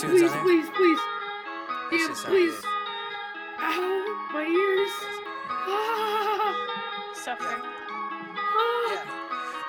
tunes 0.00 0.22
please, 0.22 0.24
on 0.24 0.30
there. 0.30 0.42
please, 0.42 0.70
please. 0.76 1.00
That 1.90 1.90
Damn, 1.90 2.16
please. 2.26 2.56
good. 2.60 2.64
Ow, 3.60 4.28
my 4.32 4.44
ears. 4.44 4.92
Ah, 5.68 6.56
Suffering. 7.14 7.62
ah. 8.40 9.04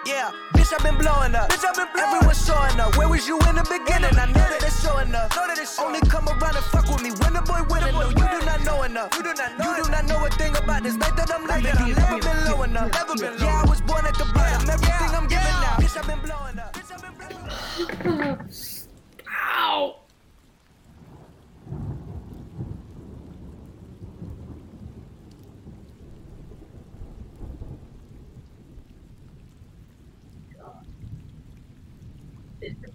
Yeah, 0.05 0.31
bitch, 0.55 0.73
I've 0.73 0.83
been 0.83 0.97
blowing 0.97 1.35
up. 1.35 1.49
Bitch, 1.49 1.65
I've 1.65 1.75
been 1.75 1.87
blowing 1.93 2.15
Everyone's 2.15 2.45
showing 2.45 2.79
up. 2.79 2.97
Where 2.97 3.09
was 3.09 3.27
you 3.27 3.37
in 3.49 3.55
the 3.55 3.63
beginning? 3.63 4.17
I 4.17 4.25
know 4.27 4.33
that 4.49 4.63
it's 4.63 4.81
showing 4.83 5.13
up. 5.15 5.35
Know 5.35 5.47
that 5.47 5.59
it's 5.59 5.79
Only 5.79 6.01
come 6.09 6.27
around 6.29 6.55
and 6.57 6.65
fuck 6.73 6.87
with 6.89 7.03
me 7.03 7.11
when 7.21 7.33
the 7.33 7.41
boy 7.43 7.61
winning. 7.69 7.93
No, 7.93 8.09
you 8.09 8.15
do 8.39 8.45
not 8.45 8.63
know 8.65 8.83
enough. 8.83 9.13
You 9.15 9.23
do 9.23 9.33
not 9.35 9.59
know. 9.59 9.77
You 9.77 9.83
do 9.85 9.91
not 9.91 10.05
know 10.07 10.25
a 10.25 10.29
thing 10.31 10.57
about 10.57 10.83
this 10.83 10.97
life 10.97 11.15
that 11.17 11.31
I'm 11.33 11.45
living. 11.47 11.71
I've 11.77 11.97
never 11.97 12.19
been 12.19 12.45
low 12.51 12.63
enough. 12.63 12.91
Never 12.93 13.15
been 13.15 13.37
low. 13.39 13.47
Yeah, 13.47 13.63
I 13.65 13.69
was 13.69 13.81
born 13.81 14.05
at 14.07 14.15
the 14.17 14.25
bottom. 14.33 14.69
Everything 14.69 15.11
I'm 15.13 15.27
giving 15.29 15.59
now. 15.61 15.77
Bitch, 15.77 15.97
I've 15.97 16.07
been 16.07 16.21
blowing 16.21 16.59
up. 16.59 16.73
Bitch, 16.73 16.91
I've 16.91 17.01
been 17.03 17.15
blowing 17.19 17.49
up. 17.49 18.41
Ow. 19.57 19.95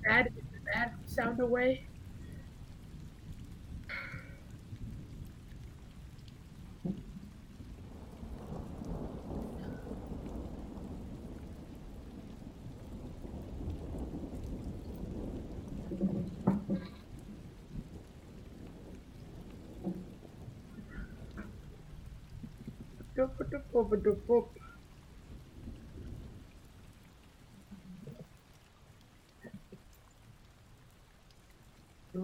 Is 0.06 0.12
the 0.12 0.15
bad, 0.15 0.27
is 0.37 0.45
the 0.52 0.60
bad 0.74 0.92
sound 1.06 1.38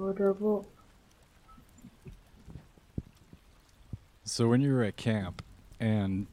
away? 0.09 0.67
So 4.25 4.49
when 4.49 4.61
you 4.61 4.73
were 4.73 4.83
at 4.83 4.97
camp 4.97 5.43
and 5.81 6.27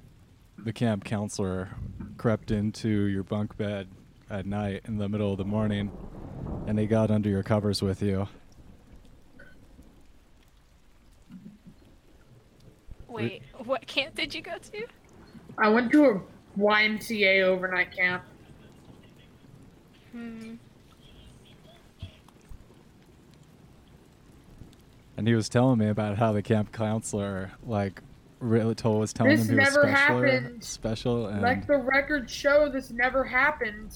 the 0.57 0.73
camp 0.73 1.03
counselor 1.03 1.69
crept 2.17 2.51
into 2.51 2.89
your 2.89 3.23
bunk 3.23 3.57
bed 3.57 3.87
at 4.29 4.45
night 4.45 4.81
in 4.85 4.97
the 4.97 5.09
middle 5.09 5.31
of 5.31 5.37
the 5.37 5.45
morning 5.45 5.91
and 6.67 6.77
they 6.77 6.85
got 6.85 7.11
under 7.11 7.29
your 7.29 7.43
covers 7.43 7.81
with 7.81 8.01
you, 8.01 8.27
Wait, 13.07 13.41
what 13.65 13.85
camp 13.87 14.15
did 14.15 14.33
you 14.33 14.41
go 14.41 14.53
to? 14.71 14.85
I 15.57 15.67
went 15.67 15.91
to 15.91 16.05
a 16.05 16.21
YMCA 16.57 17.41
overnight 17.41 17.95
camp. 17.95 18.23
Hmm. 20.11 20.55
And 25.19 25.27
he 25.27 25.35
was 25.35 25.49
telling 25.49 25.77
me 25.77 25.89
about 25.89 26.17
how 26.17 26.31
the 26.31 26.41
camp 26.41 26.71
counselor 26.71 27.51
like 27.61 28.01
really 28.39 28.73
told 28.73 29.01
was 29.01 29.11
telling 29.11 29.35
This 29.35 29.49
him 29.49 29.55
he 29.55 29.55
was 29.59 29.75
never 29.75 29.87
special, 29.93 30.21
happened. 30.23 30.63
special 30.63 31.27
and 31.27 31.41
Like 31.41 31.67
the 31.67 31.75
records 31.75 32.31
show, 32.31 32.69
this 32.69 32.89
never 32.89 33.25
happened. 33.25 33.91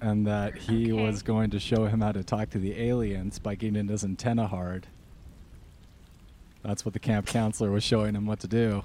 and 0.00 0.24
that 0.28 0.56
he 0.56 0.92
Okay. 0.92 1.02
was 1.02 1.24
going 1.24 1.50
to 1.50 1.58
show 1.58 1.86
him 1.86 2.00
how 2.02 2.12
to 2.12 2.22
talk 2.22 2.50
to 2.50 2.58
the 2.60 2.80
aliens 2.80 3.40
by 3.40 3.56
getting 3.56 3.74
in 3.74 3.88
his 3.88 4.04
antenna 4.04 4.46
hard. 4.46 4.86
That's 6.62 6.84
what 6.84 6.94
the 6.94 7.00
camp 7.00 7.26
counselor 7.26 7.72
was 7.72 7.82
showing 7.82 8.14
him 8.14 8.24
what 8.24 8.38
to 8.40 8.46
do. 8.48 8.84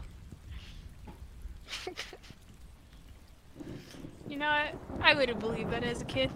You 4.28 4.38
know 4.40 4.50
what? 4.50 5.04
I 5.06 5.14
would 5.14 5.30
have 5.30 5.38
believed 5.40 5.70
that 5.72 5.84
as 5.84 6.02
a 6.02 6.06
kid. 6.06 6.32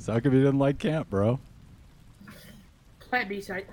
So 0.00 0.14
how 0.14 0.20
come 0.20 0.32
you 0.32 0.40
didn't 0.40 0.58
like 0.58 0.78
camp, 0.78 1.10
bro? 1.10 1.38
Plant 3.00 3.28
B 3.28 3.42
site. 3.42 3.66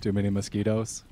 Too 0.00 0.12
many 0.12 0.30
mosquitoes? 0.30 1.04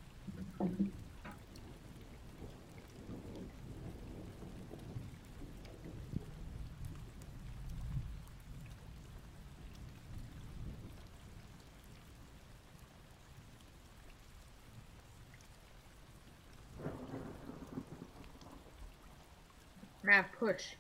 Mav 20.03 20.25
push. 20.39 20.75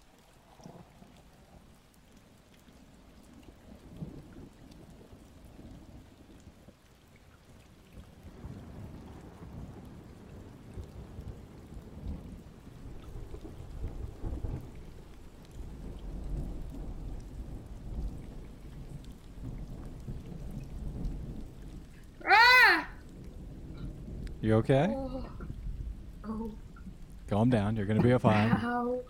Ah! 22.30 22.88
You 24.41 24.54
okay? 24.56 24.94
Oh. 24.97 25.25
Oh. 26.25 26.50
Calm 27.28 27.50
down. 27.50 27.76
You're 27.76 27.87
gonna 27.87 28.03
be 28.03 28.16
fine. 28.19 28.53
Ow. 28.53 29.00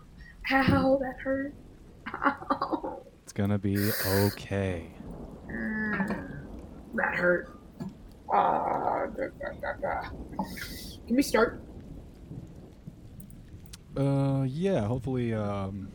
Ow, 0.51 0.99
that 1.03 1.17
hurt. 1.21 1.55
Ow. 2.15 3.03
It's 3.23 3.33
gonna 3.33 3.59
be 3.59 3.91
okay. 4.07 4.91
Mm, 5.51 6.45
that 6.95 7.15
hurt. 7.15 7.59
Ah, 8.33 9.07
da, 9.07 9.27
da, 9.39 9.53
da, 9.61 9.73
da. 9.81 10.09
Can 11.07 11.17
we 11.17 11.23
start? 11.23 11.61
Uh, 13.97 14.45
yeah. 14.47 14.81
Hopefully, 14.87 15.35
um, 15.35 15.89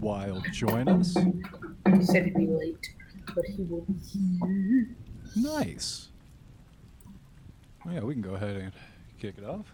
Wild 0.00 0.44
join 0.52 0.88
us. 0.88 1.16
He 1.16 2.04
said 2.04 2.26
he'd 2.26 2.34
be 2.34 2.46
late, 2.46 2.94
but 3.34 3.44
he 3.46 3.62
will 3.64 3.80
be 3.80 3.94
here. 3.94 4.88
Nice. 5.34 6.08
Yeah, 7.86 8.00
we 8.00 8.12
can 8.14 8.22
go 8.22 8.34
ahead 8.34 8.56
and 8.56 8.72
kick 9.18 9.36
it 9.38 9.44
off. 9.44 9.66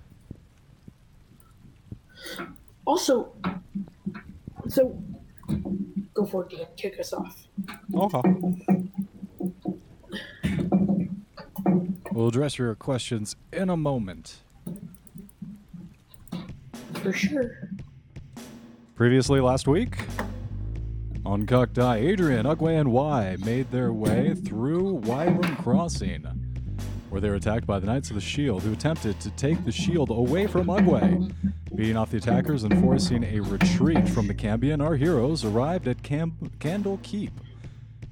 Also, 2.84 3.32
so 4.68 5.02
go 6.12 6.24
for 6.24 6.44
it, 6.44 6.50
Dan. 6.50 6.66
Kick 6.76 7.00
us 7.00 7.12
off. 7.12 7.46
Okay. 7.94 8.22
We'll 12.12 12.28
address 12.28 12.58
your 12.58 12.74
questions 12.76 13.34
in 13.52 13.68
a 13.68 13.76
moment. 13.76 14.36
For 17.02 17.12
sure. 17.12 17.68
Previously 18.94 19.40
last 19.40 19.66
week, 19.66 19.98
on 21.26 21.46
Coctai, 21.46 21.96
Adrian, 21.96 22.46
Ugway, 22.46 22.78
and 22.78 22.92
Y 22.92 23.36
made 23.44 23.72
their 23.72 23.92
way 23.92 24.34
through 24.34 24.92
Wyvern 24.94 25.56
Crossing, 25.56 26.43
where 27.14 27.20
they 27.20 27.28
were 27.30 27.36
attacked 27.36 27.64
by 27.64 27.78
the 27.78 27.86
Knights 27.86 28.10
of 28.10 28.16
the 28.16 28.20
Shield, 28.20 28.64
who 28.64 28.72
attempted 28.72 29.20
to 29.20 29.30
take 29.30 29.64
the 29.64 29.70
shield 29.70 30.10
away 30.10 30.48
from 30.48 30.66
Ugway. 30.66 31.32
Beating 31.72 31.96
off 31.96 32.10
the 32.10 32.16
attackers 32.16 32.64
and 32.64 32.76
forcing 32.80 33.22
a 33.22 33.38
retreat 33.38 34.08
from 34.08 34.26
the 34.26 34.34
Cambion, 34.34 34.84
our 34.84 34.96
heroes 34.96 35.44
arrived 35.44 35.86
at 35.86 36.02
Cam- 36.02 36.36
Candlekeep, 36.58 37.30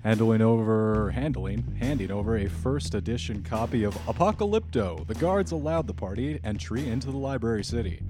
handling 0.05 0.41
over, 0.41 1.11
handling, 1.11 1.77
handing 1.81 2.13
over 2.13 2.37
a 2.37 2.49
first 2.49 2.95
edition 2.95 3.43
copy 3.43 3.83
of 3.83 3.93
Apocalypto. 4.07 5.05
The 5.09 5.15
guards 5.15 5.51
allowed 5.51 5.89
the 5.89 5.95
party 5.95 6.39
entry 6.45 6.89
into 6.89 7.11
the 7.11 7.19
library 7.19 7.65
city, 7.65 8.03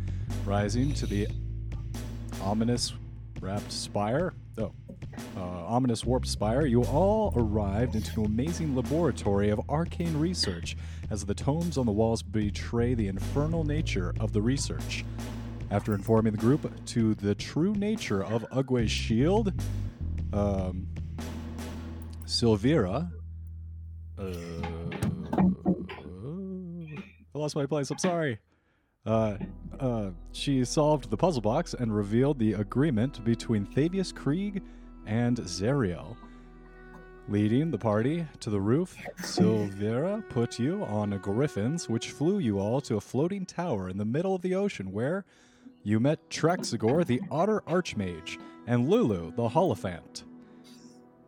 rising 0.45 0.93
to 0.93 1.07
the 1.07 1.27
ominous 2.43 2.93
wrapped 3.41 3.73
spire. 3.73 4.35
Oh, 4.59 4.73
uh, 5.37 5.41
ominous 5.67 6.05
Warp 6.05 6.27
spire. 6.27 6.67
You 6.67 6.83
all 6.85 7.33
arrived 7.37 7.95
into 7.95 8.21
an 8.21 8.27
amazing 8.27 8.75
laboratory 8.75 9.51
of 9.51 9.61
arcane 9.69 10.17
research, 10.19 10.77
as 11.11 11.25
the 11.25 11.35
tomes 11.35 11.79
on 11.79 11.87
the 11.87 11.93
walls 11.93 12.23
betray 12.23 12.95
the 12.95 13.09
infernal 13.09 13.65
nature 13.65 14.15
of 14.21 14.33
the 14.33 14.43
research. 14.43 15.05
After 15.71 15.95
informing 15.95 16.33
the 16.33 16.39
group 16.39 16.71
to 16.87 17.15
the 17.15 17.35
true 17.35 17.75
nature 17.75 18.23
of 18.25 18.45
Ugwe's 18.51 18.91
shield, 18.91 19.53
um, 20.33 20.87
Sylvira, 22.27 23.11
uh, 24.19 24.25
I 27.35 27.39
lost 27.39 27.57
my 27.57 27.67
place. 27.67 27.91
I'm 27.91 27.99
sorry. 27.99 28.39
Uh, 29.05 29.37
uh, 29.81 30.11
she 30.33 30.65
solved 30.65 31.11
the 31.11 31.17
puzzle 31.17 31.43
box 31.43 31.75
and 31.75 31.95
revealed 31.95 32.39
the 32.39 32.53
agreement 32.53 33.25
between 33.25 33.67
Thavius 33.67 34.13
Kreeg 34.13 34.63
and 35.07 35.39
Zariel. 35.39 36.17
Leading 37.29 37.71
the 37.71 37.79
party 37.79 38.27
to 38.41 38.51
the 38.51 38.61
roof, 38.61 38.97
Sylvira 39.21 40.29
put 40.29 40.59
you 40.59 40.83
on 40.85 41.17
griffins, 41.19 41.89
which 41.89 42.11
flew 42.11 42.39
you 42.39 42.59
all 42.59 42.81
to 42.81 42.97
a 42.97 43.01
floating 43.01 43.47
tower 43.47 43.89
in 43.89 43.97
the 43.97 44.05
middle 44.05 44.35
of 44.35 44.43
the 44.43 44.55
ocean 44.55 44.91
where 44.91 45.25
you 45.85 46.01
met 46.01 46.31
Traxigor, 46.31 47.07
the 47.07 47.21
Otter 47.31 47.63
Archmage, 47.67 48.39
and 48.67 48.89
Lulu, 48.89 49.33
the 49.37 49.49
Hollyphant. 49.49 50.25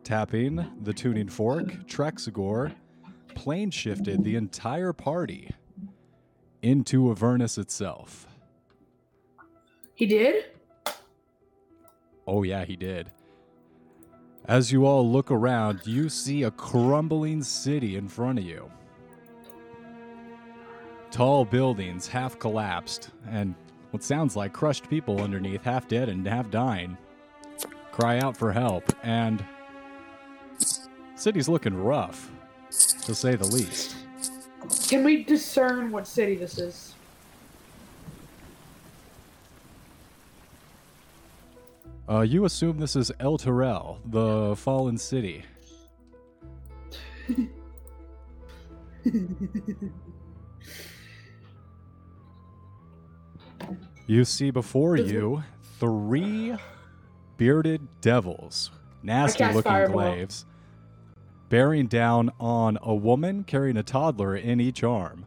Tapping 0.03 0.65
the 0.81 0.93
tuning 0.93 1.29
fork, 1.29 1.65
Traxigor 1.87 2.73
plane 3.35 3.71
shifted 3.71 4.23
the 4.23 4.35
entire 4.35 4.93
party 4.93 5.51
into 6.61 7.11
Avernus 7.11 7.57
itself. 7.57 8.27
He 9.93 10.05
did? 10.05 10.45
Oh, 12.27 12.43
yeah, 12.43 12.65
he 12.65 12.75
did. 12.75 13.11
As 14.47 14.71
you 14.71 14.85
all 14.85 15.09
look 15.09 15.31
around, 15.31 15.81
you 15.85 16.07
see 16.07 16.43
a 16.43 16.51
crumbling 16.51 17.41
city 17.41 17.95
in 17.95 18.07
front 18.07 18.37
of 18.37 18.45
you. 18.45 18.69
Tall 21.09 21.45
buildings, 21.45 22.07
half 22.07 22.37
collapsed, 22.37 23.09
and 23.27 23.55
what 23.89 24.03
sounds 24.03 24.35
like 24.35 24.53
crushed 24.53 24.89
people 24.89 25.21
underneath, 25.21 25.63
half 25.63 25.87
dead 25.87 26.09
and 26.09 26.27
half 26.27 26.51
dying, 26.51 26.95
cry 27.91 28.19
out 28.19 28.37
for 28.37 28.51
help, 28.51 28.83
and 29.03 29.43
city's 31.15 31.49
looking 31.49 31.73
rough, 31.73 32.31
to 33.03 33.15
say 33.15 33.35
the 33.35 33.45
least. 33.45 33.95
Can 34.87 35.03
we 35.03 35.23
discern 35.23 35.91
what 35.91 36.05
city 36.05 36.35
this 36.35 36.57
is? 36.57 36.94
Uh, 42.07 42.21
you 42.21 42.45
assume 42.45 42.77
this 42.77 42.95
is 42.95 43.11
Elturel, 43.19 43.97
the 44.05 44.55
fallen 44.55 44.95
city. 44.97 45.43
you 54.07 54.23
see 54.23 54.51
before 54.51 54.95
you 54.97 55.43
three 55.79 56.55
bearded 57.37 57.87
devils, 58.01 58.69
nasty 59.01 59.43
looking 59.45 59.63
fireball. 59.63 59.95
glaives, 59.95 60.45
bearing 61.49 61.87
down 61.87 62.31
on 62.39 62.77
a 62.83 62.93
woman 62.93 63.43
carrying 63.43 63.77
a 63.77 63.83
toddler 63.83 64.35
in 64.35 64.61
each 64.61 64.83
arm, 64.83 65.25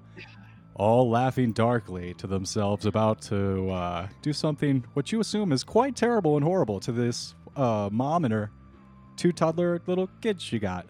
all 0.78 1.10
laughing 1.10 1.52
darkly 1.52 2.14
to 2.14 2.26
themselves, 2.26 2.86
about 2.86 3.20
to 3.22 3.68
uh, 3.70 4.08
do 4.22 4.32
something 4.32 4.84
what 4.94 5.12
you 5.12 5.20
assume 5.20 5.52
is 5.52 5.64
quite 5.64 5.96
terrible 5.96 6.36
and 6.36 6.44
horrible 6.44 6.80
to 6.80 6.92
this 6.92 7.34
uh, 7.56 7.88
mom 7.92 8.24
and 8.24 8.32
her 8.32 8.50
two 9.16 9.32
toddler 9.32 9.82
little 9.86 10.08
kids 10.20 10.42
she 10.42 10.58
got. 10.58 10.86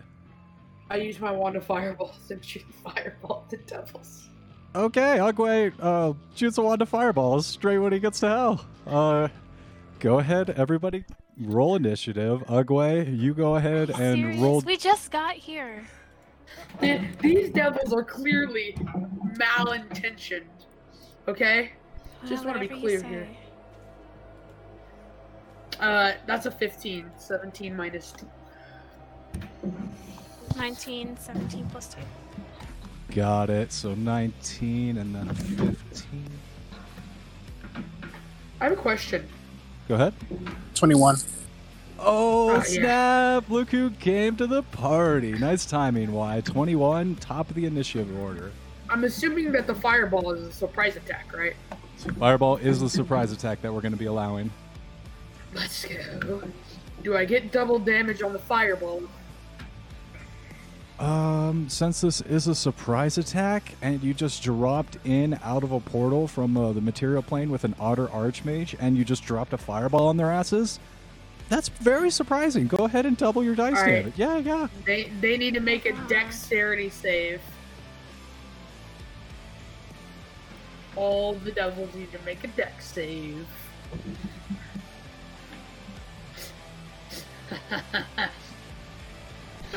I 0.90 0.96
use 0.96 1.18
my 1.18 1.32
wand 1.32 1.56
of 1.56 1.64
fireballs 1.64 2.30
and 2.30 2.44
shoot 2.44 2.64
fireball 2.84 3.44
at 3.44 3.50
the 3.50 3.56
devils. 3.66 4.28
Okay, 4.74 5.16
Agwe 5.18 5.72
uh, 5.80 6.12
shoots 6.34 6.58
a 6.58 6.62
wand 6.62 6.82
of 6.82 6.88
fireballs 6.88 7.46
straight 7.46 7.78
when 7.78 7.92
he 7.92 7.98
gets 7.98 8.20
to 8.20 8.28
hell. 8.28 8.66
Uh, 8.86 9.28
go 9.98 10.18
ahead, 10.18 10.50
everybody. 10.50 11.04
Roll 11.40 11.76
initiative. 11.76 12.40
Agwe, 12.48 13.18
you 13.18 13.32
go 13.32 13.56
ahead 13.56 13.90
and 13.90 14.18
Serious? 14.20 14.40
roll. 14.40 14.60
We 14.60 14.76
just 14.76 15.10
got 15.10 15.34
here. 15.34 15.84
Th- 16.80 17.00
These 17.20 17.50
devils 17.50 17.92
are 17.92 18.04
clearly 18.04 18.76
malintentioned. 19.34 20.44
Okay? 21.26 21.72
Just 22.26 22.44
Well, 22.44 22.54
wanna 22.54 22.66
be 22.66 22.80
clear 22.80 23.02
here. 23.02 23.28
Uh, 25.80 26.12
that's 26.26 26.46
a 26.46 26.50
15. 26.50 27.10
17 27.16 27.76
minus 27.76 28.12
2. 28.12 28.26
19, 30.56 31.16
17 31.16 31.66
plus 31.70 31.94
2. 31.94 32.00
Got 33.14 33.50
it. 33.50 33.72
So 33.72 33.94
19 33.94 34.98
and 34.98 35.14
then 35.14 35.32
15. 35.34 36.30
I 38.60 38.64
have 38.64 38.72
a 38.72 38.76
question. 38.76 39.26
Go 39.88 39.94
ahead. 39.94 40.14
21. 40.74 41.16
Oh, 41.98 42.50
Oh, 42.50 42.54
yeah. 42.56 42.62
snap! 42.62 43.50
Look 43.50 43.70
who 43.70 43.90
came 43.90 44.36
to 44.36 44.46
the 44.46 44.62
party. 44.62 45.32
Nice 45.32 45.66
timing, 45.66 46.12
Y. 46.12 46.40
21, 46.42 47.16
top 47.16 47.48
of 47.50 47.56
the 47.56 47.66
initiative 47.66 48.16
order. 48.20 48.52
I'm 48.90 49.04
assuming 49.04 49.52
that 49.52 49.66
the 49.66 49.74
fireball 49.74 50.30
is 50.32 50.42
a 50.44 50.52
surprise 50.52 50.96
attack, 50.96 51.36
right? 51.36 51.54
Fireball 52.18 52.56
is 52.58 52.80
the 52.80 52.88
surprise 52.88 53.32
attack 53.32 53.60
that 53.62 53.72
we're 53.72 53.80
going 53.80 53.92
to 53.92 53.98
be 53.98 54.06
allowing. 54.06 54.50
Let's 55.52 55.84
go. 55.84 56.42
Do 57.02 57.16
I 57.16 57.24
get 57.24 57.52
double 57.52 57.78
damage 57.78 58.22
on 58.22 58.32
the 58.32 58.38
fireball? 58.38 59.02
Um, 60.98 61.68
since 61.68 62.00
this 62.00 62.20
is 62.22 62.48
a 62.48 62.54
surprise 62.56 63.18
attack 63.18 63.74
and 63.82 64.02
you 64.02 64.12
just 64.14 64.42
dropped 64.42 64.98
in 65.04 65.38
out 65.44 65.62
of 65.62 65.70
a 65.70 65.78
portal 65.78 66.26
from 66.26 66.56
uh, 66.56 66.72
the 66.72 66.80
material 66.80 67.22
plane 67.22 67.50
with 67.50 67.62
an 67.62 67.74
otter 67.78 68.08
archmage 68.08 68.74
and 68.80 68.96
you 68.96 69.04
just 69.04 69.24
dropped 69.24 69.52
a 69.52 69.58
fireball 69.58 70.08
on 70.08 70.16
their 70.16 70.32
asses, 70.32 70.80
that's 71.48 71.68
very 71.68 72.10
surprising. 72.10 72.66
Go 72.66 72.84
ahead 72.84 73.06
and 73.06 73.16
double 73.16 73.42
your 73.42 73.54
dice 73.54 73.76
All 73.76 73.82
right. 73.84 73.92
damage. 74.02 74.14
Yeah, 74.16 74.38
yeah. 74.38 74.68
They 74.84 75.04
they 75.20 75.36
need 75.36 75.54
to 75.54 75.60
make 75.60 75.86
a 75.86 75.92
dexterity 76.08 76.90
save. 76.90 77.40
All 80.96 81.34
the 81.34 81.52
devils 81.52 81.94
need 81.94 82.10
to 82.12 82.18
make 82.24 82.42
a 82.44 82.48
dex 82.48 82.86
save. 82.86 83.46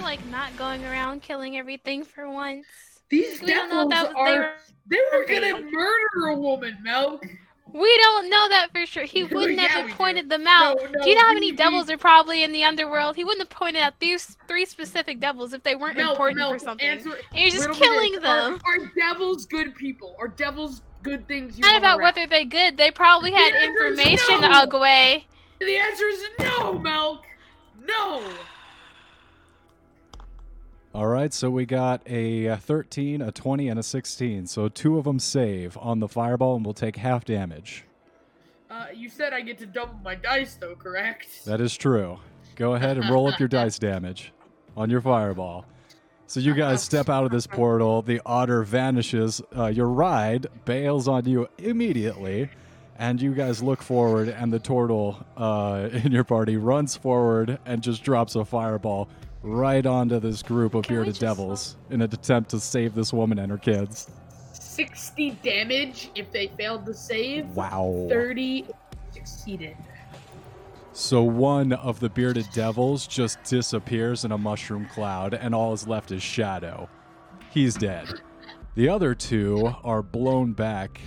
Like 0.02 0.26
not 0.28 0.56
going 0.58 0.84
around 0.86 1.22
killing 1.22 1.58
everything 1.58 2.04
for 2.06 2.30
once. 2.30 2.66
These 3.10 3.42
We 3.42 3.48
don't 3.54 3.70
know 3.70 3.90
devils 3.90 3.90
that 3.90 4.14
was- 4.16 4.26
they 4.26 4.36
are 4.36 4.40
were- 4.40 4.56
they 4.88 4.98
were 5.12 5.26
gonna 5.52 5.62
murder 5.72 6.28
a 6.30 6.36
woman, 6.36 6.78
Milk. 6.82 7.26
We 7.74 7.98
don't 8.04 8.30
know 8.30 8.50
that 8.50 8.68
for 8.74 8.86
sure. 8.86 9.04
He 9.04 9.24
wouldn't 9.24 9.60
Yeah, 9.60 9.68
have 9.68 9.86
we 9.86 9.90
just 9.92 9.98
do. 9.98 10.04
pointed 10.04 10.30
them 10.30 10.46
out. 10.48 10.78
No, 10.78 10.86
no, 10.90 11.04
do 11.04 11.10
you 11.10 11.16
know 11.16 11.22
how 11.22 11.34
many 11.34 11.52
we- 11.52 11.58
devils 11.58 11.90
are 11.90 11.98
probably 11.98 12.44
in 12.44 12.52
the 12.52 12.64
underworld? 12.64 13.16
He 13.16 13.24
wouldn't 13.24 13.42
have 13.48 13.58
pointed 13.58 13.82
out 13.82 14.00
these 14.00 14.38
three 14.48 14.66
specific 14.66 15.20
devils 15.20 15.54
if 15.54 15.64
they 15.64 15.76
weren't 15.76 15.98
Milk, 15.98 16.12
important 16.12 16.40
for 16.52 16.60
something. 16.60 16.86
answer- 16.88 17.18
and 17.34 17.40
you're 17.42 17.50
just 17.52 17.72
killing 17.80 18.14
this. 18.14 18.22
them. 18.22 18.60
Are, 18.66 18.74
are 18.82 18.92
devils 18.98 19.46
good 19.46 19.74
people? 19.76 20.16
Are 20.20 20.28
devils 20.28 20.82
good 21.04 21.28
things? 21.28 21.58
You 21.58 21.62
Not 21.62 21.78
about 21.78 22.00
wrap? 22.00 22.16
whether 22.16 22.28
they're 22.28 22.46
good. 22.46 22.78
They 22.78 22.92
probably 22.92 23.32
had 23.32 23.54
The 23.54 23.64
information, 23.66 24.42
no. 24.42 24.66
Ugwe. 24.66 25.24
The 25.60 25.78
answer 25.78 26.06
is 26.08 26.24
no, 26.40 26.74
Milk. 26.80 27.24
No. 27.86 28.24
All 30.94 31.08
right, 31.08 31.34
so 31.34 31.50
we 31.50 31.66
got 31.66 32.02
a 32.06 32.50
uh, 32.50 32.58
13, 32.58 33.22
a 33.22 33.32
20, 33.32 33.70
and 33.70 33.80
a 33.80 33.84
16. 33.84 34.46
So 34.48 34.68
two 34.68 34.98
of 34.98 35.06
them 35.06 35.20
save 35.20 35.78
on 35.78 36.02
the 36.02 36.08
fireball 36.10 36.58
and 36.58 36.66
will 36.66 36.74
take 36.74 36.98
half 36.98 37.24
damage. 37.24 37.86
Uh, 38.70 38.88
you 38.94 39.08
said 39.08 39.32
I 39.32 39.40
get 39.40 39.58
to 39.60 39.66
double 39.66 39.96
my 40.04 40.16
dice, 40.16 40.56
though, 40.56 40.76
correct? 40.76 41.46
That 41.46 41.62
is 41.62 41.78
true. 41.78 42.20
Go 42.58 42.74
ahead 42.74 42.98
and 42.98 43.10
roll 43.10 43.28
up 43.28 43.40
your 43.40 43.48
dice 43.50 43.80
damage 43.80 44.34
on 44.76 44.90
your 44.90 45.00
fireball. 45.00 45.66
So 46.28 46.42
you 46.42 46.54
guys 46.54 46.84
step 46.84 47.08
out 47.08 47.24
of 47.24 47.32
this 47.32 47.48
portal. 47.48 48.02
The 48.02 48.22
otter 48.26 48.64
vanishes. 48.64 49.42
Uh, 49.56 49.68
your 49.68 49.88
ride 49.88 50.48
bails 50.66 51.08
on 51.08 51.24
you 51.24 51.48
immediately, 51.58 52.50
and 53.00 53.22
you 53.22 53.34
guys 53.34 53.64
look 53.64 53.82
forward, 53.82 54.28
and 54.28 54.52
the 54.52 54.60
turtle 54.60 55.26
uh, 55.38 55.88
in 56.04 56.12
your 56.12 56.26
party 56.26 56.58
runs 56.58 56.98
forward 56.98 57.60
and 57.66 57.82
just 57.82 58.04
drops 58.04 58.36
a 58.36 58.44
fireball 58.44 59.08
right 59.44 59.86
onto 59.86 60.20
this 60.20 60.44
group 60.44 60.76
of 60.76 60.84
Can 60.84 60.96
bearded 60.96 61.20
devils 61.20 61.78
in 61.90 62.02
an 62.02 62.14
attempt 62.14 62.50
to 62.52 62.60
save 62.60 62.94
this 62.94 63.12
woman 63.12 63.40
and 63.40 63.52
her 63.52 63.58
kids. 63.58 64.10
60 64.54 65.32
damage 65.44 66.10
if 66.16 66.32
they 66.32 66.48
failed 66.48 66.86
to 66.86 66.94
save. 66.94 67.46
Wow. 67.50 68.08
30 68.10 68.68
succeeded. 69.12 69.76
So 70.94 71.24
one 71.24 71.74
of 71.74 72.00
the 72.00 72.10
bearded 72.10 72.48
devils 72.54 73.08
just 73.08 73.42
disappears 73.44 74.26
in 74.26 74.32
a 74.32 74.38
mushroom 74.38 74.86
cloud, 74.88 75.34
and 75.34 75.56
all 75.56 75.74
is 75.74 75.88
left 75.88 76.12
is 76.12 76.22
Shadow. 76.22 76.90
He's 77.50 77.76
dead. 77.76 78.08
The 78.76 78.90
other 78.90 79.16
two 79.16 79.74
are 79.84 80.02
blown 80.02 80.54
back. 80.54 81.00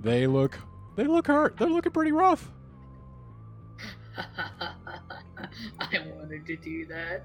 They 0.00 0.26
look 0.26 0.58
they 0.96 1.04
look 1.04 1.26
hurt. 1.26 1.56
They're 1.56 1.68
looking 1.68 1.92
pretty 1.92 2.12
rough. 2.12 2.50
I 5.80 6.04
wanted 6.14 6.46
to 6.46 6.56
do 6.56 6.86
that. 6.86 7.22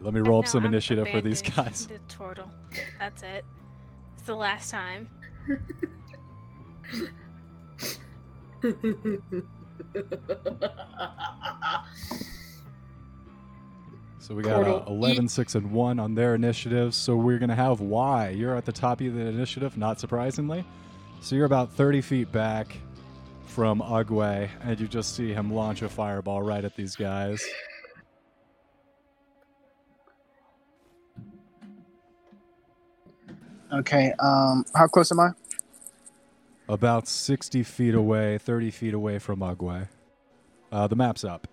Let 0.00 0.14
me 0.14 0.20
roll 0.20 0.40
up 0.40 0.46
some 0.46 0.64
I'm 0.64 0.72
initiative 0.72 1.08
for 1.08 1.20
these 1.20 1.42
guys. 1.42 1.86
The 1.86 1.98
turtle. 2.08 2.50
That's 2.98 3.22
it. 3.22 3.44
It's 4.16 4.26
the 4.26 4.34
last 4.34 4.70
time. 4.70 5.08
So 14.26 14.34
we 14.34 14.42
got 14.42 14.66
uh, 14.66 14.82
11, 14.88 15.28
6, 15.28 15.54
and 15.54 15.70
1 15.70 16.00
on 16.00 16.16
their 16.16 16.34
initiatives. 16.34 16.96
So 16.96 17.14
we're 17.14 17.38
going 17.38 17.48
to 17.48 17.54
have 17.54 17.80
Y. 17.80 18.30
You're 18.30 18.56
at 18.56 18.64
the 18.64 18.72
top 18.72 19.00
of 19.00 19.14
the 19.14 19.20
initiative, 19.20 19.78
not 19.78 20.00
surprisingly. 20.00 20.64
So 21.20 21.36
you're 21.36 21.44
about 21.44 21.70
30 21.70 22.00
feet 22.00 22.32
back 22.32 22.76
from 23.56 23.80
Ugwe, 23.80 24.50
and 24.64 24.78
you 24.78 24.86
just 24.86 25.16
see 25.16 25.32
him 25.32 25.50
launch 25.50 25.80
a 25.80 25.88
fireball 25.88 26.42
right 26.42 26.62
at 26.62 26.76
these 26.76 26.94
guys. 26.94 27.42
Okay. 33.72 34.12
Um, 34.20 34.66
how 34.74 34.86
close 34.86 35.10
am 35.10 35.20
I? 35.20 35.30
About 36.68 37.08
60 37.08 37.62
feet 37.62 37.94
away, 37.94 38.36
30 38.36 38.70
feet 38.70 38.92
away 38.92 39.18
from 39.18 39.40
Ugwe. 39.40 39.88
Uh, 40.70 40.86
the 40.86 40.96
map's 40.96 41.24
up. 41.24 41.48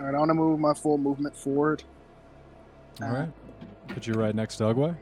All 0.00 0.06
right. 0.06 0.14
I 0.14 0.18
want 0.18 0.28
to 0.30 0.34
move 0.34 0.58
my 0.60 0.74
full 0.74 0.98
movement 0.98 1.34
forward. 1.36 1.82
All 3.02 3.08
right. 3.10 3.28
Put 3.88 4.06
you 4.06 4.14
right 4.14 4.34
next 4.34 4.56
to 4.56 4.64
Ugwe. 4.64 4.96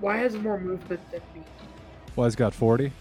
Why 0.00 0.18
has 0.18 0.34
more 0.36 0.58
movement 0.60 1.00
than 1.10 1.20
me? 1.34 1.42
Y's 2.16 2.36
got 2.36 2.54
40. 2.54 2.92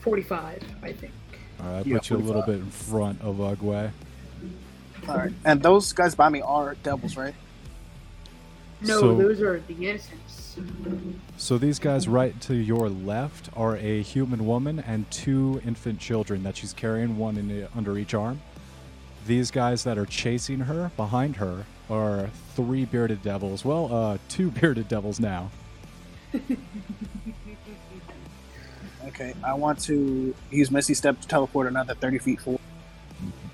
45, 0.00 0.62
I 0.82 0.92
think. 0.92 1.12
All 1.60 1.66
right, 1.72 1.86
Yeah, 1.86 1.96
put 1.98 2.10
you 2.10 2.16
a 2.16 2.18
little 2.18 2.42
45. 2.42 2.46
bit 2.46 2.64
in 2.64 2.70
front 2.70 3.20
of 3.22 3.36
Ugwe. 3.36 3.90
All 5.08 5.16
right. 5.16 5.32
And 5.44 5.62
those 5.62 5.92
guys 5.92 6.14
by 6.14 6.28
me 6.28 6.40
are 6.40 6.74
devils, 6.82 7.16
right? 7.16 7.34
No, 8.80 9.00
So- 9.00 9.16
those 9.16 9.40
are 9.40 9.60
the 9.66 9.88
innocents. 9.88 10.43
So 11.36 11.58
these 11.58 11.78
guys 11.78 12.08
right 12.08 12.40
to 12.42 12.54
your 12.54 12.88
left 12.88 13.50
are 13.56 13.76
a 13.76 14.02
human 14.02 14.46
woman 14.46 14.78
and 14.78 15.10
two 15.10 15.60
infant 15.64 16.00
children 16.00 16.42
that 16.44 16.56
she's 16.56 16.72
carrying, 16.72 17.18
one 17.18 17.36
in 17.36 17.68
under 17.74 17.98
each 17.98 18.14
arm. 18.14 18.40
These 19.26 19.50
guys 19.50 19.84
that 19.84 19.98
are 19.98 20.06
chasing 20.06 20.60
her 20.60 20.90
behind 20.96 21.36
her 21.36 21.66
are 21.90 22.30
three 22.54 22.84
bearded 22.84 23.22
devils. 23.22 23.64
Well, 23.64 23.92
uh, 23.92 24.18
two 24.28 24.50
bearded 24.60 24.88
devils 24.88 25.18
now. 25.20 25.50
Okay. 29.06 29.34
I 29.44 29.54
want 29.54 29.78
to 29.80 30.34
use 30.50 30.70
Misty 30.70 30.94
Step 30.94 31.20
to 31.20 31.28
teleport 31.28 31.66
another 31.66 31.94
30 31.94 32.18
feet 32.18 32.40
forward. 32.40 32.60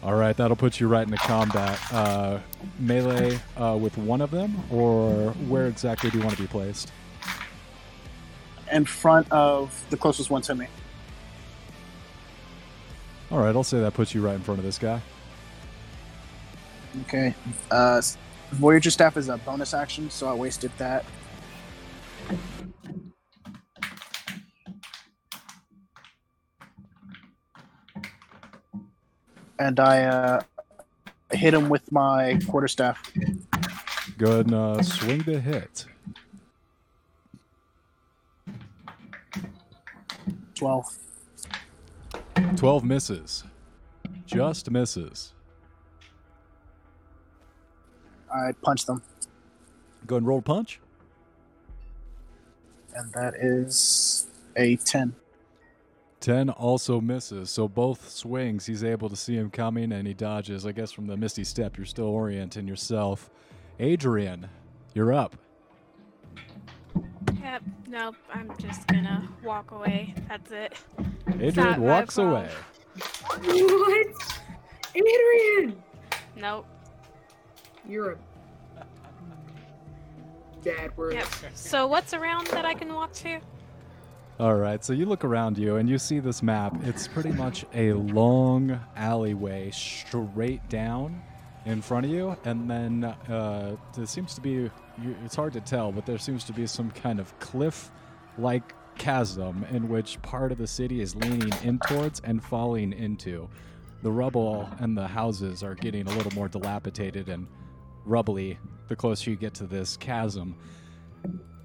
All 0.02 0.14
right, 0.14 0.34
that'll 0.36 0.56
put 0.56 0.80
you 0.80 0.88
right 0.88 1.06
into 1.06 1.18
combat. 1.18 1.78
Uh, 1.92 2.38
melee 2.78 3.38
uh, 3.56 3.76
with 3.80 3.98
one 3.98 4.20
of 4.20 4.30
them, 4.30 4.62
or 4.70 5.32
where 5.48 5.66
exactly 5.66 6.10
do 6.10 6.18
you 6.18 6.24
want 6.24 6.36
to 6.36 6.42
be 6.42 6.48
placed? 6.48 6.90
in 8.70 8.84
front 8.84 9.30
of 9.30 9.84
the 9.90 9.96
closest 9.96 10.30
one 10.30 10.42
to 10.42 10.54
me. 10.54 10.66
All 13.30 13.38
right, 13.38 13.54
I'll 13.54 13.64
say 13.64 13.80
that 13.80 13.94
puts 13.94 14.14
you 14.14 14.22
right 14.22 14.34
in 14.34 14.40
front 14.40 14.58
of 14.58 14.64
this 14.64 14.78
guy. 14.78 15.00
Okay. 17.02 17.34
Uh, 17.70 18.02
Voyager 18.52 18.90
Staff 18.90 19.16
is 19.16 19.28
a 19.28 19.36
bonus 19.38 19.74
action, 19.74 20.10
so 20.10 20.28
I 20.28 20.34
wasted 20.34 20.72
that. 20.78 21.04
And 29.60 29.78
I 29.78 30.04
uh, 30.04 30.40
hit 31.32 31.52
him 31.52 31.68
with 31.68 31.92
my 31.92 32.40
quarterstaff. 32.48 33.12
Go 34.16 34.32
ahead 34.32 34.46
and 34.46 34.54
uh, 34.54 34.82
swing 34.82 35.20
the 35.20 35.38
hit. 35.38 35.84
12. 40.54 40.98
12 42.56 42.84
misses. 42.84 43.44
Just 44.24 44.70
misses. 44.70 45.34
I 48.32 48.52
punch 48.62 48.86
them. 48.86 49.02
Go 50.06 50.16
ahead 50.16 50.22
and 50.22 50.26
roll 50.26 50.40
punch. 50.40 50.80
And 52.94 53.12
that 53.12 53.34
is 53.34 54.26
a 54.56 54.76
10. 54.76 55.14
10 56.20 56.50
also 56.50 57.00
misses, 57.00 57.50
so 57.50 57.66
both 57.66 58.10
swings 58.10 58.66
he's 58.66 58.84
able 58.84 59.08
to 59.08 59.16
see 59.16 59.36
him 59.36 59.50
coming 59.50 59.92
and 59.92 60.06
he 60.06 60.14
dodges. 60.14 60.66
I 60.66 60.72
guess 60.72 60.92
from 60.92 61.06
the 61.06 61.16
Misty 61.16 61.44
Step, 61.44 61.76
you're 61.76 61.86
still 61.86 62.08
orienting 62.08 62.68
yourself. 62.68 63.30
Adrian, 63.78 64.48
you're 64.92 65.12
up. 65.12 65.36
Yep. 67.40 67.62
Nope. 67.88 68.16
I'm 68.32 68.52
just 68.58 68.86
gonna 68.86 69.28
walk 69.42 69.70
away. 69.70 70.14
That's 70.28 70.50
it. 70.52 70.74
Adrian 71.40 71.54
not 71.54 71.78
walks 71.78 72.18
away. 72.18 72.48
What? 73.44 74.06
Adrian! 74.94 75.82
Nope. 76.36 76.66
You're 77.88 78.12
a 78.12 78.16
dad 80.62 80.96
word. 80.96 81.14
Yep. 81.14 81.26
So 81.54 81.86
what's 81.86 82.12
around 82.12 82.48
that 82.48 82.64
I 82.64 82.74
can 82.74 82.92
walk 82.92 83.12
to? 83.14 83.40
All 84.40 84.54
right, 84.54 84.82
so 84.82 84.94
you 84.94 85.04
look 85.04 85.22
around 85.22 85.58
you 85.58 85.76
and 85.76 85.86
you 85.86 85.98
see 85.98 86.18
this 86.18 86.42
map. 86.42 86.74
It's 86.84 87.06
pretty 87.06 87.30
much 87.30 87.66
a 87.74 87.92
long 87.92 88.80
alleyway 88.96 89.70
straight 89.70 90.66
down 90.70 91.20
in 91.66 91.82
front 91.82 92.06
of 92.06 92.10
you, 92.10 92.34
and 92.46 92.70
then 92.70 93.04
uh, 93.04 93.76
there 93.94 94.06
seems 94.06 94.34
to 94.36 94.40
be, 94.40 94.70
it's 95.26 95.36
hard 95.36 95.52
to 95.52 95.60
tell, 95.60 95.92
but 95.92 96.06
there 96.06 96.16
seems 96.16 96.42
to 96.44 96.54
be 96.54 96.66
some 96.66 96.90
kind 96.90 97.20
of 97.20 97.38
cliff 97.38 97.90
like 98.38 98.74
chasm 98.96 99.66
in 99.72 99.90
which 99.90 100.22
part 100.22 100.52
of 100.52 100.56
the 100.56 100.66
city 100.66 101.02
is 101.02 101.14
leaning 101.14 101.52
in 101.62 101.78
towards 101.80 102.20
and 102.20 102.42
falling 102.42 102.94
into. 102.94 103.46
The 104.02 104.10
rubble 104.10 104.70
and 104.78 104.96
the 104.96 105.06
houses 105.06 105.62
are 105.62 105.74
getting 105.74 106.06
a 106.06 106.14
little 106.14 106.32
more 106.32 106.48
dilapidated 106.48 107.28
and 107.28 107.46
rubbly 108.06 108.58
the 108.88 108.96
closer 108.96 109.28
you 109.28 109.36
get 109.36 109.52
to 109.52 109.66
this 109.66 109.98
chasm 109.98 110.56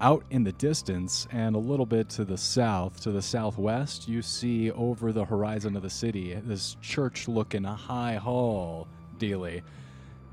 out 0.00 0.24
in 0.30 0.44
the 0.44 0.52
distance 0.52 1.26
and 1.30 1.56
a 1.56 1.58
little 1.58 1.86
bit 1.86 2.08
to 2.10 2.24
the 2.24 2.36
south, 2.36 3.00
to 3.00 3.10
the 3.10 3.22
southwest, 3.22 4.08
you 4.08 4.22
see 4.22 4.70
over 4.70 5.12
the 5.12 5.24
horizon 5.24 5.76
of 5.76 5.82
the 5.82 5.90
city 5.90 6.34
this 6.44 6.76
church 6.80 7.28
looking 7.28 7.64
high 7.64 8.16
hall 8.16 8.88
dealy. 9.18 9.62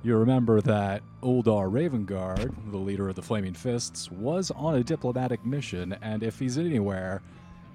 You 0.04 0.18
remember 0.18 0.60
that 0.62 1.02
Ulder 1.22 1.70
Ravengard, 1.70 2.54
the 2.72 2.78
leader 2.78 3.08
of 3.08 3.16
the 3.16 3.22
Flaming 3.22 3.54
Fists, 3.54 4.12
was 4.12 4.52
on 4.52 4.76
a 4.76 4.84
diplomatic 4.84 5.46
mission, 5.46 5.96
and 6.02 6.24
if 6.24 6.40
he's 6.40 6.58
anywhere, 6.58 7.22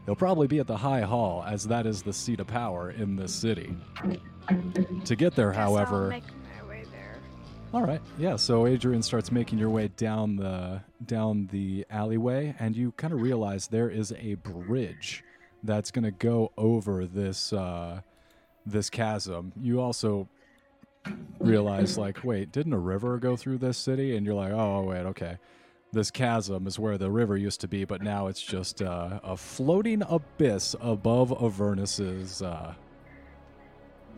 he'll 0.05 0.15
probably 0.15 0.47
be 0.47 0.59
at 0.59 0.67
the 0.67 0.77
High 0.77 1.01
Hall, 1.01 1.43
as 1.47 1.65
that 1.69 1.87
is 1.87 2.03
the 2.03 2.13
seat 2.13 2.41
of 2.41 2.47
power 2.47 2.91
in 2.91 3.17
this 3.17 3.35
city. 3.35 3.75
To 5.07 5.17
get 5.17 5.35
there, 5.35 5.53
however, 5.53 6.21
all 7.75 7.83
right. 7.83 8.01
Yeah. 8.19 8.37
So 8.37 8.67
Adrian 8.67 9.03
starts 9.03 9.31
making 9.31 9.59
your 9.59 9.71
way 9.71 9.89
down 9.89 10.37
the 10.37 10.81
down 11.05 11.49
the 11.53 11.87
alleyway, 11.91 12.55
and 12.59 12.77
you 12.77 12.93
kind 12.93 13.13
of 13.13 13.21
realize 13.21 13.69
there 13.69 13.91
is 13.91 14.13
a 14.19 14.35
bridge 14.35 15.25
that's 15.63 15.91
going 15.91 16.05
to 16.05 16.11
go 16.11 16.53
over 16.57 17.07
this 17.07 17.53
uh, 17.53 18.01
this 18.65 18.91
chasm. 18.91 19.53
You 19.61 19.81
also 19.81 20.29
realize, 21.41 21.97
like, 21.97 22.25
wait, 22.25 22.53
didn't 22.53 22.73
a 22.73 22.79
river 22.79 23.19
go 23.19 23.37
through 23.37 23.59
this 23.59 23.79
city? 23.79 24.17
And 24.17 24.27
you're 24.27 24.35
like, 24.35 24.53
oh, 24.53 24.83
wait, 24.83 25.01
okay. 25.07 25.39
This 25.93 26.11
chasm 26.11 26.67
is 26.67 26.79
where 26.79 26.99
the 26.99 27.11
river 27.11 27.37
used 27.37 27.61
to 27.63 27.69
be, 27.69 27.85
but 27.85 28.03
now 28.03 28.27
it's 28.27 28.43
just 28.43 28.83
uh, 28.83 29.21
a 29.23 29.37
floating 29.37 30.03
abyss 30.03 30.77
above 30.81 31.33
Avernus's, 31.33 32.43
uh, 32.43 32.75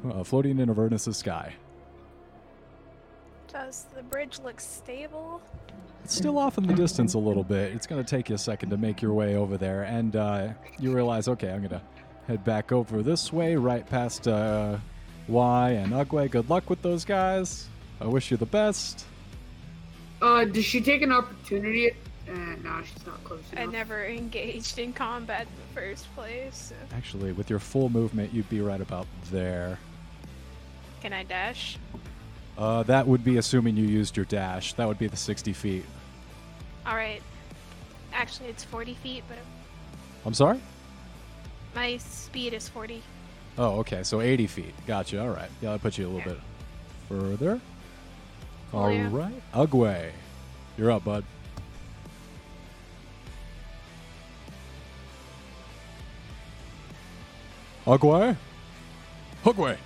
uh, 0.04 0.24
floating 0.24 0.58
in 0.58 0.68
Avernus's 0.68 1.16
sky. 1.16 1.54
Does 3.52 3.86
the 3.96 4.02
bridge 4.02 4.38
look 4.44 4.60
stable? 4.60 5.40
It's 6.04 6.14
still 6.14 6.38
off 6.38 6.56
in 6.58 6.66
the 6.66 6.74
distance 6.74 7.14
a 7.14 7.18
little 7.18 7.44
bit. 7.44 7.72
It's 7.72 7.86
going 7.86 8.02
to 8.02 8.08
take 8.08 8.28
you 8.28 8.34
a 8.34 8.38
second 8.38 8.70
to 8.70 8.76
make 8.76 9.02
your 9.02 9.12
way 9.12 9.36
over 9.36 9.56
there, 9.56 9.82
and 9.82 10.16
uh, 10.16 10.48
you 10.78 10.92
realize, 10.94 11.28
okay, 11.28 11.50
I'm 11.50 11.58
going 11.58 11.70
to 11.70 11.82
head 12.26 12.44
back 12.44 12.72
over 12.72 13.02
this 13.02 13.32
way, 13.32 13.56
right 13.56 13.86
past 13.88 14.26
uh, 14.26 14.78
Y 15.28 15.70
and 15.70 15.92
Ugwe. 15.92 16.30
Good 16.30 16.48
luck 16.48 16.70
with 16.70 16.80
those 16.82 17.04
guys. 17.04 17.68
I 18.00 18.06
wish 18.06 18.30
you 18.30 18.36
the 18.36 18.46
best. 18.46 19.04
Uh, 20.22 20.44
does 20.44 20.64
she 20.64 20.80
take 20.80 21.02
an 21.02 21.12
opportunity? 21.12 21.90
Uh, 22.28 22.32
no, 22.62 22.80
she's 22.84 23.06
not 23.06 23.22
close 23.24 23.40
enough. 23.52 23.68
I 23.68 23.70
never 23.70 24.04
engaged 24.06 24.78
in 24.78 24.92
combat 24.92 25.42
in 25.42 25.48
the 25.74 25.80
first 25.80 26.12
place. 26.14 26.70
so- 26.70 26.96
Actually, 26.96 27.32
with 27.32 27.50
your 27.50 27.58
full 27.58 27.88
movement, 27.88 28.32
you'd 28.32 28.48
be 28.48 28.60
right 28.60 28.80
about 28.80 29.06
there. 29.30 29.78
Can 31.02 31.12
I 31.12 31.24
dash? 31.24 31.78
Uh, 32.60 32.82
that 32.82 33.06
would 33.06 33.24
be 33.24 33.38
assuming 33.38 33.74
you 33.74 33.86
used 33.86 34.16
your 34.18 34.26
dash. 34.26 34.74
That 34.74 34.86
would 34.86 34.98
be 34.98 35.06
the 35.06 35.16
60 35.16 35.54
feet. 35.54 35.84
All 36.86 36.94
right. 36.94 37.22
Actually, 38.12 38.50
it's 38.50 38.62
40 38.64 38.94
feet, 38.94 39.24
but 39.28 39.38
I'm 40.26 40.34
sorry? 40.34 40.60
my 41.74 41.96
speed 41.98 42.52
is 42.52 42.68
40. 42.68 43.02
Oh, 43.56 43.78
okay. 43.78 44.02
So 44.02 44.20
80 44.20 44.46
feet. 44.48 44.74
Gotcha. 44.86 45.22
All 45.22 45.30
right. 45.30 45.48
Yeah, 45.62 45.72
that 45.72 45.80
put 45.82 45.96
you 45.96 46.06
a 46.06 46.10
little 46.10 46.20
Yeah. 46.32 46.34
bit 46.34 46.42
further. 47.08 47.60
All 48.74 48.92
yeah. 48.92 49.08
right, 49.10 49.52
Ugwe, 49.54 50.10
you're 50.76 50.90
up, 50.92 51.04
bud. 51.04 51.24
Ugwe, 57.86 58.36
Ugwe. 59.44 59.76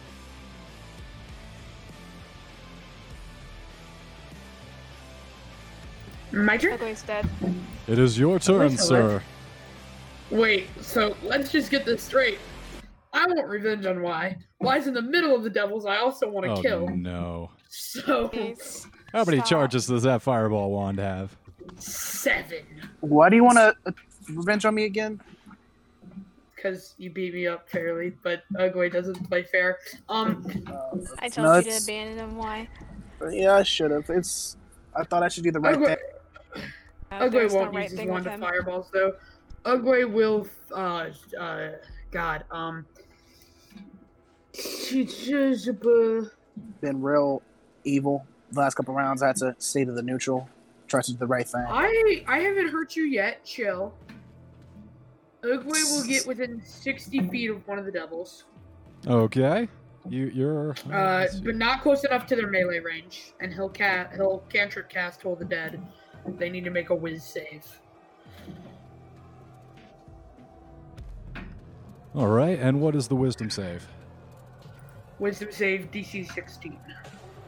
My 6.35 6.57
turn. 6.57 6.75
Ugly's 6.75 7.03
dead. 7.03 7.29
It 7.87 7.99
is 7.99 8.19
your 8.19 8.39
turn, 8.39 8.77
sir. 8.77 9.23
Wait, 10.31 10.67
so 10.81 11.17
let's 11.23 11.51
just 11.53 11.71
get 11.71 11.85
this 11.85 12.03
straight. 12.03 12.39
I 13.13 13.27
want 13.27 13.47
revenge 13.47 13.87
on 13.87 14.03
Y. 14.03 14.37
Y's 14.61 14.87
in 14.89 14.95
the 14.95 15.03
middle 15.03 15.35
of 15.37 15.45
the 15.45 15.51
devils. 15.51 15.87
I 15.87 15.99
also 15.99 16.29
want 16.29 16.47
to 16.47 16.53
Oh 16.53 16.63
kill. 16.63 16.89
no! 16.89 17.51
So 17.69 18.29
Please. 18.29 18.87
How 19.13 19.25
many 19.25 19.39
Stop. 19.39 19.49
charges 19.49 19.87
does 19.87 20.03
that 20.03 20.23
fireball 20.23 20.71
wand 20.73 20.99
have? 20.99 21.37
seven, 21.79 22.59
Why 23.01 23.31
do 23.31 23.37
you 23.37 23.45
want 23.45 23.57
to 23.59 23.75
uh, 23.87 23.93
revenge 24.31 24.65
on 24.65 24.75
me 24.75 24.85
again? 24.85 25.21
because 26.57 26.95
you 26.97 27.11
beat 27.11 27.35
me 27.35 27.47
up 27.47 27.69
fairly, 27.69 28.15
but 28.23 28.43
Ugly 28.59 28.89
doesn't 28.89 29.29
play 29.29 29.43
fair. 29.45 29.79
Um, 30.09 30.45
Uh, 30.67 30.97
I 31.19 31.29
told 31.29 31.47
no, 31.47 31.57
you 31.57 31.63
to 31.71 31.77
abandon 31.85 32.19
him. 32.19 32.37
Why? 32.37 32.69
Yeah, 33.31 33.55
I 33.57 33.63
should 33.63 33.91
have. 33.91 34.09
It's. 34.09 34.57
I 34.97 35.05
thought 35.05 35.23
I 35.23 35.29
should 35.29 35.45
do 35.45 35.51
the 35.53 35.61
right 35.61 35.75
Ugly, 35.75 35.87
thing. 35.89 35.97
Uh, 37.21 37.25
Ugly 37.25 37.39
there's 37.41 37.55
no 37.55 37.61
won't 37.61 37.75
right 37.75 37.91
use 37.91 37.99
his 37.99 38.09
wand 38.09 38.27
of 38.27 38.33
him. 38.35 38.41
fireballs 38.41 38.91
though. 38.93 39.15
Ugly 39.65 40.05
will. 40.07 40.47
Uh, 40.75 41.11
uh, 41.39 41.69
God. 42.11 42.45
Um. 42.51 42.87
Been 46.81 47.03
real 47.03 47.43
evil 47.85 48.27
the 48.53 48.61
last 48.61 48.75
couple 48.75 48.95
rounds. 48.95 49.23
I 49.23 49.29
had 49.29 49.37
to 49.37 49.55
stay 49.59 49.85
to 49.85 49.93
the 49.93 50.03
neutral. 50.03 50.49
Try 50.87 51.01
to 51.03 51.13
do 51.13 51.19
the 51.19 51.27
right 51.27 51.49
thing. 51.49 51.65
I 51.67 52.25
I 52.27 52.39
haven't 52.41 52.69
hurt 52.69 52.95
you 52.95 53.05
yet. 53.05 53.45
Chill. 53.45 53.95
Ugly 55.43 55.83
will 55.85 56.05
get 56.05 56.27
within 56.27 56.63
sixty 56.65 57.21
feet 57.29 57.51
of 57.51 57.67
one 57.67 57.79
of 57.79 57.85
the 57.85 57.91
devils, 57.93 58.45
Okay, 59.07 59.69
you 60.09 60.27
you're. 60.27 60.75
uh, 60.91 61.27
but 61.45 61.57
not 61.57 61.83
close 61.83 62.03
enough 62.05 62.27
to 62.27 62.37
their 62.37 62.47
melee 62.47 62.79
range, 62.79 63.33
and 63.41 63.53
he'll 63.53 63.69
cat 63.69 64.13
he'll 64.15 64.39
cantrip 64.49 64.89
cast 64.89 65.21
Toll 65.21 65.37
the 65.37 65.45
Dead. 65.45 65.83
They 66.27 66.51
need 66.51 66.65
to 66.65 66.71
make 66.71 66.91
a 66.91 66.95
whiz 66.95 67.23
save. 67.23 67.65
All 72.15 72.29
right, 72.29 72.59
and 72.59 72.81
what 72.81 72.95
is 72.95 73.09
the 73.09 73.17
wisdom 73.17 73.51
save? 73.51 73.87
Wisdom 75.19 75.49
save 75.51 75.91
DC 75.91 76.33
sixteen. 76.33 76.79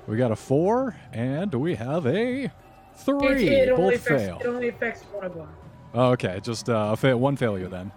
We 0.07 0.17
got 0.17 0.33
a 0.33 0.37
four, 0.37 0.97
and 1.13 1.53
we 1.55 1.75
have 1.77 2.07
a 2.07 2.51
three. 2.97 3.49
it 3.49 3.69
only 3.71 3.93
Both 3.93 4.07
affects, 4.07 4.25
fail. 4.25 4.39
It 4.41 4.47
only 4.47 4.69
affects 4.69 5.03
one 5.05 5.25
of 5.25 5.35
them. 5.35 5.49
Oh, 5.95 6.11
okay, 6.13 6.41
just 6.43 6.69
uh, 6.69 6.95
one 6.97 7.37
failure 7.37 7.69
then. 7.69 7.93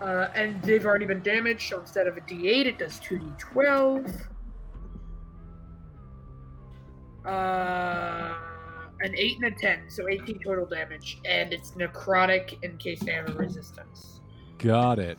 Uh, 0.00 0.28
and 0.34 0.62
they've 0.62 0.86
already 0.86 1.06
been 1.06 1.22
damaged, 1.22 1.68
so 1.68 1.80
instead 1.80 2.06
of 2.06 2.16
a 2.16 2.20
D8, 2.20 2.66
it 2.66 2.78
does 2.78 3.00
2D12. 3.00 4.26
Uh, 7.24 8.34
an 9.00 9.14
8 9.16 9.36
and 9.36 9.44
a 9.44 9.50
10, 9.50 9.84
so 9.88 10.08
18 10.08 10.40
total 10.40 10.66
damage. 10.66 11.20
And 11.24 11.52
it's 11.52 11.72
necrotic 11.72 12.62
in 12.62 12.76
case 12.78 13.00
they 13.00 13.12
have 13.12 13.28
a 13.28 13.32
resistance. 13.32 14.20
Got 14.58 14.98
it. 14.98 15.18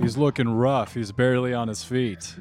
He's 0.00 0.16
looking 0.16 0.48
rough. 0.48 0.94
He's 0.94 1.12
barely 1.12 1.54
on 1.54 1.68
his 1.68 1.84
feet. 1.84 2.34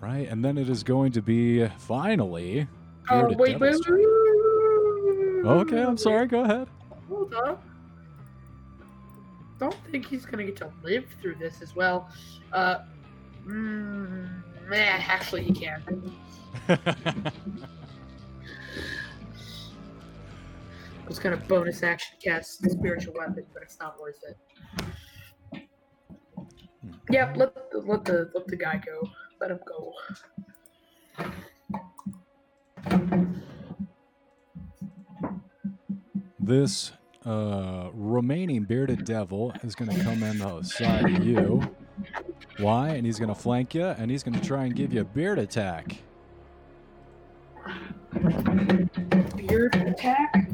Right, 0.00 0.28
and 0.28 0.44
then 0.44 0.58
it 0.58 0.68
is 0.68 0.82
going 0.82 1.12
to 1.12 1.22
be 1.22 1.66
finally. 1.78 2.68
Oh, 3.08 3.20
Bearded 3.20 3.38
wait, 3.38 3.58
wait, 3.58 3.76
wait. 3.88 4.06
Okay, 5.46 5.82
I'm 5.82 5.96
sorry. 5.96 6.26
Go 6.26 6.42
ahead. 6.42 6.68
Hold 7.08 7.34
up. 7.34 7.62
Don't 9.58 9.76
think 9.90 10.06
he's 10.06 10.26
gonna 10.26 10.44
get 10.44 10.56
to 10.56 10.70
live 10.82 11.06
through 11.22 11.36
this 11.36 11.62
as 11.62 11.74
well. 11.74 12.08
Uh, 12.52 12.80
mm, 13.46 14.42
man, 14.68 15.00
actually, 15.06 15.44
he 15.44 15.52
can. 15.52 15.82
I 16.68 16.80
was 21.06 21.18
gonna 21.18 21.36
bonus 21.36 21.82
action 21.82 22.16
cast 22.22 22.62
spiritual 22.70 23.14
weapon, 23.14 23.44
but 23.52 23.62
it's 23.62 23.78
not 23.78 24.00
worth 24.00 24.18
it. 24.26 24.38
Yep, 27.10 27.36
let 27.36 27.54
let 27.86 28.04
the 28.04 28.30
let 28.34 28.46
the 28.46 28.56
guy 28.56 28.80
go. 28.84 29.08
Let 29.40 29.50
him 29.50 29.60
go. 29.66 29.92
This 36.40 36.92
uh, 37.24 37.88
remaining 37.94 38.64
bearded 38.64 39.04
devil 39.06 39.54
is 39.62 39.74
going 39.74 39.90
to 39.96 40.04
come 40.04 40.22
in 40.22 40.38
the 40.38 40.62
side 40.62 41.16
of 41.16 41.24
you. 41.24 41.62
Why? 42.58 42.90
And 42.90 43.04
he's 43.04 43.18
going 43.18 43.28
to 43.28 43.34
flank 43.34 43.74
you, 43.74 43.84
and 43.84 44.10
he's 44.10 44.22
going 44.22 44.38
to 44.38 44.46
try 44.46 44.64
and 44.64 44.74
give 44.74 44.92
you 44.92 45.00
a 45.00 45.04
beard 45.04 45.38
attack. 45.38 45.96
Beard 49.48 49.74
attack. 49.74 50.48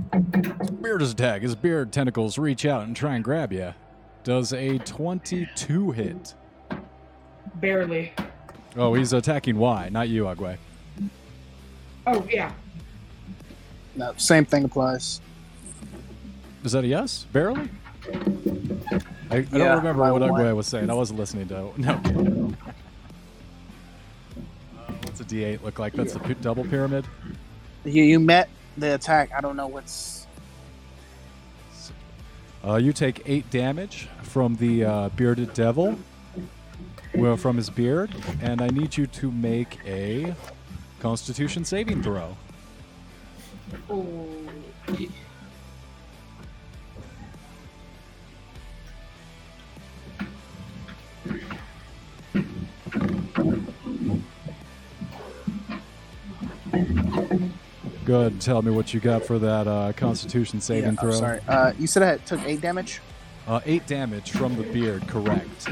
Beard 0.81 1.03
attack. 1.03 1.43
His 1.43 1.55
beard 1.55 1.93
tentacles 1.93 2.39
reach 2.39 2.65
out 2.65 2.87
and 2.87 2.97
try 2.97 3.15
and 3.17 3.25
grab 3.25 3.53
you. 3.53 3.75
Does 4.25 4.53
a 4.53 4.79
22 4.79 5.91
hit? 5.93 6.35
Barely. 7.57 8.13
Oh, 8.77 8.95
he's 8.95 9.13
attacking 9.13 9.57
Y, 9.57 9.89
not 9.91 10.09
you, 10.09 10.25
Agwe. 10.25 10.57
Oh 12.07 12.27
yeah. 12.31 12.53
No, 13.97 14.15
same 14.17 14.45
thing 14.45 14.65
applies. 14.65 15.21
Is 16.65 16.73
that 16.73 16.85
a 16.85 16.87
yes? 16.87 17.27
Barely? 17.33 17.69
I, 19.31 19.37
I 19.37 19.39
Yeah, 19.39 19.47
don't 19.51 19.77
remember 19.79 20.03
by 20.03 20.13
what 20.13 20.23
one. 20.23 20.31
Agwe 20.31 20.55
was 20.57 20.67
saying. 20.67 20.91
I 20.91 20.95
wasn't 20.95 21.19
listening 21.19 21.49
to. 21.49 21.71
No. 21.79 21.93
Uh, 24.77 24.93
what's 25.05 25.21
a 25.21 25.25
D8 25.25 25.63
look 25.63 25.79
like? 25.79 25.93
That's 25.95 26.13
the 26.15 26.21
p- 26.21 26.35
double 26.35 26.65
pyramid. 26.65 27.07
You 27.85 28.03
you 28.03 28.21
met 28.21 28.49
the 28.77 28.95
attack. 28.95 29.31
I 29.37 29.41
don't 29.41 29.57
know 29.57 29.67
what's. 29.69 30.27
Uh, 32.63 32.77
you 32.77 32.93
take 32.93 33.23
eight 33.25 33.49
damage 33.51 34.09
from 34.23 34.57
the 34.57 34.85
uh, 34.85 35.09
bearded 35.11 35.55
devil, 35.55 35.99
well, 37.15 37.37
from 37.39 37.57
his 37.57 37.71
beard, 37.71 38.11
and 38.43 38.61
I 38.61 38.69
need 38.69 38.99
you 38.99 39.07
to 39.07 39.31
make 39.31 39.79
a 39.87 40.35
Constitution 41.01 41.65
saving 41.65 42.03
throw. 42.03 42.37
Oh. 43.89 44.29
Go 58.05 58.21
ahead 58.21 58.33
and 58.33 58.41
tell 58.41 58.63
me 58.63 58.71
what 58.71 58.93
you 58.95 59.01
got 59.01 59.25
for 59.25 59.39
that 59.39 59.67
uh, 59.69 59.93
Constitution 59.95 60.61
saving 60.61 60.95
Yeah, 60.95 61.01
throw. 61.01 61.13
Sorry. 61.13 61.41
Uh, 61.47 61.73
you 61.79 61.87
said 61.87 62.03
I 62.03 62.17
took 62.19 62.41
eight 62.45 62.61
damage, 62.61 63.01
Uh, 63.47 63.61
eight 63.67 63.87
damage 63.87 64.31
from 64.33 64.57
the 64.57 64.63
beard, 64.65 65.07
correct. 65.07 65.69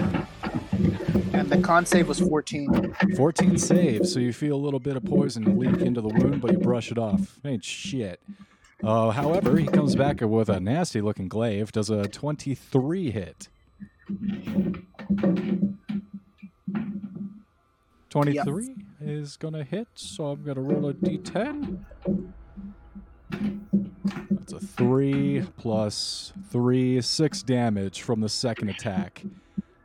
and 1.32 1.48
the 1.48 1.60
con 1.62 1.86
save 1.86 2.08
was 2.08 2.20
14. 2.20 2.94
14 3.16 3.58
saves, 3.58 4.12
so 4.12 4.20
you 4.20 4.32
feel 4.32 4.56
a 4.56 4.62
little 4.62 4.80
bit 4.80 4.96
of 4.96 5.04
poison 5.04 5.58
leak 5.58 5.80
into 5.80 6.00
the 6.00 6.08
wound, 6.08 6.40
but 6.40 6.52
you 6.52 6.58
brush 6.58 6.90
it 6.90 6.98
off. 6.98 7.38
Ain't 7.44 7.64
shit. 7.64 8.20
Uh, 8.82 9.10
however, 9.10 9.56
he 9.56 9.66
comes 9.66 9.96
back 9.96 10.20
with 10.20 10.48
a 10.48 10.60
nasty 10.60 11.00
looking 11.00 11.28
glaive, 11.28 11.72
does 11.72 11.90
a 11.90 12.06
23 12.08 13.10
hit. 13.10 13.48
23 18.10 18.74
is 19.00 19.36
going 19.36 19.54
to 19.54 19.64
hit, 19.64 19.88
so 19.94 20.26
I'm 20.28 20.42
going 20.42 20.56
to 20.56 20.62
roll 20.62 20.88
a 20.88 20.94
d10. 20.94 21.78
That's 24.30 24.52
a 24.52 24.60
3 24.60 25.46
plus 25.58 26.32
3, 26.50 27.00
6 27.02 27.42
damage 27.42 28.02
from 28.02 28.20
the 28.20 28.28
second 28.28 28.70
attack. 28.70 29.22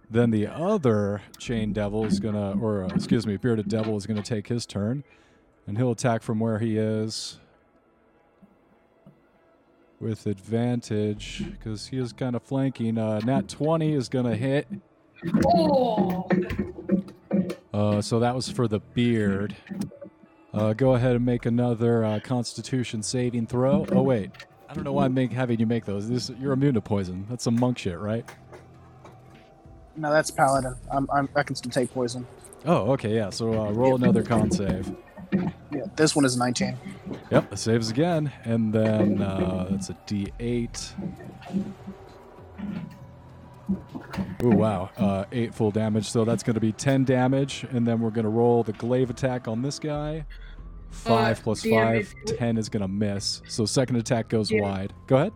Then 0.09 0.29
the 0.29 0.47
other 0.47 1.21
chain 1.39 1.73
devil 1.73 2.05
is 2.05 2.19
gonna, 2.19 2.57
or 2.61 2.83
uh, 2.83 2.87
excuse 2.93 3.25
me, 3.25 3.35
bearded 3.35 3.67
devil 3.67 3.97
is 3.97 4.05
gonna 4.05 4.21
take 4.21 4.47
his 4.47 4.67
turn, 4.67 5.03
and 5.65 5.75
he'll 5.75 5.89
attack 5.89 6.21
from 6.21 6.39
where 6.39 6.59
he 6.59 6.77
is 6.77 7.39
with 9.99 10.27
advantage 10.27 11.43
because 11.49 11.87
he 11.87 11.97
is 11.97 12.13
kind 12.13 12.35
of 12.35 12.43
flanking. 12.43 12.99
Uh, 12.99 13.21
Nat 13.21 13.47
twenty 13.49 13.93
is 13.93 14.07
gonna 14.07 14.35
hit, 14.35 14.67
Oh. 15.47 16.27
Uh, 17.73 18.01
so 18.01 18.19
that 18.19 18.35
was 18.35 18.49
for 18.49 18.67
the 18.67 18.79
beard. 18.79 19.55
Uh, 20.53 20.73
go 20.73 20.93
ahead 20.93 21.15
and 21.15 21.25
make 21.25 21.45
another 21.45 22.05
uh, 22.05 22.19
Constitution 22.19 23.01
saving 23.01 23.47
throw. 23.47 23.85
Oh 23.91 24.03
wait, 24.03 24.31
I 24.69 24.73
don't 24.73 24.83
know 24.83 24.93
why 24.93 25.05
I'm 25.05 25.13
make, 25.13 25.31
having 25.31 25.59
you 25.59 25.65
make 25.65 25.85
those. 25.85 26.07
This 26.07 26.29
you're 26.39 26.53
immune 26.53 26.75
to 26.75 26.81
poison. 26.81 27.25
That's 27.29 27.43
some 27.43 27.59
monk 27.59 27.79
shit, 27.79 27.97
right? 27.97 28.29
No, 29.95 30.11
that's 30.11 30.31
paladin. 30.31 30.75
I'm, 30.91 31.07
I'm 31.11 31.29
I 31.35 31.43
can 31.43 31.55
still 31.55 31.71
take 31.71 31.91
poison. 31.93 32.25
Oh, 32.65 32.91
okay, 32.93 33.15
yeah. 33.15 33.29
So 33.29 33.53
uh, 33.53 33.71
roll 33.71 33.95
another 33.95 34.23
con 34.23 34.51
save. 34.51 34.95
Yeah, 35.71 35.85
this 35.95 36.15
one 36.15 36.25
is 36.25 36.37
19. 36.37 36.77
Yep, 37.31 37.53
it 37.53 37.57
saves 37.57 37.89
again, 37.89 38.31
and 38.43 38.71
then 38.71 39.21
uh, 39.21 39.67
that's 39.69 39.89
a 39.89 39.93
D8. 40.05 40.93
Ooh, 44.43 44.49
wow. 44.49 44.89
Uh, 44.97 45.25
eight 45.31 45.53
full 45.53 45.71
damage, 45.71 46.09
so 46.09 46.25
that's 46.25 46.43
going 46.43 46.55
to 46.55 46.59
be 46.59 46.71
10 46.71 47.05
damage, 47.05 47.65
and 47.71 47.87
then 47.87 47.99
we're 48.01 48.09
going 48.09 48.25
to 48.25 48.29
roll 48.29 48.63
the 48.63 48.73
glaive 48.73 49.09
attack 49.09 49.47
on 49.47 49.61
this 49.61 49.79
guy. 49.79 50.25
Five 50.91 51.41
plus 51.41 51.63
damage. 51.63 52.13
five, 52.27 52.37
10 52.37 52.57
is 52.57 52.69
going 52.69 52.81
to 52.81 52.87
miss. 52.87 53.41
So 53.47 53.65
second 53.65 53.95
attack 53.95 54.29
goes 54.29 54.51
Yeah. 54.51 54.61
wide. 54.61 54.93
Go 55.07 55.15
ahead. 55.17 55.33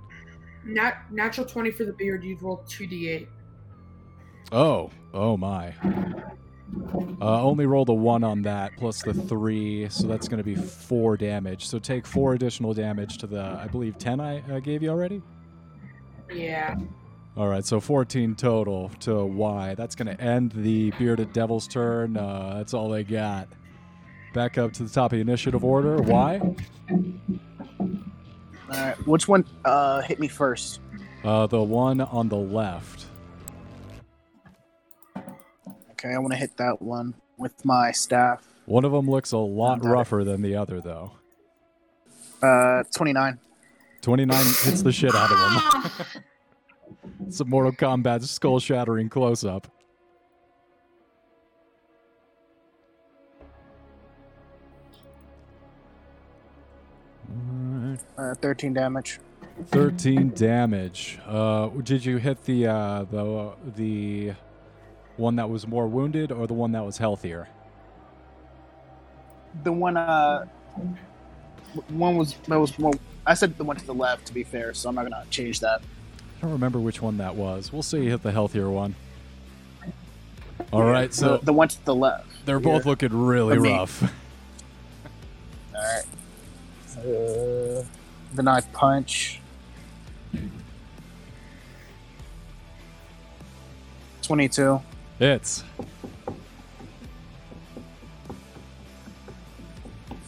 Nat- 0.66 1.12
natural 1.12 1.48
20 1.48 1.72
for 1.72 1.86
the 1.86 1.94
beard, 1.94 2.24
you'd 2.24 2.42
roll 2.42 2.64
2d8. 2.68 3.28
Oh, 4.52 4.90
oh 5.14 5.38
my. 5.38 5.74
Uh, 7.22 7.42
only 7.42 7.66
roll 7.66 7.86
the 7.86 7.94
one 7.94 8.24
on 8.24 8.42
that 8.44 8.72
plus 8.78 9.02
the 9.02 9.14
three, 9.14 9.88
so 9.90 10.06
that's 10.06 10.28
going 10.28 10.38
to 10.38 10.44
be 10.44 10.56
four 10.56 11.16
damage. 11.18 11.66
So 11.66 11.80
take 11.80 12.06
four 12.06 12.34
additional 12.34 12.74
damage 12.74 13.18
to 13.20 13.28
the, 13.28 13.42
I 13.42 13.68
believe, 13.68 13.98
10 13.98 14.20
I 14.20 14.42
uh, 14.52 14.60
gave 14.60 14.84
you 14.84 14.90
already? 14.90 15.22
Yeah. 16.32 16.76
All 17.38 17.48
right, 17.48 17.64
so 17.64 17.80
14 17.80 18.34
total 18.34 18.90
to 19.02 19.24
Y. 19.24 19.76
That's 19.76 19.94
going 19.94 20.08
to 20.08 20.20
end 20.20 20.54
the 20.54 20.90
Bearded 20.98 21.34
Devil's 21.34 21.68
turn. 21.68 22.18
Uh, 22.18 22.56
that's 22.58 22.74
all 22.74 22.90
they 22.90 23.04
got. 23.04 23.48
Back 24.34 24.58
up 24.58 24.74
to 24.74 24.84
the 24.84 24.90
top 24.90 25.12
of 25.14 25.18
the 25.18 25.22
initiative 25.22 25.64
order. 25.64 25.98
Y. 26.02 26.42
All 26.90 27.88
right, 28.72 29.08
which 29.08 29.28
one 29.28 29.46
uh, 29.66 30.02
hit 30.02 30.20
me 30.20 30.28
first? 30.28 30.80
Uh, 31.24 31.46
the 31.46 31.62
one 31.62 32.02
on 32.02 32.28
the 32.28 32.36
left. 32.36 33.06
Okay, 35.92 36.10
I 36.14 36.18
want 36.18 36.32
to 36.34 36.38
hit 36.40 36.58
that 36.58 36.82
one 36.82 37.14
with 37.38 37.64
my 37.64 37.92
staff. 37.92 38.48
One 38.66 38.84
of 38.84 38.92
them 38.92 39.08
looks 39.08 39.32
a 39.32 39.38
lot 39.38 39.82
Got 39.82 39.88
it. 39.88 39.92
rougher 39.92 40.24
than 40.24 40.42
the 40.42 40.56
other, 40.56 40.82
though. 40.82 41.12
Uh, 42.42 42.84
29. 42.96 43.40
29 44.02 44.38
hits 44.64 44.82
the 44.82 44.92
shit 44.92 45.14
out 45.14 45.32
of 45.32 45.92
him. 45.92 46.24
it's 47.28 47.40
a 47.42 47.46
Mortal 47.46 47.74
Kombat 47.74 48.24
skull 48.24 48.60
shattering 48.60 49.10
close 49.10 49.44
up. 49.44 49.68
Uh, 58.18 58.34
13 58.36 58.74
damage. 58.74 59.20
13 59.68 60.30
damage. 60.30 61.20
Uh, 61.26 61.68
did 61.84 62.06
you 62.06 62.18
hit 62.18 62.44
the 62.46 62.68
uh, 62.68 63.04
the 63.04 63.54
the 63.76 64.34
one 65.18 65.36
that 65.36 65.50
was 65.50 65.68
more 65.68 65.88
wounded 65.88 66.32
or 66.32 66.48
the 66.48 66.54
one 66.54 66.72
that 66.72 66.86
was 66.86 66.98
healthier? 66.98 67.50
The 69.64 69.72
one, 69.72 69.98
uh, 69.98 70.46
one 71.90 72.16
was, 72.16 72.36
that 72.48 72.60
was 72.60 72.78
more, 72.78 72.94
I 73.26 73.34
said 73.34 73.58
the 73.58 73.64
one 73.64 73.76
to 73.78 73.86
the 73.86 73.94
left, 73.94 74.28
to 74.28 74.34
be 74.34 74.44
fair, 74.44 74.76
so 74.76 74.90
I'm 74.90 74.96
not 74.96 75.10
going 75.10 75.24
to 75.24 75.30
change 75.32 75.60
that. 75.62 75.82
I 76.38 76.42
don't 76.42 76.52
remember 76.52 76.80
which 76.80 77.02
one 77.02 77.18
that 77.18 77.36
was. 77.36 77.74
We'll 77.74 77.84
say 77.84 78.04
you 78.04 78.12
hit 78.12 78.22
the 78.24 78.32
healthier 78.32 78.70
one. 78.70 78.96
All 80.72 80.84
right, 80.84 81.14
so 81.14 81.38
the, 81.38 81.46
the 81.46 81.54
one 81.54 81.68
to 81.70 81.86
the 81.86 81.96
left. 81.96 82.28
they're 82.46 82.60
both 82.60 82.86
Yeah. 82.86 82.90
looking 82.90 83.26
really 83.26 83.58
rough. 83.58 84.04
All 85.76 85.82
right. 85.82 86.04
Uh, 87.00 87.84
then 88.34 88.48
I 88.48 88.62
punch. 88.74 89.40
22. 94.24 94.82
Hits. 95.20 95.64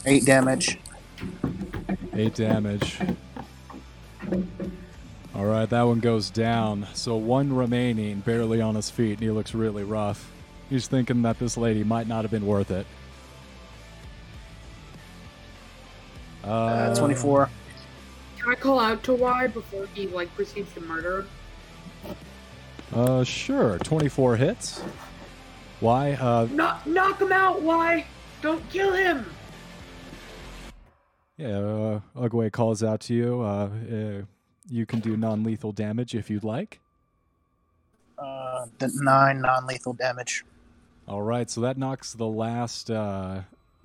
8 0.05 0.25
damage. 0.25 0.79
Eight 2.13 2.33
damage. 2.35 2.97
All 5.35 5.45
right, 5.45 5.69
that 5.69 5.83
one 5.83 5.99
goes 5.99 6.29
down. 6.29 6.87
So 6.93 7.15
one 7.15 7.53
remaining, 7.55 8.19
barely 8.21 8.61
on 8.61 8.75
his 8.75 8.89
feet, 8.89 9.13
and 9.13 9.19
he 9.21 9.29
looks 9.31 9.53
really 9.53 9.83
rough. 9.83 10.31
He's 10.69 10.87
thinking 10.87 11.21
that 11.21 11.39
this 11.39 11.55
lady 11.57 11.83
might 11.83 12.07
not 12.07 12.23
have 12.23 12.31
been 12.31 12.45
worth 12.45 12.71
it. 12.71 12.85
Uh, 16.43 16.47
Uh, 16.47 16.95
24. 16.95 17.49
Can 18.39 18.49
I 18.51 18.55
call 18.55 18.79
out 18.79 19.03
to 19.03 19.13
Y 19.13 19.47
before 19.47 19.87
he 19.93 20.07
like 20.07 20.33
proceeds 20.35 20.73
to 20.73 20.81
murder 20.81 21.25
him? 22.05 22.15
Uh, 22.93 23.23
sure. 23.23 23.77
24 23.79 24.35
hits. 24.37 24.81
Why? 25.79 26.13
Uh, 26.13 26.47
Knock, 26.51 26.85
knock 26.87 27.21
him 27.21 27.31
out, 27.31 27.61
Y! 27.61 28.05
Don't 28.41 28.67
kill 28.69 28.93
him! 28.93 29.25
yeah, 31.37 31.57
uh, 31.57 31.99
Ugwe 32.17 32.51
calls 32.51 32.83
out 32.83 32.99
to 33.01 33.13
you. 33.13 33.41
Uh, 33.41 33.69
uh, 33.69 34.21
you 34.69 34.85
can 34.85 34.99
do 34.99 35.17
non 35.17 35.43
lethal 35.43 35.71
damage 35.71 36.15
if 36.15 36.29
you'd 36.29 36.43
like. 36.43 36.79
Uh, 38.17 38.65
9 38.81 39.41
non 39.41 39.65
lethal 39.65 39.93
damage. 39.93 40.43
All 41.07 41.21
right, 41.21 41.49
so 41.49 41.61
that 41.61 41.77
knocks 41.77 42.13
the 42.13 42.27
last 42.27 42.91
uh, 42.91 43.41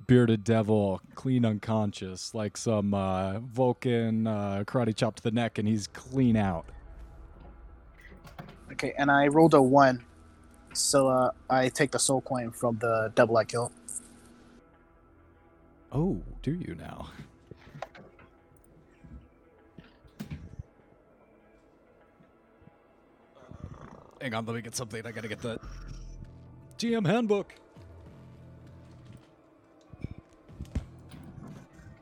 bearded 0.06 0.44
devil 0.44 1.00
clean 1.14 1.44
unconscious, 1.44 2.34
like 2.34 2.56
some 2.56 2.92
uh, 2.92 3.38
Vulcan 3.40 4.26
uh, 4.26 4.64
karate 4.66 4.94
chop 4.94 5.16
to 5.16 5.22
the 5.22 5.30
neck, 5.30 5.58
and 5.58 5.66
he's 5.66 5.86
clean 5.86 6.36
out. 6.36 6.66
Okay, 8.72 8.92
and 8.98 9.10
I 9.10 9.28
rolled 9.28 9.54
a 9.54 9.62
1. 9.62 10.04
So 10.74 11.08
uh, 11.08 11.30
I 11.48 11.68
take 11.68 11.92
the 11.92 11.98
soul 11.98 12.20
coin 12.20 12.50
from 12.50 12.78
the 12.78 13.12
devil 13.14 13.36
I 13.36 13.44
killed. 13.44 13.72
Oh, 15.92 16.20
do 16.42 16.52
you 16.52 16.74
now? 16.74 17.08
Hang 24.24 24.32
on, 24.32 24.46
let 24.46 24.56
me 24.56 24.62
get 24.62 24.74
something. 24.74 25.06
I 25.06 25.12
gotta 25.12 25.28
get 25.28 25.42
the 25.42 25.60
GM 26.78 27.06
handbook. 27.06 27.54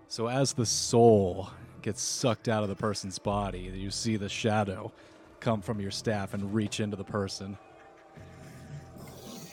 So 0.06 0.28
as 0.28 0.52
the 0.52 0.64
soul 0.64 1.50
gets 1.82 2.00
sucked 2.00 2.48
out 2.48 2.62
of 2.62 2.68
the 2.68 2.76
person's 2.76 3.18
body, 3.18 3.72
you 3.74 3.90
see 3.90 4.16
the 4.16 4.28
shadow 4.28 4.92
come 5.40 5.60
from 5.60 5.80
your 5.80 5.90
staff 5.90 6.32
and 6.32 6.54
reach 6.54 6.78
into 6.78 6.96
the 6.96 7.02
person. 7.02 7.58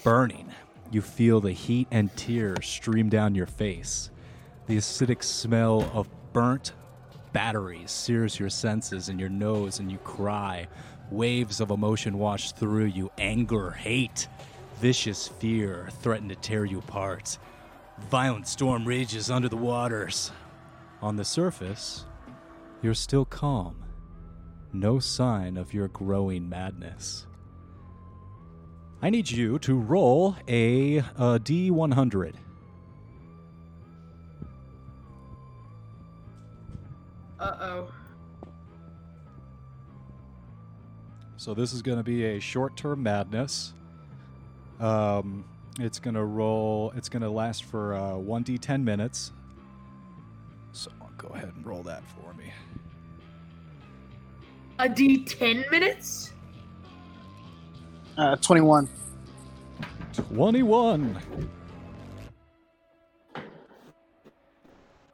Burning, 0.04 0.54
you 0.92 1.02
feel 1.02 1.42
the 1.42 1.52
heat 1.52 1.88
and 1.90 2.16
tears 2.16 2.68
stream 2.68 3.10
down 3.10 3.34
your 3.34 3.48
face. 3.48 4.12
The 4.68 4.78
acidic 4.78 5.24
smell 5.24 5.90
of 5.92 6.08
burnt 6.34 6.74
batteries 7.34 7.90
sears 7.90 8.40
your 8.40 8.50
senses 8.50 9.10
and 9.10 9.20
your 9.20 9.30
nose, 9.30 9.80
and 9.80 9.92
you 9.92 9.98
cry. 10.00 10.68
Waves 11.12 11.60
of 11.60 11.72
emotion 11.72 12.20
wash 12.20 12.52
through 12.52 12.86
you 12.86 13.10
anger, 13.18 13.72
hate, 13.72 14.28
vicious 14.80 15.28
fear 15.28 15.90
threaten 16.02 16.30
to 16.30 16.36
tear 16.36 16.66
you 16.66 16.80
apart. 16.80 17.38
Violent 18.12 18.48
storm 18.48 18.86
rages 18.86 19.32
under 19.32 19.50
the 19.50 19.58
waters. 19.58 20.32
On 21.02 21.16
the 21.16 21.26
surface, 21.26 22.06
you're 22.82 22.94
still 22.94 23.26
calm. 23.26 23.84
No 24.72 25.00
sign 25.00 25.58
of 25.58 25.74
your 25.74 25.88
growing 25.88 26.48
madness. 26.48 27.26
I 29.02 29.10
need 29.10 29.32
you 29.32 29.58
to 29.60 29.76
roll 29.76 30.36
a, 30.48 30.98
a 30.98 31.40
D100. 31.40 32.36
Uh 37.40 37.58
oh. 37.62 37.92
So 41.40 41.54
this 41.54 41.72
is 41.72 41.82
going 41.82 41.98
to 41.98 42.04
be 42.04 42.26
a 42.26 42.40
short-term 42.42 43.02
madness. 43.02 43.74
Um, 44.78 45.46
it's 45.80 45.98
going 45.98 46.16
to 46.16 46.26
roll. 46.26 46.92
It's 46.98 47.08
going 47.08 47.22
to 47.22 47.30
last 47.30 47.64
for 47.64 47.94
uh, 47.94 48.16
one 48.18 48.44
d10 48.44 48.84
minutes. 48.84 49.32
So 50.74 50.92
I'll 51.02 51.14
go 51.18 51.30
ahead 51.30 51.54
and 51.56 51.66
roll 51.66 51.82
that 51.84 52.04
for 52.10 52.34
me. 52.34 52.52
A 54.80 54.90
D10 54.90 55.72
minutes? 55.72 56.34
Uh, 58.18 58.36
21. 58.36 58.90
21. 60.12 61.22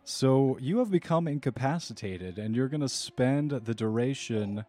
So 0.03 0.57
you 0.59 0.79
have 0.79 0.89
become 0.89 1.27
incapacitated, 1.27 2.39
and 2.39 2.55
you're 2.55 2.69
going 2.69 2.81
to 2.81 2.89
spend 2.89 3.51
the 3.51 3.75
duration 3.75 4.65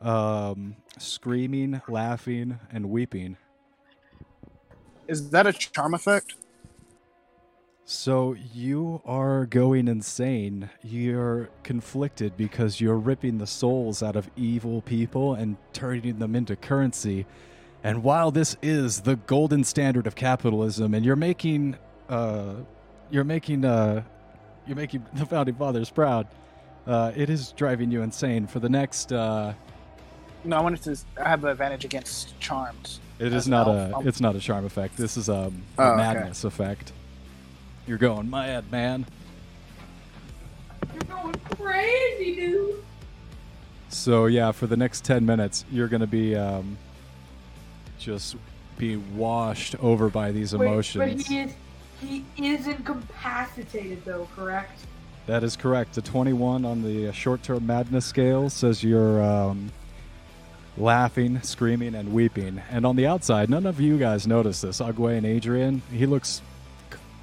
um, 0.00 0.76
screaming, 0.98 1.80
laughing, 1.88 2.58
and 2.72 2.90
weeping. 2.90 3.36
Is 5.08 5.30
that 5.30 5.46
a 5.46 5.52
charm 5.52 5.94
effect? 5.94 6.34
So 7.84 8.36
you 8.54 9.02
are 9.04 9.46
going 9.46 9.88
insane. 9.88 10.70
You're 10.84 11.50
conflicted 11.64 12.36
because 12.36 12.80
you're 12.80 12.96
ripping 12.96 13.38
the 13.38 13.48
souls 13.48 14.00
out 14.00 14.14
of 14.14 14.30
evil 14.36 14.80
people 14.82 15.34
and 15.34 15.56
turning 15.72 16.20
them 16.20 16.36
into 16.36 16.54
currency. 16.54 17.26
And 17.82 18.04
while 18.04 18.30
this 18.30 18.56
is 18.62 19.00
the 19.00 19.16
golden 19.16 19.64
standard 19.64 20.06
of 20.06 20.14
capitalism, 20.14 20.94
and 20.94 21.04
you're 21.04 21.16
making, 21.16 21.76
uh, 22.08 22.54
you're 23.10 23.24
making, 23.24 23.64
uh, 23.64 24.04
you're 24.68 24.76
making 24.76 25.04
the 25.14 25.26
founding 25.26 25.56
fathers 25.56 25.90
proud, 25.90 26.28
uh, 26.86 27.10
it 27.16 27.28
is 27.28 27.50
driving 27.52 27.90
you 27.90 28.02
insane. 28.02 28.46
For 28.46 28.60
the 28.60 28.68
next, 28.68 29.12
uh, 29.12 29.54
No, 30.44 30.56
I 30.56 30.60
wanted 30.60 30.82
to 30.82 30.96
have 31.22 31.44
an 31.44 31.50
advantage 31.50 31.84
against 31.84 32.38
charms. 32.40 33.00
it 33.18 33.26
As 33.26 33.42
is 33.42 33.46
an 33.46 33.50
not 33.52 33.68
elf, 33.68 33.76
a, 33.92 33.96
um, 33.96 34.08
it's 34.08 34.20
not 34.20 34.36
a 34.36 34.40
charm 34.40 34.64
effect. 34.64 34.96
This 34.96 35.16
is 35.16 35.28
um, 35.28 35.62
a 35.78 35.82
Oh, 35.82 35.86
okay. 35.88 35.96
madness 35.96 36.44
effect. 36.44 36.92
You're 37.86 37.98
going 37.98 38.30
mad, 38.30 38.70
man. 38.70 39.06
You're 40.92 41.16
going 41.22 41.34
crazy, 41.56 42.34
dude. 42.36 42.84
So 43.88 44.26
yeah, 44.26 44.52
for 44.52 44.66
the 44.66 44.76
next 44.76 45.04
ten 45.04 45.26
minutes, 45.26 45.64
you're 45.70 45.88
gonna 45.88 46.06
be 46.06 46.36
um, 46.36 46.78
just 47.98 48.36
be 48.78 48.96
washed 48.96 49.74
over 49.82 50.08
by 50.08 50.30
these 50.32 50.54
Wait, 50.56 50.66
emotions. 50.66 51.16
but 51.16 51.26
he 51.26 51.38
is 51.40 51.52
he 52.00 52.24
is 52.38 52.66
incapacitated 52.66 54.04
though, 54.04 54.26
correct? 54.34 54.80
That 55.26 55.44
is 55.44 55.54
correct. 55.54 55.96
A 55.98 56.02
21 56.02 56.64
on 56.64 56.82
the 56.82 57.12
short-term 57.12 57.66
madness 57.66 58.06
scale 58.06 58.48
says 58.48 58.82
you're 58.82 59.22
um, 59.22 59.70
laughing, 60.76 61.40
screaming, 61.42 61.94
and 61.94 62.12
weeping. 62.12 62.62
And 62.70 62.86
on 62.86 62.96
the 62.96 63.06
outside, 63.06 63.50
none 63.50 63.66
of 63.66 63.80
you 63.80 63.98
guys 63.98 64.26
notice 64.26 64.60
this. 64.60 64.80
Agwe 64.80 65.16
and 65.16 65.26
Adrian, 65.26 65.82
he 65.92 66.06
looks, 66.06 66.42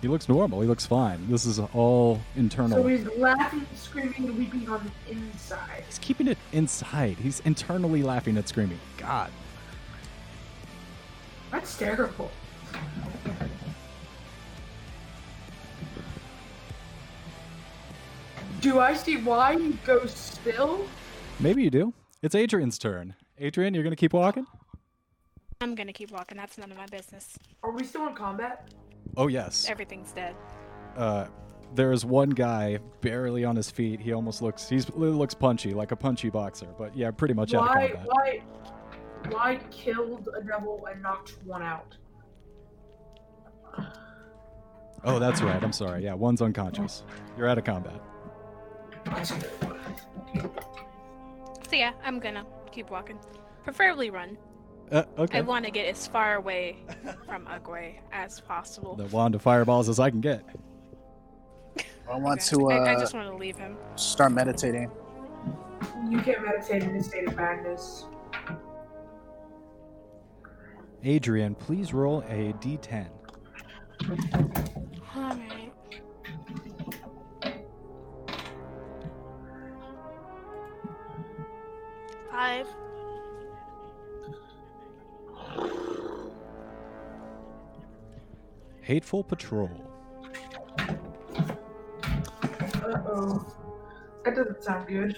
he 0.01 0.07
looks 0.07 0.29
normal. 0.29 0.61
He 0.61 0.67
looks 0.67 0.85
fine. 0.85 1.29
This 1.29 1.45
is 1.45 1.59
all 1.59 2.19
internal. 2.35 2.77
So 2.77 2.87
he's 2.87 3.05
laughing, 3.17 3.65
screaming, 3.75 4.25
and 4.25 4.37
weeping 4.37 4.69
on 4.69 4.83
the 4.83 5.11
inside. 5.11 5.83
He's 5.87 5.99
keeping 5.99 6.27
it 6.27 6.37
inside. 6.51 7.17
He's 7.17 7.39
internally 7.41 8.03
laughing 8.03 8.37
and 8.37 8.47
screaming. 8.47 8.79
God. 8.97 9.31
That's 11.51 11.77
terrible. 11.77 12.29
Do 18.59 18.79
I 18.79 18.95
see 18.95 19.17
why 19.17 19.57
he 19.57 19.73
goes 19.85 20.11
still? 20.13 20.85
Maybe 21.39 21.63
you 21.63 21.69
do. 21.69 21.93
It's 22.21 22.35
Adrian's 22.35 22.77
turn. 22.77 23.13
Adrian, 23.39 23.73
you're 23.73 23.83
gonna 23.83 23.95
keep 23.95 24.13
walking. 24.13 24.45
I'm 25.61 25.75
gonna 25.75 25.93
keep 25.93 26.11
walking. 26.11 26.37
That's 26.37 26.57
none 26.57 26.71
of 26.71 26.77
my 26.77 26.85
business. 26.87 27.37
Are 27.63 27.71
we 27.71 27.83
still 27.83 28.07
in 28.07 28.15
combat? 28.15 28.67
Oh 29.15 29.27
yes. 29.27 29.67
Everything's 29.69 30.11
dead. 30.11 30.35
uh, 30.95 31.27
there 31.75 31.91
is 31.91 32.05
one 32.05 32.29
guy 32.29 32.79
barely 33.01 33.43
on 33.43 33.55
his 33.55 33.69
feet. 33.69 33.99
He 33.99 34.13
almost 34.13 34.41
looks 34.41 34.69
he 34.69 34.79
looks 34.79 35.33
punchy, 35.33 35.73
like 35.73 35.91
a 35.91 35.95
punchy 35.95 36.29
boxer. 36.29 36.67
But 36.77 36.95
yeah, 36.95 37.11
pretty 37.11 37.33
much 37.33 37.53
out 37.53 37.63
of 37.63 37.67
Why 37.75 37.87
combat. 37.89 38.07
why 38.07 38.41
why 39.29 39.59
killed 39.71 40.29
a 40.37 40.41
devil 40.43 40.87
and 40.91 41.01
knocked 41.01 41.37
one 41.45 41.61
out? 41.61 41.95
Oh, 45.03 45.19
that's 45.19 45.41
right. 45.41 45.61
I'm 45.63 45.73
sorry. 45.73 46.03
Yeah, 46.03 46.13
one's 46.13 46.41
unconscious. 46.41 47.03
You're 47.37 47.47
out 47.47 47.57
of 47.57 47.63
combat. 47.65 47.99
So 51.69 51.75
yeah, 51.75 51.91
I'm 52.03 52.19
gonna 52.19 52.45
keep 52.71 52.89
walking. 52.89 53.19
Preferably 53.63 54.09
run. 54.09 54.37
Uh, 54.91 55.03
okay. 55.17 55.39
I 55.39 55.41
want 55.41 55.65
to 55.65 55.71
get 55.71 55.85
as 55.87 56.07
far 56.07 56.35
away 56.35 56.77
from 57.25 57.45
Ugwe 57.45 57.95
as 58.13 58.39
possible. 58.39 58.95
the 58.95 59.05
wand 59.05 59.35
of 59.35 59.41
fireballs 59.41 59.89
as 59.89 59.99
I 59.99 60.09
can 60.09 60.21
get. 60.21 60.43
I 62.09 62.15
want 62.17 62.39
Okay. 62.39 62.55
to 62.63 62.71
uh, 62.71 62.75
I, 62.85 62.95
I 62.95 62.99
just 62.99 63.13
want 63.13 63.27
to 63.29 63.35
leave 63.35 63.57
him. 63.57 63.75
start 63.97 64.31
meditating. 64.31 64.89
You 66.09 66.21
can't 66.21 66.41
meditate 66.41 66.83
in 66.83 66.95
a 66.95 67.03
state 67.03 67.27
of 67.27 67.35
madness. 67.35 68.05
Adrian, 71.03 71.53
please 71.53 71.93
roll 71.93 72.21
a 72.29 72.53
d10. 72.61 73.07
Alright. 75.15 75.66
Five. 82.37 82.67
Hateful 88.81 89.23
Patrol. 89.23 89.71
Uh 90.77 90.93
oh. 93.07 93.43
That 94.23 94.35
doesn't 94.35 94.63
sound 94.63 94.87
good. 94.87 95.17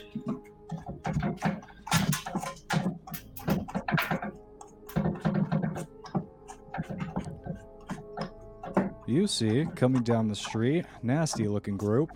You 9.05 9.27
see, 9.27 9.65
coming 9.75 10.03
down 10.03 10.29
the 10.29 10.35
street, 10.35 10.85
nasty 11.03 11.49
looking 11.49 11.75
group. 11.75 12.11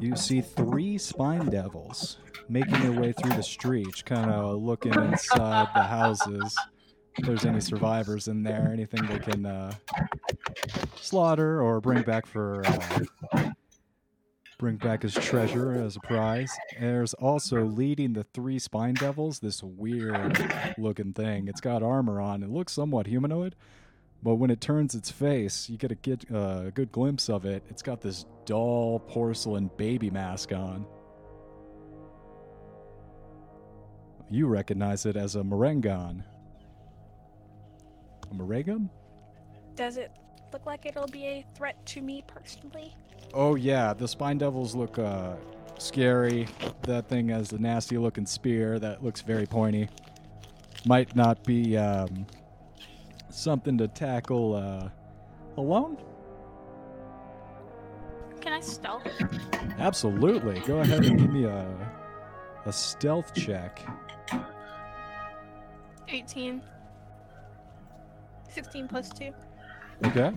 You 0.00 0.16
see 0.16 0.40
three 0.40 0.96
spine 0.96 1.50
devils 1.50 2.21
making 2.52 2.80
their 2.80 3.00
way 3.00 3.12
through 3.12 3.34
the 3.34 3.42
streets, 3.42 4.02
kind 4.02 4.30
of 4.30 4.62
looking 4.62 4.94
inside 4.94 5.68
the 5.74 5.82
houses. 5.82 6.56
If 7.18 7.26
there's 7.26 7.44
any 7.44 7.60
survivors 7.60 8.28
in 8.28 8.42
there, 8.42 8.70
anything 8.72 9.06
they 9.06 9.18
can 9.18 9.44
uh, 9.44 9.72
slaughter 10.96 11.62
or 11.62 11.80
bring 11.80 12.02
back 12.02 12.26
for 12.26 12.62
uh, 12.64 13.50
bring 14.58 14.76
back 14.76 15.04
as 15.04 15.12
treasure 15.14 15.72
as 15.72 15.96
a 15.96 16.00
prize. 16.00 16.52
There's 16.78 17.14
also 17.14 17.64
leading 17.64 18.12
the 18.12 18.24
three 18.24 18.58
spine 18.58 18.94
devils 18.94 19.40
this 19.40 19.62
weird 19.62 20.38
looking 20.78 21.12
thing. 21.12 21.48
It's 21.48 21.60
got 21.60 21.82
armor 21.82 22.20
on. 22.20 22.42
It 22.42 22.50
looks 22.50 22.72
somewhat 22.72 23.06
humanoid, 23.06 23.56
but 24.22 24.36
when 24.36 24.50
it 24.50 24.60
turns 24.60 24.94
its 24.94 25.10
face, 25.10 25.68
you 25.68 25.76
get 25.76 25.90
a 25.90 25.96
get 25.96 26.24
uh, 26.32 26.64
a 26.66 26.70
good 26.70 26.92
glimpse 26.92 27.28
of 27.28 27.44
it. 27.44 27.62
It's 27.68 27.82
got 27.82 28.00
this 28.00 28.24
dull 28.46 29.00
porcelain 29.06 29.70
baby 29.76 30.10
mask 30.10 30.52
on. 30.52 30.86
You 34.32 34.46
recognize 34.46 35.04
it 35.04 35.14
as 35.14 35.36
a 35.36 35.42
Merregon. 35.42 36.24
A? 38.32 38.80
Does 39.74 39.98
it 39.98 40.10
look 40.54 40.64
like 40.64 40.86
it'll 40.86 41.06
be 41.06 41.26
a 41.26 41.44
threat 41.54 41.84
to 41.84 42.00
me 42.00 42.24
personally? 42.26 42.96
Oh 43.34 43.56
yeah, 43.56 43.92
the 43.92 44.08
spine 44.08 44.38
devils 44.38 44.74
look 44.74 44.98
uh, 44.98 45.34
scary. 45.78 46.48
That 46.84 47.10
thing 47.10 47.28
has 47.28 47.52
a 47.52 47.58
nasty 47.58 47.98
looking 47.98 48.24
spear 48.24 48.78
that 48.78 49.04
looks 49.04 49.20
very 49.20 49.44
pointy. 49.44 49.90
Might 50.86 51.14
not 51.14 51.44
be 51.44 51.76
um, 51.76 52.26
something 53.28 53.76
to 53.76 53.86
tackle 53.86 54.54
uh, 54.54 54.88
alone. 55.58 55.98
Can 58.40 58.54
I 58.54 58.60
stealth? 58.60 59.06
Absolutely. 59.78 60.60
Go 60.60 60.78
ahead 60.78 61.04
and 61.04 61.18
give 61.18 61.30
me 61.30 61.44
a 61.44 61.92
a 62.64 62.72
stealth 62.72 63.34
check. 63.34 63.80
18. 66.12 66.60
16 68.48 68.88
plus 68.88 69.08
2. 69.10 69.32
Okay. 70.04 70.30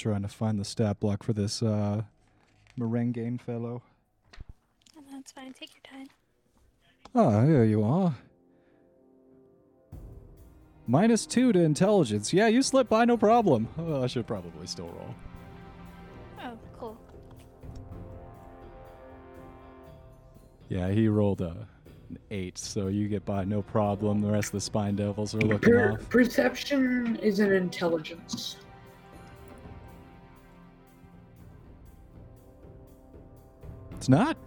Trying 0.00 0.22
to 0.22 0.28
find 0.28 0.58
the 0.58 0.64
stat 0.64 0.98
block 0.98 1.22
for 1.22 1.32
this 1.34 1.62
uh, 1.62 2.02
Merengue 2.78 3.40
fellow. 3.40 3.82
Oh, 4.96 5.02
that's 5.12 5.30
fine. 5.32 5.52
Take 5.52 5.70
your 5.74 5.98
time. 5.98 6.08
Ah, 7.14 7.44
here 7.44 7.64
you 7.64 7.82
are. 7.84 8.14
Minus 10.86 11.26
two 11.26 11.52
to 11.52 11.60
intelligence. 11.60 12.32
Yeah, 12.32 12.48
you 12.48 12.62
slipped 12.62 12.90
by 12.90 13.04
no 13.04 13.16
problem. 13.16 13.68
Oh, 13.78 14.02
I 14.02 14.06
should 14.06 14.26
probably 14.26 14.66
still 14.66 14.88
roll. 14.88 15.14
Oh, 16.42 16.58
cool. 16.78 16.98
Yeah, 20.68 20.88
he 20.90 21.08
rolled 21.08 21.42
a, 21.42 21.68
an 22.08 22.18
eight, 22.30 22.56
so 22.58 22.86
you 22.88 23.06
get 23.06 23.24
by 23.24 23.44
no 23.44 23.60
problem. 23.62 24.20
The 24.20 24.30
rest 24.32 24.48
of 24.48 24.52
the 24.52 24.60
spine 24.62 24.96
devils 24.96 25.34
are 25.34 25.38
looking 25.40 25.72
Per- 25.74 25.92
off. 25.92 26.08
perception 26.08 27.16
is 27.16 27.38
an 27.40 27.52
intelligence. 27.52 28.56
It's 34.00 34.08
not. 34.08 34.38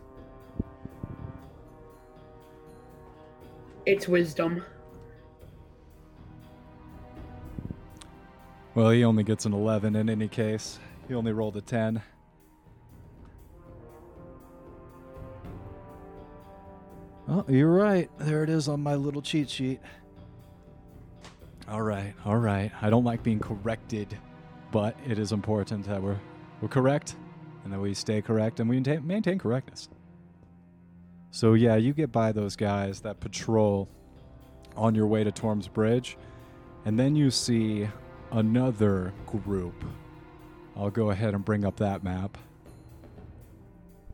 It's 3.85 4.07
wisdom. 4.07 4.63
Well, 8.73 8.89
he 8.89 9.03
only 9.03 9.23
gets 9.23 9.45
an 9.45 9.53
11 9.53 9.95
in 9.95 10.09
any 10.09 10.27
case. 10.27 10.79
He 11.07 11.13
only 11.13 11.33
rolled 11.33 11.55
a 11.55 11.61
10. 11.61 12.01
Oh, 17.29 17.45
you're 17.47 17.71
right. 17.71 18.09
There 18.17 18.43
it 18.43 18.49
is 18.49 18.67
on 18.67 18.81
my 18.81 18.95
little 18.95 19.21
cheat 19.21 19.51
sheet. 19.51 19.79
All 21.67 21.83
right, 21.83 22.15
all 22.25 22.37
right. 22.37 22.71
I 22.81 22.89
don't 22.89 23.03
like 23.03 23.21
being 23.21 23.39
corrected, 23.39 24.17
but 24.71 24.97
it 25.07 25.19
is 25.19 25.31
important 25.31 25.85
that 25.85 26.01
we're, 26.01 26.19
we're 26.59 26.69
correct 26.69 27.17
and 27.63 27.73
that 27.73 27.79
we 27.79 27.93
stay 27.93 28.21
correct 28.21 28.59
and 28.59 28.69
we 28.69 28.79
maintain, 28.79 29.39
correctness. 29.39 29.89
So, 31.31 31.53
yeah, 31.53 31.75
you 31.75 31.93
get 31.93 32.11
by 32.11 32.31
those 32.31 32.55
guys 32.55 33.01
that 33.01 33.19
patrol 33.19 33.89
on 34.75 34.93
your 34.95 35.07
way 35.07 35.23
to 35.23 35.31
Torm's 35.31 35.67
Bridge, 35.67 36.17
and 36.85 36.99
then 36.99 37.15
you 37.15 37.31
see 37.31 37.87
another 38.31 39.13
group. 39.25 39.83
I'll 40.75 40.89
go 40.89 41.11
ahead 41.11 41.33
and 41.33 41.43
bring 41.45 41.65
up 41.65 41.77
that 41.77 42.03
map. 42.03 42.37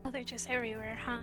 Oh, 0.06 0.12
they're 0.12 0.24
just 0.24 0.50
everywhere, 0.50 0.98
huh? 1.04 1.20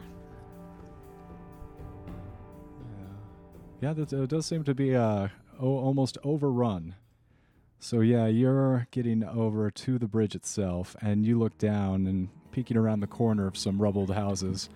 Yeah, 3.80 3.92
that 3.92 4.12
uh, 4.12 4.26
does 4.26 4.46
seem 4.46 4.64
to 4.64 4.74
be 4.74 4.96
uh, 4.96 5.28
o- 5.60 5.78
almost 5.78 6.16
overrun. 6.24 6.94
So 7.87 8.01
yeah, 8.01 8.27
you're 8.27 8.88
getting 8.90 9.22
over 9.22 9.70
to 9.70 9.96
the 9.96 10.09
bridge 10.09 10.35
itself, 10.35 10.96
and 11.01 11.25
you 11.25 11.38
look 11.38 11.57
down 11.57 12.09
and 12.09 12.29
peeking 12.51 12.77
around 12.77 12.99
the 12.99 13.07
corner 13.07 13.46
of 13.46 13.57
some 13.57 13.81
rubbled 13.81 14.11
houses. 14.11 14.68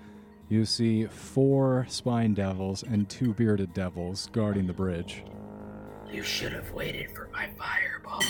You 0.49 0.65
see 0.65 1.07
four 1.07 1.87
spine 1.89 2.35
devils 2.35 2.85
and 2.85 3.09
two 3.09 3.35
bearded 3.35 3.75
devils 3.75 4.29
guarding 4.31 4.69
the 4.69 4.73
bridge. 4.73 5.25
You 6.13 6.23
should 6.23 6.53
have 6.53 6.71
waited 6.71 7.11
for 7.11 7.29
my 7.33 7.51
fireball. 7.59 8.23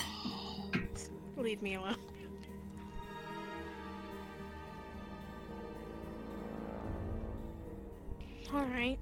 Leave 1.37 1.61
me 1.61 1.75
alone. 1.75 1.97
All 8.55 8.65
right. 8.65 8.99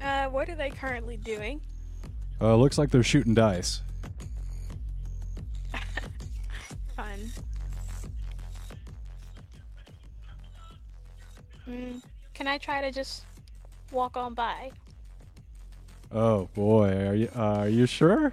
Uh, 0.00 0.26
what 0.26 0.48
are 0.48 0.54
they 0.54 0.70
currently 0.70 1.16
doing? 1.16 1.60
Uh, 2.40 2.54
looks 2.54 2.78
like 2.78 2.90
they're 2.90 3.02
shooting 3.02 3.34
dice. 3.34 3.82
Fun. 7.02 7.32
Mm, 11.68 12.02
can 12.32 12.46
I 12.46 12.58
try 12.58 12.80
to 12.80 12.92
just 12.92 13.24
walk 13.90 14.16
on 14.16 14.34
by? 14.34 14.70
Oh 16.12 16.48
boy, 16.54 16.90
are 17.08 17.14
you 17.14 17.28
uh, 17.34 17.58
are 17.64 17.68
you 17.68 17.86
sure? 17.86 18.32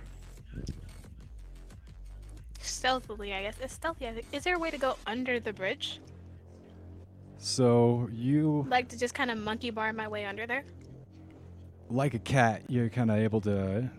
Stealthily, 2.59 3.33
I 3.33 3.41
guess. 3.41 3.55
It's 3.59 3.73
stealthy. 3.73 4.07
I 4.07 4.13
think. 4.13 4.27
Is 4.31 4.43
there 4.43 4.55
a 4.55 4.59
way 4.59 4.69
to 4.69 4.77
go 4.77 4.97
under 5.07 5.39
the 5.39 5.51
bridge? 5.53 5.99
So 7.39 8.07
you 8.13 8.67
Like 8.69 8.87
to 8.89 8.99
just 8.99 9.15
kind 9.15 9.31
of 9.31 9.37
monkey 9.39 9.71
bar 9.71 9.91
my 9.93 10.07
way 10.07 10.25
under 10.25 10.45
there? 10.45 10.63
like 11.89 12.13
a 12.13 12.19
cat, 12.19 12.61
you're 12.67 12.89
kind 12.89 13.09
of 13.09 13.17
able 13.17 13.41
to 13.41 13.89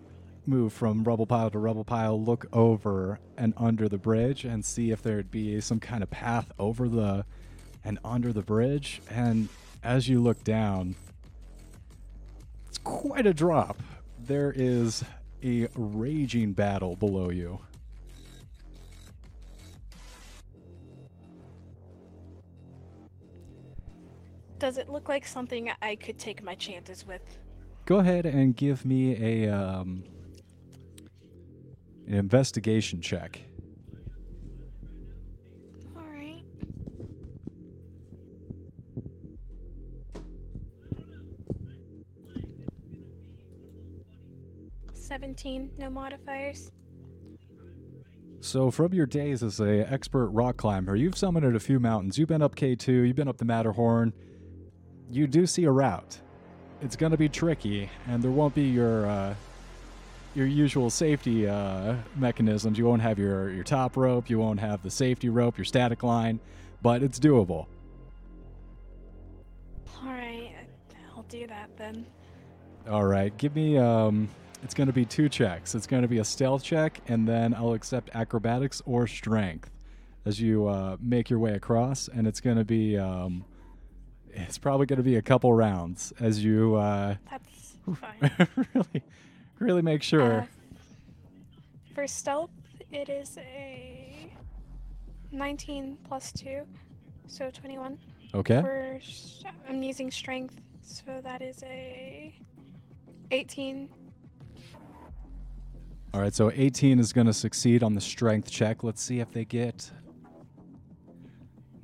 move 0.46 0.72
from 0.72 1.04
rubble 1.04 1.26
pile 1.26 1.50
to 1.50 1.58
rubble 1.58 1.84
pile, 1.84 2.20
look 2.20 2.46
over 2.52 3.18
and 3.36 3.54
under 3.56 3.88
the 3.88 3.98
bridge, 3.98 4.44
and 4.44 4.64
see 4.64 4.90
if 4.90 5.02
there'd 5.02 5.30
be 5.30 5.60
some 5.60 5.80
kind 5.80 6.02
of 6.02 6.10
path 6.10 6.50
over 6.58 6.88
the 6.88 7.24
and 7.84 7.98
under 8.04 8.32
the 8.32 8.42
bridge. 8.42 9.00
And 9.08 9.48
as 9.82 10.08
you 10.08 10.20
look 10.20 10.44
down, 10.44 10.94
it's 12.68 12.78
quite 12.78 13.26
a 13.26 13.34
drop. 13.34 13.82
There 14.18 14.52
is 14.54 15.04
a 15.42 15.68
raging 15.74 16.52
battle 16.52 16.96
below 16.96 17.30
you. 17.30 17.60
Does 24.58 24.76
it 24.76 24.90
look 24.90 25.08
like 25.08 25.26
something 25.26 25.70
I 25.80 25.96
could 25.96 26.18
take 26.18 26.42
my 26.42 26.54
chances 26.54 27.06
with? 27.06 27.22
Go 27.86 27.96
ahead 28.00 28.26
and 28.26 28.54
give 28.54 28.84
me 28.84 29.44
a 29.44 29.50
um, 29.50 30.04
an 32.10 32.16
investigation 32.16 33.00
check. 33.00 33.40
All 35.96 36.02
right. 36.02 36.42
Seventeen, 44.92 45.70
no 45.78 45.88
modifiers. 45.88 46.72
So, 48.40 48.70
from 48.72 48.92
your 48.92 49.06
days 49.06 49.44
as 49.44 49.60
a 49.60 49.86
expert 49.92 50.30
rock 50.30 50.56
climber, 50.56 50.96
you've 50.96 51.14
summited 51.14 51.54
a 51.54 51.60
few 51.60 51.78
mountains. 51.78 52.18
You've 52.18 52.28
been 52.28 52.42
up 52.42 52.56
K2, 52.56 53.06
you've 53.06 53.16
been 53.16 53.28
up 53.28 53.36
the 53.36 53.44
Matterhorn. 53.44 54.12
You 55.10 55.28
do 55.28 55.46
see 55.46 55.64
a 55.64 55.70
route. 55.70 56.20
It's 56.80 56.96
going 56.96 57.12
to 57.12 57.18
be 57.18 57.28
tricky, 57.28 57.88
and 58.08 58.22
there 58.22 58.30
won't 58.30 58.54
be 58.54 58.62
your 58.62 59.06
uh, 59.06 59.34
your 60.34 60.46
usual 60.46 60.90
safety 60.90 61.48
uh, 61.48 61.96
mechanisms. 62.16 62.78
You 62.78 62.86
won't 62.86 63.02
have 63.02 63.18
your, 63.18 63.50
your 63.50 63.64
top 63.64 63.96
rope, 63.96 64.30
you 64.30 64.38
won't 64.38 64.60
have 64.60 64.82
the 64.82 64.90
safety 64.90 65.28
rope, 65.28 65.58
your 65.58 65.64
static 65.64 66.02
line, 66.02 66.40
but 66.82 67.02
it's 67.02 67.18
doable. 67.18 67.66
All 70.02 70.08
right, 70.08 70.54
I'll 71.16 71.22
do 71.24 71.46
that 71.46 71.70
then. 71.76 72.06
All 72.88 73.04
right, 73.04 73.36
give 73.36 73.54
me. 73.54 73.76
Um, 73.76 74.28
it's 74.62 74.74
going 74.74 74.86
to 74.88 74.92
be 74.92 75.04
two 75.04 75.28
checks. 75.28 75.74
It's 75.74 75.86
going 75.86 76.02
to 76.02 76.08
be 76.08 76.18
a 76.18 76.24
stealth 76.24 76.62
check, 76.62 77.00
and 77.08 77.26
then 77.26 77.54
I'll 77.54 77.72
accept 77.72 78.10
acrobatics 78.14 78.82
or 78.86 79.06
strength 79.06 79.70
as 80.26 80.40
you 80.40 80.66
uh, 80.68 80.96
make 81.00 81.30
your 81.30 81.38
way 81.38 81.54
across. 81.54 82.08
And 82.08 82.26
it's 82.26 82.40
going 82.40 82.56
to 82.56 82.64
be. 82.64 82.96
Um, 82.98 83.44
it's 84.32 84.58
probably 84.58 84.86
going 84.86 84.98
to 84.98 85.02
be 85.02 85.16
a 85.16 85.22
couple 85.22 85.52
rounds 85.52 86.12
as 86.20 86.44
you 86.44 86.76
uh, 86.76 87.16
That's 87.30 87.76
fine. 88.00 88.48
really, 88.74 89.02
really 89.60 89.82
make 89.82 90.02
sure. 90.02 90.40
Uh, 90.40 90.46
for 91.94 92.06
stealth, 92.06 92.50
it 92.90 93.08
is 93.08 93.38
a 93.38 94.32
19 95.30 95.96
plus 96.08 96.32
2, 96.32 96.62
so 97.28 97.50
21. 97.50 97.98
okay. 98.34 98.60
For 98.60 98.98
sh- 99.00 99.42
I'm 99.68 99.82
using 99.82 100.10
strength, 100.10 100.60
so 100.82 101.20
that 101.22 101.40
is 101.42 101.62
a 101.62 102.34
18. 103.30 103.88
All 106.12 106.20
right. 106.20 106.34
So 106.34 106.50
18 106.52 106.98
is 106.98 107.12
going 107.12 107.28
to 107.28 107.32
succeed 107.32 107.84
on 107.84 107.94
the 107.94 108.00
strength 108.00 108.50
check. 108.50 108.82
Let's 108.82 109.00
see 109.00 109.20
if 109.20 109.30
they 109.30 109.44
get. 109.44 109.90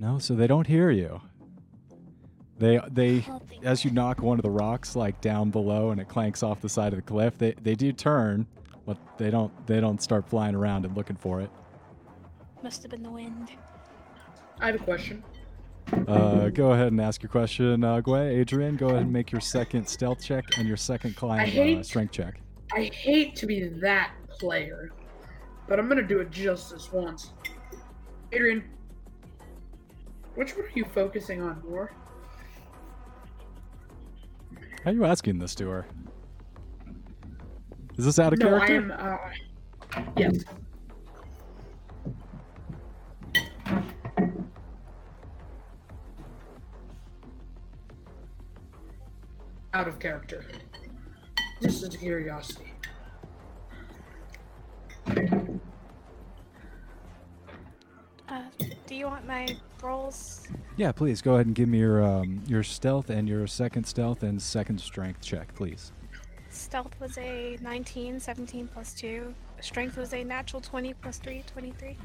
No, 0.00 0.18
so 0.18 0.34
they 0.34 0.48
don't 0.48 0.66
hear 0.66 0.90
you. 0.90 1.20
They 2.58 2.80
they 2.90 3.24
as 3.62 3.84
you 3.84 3.90
knock 3.90 4.22
one 4.22 4.38
of 4.38 4.42
the 4.42 4.50
rocks 4.50 4.96
like 4.96 5.20
down 5.20 5.50
below 5.50 5.90
and 5.90 6.00
it 6.00 6.08
clanks 6.08 6.42
off 6.42 6.60
the 6.60 6.68
side 6.68 6.92
of 6.92 6.96
the 6.96 7.02
cliff, 7.02 7.36
they 7.36 7.52
they 7.62 7.74
do 7.74 7.92
turn, 7.92 8.46
but 8.86 8.96
they 9.18 9.30
don't 9.30 9.52
they 9.66 9.80
don't 9.80 10.02
start 10.02 10.28
flying 10.28 10.54
around 10.54 10.86
and 10.86 10.96
looking 10.96 11.16
for 11.16 11.40
it. 11.40 11.50
Must 12.62 12.82
have 12.82 12.90
been 12.90 13.02
the 13.02 13.10
wind. 13.10 13.50
I 14.60 14.66
have 14.66 14.76
a 14.76 14.78
question. 14.78 15.22
Uh, 16.08 16.48
go 16.48 16.72
ahead 16.72 16.88
and 16.88 17.00
ask 17.00 17.22
your 17.22 17.30
question, 17.30 17.84
uh, 17.84 18.00
Gwe. 18.00 18.40
Adrian, 18.40 18.76
go 18.76 18.88
ahead 18.88 19.02
and 19.02 19.12
make 19.12 19.30
your 19.30 19.40
second 19.40 19.86
stealth 19.86 20.20
check 20.24 20.44
and 20.58 20.66
your 20.66 20.76
second 20.76 21.14
climb 21.14 21.78
uh, 21.78 21.82
strength 21.82 22.10
check. 22.10 22.40
I 22.72 22.90
hate 22.92 23.36
to 23.36 23.46
be 23.46 23.68
that 23.68 24.12
player, 24.28 24.90
but 25.68 25.78
I'm 25.78 25.88
gonna 25.88 26.02
do 26.02 26.20
it 26.20 26.30
just 26.30 26.72
this 26.72 26.90
once. 26.90 27.32
Adrian, 28.32 28.64
which 30.34 30.56
one 30.56 30.64
are 30.64 30.70
you 30.74 30.84
focusing 30.86 31.40
on 31.42 31.62
more? 31.68 31.92
How 34.86 34.92
are 34.92 34.94
you 34.94 35.04
asking 35.04 35.40
this 35.40 35.52
to 35.56 35.68
her? 35.68 35.84
Is 37.98 38.04
this 38.04 38.20
out 38.20 38.32
of 38.32 38.38
no, 38.38 38.54
I 38.54 38.66
character? 38.68 38.92
am. 38.92 39.16
Uh, 39.96 40.02
yes. 40.16 40.44
Out 49.74 49.88
of 49.88 49.98
character. 49.98 50.44
Just 51.60 51.82
as 51.82 51.92
a 51.92 51.98
curiosity. 51.98 52.72
Uh, 58.28 58.42
do 58.86 58.94
you 58.94 59.06
want 59.06 59.26
my 59.26 59.56
rolls? 59.82 60.46
Yeah, 60.76 60.92
please 60.92 61.20
go 61.20 61.34
ahead 61.34 61.46
and 61.46 61.54
give 61.54 61.68
me 61.68 61.78
your 61.78 62.02
um, 62.02 62.42
your 62.46 62.62
stealth 62.62 63.10
and 63.10 63.28
your 63.28 63.46
second 63.46 63.84
stealth 63.84 64.22
and 64.22 64.40
second 64.40 64.80
strength 64.80 65.20
check, 65.20 65.54
please. 65.54 65.92
Stealth 66.50 66.98
was 67.00 67.18
a 67.18 67.58
19, 67.60 68.18
17 68.18 68.68
plus 68.68 68.94
2. 68.94 69.34
Strength 69.60 69.96
was 69.98 70.14
a 70.14 70.24
natural 70.24 70.62
20 70.62 70.94
plus 70.94 71.18
3, 71.18 71.44
23. 71.52 71.96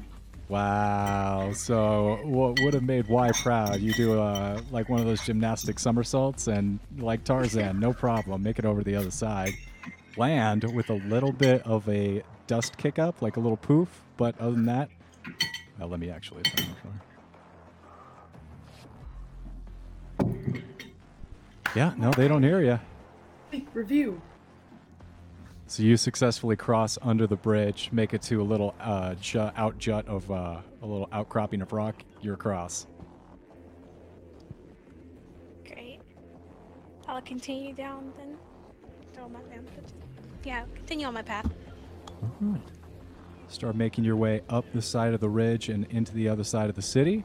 Wow. 0.48 1.52
So 1.54 2.18
what 2.24 2.60
would 2.60 2.74
have 2.74 2.82
made 2.82 3.08
Y 3.08 3.30
proud? 3.32 3.80
You 3.80 3.94
do 3.94 4.20
uh, 4.20 4.60
like 4.70 4.90
one 4.90 5.00
of 5.00 5.06
those 5.06 5.24
gymnastic 5.24 5.78
somersaults 5.78 6.48
and 6.48 6.78
like 6.98 7.24
Tarzan, 7.24 7.80
no 7.80 7.94
problem, 7.94 8.42
make 8.42 8.58
it 8.58 8.66
over 8.66 8.80
to 8.80 8.84
the 8.84 8.96
other 8.96 9.10
side. 9.10 9.54
Land 10.18 10.64
with 10.74 10.90
a 10.90 10.94
little 11.08 11.32
bit 11.32 11.62
of 11.66 11.88
a 11.88 12.22
dust 12.46 12.76
kick 12.76 12.98
up, 12.98 13.22
like 13.22 13.38
a 13.38 13.40
little 13.40 13.56
poof. 13.56 14.02
But 14.18 14.38
other 14.38 14.52
than 14.52 14.66
that, 14.66 14.90
well, 15.78 15.88
let 15.88 16.00
me 16.00 16.10
actually. 16.10 16.42
turn 16.42 16.66
it 20.18 20.62
Yeah, 21.74 21.94
no, 21.96 22.10
they 22.10 22.28
don't 22.28 22.42
hear 22.42 22.60
you. 22.60 22.78
Hey, 23.50 23.64
review. 23.72 24.20
So 25.66 25.82
you 25.82 25.96
successfully 25.96 26.54
cross 26.54 26.98
under 27.00 27.26
the 27.26 27.36
bridge, 27.36 27.88
make 27.92 28.12
it 28.12 28.20
to 28.22 28.42
a 28.42 28.44
little 28.44 28.74
uh, 28.78 29.14
jut, 29.14 29.54
out 29.56 29.78
jut 29.78 30.06
of 30.06 30.30
uh, 30.30 30.60
a 30.82 30.86
little 30.86 31.08
outcropping 31.12 31.62
of 31.62 31.72
rock. 31.72 32.04
You're 32.20 32.34
across. 32.34 32.86
Great. 35.64 36.00
I'll 37.08 37.22
continue 37.22 37.72
down 37.72 38.12
then. 38.18 38.36
My 39.32 39.38
man. 39.48 39.64
Yeah, 40.42 40.64
continue 40.74 41.06
on 41.06 41.14
my 41.14 41.22
path. 41.22 41.48
Start 43.52 43.76
making 43.76 44.04
your 44.04 44.16
way 44.16 44.40
up 44.48 44.64
the 44.72 44.80
side 44.80 45.12
of 45.12 45.20
the 45.20 45.28
ridge 45.28 45.68
and 45.68 45.84
into 45.90 46.14
the 46.14 46.26
other 46.26 46.42
side 46.42 46.70
of 46.70 46.74
the 46.74 46.80
city. 46.80 47.22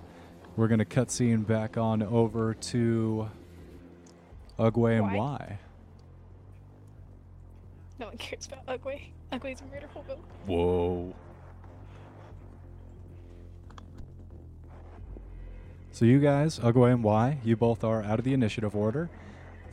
We're 0.58 0.68
gonna 0.68 0.84
cutscene 0.84 1.48
back 1.48 1.78
on 1.78 2.04
over 2.04 2.54
to 2.54 3.30
Ugway 4.60 4.98
and 4.98 5.14
Why? 5.14 5.16
Y. 5.16 5.60
No 7.98 8.08
one 8.08 8.18
cares 8.18 8.46
about 8.46 8.64
Ugly. 8.68 9.14
Ugly's 9.32 9.62
a 9.62 9.66
murder 9.74 9.88
hobo. 9.94 10.16
Whoa. 10.46 11.16
So 15.92 16.04
you 16.04 16.20
guys, 16.20 16.60
Ugway 16.60 16.92
and 16.92 17.04
Y, 17.06 17.40
you 17.46 17.56
both 17.56 17.86
are 17.86 18.04
out 18.04 18.20
of 18.20 18.26
the 18.26 18.34
initiative 18.34 18.76
order. 18.76 19.10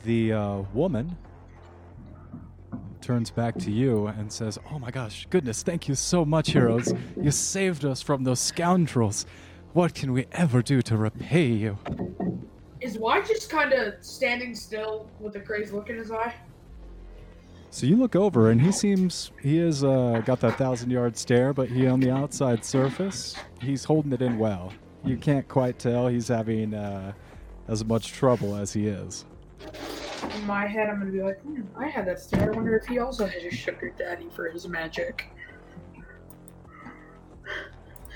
The 0.05 0.31
uh, 0.31 0.55
woman 0.73 1.17
turns 3.05 3.29
back 3.29 3.55
to 3.59 3.71
you 3.71 4.07
and 4.07 4.33
says, 4.33 4.57
"Oh 4.71 4.79
my 4.79 4.89
gosh, 4.89 5.27
goodness, 5.29 5.61
thank 5.61 5.87
you 5.87 5.93
so 5.93 6.25
much, 6.25 6.49
heroes. 6.51 6.91
You 7.21 7.29
saved 7.29 7.85
us 7.85 8.01
from 8.01 8.23
those 8.23 8.39
scoundrels. 8.39 9.27
What 9.73 9.93
can 9.93 10.11
we 10.11 10.25
ever 10.31 10.63
do 10.63 10.81
to 10.81 10.97
repay 10.97 11.45
you?" 11.45 11.77
Is 12.81 12.97
Y 12.97 13.21
just 13.21 13.49
kind 13.51 13.73
of 13.73 13.93
standing 14.01 14.55
still 14.55 15.07
with 15.19 15.35
a 15.35 15.39
crazy 15.39 15.71
look 15.71 15.89
in 15.89 15.97
his 15.97 16.11
eye? 16.11 16.33
So 17.69 17.85
you 17.85 17.95
look 17.95 18.15
over, 18.15 18.49
and 18.49 18.59
he 18.59 18.71
seems 18.71 19.31
he 19.39 19.59
is 19.59 19.83
uh, 19.83 20.23
got 20.25 20.39
that 20.39 20.57
thousand 20.57 20.89
yard 20.89 21.15
stare, 21.15 21.53
but 21.53 21.69
he 21.69 21.85
on 21.85 21.99
the 21.99 22.09
outside 22.09 22.65
surface, 22.65 23.35
he's 23.61 23.83
holding 23.83 24.13
it 24.13 24.21
in 24.23 24.39
well. 24.39 24.73
You 25.03 25.17
can't 25.17 25.47
quite 25.47 25.77
tell 25.77 26.07
he's 26.07 26.29
having 26.29 26.73
uh, 26.73 27.13
as 27.67 27.85
much 27.85 28.13
trouble 28.13 28.55
as 28.55 28.73
he 28.73 28.87
is. 28.87 29.25
In 30.35 30.45
my 30.47 30.65
head, 30.65 30.89
I'm 30.89 30.99
gonna 30.99 31.11
be 31.11 31.21
like, 31.21 31.39
hmm, 31.41 31.61
I 31.77 31.87
had 31.87 32.05
that 32.07 32.19
stare. 32.19 32.51
I 32.51 32.55
wonder 32.55 32.75
if 32.77 32.85
he 32.85 32.99
also 32.99 33.25
has 33.25 33.43
a 33.43 33.49
sugar 33.51 33.91
daddy 33.97 34.27
for 34.35 34.49
his 34.49 34.67
magic. 34.67 35.29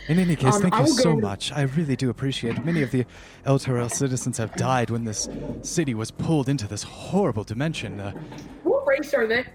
In 0.07 0.17
any 0.17 0.35
case, 0.35 0.55
Um, 0.55 0.61
thank 0.63 0.75
you 0.79 0.87
so 0.87 1.13
go- 1.13 1.19
much. 1.19 1.51
I 1.51 1.61
really 1.63 1.95
do 1.95 2.09
appreciate 2.09 2.57
it. 2.57 2.65
Many 2.65 2.81
of 2.81 2.89
the 2.89 3.05
Elturel 3.45 3.91
citizens 3.91 4.37
have 4.39 4.55
died 4.55 4.89
when 4.89 5.03
this 5.03 5.29
city 5.61 5.93
was 5.93 6.09
pulled 6.09 6.49
into 6.49 6.67
this 6.67 6.81
horrible 6.83 7.43
dimension. 7.43 7.99
Uh, 7.99 8.13
What 8.63 8.87
race 8.87 9.13
are 9.13 9.27
they? 9.27 9.45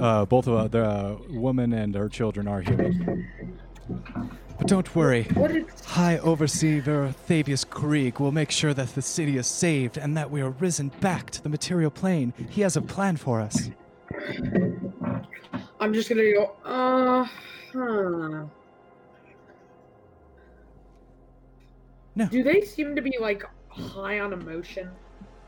uh, 0.00 0.24
both 0.24 0.46
of 0.46 0.54
uh, 0.54 0.68
the 0.68 0.84
uh, 0.84 1.16
woman 1.28 1.74
and 1.74 1.94
her 1.94 2.08
children 2.08 2.48
are 2.48 2.62
human. 2.62 3.28
But 4.60 4.68
don't 4.68 4.94
worry. 4.94 5.26
High 5.86 6.18
Overseer 6.18 6.82
Thavius 6.82 7.66
Kreeg 7.66 8.20
will 8.20 8.30
make 8.30 8.50
sure 8.50 8.74
that 8.74 8.94
the 8.94 9.00
city 9.00 9.38
is 9.38 9.46
saved 9.46 9.96
and 9.96 10.14
that 10.18 10.30
we 10.30 10.42
are 10.42 10.50
risen 10.50 10.88
back 11.00 11.30
to 11.30 11.42
the 11.42 11.48
material 11.48 11.90
plane. 11.90 12.34
He 12.50 12.60
has 12.60 12.76
a 12.76 12.82
plan 12.82 13.16
for 13.16 13.40
us. 13.40 13.70
I'm 15.80 15.94
just 15.94 16.10
gonna 16.10 16.30
go. 16.34 16.52
Uh, 16.62 17.24
huh. 17.72 18.44
No. 22.14 22.26
Do 22.26 22.42
they 22.42 22.60
seem 22.60 22.94
to 22.96 23.00
be 23.00 23.16
like 23.18 23.44
high 23.68 24.20
on 24.20 24.34
emotion? 24.34 24.90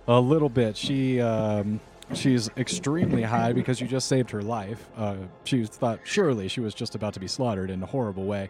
A 0.08 0.18
little 0.18 0.48
bit. 0.48 0.74
She 0.74 1.20
um, 1.20 1.80
she's 2.14 2.48
extremely 2.56 3.22
high 3.22 3.52
because 3.52 3.78
you 3.78 3.86
just 3.86 4.08
saved 4.08 4.30
her 4.30 4.40
life. 4.40 4.88
Uh, 4.96 5.16
she 5.44 5.66
thought 5.66 6.00
surely 6.04 6.48
she 6.48 6.60
was 6.60 6.72
just 6.72 6.94
about 6.94 7.12
to 7.12 7.20
be 7.20 7.28
slaughtered 7.28 7.68
in 7.68 7.82
a 7.82 7.86
horrible 7.86 8.24
way. 8.24 8.48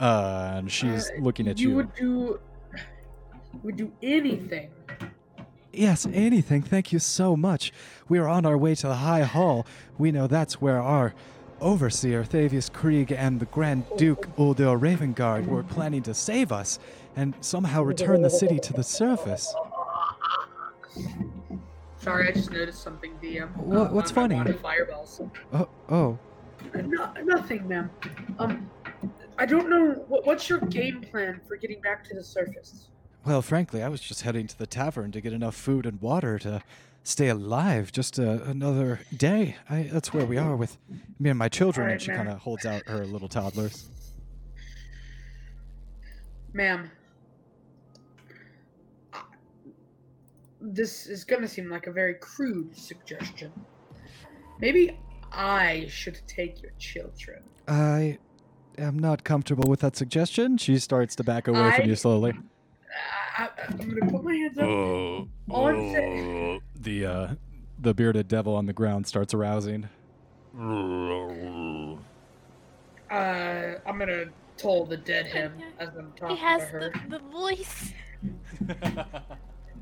Uh, 0.00 0.52
and 0.56 0.72
she's 0.72 1.10
Uh, 1.10 1.20
looking 1.20 1.46
at 1.46 1.58
you. 1.60 1.70
You 1.70 1.76
would 1.76 1.94
do. 1.94 2.40
Would 3.62 3.76
do 3.76 3.92
anything. 4.02 4.70
Yes, 5.72 6.06
anything. 6.12 6.62
Thank 6.62 6.92
you 6.92 6.98
so 6.98 7.36
much. 7.36 7.72
We 8.08 8.18
are 8.18 8.26
on 8.28 8.46
our 8.46 8.56
way 8.56 8.74
to 8.76 8.88
the 8.88 8.96
High 8.96 9.22
Hall. 9.22 9.66
We 9.98 10.10
know 10.10 10.26
that's 10.26 10.60
where 10.60 10.80
our 10.80 11.12
overseer, 11.60 12.24
Thavius 12.24 12.70
Kreeg, 12.70 13.12
and 13.12 13.38
the 13.38 13.44
Grand 13.46 13.84
Duke 13.96 14.28
Ulder 14.38 14.78
Ravengard 14.78 15.46
were 15.46 15.62
planning 15.62 16.02
to 16.04 16.14
save 16.14 16.50
us 16.50 16.78
and 17.14 17.34
somehow 17.40 17.82
return 17.82 18.22
the 18.22 18.30
city 18.30 18.58
to 18.60 18.72
the 18.72 18.82
surface. 18.82 19.54
Sorry, 21.98 22.28
I 22.28 22.32
just 22.32 22.50
noticed 22.50 22.82
something, 22.82 23.12
DM. 23.22 23.54
Wha- 23.56 23.82
uh, 23.82 23.88
what's 23.90 24.10
on 24.12 24.14
funny? 24.14 24.34
wand 24.36 24.58
Fireballs. 24.60 25.20
Oh, 25.52 25.68
oh. 25.90 26.18
No, 26.74 27.12
nothing, 27.24 27.68
ma'am. 27.68 27.90
Um, 28.38 28.70
I 29.40 29.46
don't 29.46 29.70
know. 29.70 29.92
What, 30.06 30.26
what's 30.26 30.50
your 30.50 30.58
game 30.58 31.00
plan 31.00 31.40
for 31.48 31.56
getting 31.56 31.80
back 31.80 32.04
to 32.04 32.14
the 32.14 32.22
surface? 32.22 32.90
Well, 33.24 33.40
frankly, 33.40 33.82
I 33.82 33.88
was 33.88 34.02
just 34.02 34.20
heading 34.20 34.46
to 34.46 34.58
the 34.58 34.66
tavern 34.66 35.12
to 35.12 35.20
get 35.22 35.32
enough 35.32 35.56
food 35.56 35.86
and 35.86 35.98
water 35.98 36.38
to 36.40 36.62
stay 37.04 37.28
alive 37.28 37.90
just 37.90 38.18
uh, 38.18 38.40
another 38.44 39.00
day. 39.16 39.56
I, 39.70 39.84
that's 39.90 40.12
where 40.12 40.26
we 40.26 40.36
are 40.36 40.54
with 40.56 40.76
me 41.18 41.30
and 41.30 41.38
my 41.38 41.48
children. 41.48 41.88
and 41.88 42.02
she 42.02 42.08
kind 42.08 42.28
of 42.28 42.40
holds 42.40 42.66
out 42.66 42.86
her 42.86 43.06
little 43.06 43.28
toddlers. 43.28 43.88
Ma'am, 46.52 46.90
this 50.60 51.06
is 51.06 51.24
gonna 51.24 51.48
seem 51.48 51.70
like 51.70 51.86
a 51.86 51.92
very 51.92 52.14
crude 52.14 52.76
suggestion. 52.76 53.50
Maybe 54.58 54.98
I 55.32 55.86
should 55.88 56.20
take 56.26 56.60
your 56.60 56.72
children. 56.78 57.42
I 57.66 58.18
am 58.80 58.98
not 58.98 59.24
comfortable 59.24 59.68
with 59.68 59.80
that 59.80 59.96
suggestion. 59.96 60.56
She 60.58 60.78
starts 60.78 61.14
to 61.16 61.24
back 61.24 61.48
away 61.48 61.72
from 61.76 61.88
you 61.88 61.96
slowly. 61.96 62.34
I, 63.38 63.44
I, 63.44 63.48
I'm 63.68 63.76
gonna 63.76 64.10
put 64.12 64.24
my 64.24 64.34
hands 64.34 64.58
up. 64.58 64.64
Oh, 64.64 65.28
On 65.50 65.92
the- 65.92 66.60
the 66.80 67.06
uh, 67.06 67.28
the 67.78 67.94
bearded 67.94 68.28
devil 68.28 68.54
on 68.56 68.66
the 68.66 68.72
ground 68.72 69.06
starts 69.06 69.32
arousing. 69.34 69.88
Uh, 73.10 73.74
I'm 73.86 73.98
gonna 73.98 74.26
toll 74.56 74.86
the 74.86 74.96
dead 74.96 75.26
him 75.26 75.52
as 75.78 75.88
I'm 75.98 76.12
talking 76.16 76.36
He 76.36 76.42
has 76.42 76.60
to 76.62 76.66
her. 76.68 76.92
the, 77.08 77.18
the 77.18 77.24
voice. 77.30 77.92
I'm 78.68 78.76
gonna, 78.78 79.06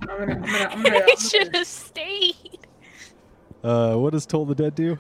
I'm 0.03 0.09
gonna, 0.09 0.35
I'm 0.35 0.43
gonna. 0.43 0.69
I'm 0.71 0.83
gonna 0.83 1.05
he 1.07 1.17
should 1.17 1.55
have 1.55 1.67
stayed. 1.67 2.59
uh, 3.65 3.95
what 3.97 4.13
does 4.13 4.27
Toll 4.27 4.47
the 4.47 4.55
Dead 4.55 4.75
do? 4.75 4.99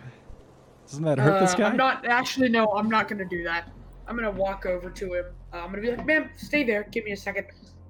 Doesn't 0.86 1.04
that 1.04 1.18
hurt 1.18 1.40
this 1.40 1.54
Uh, 1.54 1.58
guy? 1.58 1.68
I'm 1.68 1.76
not 1.76 2.06
actually. 2.06 2.48
No, 2.48 2.66
I'm 2.72 2.88
not 2.88 3.08
gonna 3.08 3.24
do 3.24 3.44
that. 3.44 3.68
I'm 4.08 4.16
gonna 4.16 4.30
walk 4.30 4.66
over 4.66 4.90
to 4.90 5.14
him. 5.14 5.24
Uh, 5.52 5.56
I'm 5.58 5.70
gonna 5.70 5.82
be 5.82 5.90
like, 5.90 6.06
"Ma'am, 6.06 6.30
stay 6.36 6.64
there. 6.64 6.84
Give 6.90 7.04
me 7.04 7.12
a 7.12 7.16
second. 7.16 7.46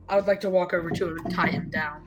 I 0.08 0.16
would 0.16 0.26
like 0.26 0.40
to 0.40 0.50
walk 0.50 0.74
over 0.74 0.90
to 0.90 1.08
him 1.08 1.18
and 1.24 1.30
tie 1.34 1.48
him 1.48 1.70
down 1.70 2.06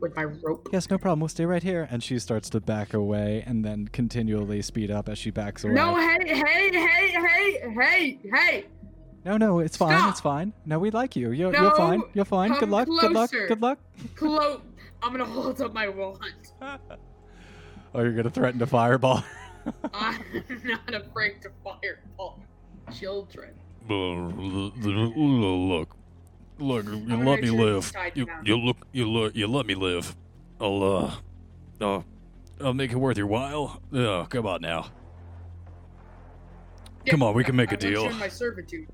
with 0.00 0.16
my 0.16 0.24
rope." 0.24 0.68
Yes, 0.72 0.88
no 0.90 0.98
problem. 0.98 1.20
We'll 1.20 1.28
stay 1.28 1.44
right 1.44 1.62
here. 1.62 1.86
And 1.90 2.02
she 2.02 2.18
starts 2.18 2.48
to 2.50 2.60
back 2.60 2.94
away 2.94 3.44
and 3.46 3.64
then 3.64 3.88
continually 3.88 4.62
speed 4.62 4.90
up 4.90 5.08
as 5.08 5.18
she 5.18 5.30
backs 5.30 5.64
away. 5.64 5.74
No, 5.74 5.94
hey, 5.96 6.18
hey, 6.26 6.70
hey, 6.72 7.10
hey, 7.10 7.72
hey, 7.74 8.18
hey! 8.32 8.64
no, 9.24 9.36
no, 9.36 9.58
it's 9.60 9.76
fine. 9.76 9.98
Stop. 9.98 10.10
It's 10.10 10.20
fine. 10.20 10.52
No, 10.64 10.78
we 10.78 10.90
like 10.90 11.14
you. 11.14 11.32
You're, 11.32 11.52
No, 11.52 11.62
you're 11.62 11.76
fine. 11.76 12.02
You're 12.14 12.24
fine. 12.24 12.54
Good 12.58 12.70
luck. 12.70 12.88
Good 12.88 13.12
luck. 13.12 13.30
Good 13.30 13.60
luck. 13.60 13.78
Clo- 14.16 14.62
I'm 15.02 15.12
gonna 15.12 15.24
hold 15.24 15.60
up 15.60 15.72
my 15.74 15.88
wand. 15.88 16.18
Oh, 17.92 18.02
you're 18.02 18.12
gonna 18.12 18.30
threaten 18.30 18.60
to 18.60 18.68
fireball. 18.68 19.24
I'm 19.94 20.24
not 20.62 20.94
afraid 20.94 21.42
to 21.42 21.50
fireball 21.64 22.38
children. 22.92 23.54
look, 23.88 25.96
look, 26.58 26.86
you 26.86 27.16
let 27.16 27.40
me 27.40 27.50
live. 27.50 27.92
You, 28.14 28.26
you 28.44 28.56
look, 28.56 28.76
you 28.92 29.10
look, 29.10 29.34
you 29.34 29.46
let 29.46 29.66
me 29.66 29.74
live. 29.74 30.14
I'll, 30.60 30.82
uh, 30.82 31.84
uh, 31.84 32.02
I'll 32.60 32.74
make 32.74 32.92
it 32.92 32.96
worth 32.96 33.16
your 33.16 33.26
while. 33.26 33.80
Oh, 33.92 34.26
come 34.28 34.46
on 34.46 34.60
now. 34.60 34.90
Come 37.06 37.22
on, 37.22 37.34
we 37.34 37.44
can 37.44 37.56
make 37.56 37.72
a 37.72 37.76
deal. 37.76 38.00
I 38.00 38.02
want 38.02 38.10
you 38.10 38.14
in 38.14 38.18
my 38.18 38.28
servitude. 38.28 38.88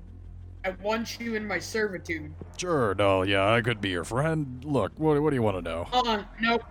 I 0.63 0.69
want 0.81 1.19
you 1.19 1.35
in 1.35 1.45
my 1.45 1.59
servitude. 1.59 2.33
Sure, 2.57 2.95
no, 2.95 3.23
yeah, 3.23 3.53
I 3.53 3.61
could 3.61 3.81
be 3.81 3.89
your 3.89 4.03
friend. 4.03 4.63
Look, 4.65 4.93
what, 4.97 5.21
what 5.21 5.29
do 5.29 5.35
you 5.35 5.41
want 5.41 5.57
to 5.57 5.61
know? 5.61 5.87
Uh, 5.91 6.23
nope. 6.41 6.63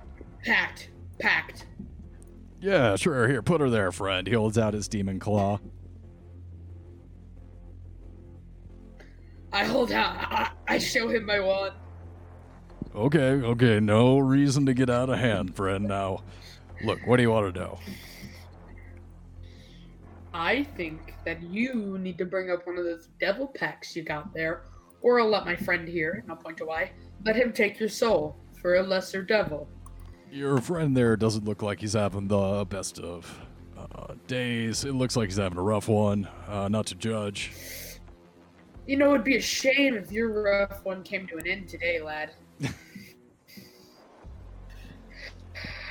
Packed. 0.44 0.90
Packed. 1.18 1.66
Yeah, 2.60 2.96
sure. 2.96 3.28
Here, 3.28 3.42
put 3.42 3.60
her 3.60 3.70
there, 3.70 3.92
friend. 3.92 4.26
He 4.26 4.34
holds 4.34 4.58
out 4.58 4.74
his 4.74 4.88
demon 4.88 5.18
claw. 5.18 5.60
I 9.56 9.64
hold 9.64 9.90
out. 9.90 10.14
I, 10.18 10.50
I 10.68 10.76
show 10.76 11.08
him 11.08 11.24
my 11.24 11.40
wand. 11.40 11.72
Okay, 12.94 13.18
okay. 13.18 13.80
No 13.80 14.18
reason 14.18 14.66
to 14.66 14.74
get 14.74 14.90
out 14.90 15.08
of 15.08 15.18
hand, 15.18 15.56
friend. 15.56 15.88
Now, 15.88 16.24
look, 16.84 16.98
what 17.06 17.16
do 17.16 17.22
you 17.22 17.30
want 17.30 17.54
to 17.54 17.58
know? 17.58 17.78
I 20.34 20.64
think 20.76 21.14
that 21.24 21.42
you 21.42 21.96
need 21.96 22.18
to 22.18 22.26
bring 22.26 22.50
up 22.50 22.66
one 22.66 22.76
of 22.76 22.84
those 22.84 23.08
devil 23.18 23.46
packs 23.46 23.96
you 23.96 24.02
got 24.02 24.34
there, 24.34 24.64
or 25.00 25.20
I'll 25.20 25.30
let 25.30 25.46
my 25.46 25.56
friend 25.56 25.88
here, 25.88 26.20
and 26.22 26.30
I'll 26.30 26.36
point 26.36 26.58
to 26.58 26.66
why, 26.66 26.90
let 27.24 27.34
him 27.34 27.54
take 27.54 27.80
your 27.80 27.88
soul 27.88 28.36
for 28.60 28.74
a 28.74 28.82
lesser 28.82 29.22
devil. 29.22 29.66
Your 30.30 30.60
friend 30.60 30.94
there 30.94 31.16
doesn't 31.16 31.46
look 31.46 31.62
like 31.62 31.80
he's 31.80 31.94
having 31.94 32.28
the 32.28 32.66
best 32.68 32.98
of 32.98 33.40
uh, 33.78 34.16
days. 34.26 34.84
It 34.84 34.92
looks 34.92 35.16
like 35.16 35.30
he's 35.30 35.38
having 35.38 35.56
a 35.56 35.62
rough 35.62 35.88
one. 35.88 36.28
Uh, 36.46 36.68
not 36.68 36.84
to 36.88 36.94
judge. 36.94 37.52
You 38.86 38.96
know, 38.96 39.14
it'd 39.14 39.24
be 39.24 39.36
a 39.36 39.42
shame 39.42 39.96
if 39.96 40.12
your 40.12 40.42
rough 40.42 40.84
one 40.84 41.02
came 41.02 41.26
to 41.26 41.36
an 41.38 41.46
end 41.46 41.68
today, 41.68 42.00
lad. 42.00 42.30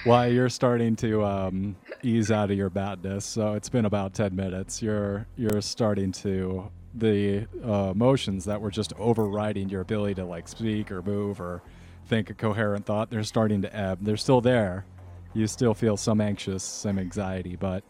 Why 0.06 0.28
you're 0.28 0.50
starting 0.50 0.96
to 0.98 1.26
um, 1.26 1.76
ease 2.04 2.32
out 2.32 2.52
of 2.52 2.58
your 2.58 2.70
badness. 2.70 3.26
So 3.26 3.54
it's 3.54 3.68
been 3.70 3.86
about 3.86 4.14
ten 4.14 4.34
minutes. 4.36 4.82
You're 4.82 5.28
you're 5.36 5.62
starting 5.62 6.12
to 6.14 6.72
the 6.94 7.48
uh, 7.66 7.92
emotions 7.92 8.46
that 8.46 8.62
were 8.62 8.72
just 8.72 8.94
overriding 8.98 9.68
your 9.68 9.82
ability 9.82 10.16
to 10.16 10.26
like 10.26 10.48
speak 10.48 10.90
or 10.92 11.02
move 11.02 11.42
or 11.42 11.62
think 12.06 12.30
a 12.30 12.34
coherent 12.34 12.86
thought. 12.86 13.10
They're 13.10 13.24
starting 13.24 13.62
to 13.64 13.76
ebb. 13.76 14.00
They're 14.02 14.16
still 14.16 14.40
there. 14.40 14.86
You 15.34 15.48
still 15.48 15.74
feel 15.74 15.98
some 15.98 16.22
anxious, 16.22 16.64
some 16.64 16.98
anxiety, 16.98 17.58
but 17.58 17.84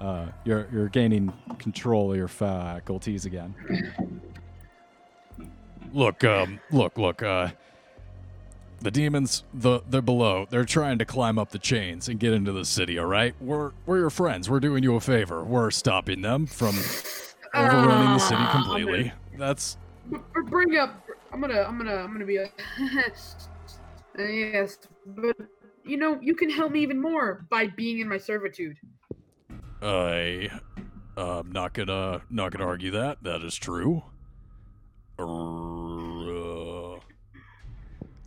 uh, 0.00 0.26
you're 0.44 0.68
you're 0.72 0.88
gaining 0.88 1.32
control 1.58 2.10
of 2.10 2.18
your 2.18 2.28
faculties 2.28 3.24
again. 3.24 3.54
Look, 5.92 6.24
um, 6.24 6.60
look, 6.70 6.96
look, 6.96 7.22
uh, 7.22 7.50
the 8.80 8.90
demons, 8.90 9.44
the 9.54 9.80
they're 9.88 10.02
below. 10.02 10.46
They're 10.50 10.64
trying 10.64 10.98
to 10.98 11.04
climb 11.04 11.38
up 11.38 11.50
the 11.50 11.58
chains 11.58 12.08
and 12.08 12.18
get 12.18 12.32
into 12.32 12.52
the 12.52 12.64
city. 12.64 12.98
All 12.98 13.06
right, 13.06 13.34
we're 13.40 13.72
we're 13.86 13.98
your 13.98 14.10
friends. 14.10 14.50
We're 14.50 14.60
doing 14.60 14.82
you 14.82 14.96
a 14.96 15.00
favor. 15.00 15.44
We're 15.44 15.70
stopping 15.70 16.22
them 16.22 16.46
from 16.46 16.74
overrunning 17.54 18.14
the 18.14 18.18
city 18.18 18.40
Ah, 18.40 18.52
completely. 18.52 19.12
That's 19.38 19.76
b- 20.10 20.18
bring 20.46 20.76
up. 20.76 21.08
I'm 21.32 21.40
gonna. 21.40 21.60
I'm 21.60 21.78
gonna. 21.78 21.94
I'm 21.94 22.12
gonna 22.12 22.26
be 22.26 22.38
like. 22.40 22.60
Uh, 24.18 24.24
yes, 24.24 24.76
but 25.06 25.34
you 25.86 25.96
know, 25.96 26.20
you 26.20 26.34
can 26.34 26.50
help 26.50 26.70
me 26.70 26.82
even 26.82 27.00
more 27.00 27.46
by 27.48 27.66
being 27.66 28.00
in 28.00 28.06
my 28.06 28.18
servitude. 28.18 28.76
I, 29.80 30.50
I'm 31.16 31.50
not 31.50 31.72
gonna 31.72 32.20
not 32.28 32.52
gonna 32.52 32.66
argue 32.66 32.90
that. 32.90 33.22
That 33.22 33.40
is 33.42 33.54
true. 33.54 34.02
Uh, 35.18 35.71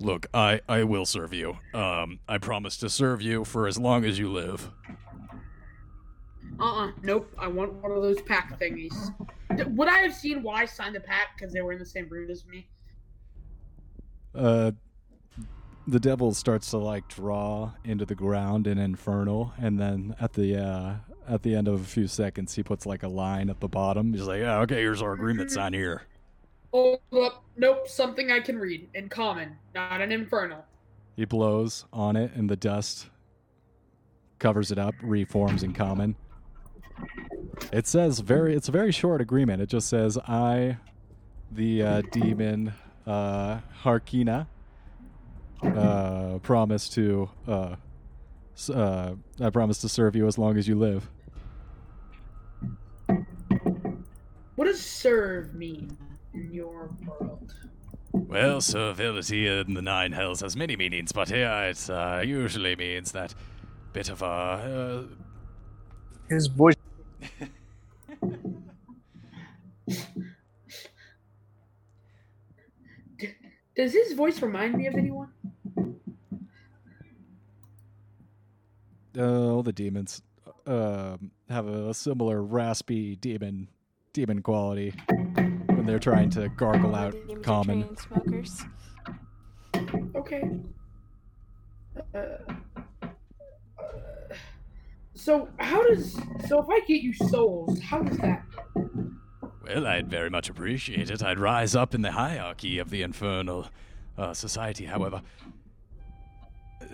look, 0.05 0.27
I 0.33 0.61
I 0.69 0.83
will 0.83 1.05
serve 1.05 1.33
you. 1.33 1.57
Um, 1.73 2.19
I 2.27 2.37
promise 2.37 2.77
to 2.77 2.89
serve 2.89 3.21
you 3.21 3.43
for 3.43 3.67
as 3.67 3.77
long 3.77 4.05
as 4.05 4.17
you 4.19 4.31
live. 4.31 4.69
Uh-uh. 6.59 6.91
Nope. 7.03 7.29
I 7.37 7.47
want 7.47 7.73
one 7.73 7.91
of 7.91 8.01
those 8.01 8.21
pack 8.21 8.57
thingies. 8.59 8.95
D- 9.57 9.63
Would 9.63 9.89
I 9.89 9.97
have 9.99 10.13
seen 10.13 10.41
why 10.41 10.61
I 10.61 10.65
signed 10.65 10.95
the 10.95 11.01
pack 11.01 11.35
because 11.37 11.51
they 11.53 11.61
were 11.61 11.73
in 11.73 11.79
the 11.79 11.85
same 11.85 12.07
room 12.09 12.29
as 12.31 12.45
me? 12.45 12.67
uh, 14.33 14.71
the 15.87 15.99
devil 15.99 16.33
starts 16.33 16.71
to 16.71 16.77
like 16.77 17.07
draw 17.09 17.71
into 17.83 18.05
the 18.05 18.15
ground 18.15 18.67
in 18.67 18.77
infernal, 18.77 19.53
and 19.57 19.79
then 19.79 20.15
at 20.19 20.33
the 20.33 20.57
uh, 20.57 20.93
at 21.27 21.43
the 21.43 21.55
end 21.55 21.67
of 21.67 21.81
a 21.81 21.83
few 21.83 22.07
seconds, 22.07 22.55
he 22.55 22.63
puts 22.63 22.85
like 22.85 23.03
a 23.03 23.07
line 23.07 23.49
at 23.49 23.59
the 23.59 23.67
bottom. 23.67 24.13
He's 24.13 24.23
like, 24.23 24.39
yeah, 24.41 24.59
okay, 24.61 24.75
here's 24.81 25.01
our 25.01 25.13
agreement. 25.13 25.51
Sign 25.51 25.73
here. 25.73 26.03
Hold 26.75 26.99
up. 27.23 27.45
Nope. 27.55 27.87
Something 27.87 28.31
I 28.33 28.41
can 28.41 28.59
read 28.59 28.89
in 28.93 29.07
common, 29.07 29.55
not 29.73 30.01
an 30.01 30.11
infernal. 30.11 30.65
He 31.15 31.23
blows 31.23 31.85
on 31.93 32.17
it, 32.17 32.33
and 32.35 32.49
the 32.49 32.57
dust 32.57 33.07
covers 34.39 34.73
it 34.73 34.77
up, 34.77 34.93
reforms 35.01 35.63
in 35.63 35.71
common. 35.71 36.17
It 37.71 37.87
says 37.87 38.19
very. 38.19 38.53
It's 38.57 38.67
a 38.67 38.73
very 38.73 38.91
short 38.91 39.21
agreement. 39.21 39.61
It 39.61 39.69
just 39.69 39.87
says, 39.87 40.17
"I, 40.17 40.75
the 41.49 41.81
uh, 41.81 42.01
demon 42.11 42.73
uh, 43.07 43.59
Harkina, 43.81 44.47
uh, 45.63 46.39
promise 46.39 46.89
to. 46.89 47.29
Uh, 47.47 47.75
uh, 48.69 49.15
I 49.39 49.49
promise 49.49 49.77
to 49.77 49.87
serve 49.87 50.13
you 50.17 50.27
as 50.27 50.37
long 50.37 50.57
as 50.57 50.67
you 50.67 50.75
live." 50.75 51.09
What 54.57 54.65
does 54.65 54.81
serve 54.81 55.53
mean 55.53 55.97
in 56.35 56.53
your 56.53 56.89
world? 57.05 57.53
Well, 58.11 58.61
servility 58.61 59.47
in 59.47 59.73
the 59.73 59.81
Nine 59.81 60.11
Hells 60.11 60.41
has 60.41 60.55
many 60.55 60.75
meanings, 60.75 61.11
but 61.11 61.29
here 61.29 61.51
it 61.69 61.89
uh, 61.89 62.21
usually 62.23 62.75
means 62.75 63.11
that 63.11 63.33
bit 63.93 64.09
of 64.09 64.21
a. 64.21 64.25
Uh, 64.25 65.03
His 66.29 66.47
voice. 66.47 66.75
Does 73.75 73.91
his 73.91 74.13
voice 74.13 74.41
remind 74.41 74.75
me 74.75 74.87
of 74.87 74.95
anyone? 74.95 75.27
Oh, 79.17 79.61
the 79.61 79.73
demons 79.73 80.21
um, 80.65 81.31
have 81.49 81.67
a 81.67 81.93
similar 81.93 82.41
raspy 82.41 83.17
demon 83.17 83.67
demon 84.13 84.41
quality 84.41 84.93
when 85.85 85.91
they're 85.93 85.99
trying 85.99 86.31
to 86.31 86.49
gargle 86.49 86.95
out 86.95 87.15
common. 87.43 87.83
chain 87.83 87.97
smokers. 87.97 88.65
Okay. 90.15 90.49
Uh, 92.15 92.17
uh, 92.17 93.87
so 95.13 95.47
how 95.59 95.83
does 95.83 96.19
so 96.47 96.59
if 96.59 96.65
I 96.69 96.79
get 96.87 97.01
you 97.01 97.13
souls, 97.13 97.79
how 97.81 98.01
does 98.01 98.17
that? 98.17 98.43
well, 99.63 99.85
I'd 99.85 100.09
very 100.09 100.31
much 100.31 100.49
appreciate 100.49 101.11
it. 101.11 101.21
I'd 101.21 101.39
rise 101.39 101.75
up 101.75 101.93
in 101.93 102.01
the 102.01 102.13
hierarchy 102.13 102.79
of 102.79 102.89
the 102.89 103.03
infernal 103.03 103.67
uh, 104.17 104.33
society. 104.33 104.85
However, 104.85 105.21
uh, 106.81 106.85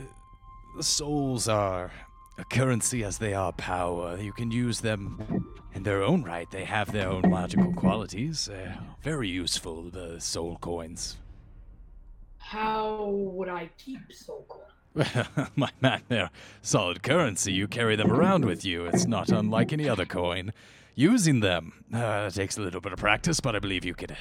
the 0.76 0.84
souls 0.84 1.48
are 1.48 1.92
a 2.42 2.46
currency 2.46 3.04
as 3.04 3.20
they 3.20 3.34
are 3.34 3.54
power. 3.54 4.18
You 4.18 4.34
can 4.34 4.52
use 4.52 4.82
them 4.82 5.46
in 5.74 5.84
their 5.84 6.02
own 6.02 6.24
right. 6.24 6.50
They 6.50 6.66
have 6.66 6.92
their 6.92 7.08
own 7.08 7.30
magical 7.30 7.72
qualities. 7.74 8.50
Uh, 8.50 8.74
very 9.02 9.30
useful, 9.30 9.84
the 9.92 10.20
soul 10.20 10.58
coins. 10.60 11.18
How 12.40 13.06
would 13.06 13.48
I 13.48 13.70
keep 13.78 14.12
soul 14.12 14.46
coins? 14.50 15.28
My 15.56 15.70
man, 15.80 16.02
they're 16.08 16.32
solid 16.62 17.04
currency. 17.04 17.54
You 17.54 17.68
carry 17.68 17.96
them 17.96 18.12
around 18.12 18.44
with 18.44 18.66
you. 18.66 18.86
It's 18.86 19.06
not 19.06 19.30
unlike 19.30 19.72
any 19.72 19.88
other 19.88 20.06
coin. 20.06 20.52
Using 20.96 21.40
them 21.40 21.86
uh, 21.94 22.30
takes 22.32 22.58
a 22.58 22.62
little 22.62 22.82
bit 22.82 22.92
of 22.92 23.00
practice, 23.00 23.40
but 23.40 23.56
I 23.56 23.60
believe 23.60 23.86
you 23.86 23.94
could, 23.94 24.12
uh, 24.12 24.16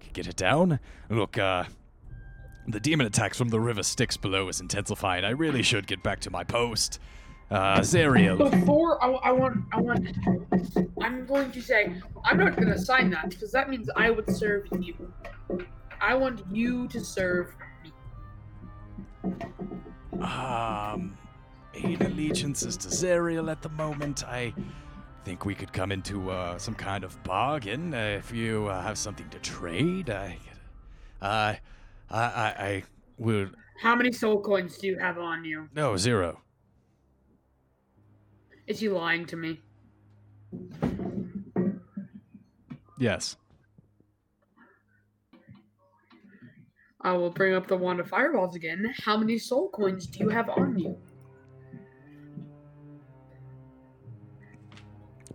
could 0.00 0.12
get 0.12 0.26
it 0.28 0.36
down. 0.36 0.78
Look, 1.08 1.38
uh, 1.38 1.64
the 2.68 2.78
demon 2.78 3.06
attacks 3.06 3.38
from 3.38 3.48
the 3.48 3.58
river 3.58 3.82
Styx 3.82 4.18
below 4.18 4.48
is 4.48 4.60
intensifying. 4.60 5.24
I 5.24 5.30
really 5.30 5.62
should 5.62 5.86
get 5.86 6.02
back 6.02 6.20
to 6.20 6.30
my 6.30 6.44
post. 6.44 7.00
Uh, 7.50 7.80
Zariel. 7.80 8.50
Before 8.50 9.02
I, 9.02 9.08
I 9.08 9.32
want 9.32 9.64
I 9.72 9.80
want 9.80 10.06
I'm 11.00 11.24
going 11.24 11.50
to 11.50 11.62
say 11.62 11.94
I'm 12.24 12.38
not 12.38 12.56
going 12.56 12.68
to 12.68 12.78
sign 12.78 13.08
that 13.10 13.30
because 13.30 13.52
that 13.52 13.70
means 13.70 13.88
I 13.96 14.10
would 14.10 14.30
serve 14.36 14.68
you. 14.78 14.94
I 16.00 16.14
want 16.14 16.44
you 16.52 16.88
to 16.88 17.00
serve 17.00 17.54
me. 17.82 17.92
Um, 20.22 21.16
eight 21.74 22.02
allegiances 22.02 22.76
to 22.78 22.88
Zariel 22.88 23.50
at 23.50 23.62
the 23.62 23.70
moment. 23.70 24.24
I 24.24 24.52
think 25.24 25.44
we 25.44 25.54
could 25.54 25.72
come 25.72 25.90
into 25.90 26.30
uh, 26.30 26.58
some 26.58 26.74
kind 26.74 27.02
of 27.04 27.22
bargain 27.22 27.94
uh, 27.94 28.16
if 28.18 28.32
you 28.32 28.66
uh, 28.66 28.82
have 28.82 28.98
something 28.98 29.28
to 29.30 29.38
trade. 29.38 30.10
I, 30.10 30.38
uh, 31.22 31.54
I, 32.10 32.18
I, 32.18 32.54
I 32.58 32.84
would. 33.18 33.54
How 33.80 33.94
many 33.94 34.12
soul 34.12 34.40
coins 34.40 34.76
do 34.78 34.86
you 34.86 34.98
have 34.98 35.18
on 35.18 35.44
you? 35.44 35.68
No, 35.74 35.96
zero. 35.96 36.40
Is 38.68 38.80
he 38.80 38.90
lying 38.90 39.24
to 39.26 39.36
me? 39.36 39.60
Yes. 42.98 43.36
I 47.00 47.12
will 47.12 47.30
bring 47.30 47.54
up 47.54 47.66
the 47.66 47.76
wand 47.76 47.98
of 47.98 48.08
fireballs 48.08 48.54
again. 48.56 48.92
How 49.02 49.16
many 49.16 49.38
soul 49.38 49.70
coins 49.70 50.06
do 50.06 50.18
you 50.18 50.28
have 50.28 50.50
on 50.50 50.78
you? 50.78 50.98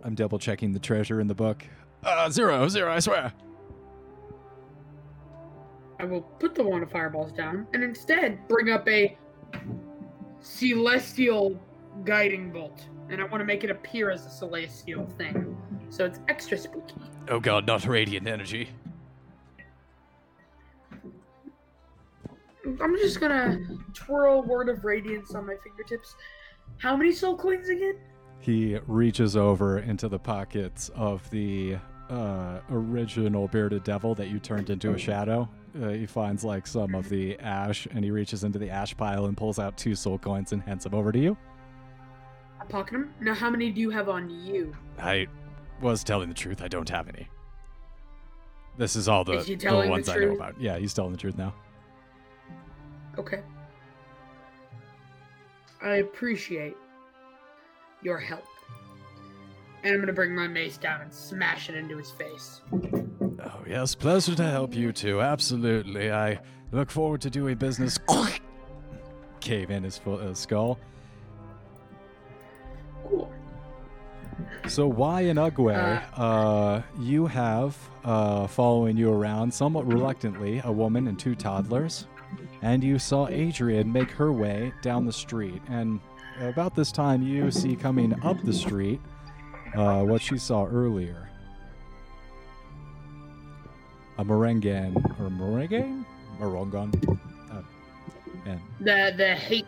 I'm 0.04 0.14
double 0.14 0.38
checking 0.38 0.72
the 0.72 0.78
treasure 0.78 1.20
in 1.20 1.26
the 1.26 1.34
book. 1.34 1.66
Uh, 2.04 2.30
zero, 2.30 2.68
zero, 2.68 2.92
I 2.92 3.00
swear. 3.00 3.32
I 5.98 6.04
will 6.04 6.20
put 6.20 6.54
the 6.54 6.62
wand 6.62 6.84
of 6.84 6.90
fireballs 6.92 7.32
down 7.32 7.66
and 7.72 7.82
instead 7.82 8.46
bring 8.46 8.70
up 8.70 8.86
a 8.88 9.18
celestial 10.40 11.58
guiding 12.04 12.52
bolt. 12.52 12.86
And 13.08 13.20
I 13.20 13.24
want 13.24 13.40
to 13.40 13.44
make 13.44 13.64
it 13.64 13.70
appear 13.70 14.10
as 14.10 14.26
a 14.26 14.30
celestial 14.30 15.06
thing. 15.18 15.56
So 15.90 16.04
it's 16.04 16.20
extra 16.28 16.56
spooky. 16.56 16.94
Oh 17.28 17.40
god, 17.40 17.66
not 17.66 17.86
radiant 17.86 18.26
energy. 18.26 18.68
I'm 22.80 22.96
just 22.96 23.20
gonna 23.20 23.60
twirl 23.92 24.42
word 24.42 24.68
of 24.68 24.84
radiance 24.84 25.34
on 25.34 25.46
my 25.46 25.54
fingertips. 25.62 26.16
How 26.78 26.96
many 26.96 27.12
soul 27.12 27.36
coins 27.36 27.68
again? 27.68 27.96
He 28.40 28.78
reaches 28.86 29.36
over 29.36 29.78
into 29.78 30.08
the 30.08 30.18
pockets 30.18 30.90
of 30.94 31.28
the 31.30 31.76
uh, 32.10 32.60
original 32.70 33.48
bearded 33.48 33.84
devil 33.84 34.14
that 34.14 34.28
you 34.28 34.38
turned 34.38 34.70
into 34.70 34.92
a 34.92 34.98
shadow. 34.98 35.48
Uh, 35.80 35.88
he 35.88 36.06
finds 36.06 36.44
like 36.44 36.66
some 36.66 36.94
of 36.94 37.08
the 37.08 37.38
ash 37.38 37.86
and 37.90 38.04
he 38.04 38.10
reaches 38.10 38.44
into 38.44 38.58
the 38.58 38.70
ash 38.70 38.96
pile 38.96 39.26
and 39.26 39.36
pulls 39.36 39.58
out 39.58 39.76
two 39.76 39.94
soul 39.94 40.18
coins 40.18 40.52
and 40.52 40.62
hands 40.62 40.84
them 40.84 40.94
over 40.94 41.10
to 41.10 41.18
you. 41.18 41.36
I 42.64 42.70
pocket 42.70 42.92
them. 42.92 43.14
Now, 43.20 43.34
how 43.34 43.50
many 43.50 43.70
do 43.70 43.80
you 43.80 43.90
have 43.90 44.08
on 44.08 44.30
you? 44.30 44.74
I 44.98 45.26
was 45.80 46.04
telling 46.04 46.28
the 46.28 46.34
truth. 46.34 46.62
I 46.62 46.68
don't 46.68 46.88
have 46.88 47.08
any. 47.08 47.28
This 48.76 48.96
is 48.96 49.08
all 49.08 49.24
the, 49.24 49.34
Is 49.34 49.46
the 49.46 49.56
telling 49.56 49.86
the 49.86 49.90
ones 49.90 50.08
I 50.08 50.16
know 50.16 50.34
about. 50.34 50.60
Yeah, 50.60 50.78
he's 50.78 50.94
telling 50.94 51.12
the 51.12 51.18
truth 51.18 51.36
now. 51.36 51.54
Okay. 53.18 53.42
I 55.82 55.96
appreciate 55.96 56.76
your 58.02 58.18
help. 58.18 58.44
And 59.84 59.94
I'm 59.94 60.00
gonna 60.00 60.12
bring 60.14 60.34
my 60.34 60.48
mace 60.48 60.78
down 60.78 61.02
and 61.02 61.12
smash 61.12 61.68
it 61.68 61.76
into 61.76 61.98
his 61.98 62.10
face. 62.10 62.62
Oh, 62.72 63.62
yes, 63.68 63.94
pleasure 63.94 64.34
to 64.34 64.50
help 64.50 64.74
you 64.74 64.92
too. 64.92 65.20
Absolutely. 65.20 66.10
I 66.10 66.40
look 66.72 66.90
forward 66.90 67.20
to 67.20 67.30
doing 67.30 67.56
business. 67.56 67.98
Cave 69.40 69.70
in 69.70 69.84
his 69.84 69.98
full, 69.98 70.18
uh, 70.18 70.32
skull. 70.32 70.78
Cool. 73.08 73.30
So 74.68 74.86
why 74.86 75.22
in 75.22 75.36
Ugwe, 75.36 76.02
uh, 76.16 76.82
you 76.98 77.26
have 77.26 77.76
uh, 78.04 78.46
following 78.46 78.96
you 78.96 79.12
around 79.12 79.52
somewhat 79.52 79.86
reluctantly 79.86 80.60
a 80.64 80.72
woman 80.72 81.06
and 81.06 81.18
two 81.18 81.34
toddlers, 81.34 82.06
and 82.62 82.82
you 82.82 82.98
saw 82.98 83.28
Adrian 83.28 83.92
make 83.92 84.10
her 84.10 84.32
way 84.32 84.72
down 84.82 85.04
the 85.04 85.12
street. 85.12 85.62
And 85.68 86.00
about 86.40 86.74
this 86.74 86.90
time, 86.90 87.22
you 87.22 87.50
see 87.50 87.76
coming 87.76 88.14
up 88.24 88.42
the 88.42 88.52
street 88.52 89.00
uh, 89.76 90.02
what 90.02 90.22
she 90.22 90.38
saw 90.38 90.66
earlier. 90.66 91.28
A 94.18 94.24
Morengan 94.24 94.96
or 95.20 95.28
Morengan, 95.28 96.06
Morongan, 96.38 96.92
uh, 97.52 97.62
and 98.46 98.60
The 98.80 99.12
the 99.16 99.34
hate 99.34 99.66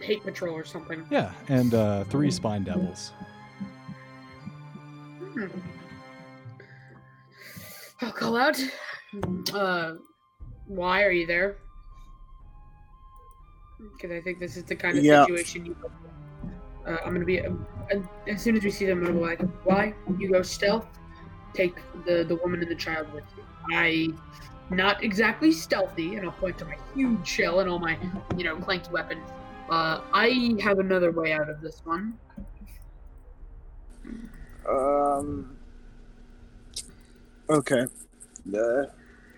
hate 0.00 0.22
patrol 0.24 0.54
or 0.54 0.64
something. 0.64 1.04
yeah, 1.10 1.32
and 1.48 1.74
uh, 1.74 2.04
three 2.04 2.30
spine 2.30 2.62
devils. 2.64 3.12
Hmm. 5.34 5.46
I'll 8.02 8.12
call 8.12 8.36
out. 8.36 8.58
Uh, 9.54 9.94
why 10.66 11.02
are 11.02 11.10
you 11.10 11.26
there? 11.26 11.56
Because 13.94 14.10
I 14.10 14.20
think 14.20 14.38
this 14.40 14.56
is 14.56 14.64
the 14.64 14.76
kind 14.76 14.98
of 14.98 15.04
Yeah. 15.04 15.24
situation 15.24 15.66
you. 15.66 15.76
Uh, 16.86 16.98
I'm 17.04 17.12
gonna 17.12 17.24
be 17.24 17.40
uh, 17.40 17.50
as 18.26 18.42
soon 18.42 18.56
as 18.56 18.64
we 18.64 18.70
see 18.70 18.86
them, 18.86 18.98
I'm 18.98 19.04
gonna 19.06 19.18
be 19.18 19.24
like, 19.24 19.40
"Why 19.64 19.94
you 20.18 20.30
go 20.30 20.42
stealth? 20.42 20.86
Take 21.54 21.76
the 22.04 22.24
the 22.24 22.36
woman 22.36 22.60
and 22.62 22.70
the 22.70 22.74
child 22.76 23.12
with 23.12 23.24
you." 23.36 23.42
I, 23.72 24.08
not 24.70 25.02
exactly 25.02 25.50
stealthy, 25.52 26.14
and 26.16 26.24
I'll 26.24 26.32
point 26.32 26.58
to 26.58 26.64
my 26.64 26.76
huge 26.94 27.26
shell 27.26 27.60
and 27.60 27.68
all 27.70 27.78
my, 27.78 27.98
you 28.36 28.44
know, 28.44 28.56
clanked 28.56 28.90
weapon. 28.92 29.20
Uh, 29.68 30.00
I 30.12 30.56
have 30.62 30.78
another 30.78 31.10
way 31.10 31.32
out 31.32 31.48
of 31.48 31.60
this 31.60 31.82
one. 31.84 32.18
Um. 34.68 35.56
Okay. 37.50 37.86
Uh, 38.48 38.84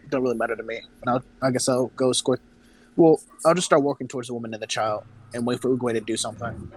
don't 0.09 0.23
really 0.23 0.37
matter 0.37 0.57
to 0.57 0.63
me. 0.63 0.81
I'll, 1.07 1.23
I 1.43 1.51
guess 1.51 1.69
I'll 1.69 1.89
go 1.89 2.11
escort. 2.11 2.41
Well, 2.97 3.21
I'll 3.45 3.55
just 3.55 3.67
start 3.67 3.83
walking 3.83 4.09
towards 4.09 4.29
the 4.29 4.35
woman 4.35 4.53
and 4.53 4.63
the 4.63 4.67
child 4.67 5.05
and 5.33 5.47
wait 5.47 5.61
for 5.61 5.75
Uguay 5.75 5.93
to 5.95 6.01
do 6.01 6.17
something. 6.17 6.73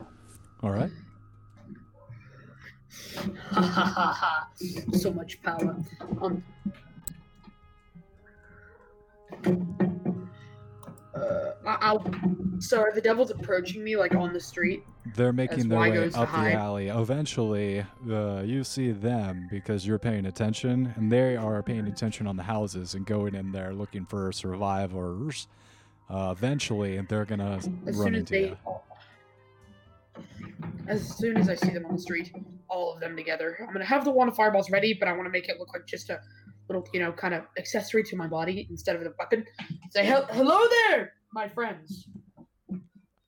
All 0.64 0.72
right. 0.72 0.92
Ha 3.52 3.62
ha 3.62 3.84
ha 3.86 4.14
ha! 4.14 4.48
So 4.94 5.12
much 5.12 5.42
power. 5.42 5.76
Um. 6.22 6.44
Uh, 11.22 11.54
I'll. 11.66 12.04
So 12.60 12.80
are 12.80 12.94
the 12.94 13.02
devils 13.02 13.32
approaching 13.32 13.84
me 13.84 13.96
like 13.96 14.14
on 14.16 14.34
the 14.34 14.40
street? 14.40 14.84
They're 15.16 15.34
making 15.34 15.68
their 15.70 15.80
way 15.80 15.98
up 16.06 16.12
the 16.12 16.26
hide. 16.26 16.54
alley. 16.54 16.88
Eventually, 16.90 17.86
uh, 18.10 18.42
you 18.46 18.64
see 18.64 18.92
them 18.92 19.48
because 19.50 19.86
you're 19.86 20.00
paying 20.00 20.26
attention, 20.28 20.94
and 20.96 21.12
they 21.12 21.36
are 21.36 21.62
paying 21.64 21.88
attention 21.88 22.28
on 22.28 22.36
the 22.38 22.44
houses 22.44 22.94
and 22.94 23.06
going 23.06 23.36
in 23.36 23.52
there 23.52 23.74
looking 23.74 24.06
for 24.06 24.32
survivors. 24.32 25.48
Uh, 26.10 26.34
eventually, 26.38 26.98
and 26.98 27.08
they're 27.08 27.24
gonna 27.26 27.56
As 27.58 27.68
run 27.68 27.94
soon 27.94 28.16
as 28.16 28.20
into 28.20 28.34
they. 28.34 28.48
you. 28.50 28.58
As 30.88 31.08
soon 31.18 31.38
as 31.38 31.48
I 31.48 31.56
see 31.56 31.70
them 31.70 31.86
on 31.86 31.96
the 31.96 32.02
street, 32.02 32.34
all 32.68 32.94
of 32.94 33.00
them 33.00 33.16
together, 33.16 33.58
I'm 33.66 33.72
gonna 33.72 33.86
have 33.86 34.04
the 34.04 34.12
wand 34.12 34.30
of 34.30 34.36
fireballs 34.36 34.70
ready, 34.70 34.94
but 34.94 35.08
I 35.08 35.14
want 35.14 35.26
to 35.26 35.30
make 35.30 35.48
it 35.48 35.58
look 35.58 35.74
like 35.74 35.86
just 35.86 36.10
a 36.10 36.20
little, 36.72 36.88
you 36.94 37.00
know, 37.00 37.12
kind 37.12 37.34
of 37.34 37.44
accessory 37.58 38.04
to 38.04 38.16
my 38.16 38.28
body 38.28 38.68
instead 38.70 38.96
of 38.96 39.04
the 39.04 39.14
weapon. 39.20 39.46
Say, 39.92 40.06
"Hel- 40.06 40.28
"Hello 40.32 40.60
there, 40.88 41.14
my 41.34 41.48
friends." 41.48 42.08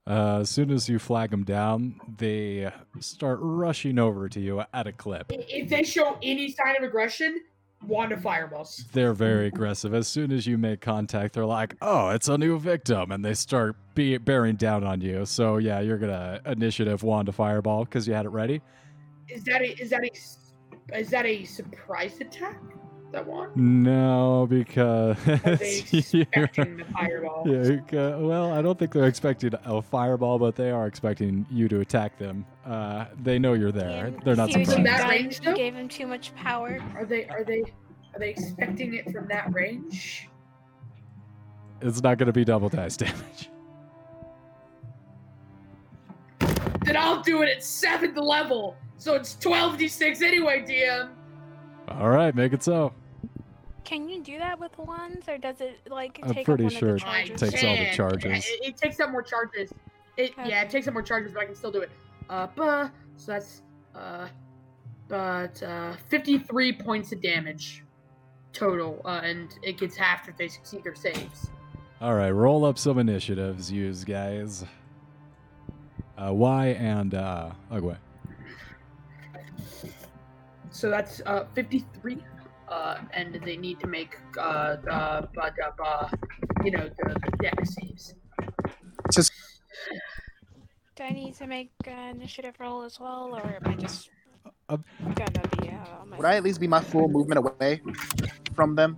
Uh, 0.05 0.39
as 0.41 0.49
soon 0.49 0.69
as 0.69 0.89
you 0.89 0.99
flag 0.99 1.31
them 1.31 1.43
down, 1.45 1.95
they 2.17 2.69
start 2.99 3.39
rushing 3.41 3.97
over 3.99 4.27
to 4.27 4.39
you 4.39 4.61
at 4.73 4.87
a 4.87 4.91
clip. 4.91 5.27
If 5.29 5.69
they 5.69 5.83
show 5.83 6.17
any 6.21 6.51
sign 6.51 6.75
of 6.77 6.83
aggression, 6.83 7.39
wand 7.87 8.11
of 8.11 8.21
fireballs. 8.21 8.85
They're 8.91 9.13
very 9.13 9.47
aggressive. 9.47 9.93
As 9.93 10.07
soon 10.07 10.31
as 10.31 10.45
you 10.45 10.57
make 10.57 10.81
contact, 10.81 11.33
they're 11.33 11.45
like, 11.45 11.75
"Oh, 11.81 12.09
it's 12.09 12.27
a 12.27 12.37
new 12.37 12.59
victim," 12.59 13.11
and 13.11 13.23
they 13.23 13.33
start 13.33 13.75
be- 13.95 14.17
bearing 14.17 14.55
down 14.55 14.83
on 14.83 14.99
you. 15.01 15.25
So 15.25 15.57
yeah, 15.57 15.79
you're 15.79 15.97
gonna 15.97 16.41
initiative 16.45 17.03
wand 17.03 17.27
to 17.27 17.31
fireball 17.31 17.85
because 17.85 18.07
you 18.07 18.13
had 18.13 18.25
it 18.25 18.29
ready. 18.29 18.61
Is 19.29 19.43
that 19.45 19.61
a 19.61 19.81
is 19.81 19.89
that 19.89 20.03
a 20.03 20.97
is 20.99 21.09
that 21.11 21.25
a 21.25 21.45
surprise 21.45 22.19
attack? 22.19 22.61
That 23.13 23.27
one? 23.27 23.51
No, 23.55 24.47
because 24.49 25.15
they 25.23 25.83
expecting 25.93 26.77
the 26.77 26.85
fireball? 26.85 27.43
Yeah, 27.45 28.15
well, 28.15 28.51
I 28.51 28.63
don't 28.63 28.79
think 28.79 28.91
they're 28.91 29.05
expecting 29.05 29.53
a 29.65 29.83
fireball, 29.83 30.39
but 30.39 30.55
they 30.55 30.71
are 30.71 30.87
expecting 30.87 31.45
you 31.51 31.67
to 31.69 31.81
attack 31.81 32.17
them. 32.17 32.43
Uh, 32.65 33.05
they 33.21 33.37
know 33.37 33.53
you're 33.53 33.71
there. 33.71 34.07
Ian, 34.07 34.21
They're 34.25 34.35
not 34.35 34.51
see 34.51 34.61
what 34.61 34.67
surprised. 34.69 34.77
you've 34.79 34.97
That 34.97 35.09
range, 35.09 35.39
You 35.41 35.45
though? 35.51 35.55
gave 35.55 35.75
him 35.75 35.87
too 35.87 36.07
much 36.07 36.33
power. 36.33 36.79
Are 36.95 37.05
they 37.05 37.27
are 37.27 37.43
they 37.43 37.61
are 38.15 38.19
they 38.19 38.29
expecting 38.31 38.95
it 38.95 39.11
from 39.11 39.27
that 39.27 39.53
range? 39.53 40.27
It's 41.81 42.01
not 42.01 42.17
going 42.17 42.27
to 42.27 42.33
be 42.33 42.43
double 42.43 42.69
dice 42.69 42.97
damage. 42.97 43.49
Then 46.83 46.97
I'll 46.97 47.21
do 47.21 47.43
it 47.43 47.49
at 47.49 47.63
seventh 47.63 48.17
level. 48.17 48.75
So 48.97 49.13
it's 49.13 49.35
twelve 49.35 49.77
d 49.77 49.87
six 49.87 50.23
anyway, 50.23 50.65
DM. 50.67 51.09
All 51.89 52.09
right, 52.09 52.33
make 52.33 52.53
it 52.53 52.63
so. 52.63 52.91
Can 53.83 54.07
you 54.07 54.21
do 54.21 54.39
that 54.39 54.59
with 54.59 54.77
ones, 54.77 55.27
or 55.27 55.37
does 55.37 55.61
it 55.61 55.79
like 55.89 56.19
I'm 56.23 56.33
take 56.33 56.45
pretty 56.45 56.65
up 56.65 56.71
one 56.71 56.79
sure 56.79 56.95
of 56.95 57.01
the 57.01 57.05
it 57.05 57.09
I 57.09 57.25
charges? 57.27 57.41
takes 57.51 57.63
all 57.63 57.71
the 57.71 57.85
can. 57.85 57.95
charges. 57.95 58.45
It, 58.47 58.59
it 58.67 58.77
takes 58.77 58.99
up 58.99 59.11
more 59.11 59.21
charges. 59.21 59.73
It 60.17 60.33
yeah, 60.45 60.61
it 60.61 60.69
takes 60.69 60.87
up 60.87 60.93
more 60.93 61.03
charges, 61.03 61.33
but 61.33 61.41
I 61.41 61.45
can 61.45 61.55
still 61.55 61.71
do 61.71 61.81
it. 61.81 61.91
Uh, 62.29 62.47
but 62.55 62.91
so 63.17 63.31
that's 63.33 63.61
uh, 63.95 64.27
but 65.07 65.61
uh, 65.63 65.95
fifty 66.07 66.37
three 66.37 66.71
points 66.71 67.11
of 67.11 67.21
damage 67.21 67.83
total, 68.53 69.01
uh, 69.05 69.21
and 69.23 69.57
it 69.63 69.77
gets 69.77 69.95
halved 69.97 70.29
if 70.29 70.37
they 70.37 70.47
succeed 70.47 70.83
their 70.83 70.95
saves. 70.95 71.49
All 71.99 72.13
right, 72.13 72.31
roll 72.31 72.65
up 72.65 72.77
some 72.77 72.99
initiatives, 72.99 73.71
use 73.71 74.03
guys. 74.03 74.65
Uh, 76.17 76.31
y 76.33 76.67
and 76.67 77.15
uh, 77.15 77.51
Ugwe. 77.71 77.97
So 80.69 80.89
that's 80.89 81.21
uh, 81.25 81.45
53. 81.53 82.17
Uh, 82.73 82.97
and 83.13 83.39
they 83.45 83.55
need 83.55 83.79
to 83.79 83.87
make, 83.87 84.13
uh, 84.37 84.41
uh, 84.41 85.21
but, 85.35 85.53
uh, 85.63 85.83
uh, 85.89 86.09
you 86.65 86.71
know, 86.71 86.89
the, 86.97 87.07
the 87.25 87.31
deck 87.43 87.53
saves. 87.65 88.15
Do 90.95 91.03
I 91.03 91.11
need 91.11 91.35
to 91.35 91.45
make 91.47 91.71
an 91.85 92.15
initiative 92.17 92.55
roll 92.59 92.81
as 92.83 92.99
well, 92.99 93.35
or 93.37 93.45
am 93.45 93.71
I 93.71 93.75
just 93.75 94.09
Uh, 94.69 94.77
gonna 95.19 95.47
be 95.59 95.69
uh, 95.69 96.05
my 96.07 96.17
Would 96.17 96.25
I 96.25 96.35
at 96.37 96.43
least 96.43 96.59
be 96.59 96.67
my 96.67 96.79
full 96.79 97.07
movement 97.07 97.39
away 97.45 97.81
from 98.55 98.75
them? 98.75 98.97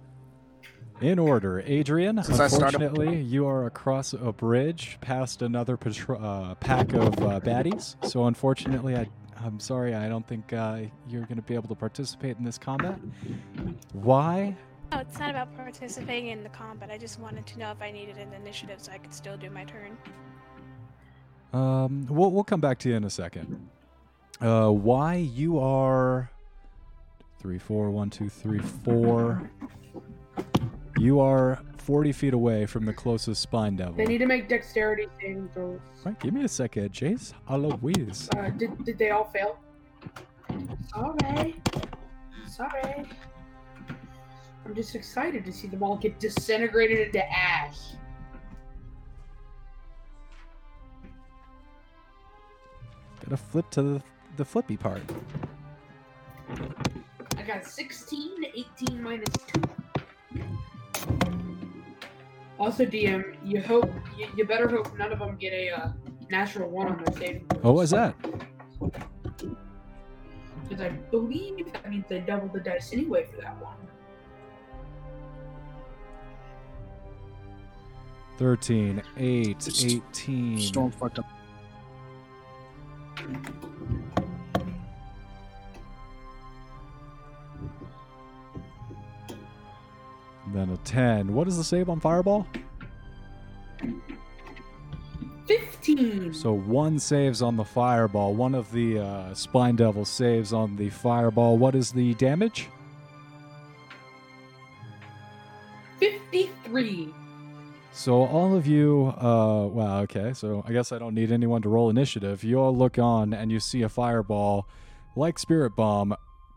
In 1.02 1.20
order, 1.20 1.62
Adrian. 1.66 2.24
Since 2.24 2.40
I 2.40 2.48
started- 2.48 2.82
Unfortunately, 2.82 3.20
you 3.22 3.46
are 3.46 3.66
across 3.66 4.14
a 4.14 4.32
bridge 4.32 4.98
past 5.02 5.42
another 5.42 5.76
patro- 5.76 6.22
uh, 6.22 6.56
pack 6.56 6.94
of 6.94 7.14
uh, 7.22 7.40
baddies. 7.42 7.96
So 8.06 8.26
unfortunately, 8.28 8.96
I, 8.96 9.10
I'm 9.44 9.60
sorry. 9.60 9.96
I 9.96 10.08
don't 10.08 10.26
think 10.26 10.54
uh, 10.54 10.82
you're 11.08 11.26
going 11.26 11.36
to 11.38 11.42
be 11.42 11.56
able 11.56 11.68
to 11.70 11.76
participate 11.76 12.38
in 12.38 12.44
this 12.44 12.58
combat. 12.58 12.98
Why? 13.94 14.56
No, 14.92 15.00
it's 15.00 15.20
not 15.20 15.30
about 15.30 15.56
participating 15.56 16.30
in 16.30 16.44
the 16.44 16.50
combat. 16.50 16.90
I 16.92 16.98
just 16.98 17.20
wanted 17.20 17.46
to 17.48 17.60
know 17.60 17.72
if 17.72 17.82
I 17.82 17.92
needed 17.92 18.18
an 18.18 18.34
initiative 18.34 18.80
so 18.80 18.92
I 18.92 18.98
could 18.98 19.14
still 19.14 19.38
do 19.38 19.50
my 19.50 19.66
turn. 19.66 19.98
Um, 21.54 22.06
we'll 22.10 22.32
we'll 22.32 22.44
come 22.44 22.60
back 22.60 22.80
to 22.80 22.90
you 22.90 22.96
in 22.96 23.04
a 23.04 23.10
second. 23.10 23.70
Uh, 24.42 24.70
why 24.70 25.16
you 25.16 25.60
are 25.60 26.30
three, 27.40 27.58
four, 27.58 27.90
one, 27.92 28.10
two, 28.10 28.30
three, 28.30 28.60
four. 28.60 29.50
You 30.98 31.20
are 31.20 31.62
40 31.78 32.12
feet 32.14 32.34
away 32.34 32.66
from 32.66 32.86
the 32.86 32.94
closest 32.94 33.42
spine 33.42 33.76
devil. 33.76 33.96
They 33.96 34.06
need 34.06 34.20
to 34.20 34.26
make 34.26 34.48
dexterity 34.48 35.08
saving 35.20 35.50
throws. 35.54 35.80
Right, 36.06 36.20
give 36.20 36.34
me 36.34 36.44
a 36.46 36.48
second, 36.48 36.92
Jace. 36.94 37.34
Alois. 37.50 38.30
Uh, 38.36 38.50
did, 38.52 38.84
did 38.86 38.98
they 38.98 39.10
all 39.12 39.26
fail? 39.26 39.60
Sorry. 40.94 41.56
Sorry. 42.48 43.06
I'm 44.66 44.74
just 44.74 44.96
excited 44.96 45.46
to 45.46 45.52
see 45.52 45.68
them 45.68 45.84
all 45.84 45.98
get 45.98 46.20
disintegrated 46.20 47.08
into 47.08 47.24
ash. 47.32 47.78
Gotta 53.24 53.38
flip 53.38 53.70
to 53.72 53.82
the, 53.82 54.04
the 54.38 54.46
flippy 54.46 54.78
part. 54.78 55.02
I 57.38 57.44
got 57.44 57.66
16, 57.66 58.46
18 58.56 59.04
minus 59.04 59.30
2. 59.54 59.62
Also, 62.58 62.86
DM, 62.86 63.36
you 63.44 63.62
hope 63.62 63.92
you, 64.18 64.28
you 64.36 64.46
better 64.46 64.70
hope 64.70 64.98
none 64.98 65.12
of 65.12 65.20
them 65.20 65.36
get 65.36 65.52
a 65.52 65.70
uh, 65.72 65.92
natural 66.30 66.70
one 66.70 66.88
on 66.88 67.04
their 67.04 67.14
saving 67.16 67.46
throws. 67.50 67.62
Oh, 67.64 67.72
what's 67.74 67.92
that? 67.92 68.16
Because 70.64 70.82
I 70.82 70.90
believe 70.90 71.72
that 71.74 71.90
means 71.90 72.06
they 72.08 72.20
double 72.22 72.48
the 72.48 72.60
dice 72.60 72.94
anyway 72.94 73.26
for 73.30 73.42
that 73.42 73.62
one. 73.62 73.76
13, 78.38 79.02
8, 79.18 79.68
18. 79.86 80.60
Storm 80.60 80.92
fucked 80.92 81.20
up. 81.20 81.26
Then 90.56 90.70
a 90.70 90.78
10. 90.78 91.34
What 91.34 91.50
is 91.50 91.58
the 91.58 91.66
save 91.66 91.90
on 91.90 92.00
Fireball? 92.00 92.48
15! 95.48 96.34
So 96.34 96.54
one 96.54 96.98
saves 96.98 97.42
on 97.42 97.58
the 97.58 97.66
Fireball. 97.66 98.34
One 98.34 98.56
of 98.56 98.72
the 98.72 99.00
uh, 99.00 99.34
Spine 99.34 99.76
Devil 99.76 100.06
saves 100.06 100.54
on 100.54 100.78
the 100.78 100.90
Fireball. 100.90 101.58
What 101.58 101.76
is 101.76 101.92
the 101.92 102.14
damage? 102.14 102.70
53! 106.00 107.14
So 107.92 108.24
all 108.24 108.56
of 108.56 108.66
you, 108.66 109.14
uh, 109.18 109.68
wow, 109.68 110.00
okay. 110.04 110.32
So 110.32 110.64
I 110.66 110.72
guess 110.72 110.94
I 110.94 111.00
don't 111.00 111.16
need 111.16 111.34
anyone 111.34 111.64
to 111.64 111.70
roll 111.70 111.90
initiative. 111.90 112.46
You 112.46 112.62
all 112.62 112.76
look 112.76 112.98
on 112.98 113.34
and 113.34 113.52
you 113.52 113.60
see 113.60 113.82
a 113.82 113.90
fireball, 113.90 114.70
like 115.18 115.38
Spirit 115.38 115.76
Bomb, 115.76 116.16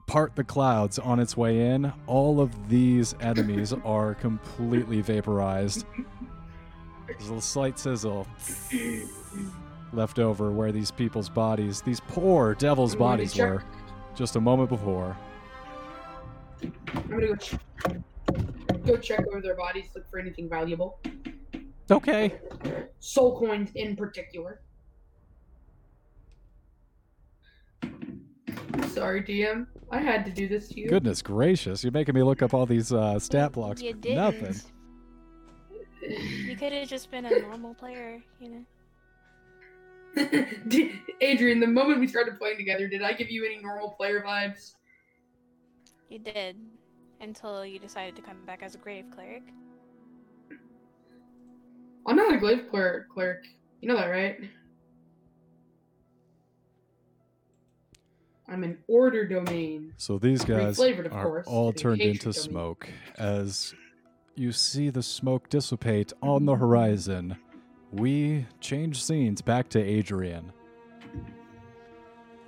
part 0.08 0.34
the 0.34 0.42
clouds 0.42 0.98
on 0.98 1.20
its 1.20 1.36
way 1.36 1.66
in. 1.70 1.92
All 2.08 2.40
of 2.40 2.68
these 2.68 3.14
enemies 3.20 3.72
are 3.84 4.14
completely 4.14 5.00
vaporized. 5.02 5.86
There's 7.06 7.30
a 7.30 7.40
slight 7.40 7.78
sizzle 7.78 8.26
left 9.92 10.18
over 10.18 10.50
where 10.50 10.72
these 10.72 10.90
people's 10.90 11.28
bodies, 11.28 11.80
these 11.82 12.00
poor 12.00 12.54
devils' 12.54 12.94
me 12.94 12.98
bodies 12.98 13.36
were 13.36 13.62
just 14.16 14.36
a 14.36 14.40
moment 14.40 14.68
before. 14.68 15.16
I'm 16.62 17.08
gonna 17.08 17.28
go, 17.28 17.36
ch- 17.36 17.54
go 18.84 18.96
check 18.96 19.24
over 19.28 19.40
their 19.40 19.54
bodies, 19.54 19.86
look 19.94 20.10
for 20.10 20.18
anything 20.18 20.48
valuable. 20.48 20.98
Okay. 21.90 22.38
Soul 22.98 23.38
coins 23.38 23.70
in 23.74 23.96
particular. 23.96 24.60
Sorry, 28.98 29.22
DM. 29.22 29.64
I 29.92 30.00
had 30.00 30.24
to 30.24 30.32
do 30.32 30.48
this 30.48 30.68
to 30.70 30.80
you. 30.80 30.88
Goodness 30.88 31.22
gracious, 31.22 31.84
you're 31.84 31.92
making 31.92 32.16
me 32.16 32.24
look 32.24 32.42
up 32.42 32.52
all 32.52 32.66
these 32.66 32.92
uh, 32.92 33.16
stat 33.20 33.52
blocks. 33.52 33.80
You 33.80 33.94
didn't. 33.94 34.16
Nothing. 34.16 34.56
You 36.02 36.56
could 36.56 36.72
have 36.72 36.88
just 36.88 37.08
been 37.12 37.24
a 37.24 37.38
normal 37.42 37.74
player, 37.74 38.20
you 38.40 38.48
know. 40.16 40.26
Did- 40.66 40.98
Adrian, 41.20 41.60
the 41.60 41.68
moment 41.68 42.00
we 42.00 42.08
started 42.08 42.38
playing 42.38 42.56
together, 42.56 42.88
did 42.88 43.02
I 43.02 43.12
give 43.12 43.30
you 43.30 43.44
any 43.44 43.58
normal 43.62 43.90
player 43.90 44.20
vibes? 44.26 44.74
You 46.08 46.18
did. 46.18 46.56
Until 47.20 47.64
you 47.64 47.78
decided 47.78 48.16
to 48.16 48.22
come 48.22 48.44
back 48.46 48.64
as 48.64 48.74
a 48.74 48.78
grave 48.78 49.04
cleric. 49.14 49.44
I'm 52.04 52.16
not 52.16 52.34
a 52.34 52.36
grave 52.36 52.64
cleric. 52.68 53.08
cleric. 53.10 53.44
You 53.80 53.88
know 53.90 53.96
that, 53.96 54.06
right? 54.06 54.40
I'm 58.48 58.64
an 58.64 58.78
order 58.88 59.26
domain. 59.26 59.92
So 59.98 60.18
these 60.18 60.44
guys 60.44 60.78
of 60.78 60.98
are 61.06 61.22
course, 61.22 61.46
all 61.46 61.72
turned 61.72 62.00
into 62.00 62.32
Domain. 62.32 62.32
smoke 62.32 62.88
as 63.18 63.74
you 64.34 64.52
see 64.52 64.88
the 64.88 65.02
smoke 65.02 65.48
dissipate 65.48 66.12
on 66.22 66.46
the 66.46 66.54
horizon. 66.54 67.36
We 67.92 68.46
change 68.60 69.02
scenes 69.02 69.42
back 69.42 69.68
to 69.70 69.82
Adrian. 69.82 70.52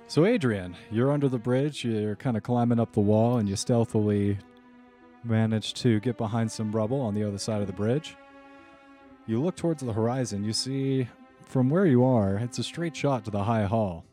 So, 0.07 0.25
Adrian, 0.25 0.75
you're 0.91 1.11
under 1.11 1.29
the 1.29 1.37
bridge. 1.37 1.85
You're 1.85 2.17
kind 2.17 2.35
of 2.35 2.43
climbing 2.43 2.79
up 2.81 2.91
the 2.91 2.99
wall, 2.99 3.37
and 3.37 3.47
you 3.47 3.55
stealthily 3.55 4.37
manage 5.23 5.73
to 5.75 5.99
get 6.01 6.17
behind 6.17 6.51
some 6.51 6.71
rubble 6.71 6.99
on 6.99 7.13
the 7.13 7.23
other 7.23 7.37
side 7.37 7.61
of 7.61 7.67
the 7.67 7.73
bridge. 7.73 8.17
You 9.25 9.41
look 9.41 9.55
towards 9.55 9.83
the 9.83 9.93
horizon. 9.93 10.43
You 10.43 10.51
see, 10.51 11.07
from 11.45 11.69
where 11.69 11.85
you 11.85 12.03
are, 12.03 12.35
it's 12.35 12.59
a 12.59 12.63
straight 12.63 12.95
shot 12.95 13.23
to 13.25 13.31
the 13.31 13.43
High 13.43 13.63
Hall. 13.63 14.03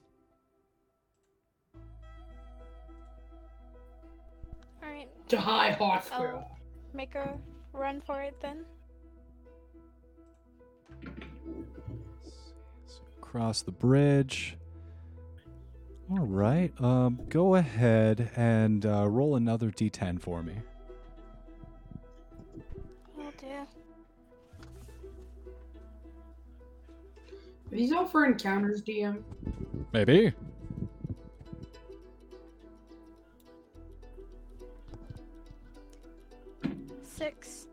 To 5.29 5.39
High 5.39 5.73
Hospital. 5.73 6.39
I'll 6.39 6.59
make 6.95 7.15
a 7.15 7.39
run 7.75 8.01
for 8.01 8.23
it 8.23 8.41
then. 8.41 8.65
Cross 13.21 13.63
the 13.63 13.73
bridge. 13.73 14.57
All 16.11 16.25
right. 16.25 16.73
Um, 16.81 17.21
go 17.29 17.57
ahead 17.57 18.31
and 18.37 18.87
uh, 18.87 19.07
roll 19.07 19.37
another 19.37 19.71
d10 19.71 20.19
for 20.19 20.43
me. 20.43 20.55
Will 23.15 23.31
do. 23.39 23.47
Are 23.47 23.67
these 27.71 27.93
all 27.93 28.07
for 28.07 28.25
encounters, 28.25 28.81
DM? 28.83 29.23
Maybe. 29.93 30.33
Six. 37.19 37.67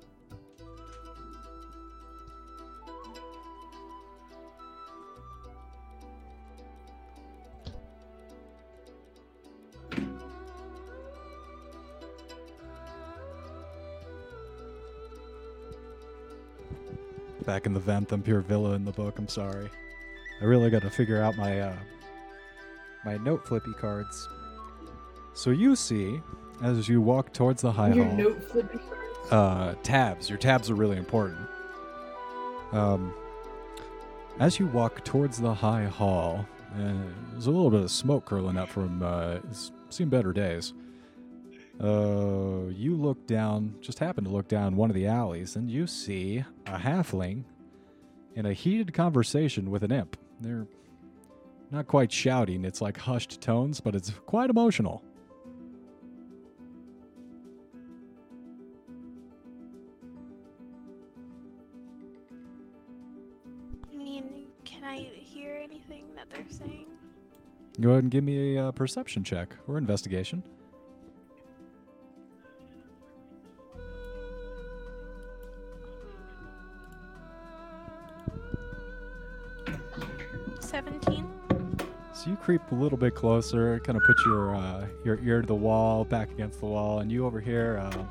Back 17.46 17.68
in 17.68 17.74
the 17.74 17.80
Vanthampur 17.80 18.44
Villa 18.44 18.72
in 18.72 18.84
the 18.84 18.92
book. 18.92 19.20
I'm 19.20 19.28
sorry. 19.28 19.70
I 20.42 20.46
really 20.46 20.72
got 20.72 20.82
to 20.82 20.90
figure 20.90 21.22
out 21.22 21.38
my 21.38 21.60
uh, 21.60 21.76
my 23.06 23.18
note 23.18 23.48
flippy 23.48 23.74
cards. 23.74 24.28
So 25.36 25.52
you 25.52 25.76
see, 25.76 26.20
as 26.64 26.90
you 26.90 27.00
walk 27.00 27.32
towards 27.32 27.62
the 27.62 27.72
high 27.72 27.94
Your 27.94 28.06
hall, 28.06 28.16
note 28.16 28.44
flipping 28.52 28.80
cards? 28.80 29.05
Uh, 29.32 29.76
tabs. 29.84 30.30
Your 30.30 30.38
tabs 30.38 30.70
are 30.70 30.76
really 30.76 30.98
important. 30.98 31.48
Um, 32.72 33.14
as 34.40 34.60
you 34.60 34.68
walk 34.68 35.04
towards 35.04 35.40
the 35.40 35.54
high 35.54 35.86
hall, 35.86 36.46
uh, 36.74 36.94
there's 37.32 37.48
a 37.48 37.52
little 37.52 37.72
bit 37.72 37.82
of 37.82 37.92
smoke 37.92 38.26
curling 38.26 38.58
up 38.58 38.70
from 38.70 39.02
uh, 39.02 39.38
it's 39.50 39.72
seen 39.90 40.10
better 40.10 40.34
days. 40.34 40.74
Uh, 41.82 42.68
you 42.70 42.96
look 42.96 43.28
down, 43.28 43.76
just 43.82 44.00
happen 44.00 44.24
to 44.24 44.30
look 44.30 44.48
down 44.48 44.76
one 44.76 44.90
of 44.90 44.96
the 44.96 45.08
alleys, 45.08 45.56
and 45.56 45.70
you 45.70 45.88
see 45.88 46.44
a 46.66 46.78
halfling 46.78 47.44
in 48.36 48.46
a 48.46 48.54
heated 48.54 48.94
conversation 48.94 49.72
with 49.72 49.84
an 49.84 49.92
imp. 49.92 50.18
They're 50.40 50.68
not 51.72 51.88
quite 51.88 52.12
shouting; 52.12 52.64
it's 52.66 52.82
like 52.82 52.98
hushed 52.98 53.42
tones, 53.42 53.80
but 53.80 53.96
it's 53.96 54.12
quite 54.26 54.50
emotional. 54.50 55.04
That 66.30 66.38
they're 66.38 66.46
saying? 66.50 66.86
Go 67.80 67.90
ahead 67.92 68.04
and 68.04 68.12
give 68.12 68.24
me 68.24 68.56
a 68.56 68.68
uh, 68.68 68.72
perception 68.72 69.24
check 69.24 69.50
or 69.68 69.78
investigation. 69.78 70.44
Seventeen. 80.60 81.30
So 82.14 82.30
you 82.30 82.38
creep 82.38 82.62
a 82.72 82.76
little 82.76 82.98
bit 82.98 83.14
closer, 83.14 83.80
kind 83.82 83.98
of 83.98 84.04
put 84.06 84.18
your 84.26 84.56
uh, 84.56 84.88
your 85.04 85.20
ear 85.20 85.42
to 85.42 85.48
the 85.48 85.54
wall, 85.56 86.06
back 86.06 86.32
against 86.32 86.60
the 86.60 86.66
wall, 86.66 87.00
and 87.00 87.12
you 87.12 87.26
overhear 87.26 87.78
uh, 87.78 88.06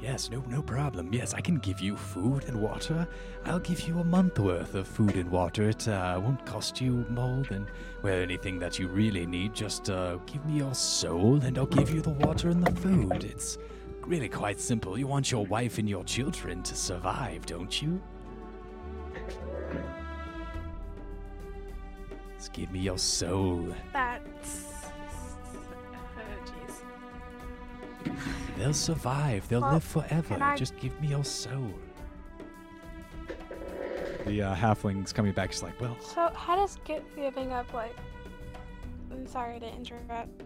Yes, 0.00 0.30
no, 0.30 0.42
no 0.48 0.62
problem. 0.62 1.12
Yes, 1.12 1.34
I 1.34 1.42
can 1.42 1.58
give 1.58 1.80
you 1.80 1.94
food 1.94 2.44
and 2.48 2.60
water. 2.60 3.06
I'll 3.44 3.58
give 3.58 3.82
you 3.82 3.98
a 3.98 4.04
month 4.04 4.38
worth 4.38 4.74
of 4.74 4.88
food 4.88 5.14
and 5.16 5.30
water. 5.30 5.68
It 5.68 5.86
uh, 5.88 6.18
won't 6.22 6.44
cost 6.46 6.80
you 6.80 7.04
more 7.10 7.42
than 7.44 7.66
well 8.02 8.18
anything 8.18 8.58
that 8.60 8.78
you 8.78 8.88
really 8.88 9.26
need. 9.26 9.52
Just 9.52 9.90
uh, 9.90 10.16
give 10.24 10.44
me 10.46 10.54
your 10.54 10.74
soul, 10.74 11.42
and 11.42 11.58
I'll 11.58 11.66
give 11.66 11.90
you 11.90 12.00
the 12.00 12.10
water 12.10 12.48
and 12.48 12.64
the 12.64 12.80
food. 12.80 13.24
It's 13.24 13.58
really 14.06 14.28
quite 14.28 14.58
simple. 14.58 14.98
You 14.98 15.06
want 15.06 15.30
your 15.30 15.44
wife 15.44 15.76
and 15.76 15.88
your 15.88 16.04
children 16.04 16.62
to 16.62 16.74
survive, 16.74 17.44
don't 17.44 17.82
you? 17.82 18.00
Just 22.38 22.54
give 22.54 22.72
me 22.72 22.80
your 22.80 22.98
soul. 22.98 23.74
That's. 23.92 24.69
They'll 28.56 28.72
survive. 28.74 29.48
They'll 29.48 29.60
Well, 29.62 29.74
live 29.74 29.84
forever. 29.84 30.38
I- 30.40 30.56
Just 30.56 30.76
give 30.78 30.98
me 31.00 31.08
your 31.08 31.24
soul. 31.24 31.72
The 34.26 34.42
uh, 34.42 34.54
halfling's 34.54 35.12
coming 35.12 35.32
back. 35.32 35.52
She's 35.52 35.62
like, 35.62 35.80
well, 35.80 35.96
So, 36.00 36.30
how 36.34 36.56
does 36.56 36.76
gi- 36.84 37.00
giving 37.16 37.52
up, 37.52 37.72
like. 37.72 37.96
I'm 39.10 39.26
sorry 39.26 39.58
to 39.60 39.66
interrupt. 39.74 40.42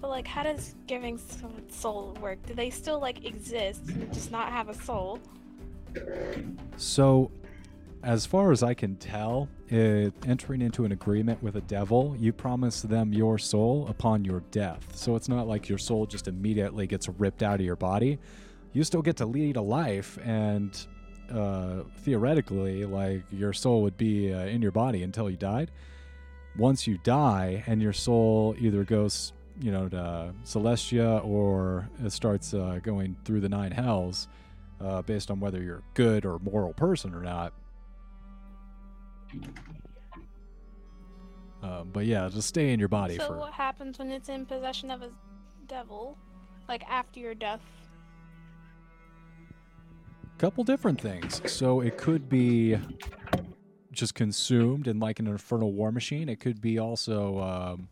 But, 0.00 0.08
like, 0.10 0.26
how 0.26 0.42
does 0.42 0.74
giving 0.86 1.16
someone 1.18 1.68
soul 1.70 2.16
work? 2.20 2.44
Do 2.46 2.54
they 2.54 2.70
still, 2.70 3.00
like, 3.00 3.24
exist, 3.24 3.88
and 3.88 4.12
just 4.12 4.30
not 4.30 4.52
have 4.52 4.68
a 4.68 4.74
soul? 4.74 5.18
So, 6.76 7.30
as 8.04 8.26
far 8.26 8.52
as 8.52 8.62
I 8.62 8.74
can 8.74 8.96
tell, 8.96 9.48
it, 9.68 10.12
entering 10.26 10.60
into 10.60 10.84
an 10.84 10.92
agreement 10.92 11.42
with 11.42 11.56
a 11.56 11.62
devil, 11.62 12.14
you 12.18 12.32
promise 12.32 12.82
them 12.82 13.12
your 13.12 13.38
soul 13.38 13.86
upon 13.88 14.24
your 14.24 14.40
death. 14.50 14.94
So 14.94 15.16
it's 15.16 15.28
not 15.28 15.48
like 15.48 15.68
your 15.68 15.78
soul 15.78 16.04
just 16.06 16.28
immediately 16.28 16.86
gets 16.86 17.08
ripped 17.08 17.42
out 17.42 17.60
of 17.60 17.66
your 17.66 17.76
body. 17.76 18.18
You 18.72 18.84
still 18.84 19.02
get 19.02 19.16
to 19.18 19.26
lead 19.26 19.56
a 19.56 19.62
life, 19.62 20.18
and 20.22 20.86
uh, 21.32 21.84
theoretically, 22.00 22.84
like 22.84 23.22
your 23.32 23.52
soul 23.52 23.82
would 23.82 23.96
be 23.96 24.32
uh, 24.32 24.40
in 24.46 24.60
your 24.60 24.72
body 24.72 25.02
until 25.02 25.30
you 25.30 25.36
died. 25.36 25.70
Once 26.56 26.86
you 26.86 26.98
die, 26.98 27.64
and 27.66 27.80
your 27.80 27.92
soul 27.92 28.54
either 28.58 28.84
goes, 28.84 29.32
you 29.60 29.72
know, 29.72 29.88
to 29.88 30.34
Celestia 30.44 31.24
or 31.24 31.88
it 32.04 32.12
starts 32.12 32.52
uh, 32.52 32.80
going 32.82 33.16
through 33.24 33.40
the 33.40 33.48
nine 33.48 33.72
hells 33.72 34.28
uh, 34.80 35.00
based 35.02 35.30
on 35.30 35.40
whether 35.40 35.62
you're 35.62 35.78
a 35.78 35.94
good 35.94 36.26
or 36.26 36.38
moral 36.40 36.74
person 36.74 37.14
or 37.14 37.22
not. 37.22 37.52
Um, 41.62 41.90
but 41.92 42.04
yeah, 42.04 42.28
just 42.28 42.48
stay 42.48 42.72
in 42.72 42.78
your 42.78 42.88
body 42.88 43.16
So, 43.16 43.28
for. 43.28 43.36
what 43.38 43.52
happens 43.52 43.98
when 43.98 44.10
it's 44.10 44.28
in 44.28 44.44
possession 44.44 44.90
of 44.90 45.02
a 45.02 45.10
devil? 45.66 46.18
Like, 46.68 46.84
after 46.84 47.20
your 47.20 47.34
death? 47.34 47.60
couple 50.38 50.64
different 50.64 51.00
things. 51.00 51.40
So 51.50 51.80
it 51.80 51.96
could 51.96 52.28
be 52.28 52.76
just 53.92 54.14
consumed 54.14 54.88
in 54.88 54.98
like 54.98 55.20
an 55.20 55.26
infernal 55.26 55.72
war 55.72 55.92
machine. 55.92 56.28
It 56.28 56.40
could 56.40 56.60
be 56.60 56.78
also 56.78 57.38
um, 57.40 57.88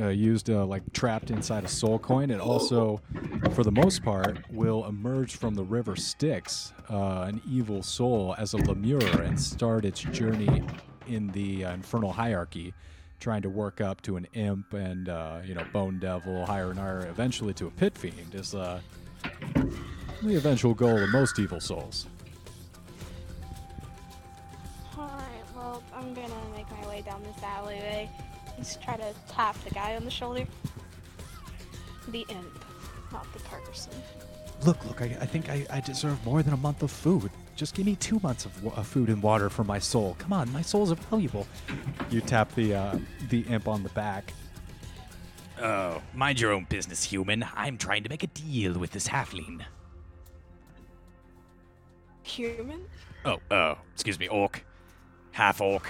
uh, 0.00 0.08
used 0.08 0.50
uh, 0.50 0.64
like 0.64 0.82
trapped 0.92 1.30
inside 1.30 1.64
a 1.64 1.68
soul 1.68 1.98
coin. 1.98 2.30
It 2.30 2.40
also, 2.40 3.00
for 3.52 3.62
the 3.62 3.72
most 3.72 4.02
part, 4.02 4.38
will 4.50 4.86
emerge 4.86 5.36
from 5.36 5.54
the 5.54 5.62
river 5.62 5.96
Styx, 5.96 6.72
uh, 6.88 7.22
an 7.28 7.40
evil 7.48 7.82
soul, 7.82 8.34
as 8.38 8.54
a 8.54 8.58
lemure 8.58 9.20
and 9.26 9.38
start 9.38 9.84
its 9.84 10.00
journey 10.00 10.62
in 11.06 11.28
the 11.28 11.64
uh, 11.64 11.74
infernal 11.74 12.12
hierarchy. 12.12 12.72
Trying 13.18 13.42
to 13.42 13.50
work 13.50 13.82
up 13.82 14.00
to 14.02 14.16
an 14.16 14.26
imp 14.32 14.72
and 14.72 15.10
uh, 15.10 15.40
you 15.44 15.54
know 15.54 15.64
bone 15.74 15.98
devil, 15.98 16.46
higher 16.46 16.70
and 16.70 16.78
higher, 16.78 17.06
eventually 17.06 17.52
to 17.54 17.66
a 17.66 17.70
pit 17.70 17.98
fiend 17.98 18.34
is 18.34 18.54
uh, 18.54 18.80
the 20.22 20.36
eventual 20.36 20.72
goal 20.72 20.96
of 20.96 21.10
most 21.10 21.38
evil 21.38 21.60
souls. 21.60 22.06
Alright, 24.96 25.20
well, 25.54 25.82
I'm 25.94 26.14
gonna 26.14 26.34
make 26.56 26.70
my 26.70 26.88
way 26.88 27.02
down 27.02 27.22
this 27.22 27.42
alleyway. 27.42 28.08
Just 28.60 28.82
try 28.82 28.96
to 28.96 29.14
tap 29.28 29.56
the 29.64 29.70
guy 29.70 29.96
on 29.96 30.04
the 30.04 30.10
shoulder. 30.10 30.46
The 32.08 32.26
imp, 32.28 32.64
not 33.10 33.26
the 33.32 33.40
person. 33.40 33.92
Look, 34.66 34.84
look, 34.84 35.00
I, 35.00 35.16
I 35.18 35.26
think 35.26 35.48
I, 35.48 35.66
I 35.70 35.80
deserve 35.80 36.22
more 36.26 36.42
than 36.42 36.52
a 36.52 36.58
month 36.58 36.82
of 36.82 36.90
food. 36.90 37.30
Just 37.56 37.74
give 37.74 37.86
me 37.86 37.96
two 37.96 38.20
months 38.22 38.44
of, 38.44 38.62
wa- 38.62 38.74
of 38.74 38.86
food 38.86 39.08
and 39.08 39.22
water 39.22 39.48
for 39.48 39.64
my 39.64 39.78
soul. 39.78 40.14
Come 40.18 40.34
on, 40.34 40.52
my 40.52 40.60
soul's 40.60 40.92
valuable. 40.92 41.46
You 42.10 42.20
tap 42.20 42.54
the 42.54 42.74
uh, 42.74 42.98
the 43.30 43.40
imp 43.42 43.66
on 43.66 43.82
the 43.82 43.88
back. 43.90 44.32
Oh, 45.62 46.02
mind 46.14 46.38
your 46.38 46.52
own 46.52 46.66
business, 46.68 47.02
human. 47.02 47.46
I'm 47.54 47.78
trying 47.78 48.02
to 48.02 48.10
make 48.10 48.22
a 48.22 48.28
deal 48.28 48.74
with 48.74 48.90
this 48.90 49.08
halfling. 49.08 49.62
Human? 52.22 52.84
Oh, 53.24 53.40
oh, 53.50 53.78
excuse 53.94 54.18
me, 54.18 54.28
orc. 54.28 54.62
Half 55.32 55.60
orc. 55.62 55.86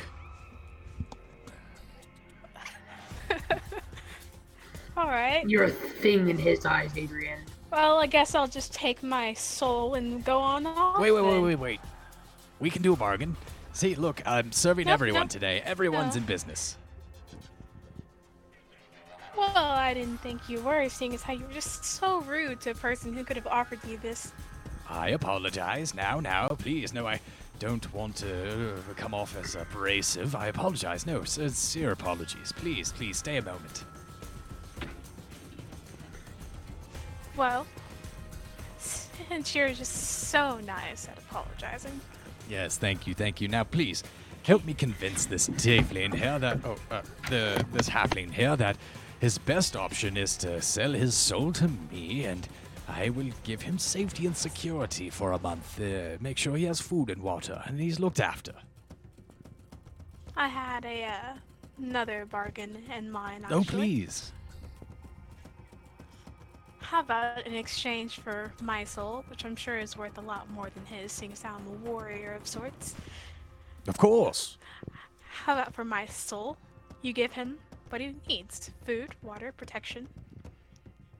Alright. 4.96 5.48
You're 5.48 5.64
a 5.64 5.70
thing 5.70 6.28
in 6.28 6.36
his 6.36 6.66
eyes, 6.66 6.96
Adrian. 6.96 7.40
Well, 7.70 7.98
I 7.98 8.06
guess 8.06 8.34
I'll 8.34 8.48
just 8.48 8.72
take 8.72 9.02
my 9.02 9.32
soul 9.34 9.94
and 9.94 10.24
go 10.24 10.38
on 10.38 10.66
off. 10.66 11.00
Wait, 11.00 11.12
wait, 11.12 11.24
wait, 11.24 11.40
wait, 11.40 11.54
wait. 11.54 11.80
We 12.58 12.70
can 12.70 12.82
do 12.82 12.92
a 12.92 12.96
bargain. 12.96 13.36
See, 13.72 13.94
look, 13.94 14.20
I'm 14.26 14.50
serving 14.52 14.86
Nope, 14.86 14.94
everyone 14.94 15.22
nope, 15.22 15.30
today. 15.30 15.62
Everyone's 15.64 16.16
no. 16.16 16.20
in 16.20 16.26
business. 16.26 16.76
Well, 19.36 19.56
I 19.56 19.94
didn't 19.94 20.18
think 20.18 20.48
you 20.48 20.60
were, 20.60 20.88
seeing 20.88 21.14
as 21.14 21.22
how 21.22 21.32
you 21.32 21.46
were 21.46 21.52
just 21.52 21.84
so 21.84 22.20
rude 22.22 22.60
to 22.62 22.70
a 22.70 22.74
person 22.74 23.14
who 23.14 23.24
could 23.24 23.36
have 23.36 23.46
offered 23.46 23.78
you 23.88 23.96
this. 23.98 24.32
I 24.88 25.10
apologize. 25.10 25.94
Now, 25.94 26.18
now, 26.20 26.48
please. 26.48 26.92
No, 26.92 27.06
I 27.06 27.20
don't 27.60 27.92
want 27.94 28.16
to 28.16 28.72
uh, 28.72 28.94
come 28.96 29.14
off 29.14 29.36
as 29.36 29.54
abrasive. 29.54 30.34
I 30.34 30.46
apologize. 30.46 31.06
No, 31.06 31.22
sincere 31.22 31.92
apologies. 31.92 32.52
Please, 32.56 32.90
please, 32.90 33.18
stay 33.18 33.36
a 33.36 33.42
moment. 33.42 33.84
Well, 37.36 37.66
since 38.78 39.54
you're 39.54 39.74
just 39.74 39.92
so 40.30 40.58
nice 40.60 41.06
at 41.06 41.18
apologizing. 41.18 42.00
Yes, 42.48 42.78
thank 42.78 43.06
you, 43.06 43.14
thank 43.14 43.40
you. 43.40 43.46
Now, 43.48 43.64
please, 43.64 44.02
help 44.42 44.64
me 44.64 44.72
convince 44.72 45.26
this 45.26 45.48
tiefling 45.50 46.14
here 46.14 46.38
that 46.38 46.58
oh, 46.64 46.76
uh, 46.90 47.02
the 47.28 47.64
this 47.72 47.88
halfling 47.90 48.32
here 48.32 48.56
that 48.56 48.76
his 49.20 49.36
best 49.36 49.76
option 49.76 50.16
is 50.16 50.36
to 50.38 50.62
sell 50.62 50.92
his 50.92 51.14
soul 51.14 51.52
to 51.52 51.68
me, 51.92 52.24
and 52.24 52.48
I 52.90 53.10
will 53.10 53.30
give 53.44 53.62
him 53.62 53.78
safety 53.78 54.26
and 54.26 54.36
security 54.36 55.10
for 55.10 55.32
a 55.32 55.38
month. 55.38 55.80
Uh, 55.80 56.16
make 56.20 56.38
sure 56.38 56.56
he 56.56 56.64
has 56.64 56.80
food 56.80 57.10
and 57.10 57.22
water, 57.22 57.62
and 57.66 57.80
he's 57.80 58.00
looked 58.00 58.20
after. 58.20 58.52
I 60.36 60.48
had 60.48 60.84
a 60.84 61.04
uh, 61.04 61.34
another 61.78 62.26
bargain 62.26 62.82
in 62.96 63.10
mind. 63.10 63.44
Oh, 63.50 63.62
please. 63.64 64.32
How 66.80 67.00
about 67.00 67.46
in 67.46 67.54
exchange 67.54 68.18
for 68.18 68.52
my 68.60 68.84
soul, 68.84 69.24
which 69.28 69.44
I'm 69.44 69.56
sure 69.56 69.78
is 69.78 69.96
worth 69.96 70.18
a 70.18 70.22
lot 70.22 70.50
more 70.50 70.70
than 70.70 70.84
his, 70.86 71.12
seeing 71.12 71.32
as 71.32 71.44
I'm 71.44 71.66
a 71.66 71.88
warrior 71.88 72.32
of 72.32 72.46
sorts. 72.46 72.94
Of 73.86 73.96
course. 73.96 74.58
How 75.44 75.52
about 75.52 75.72
for 75.72 75.84
my 75.84 76.06
soul, 76.06 76.56
you 77.02 77.12
give 77.12 77.32
him 77.32 77.58
what 77.90 78.00
he 78.00 78.16
needs: 78.28 78.70
food, 78.84 79.14
water, 79.22 79.52
protection, 79.52 80.08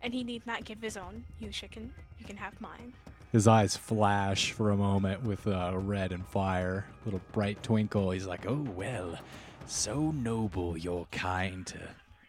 and 0.02 0.12
he 0.14 0.24
need 0.24 0.46
not 0.46 0.64
give 0.64 0.80
his 0.80 0.96
own. 0.96 1.24
You 1.38 1.50
can, 1.70 1.92
you 2.18 2.24
can 2.26 2.36
have 2.36 2.60
mine. 2.60 2.92
His 3.32 3.46
eyes 3.46 3.76
flash 3.76 4.52
for 4.52 4.70
a 4.70 4.76
moment 4.76 5.22
with 5.22 5.46
uh, 5.46 5.72
red 5.74 6.10
and 6.12 6.26
fire, 6.26 6.86
little 7.04 7.20
bright 7.32 7.62
twinkle. 7.62 8.10
He's 8.10 8.26
like, 8.26 8.44
Oh, 8.46 8.66
well, 8.74 9.18
so 9.66 10.10
noble 10.10 10.76
your 10.76 11.06
kind 11.12 11.64
to 11.68 11.78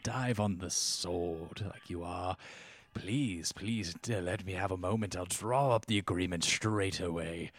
dive 0.04 0.40
on 0.40 0.60
the 0.60 0.70
sword 0.70 1.62
like 1.66 1.90
you 1.90 2.04
are. 2.04 2.38
Please, 2.94 3.52
please 3.52 3.96
uh, 4.10 4.18
let 4.20 4.46
me 4.46 4.54
have 4.54 4.72
a 4.72 4.78
moment. 4.78 5.16
I'll 5.16 5.26
draw 5.26 5.72
up 5.76 5.86
the 5.86 5.98
agreement 5.98 6.44
straight 6.44 7.00
away. 7.00 7.52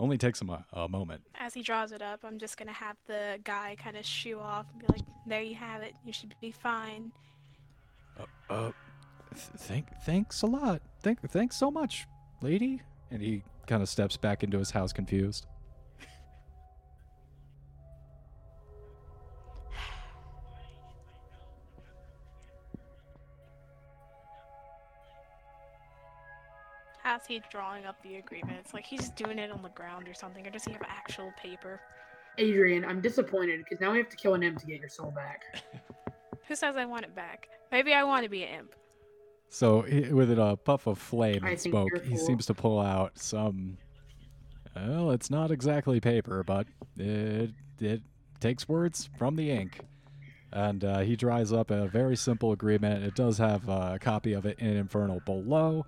only 0.00 0.18
takes 0.18 0.42
him 0.42 0.50
a, 0.50 0.66
a 0.72 0.88
moment. 0.88 1.22
As 1.38 1.54
he 1.54 1.62
draws 1.62 1.92
it 1.92 2.02
up, 2.02 2.24
I'm 2.24 2.38
just 2.38 2.56
gonna 2.56 2.72
have 2.72 2.96
the 3.06 3.38
guy 3.44 3.76
kind 3.82 3.96
of 3.96 4.04
shoo 4.04 4.40
off 4.40 4.66
and 4.72 4.80
be 4.80 4.86
like, 4.88 5.02
"There 5.26 5.40
you 5.40 5.54
have 5.54 5.82
it. 5.82 5.94
You 6.04 6.12
should 6.12 6.34
be 6.40 6.50
fine." 6.50 7.12
Uh, 8.18 8.24
Th- 8.48 8.74
thank, 9.36 9.86
thanks 10.02 10.42
a 10.42 10.46
lot. 10.46 10.82
Thank, 11.02 11.20
thanks 11.30 11.56
so 11.56 11.70
much, 11.70 12.06
lady. 12.40 12.82
And 13.10 13.22
he 13.22 13.42
kind 13.66 13.82
of 13.82 13.88
steps 13.88 14.16
back 14.16 14.42
into 14.42 14.58
his 14.58 14.70
house, 14.70 14.92
confused. 14.92 15.46
As 27.06 27.26
he 27.26 27.40
drawing 27.50 27.84
up 27.84 28.02
the 28.02 28.16
agreement, 28.16 28.56
it's 28.58 28.72
like 28.72 28.86
he's 28.86 29.10
doing 29.10 29.38
it 29.38 29.50
on 29.50 29.62
the 29.62 29.68
ground 29.68 30.08
or 30.08 30.14
something, 30.14 30.46
or 30.46 30.50
does 30.50 30.64
he 30.64 30.72
have 30.72 30.82
actual 30.88 31.32
paper? 31.40 31.80
Adrian, 32.38 32.84
I'm 32.84 33.00
disappointed 33.00 33.60
because 33.60 33.80
now 33.80 33.92
we 33.92 33.98
have 33.98 34.08
to 34.08 34.16
kill 34.16 34.34
an 34.34 34.42
imp 34.42 34.58
to 34.60 34.66
get 34.66 34.80
your 34.80 34.88
soul 34.88 35.10
back. 35.10 35.42
Who 36.48 36.56
says 36.56 36.76
I 36.76 36.84
want 36.84 37.04
it 37.04 37.14
back? 37.14 37.48
Maybe 37.70 37.92
I 37.94 38.04
want 38.04 38.24
to 38.24 38.30
be 38.30 38.42
an 38.42 38.58
imp. 38.60 38.74
So 39.54 39.82
he, 39.82 40.12
with 40.12 40.32
a 40.32 40.58
puff 40.64 40.88
of 40.88 40.98
flame 40.98 41.44
and 41.44 41.60
smoke, 41.60 41.88
you're 41.94 42.02
he 42.02 42.16
seems 42.16 42.44
to 42.46 42.54
pull 42.54 42.80
out 42.80 43.16
some. 43.16 43.78
Well, 44.74 45.12
it's 45.12 45.30
not 45.30 45.52
exactly 45.52 46.00
paper, 46.00 46.42
but 46.42 46.66
it 46.98 47.50
it 47.78 48.02
takes 48.40 48.68
words 48.68 49.08
from 49.16 49.36
the 49.36 49.52
ink, 49.52 49.78
and 50.52 50.84
uh, 50.84 50.98
he 51.02 51.14
dries 51.14 51.52
up 51.52 51.70
a 51.70 51.86
very 51.86 52.16
simple 52.16 52.50
agreement. 52.50 53.04
It 53.04 53.14
does 53.14 53.38
have 53.38 53.68
a 53.68 53.96
copy 54.00 54.32
of 54.32 54.44
it 54.44 54.58
in 54.58 54.76
Infernal 54.76 55.20
below, 55.24 55.86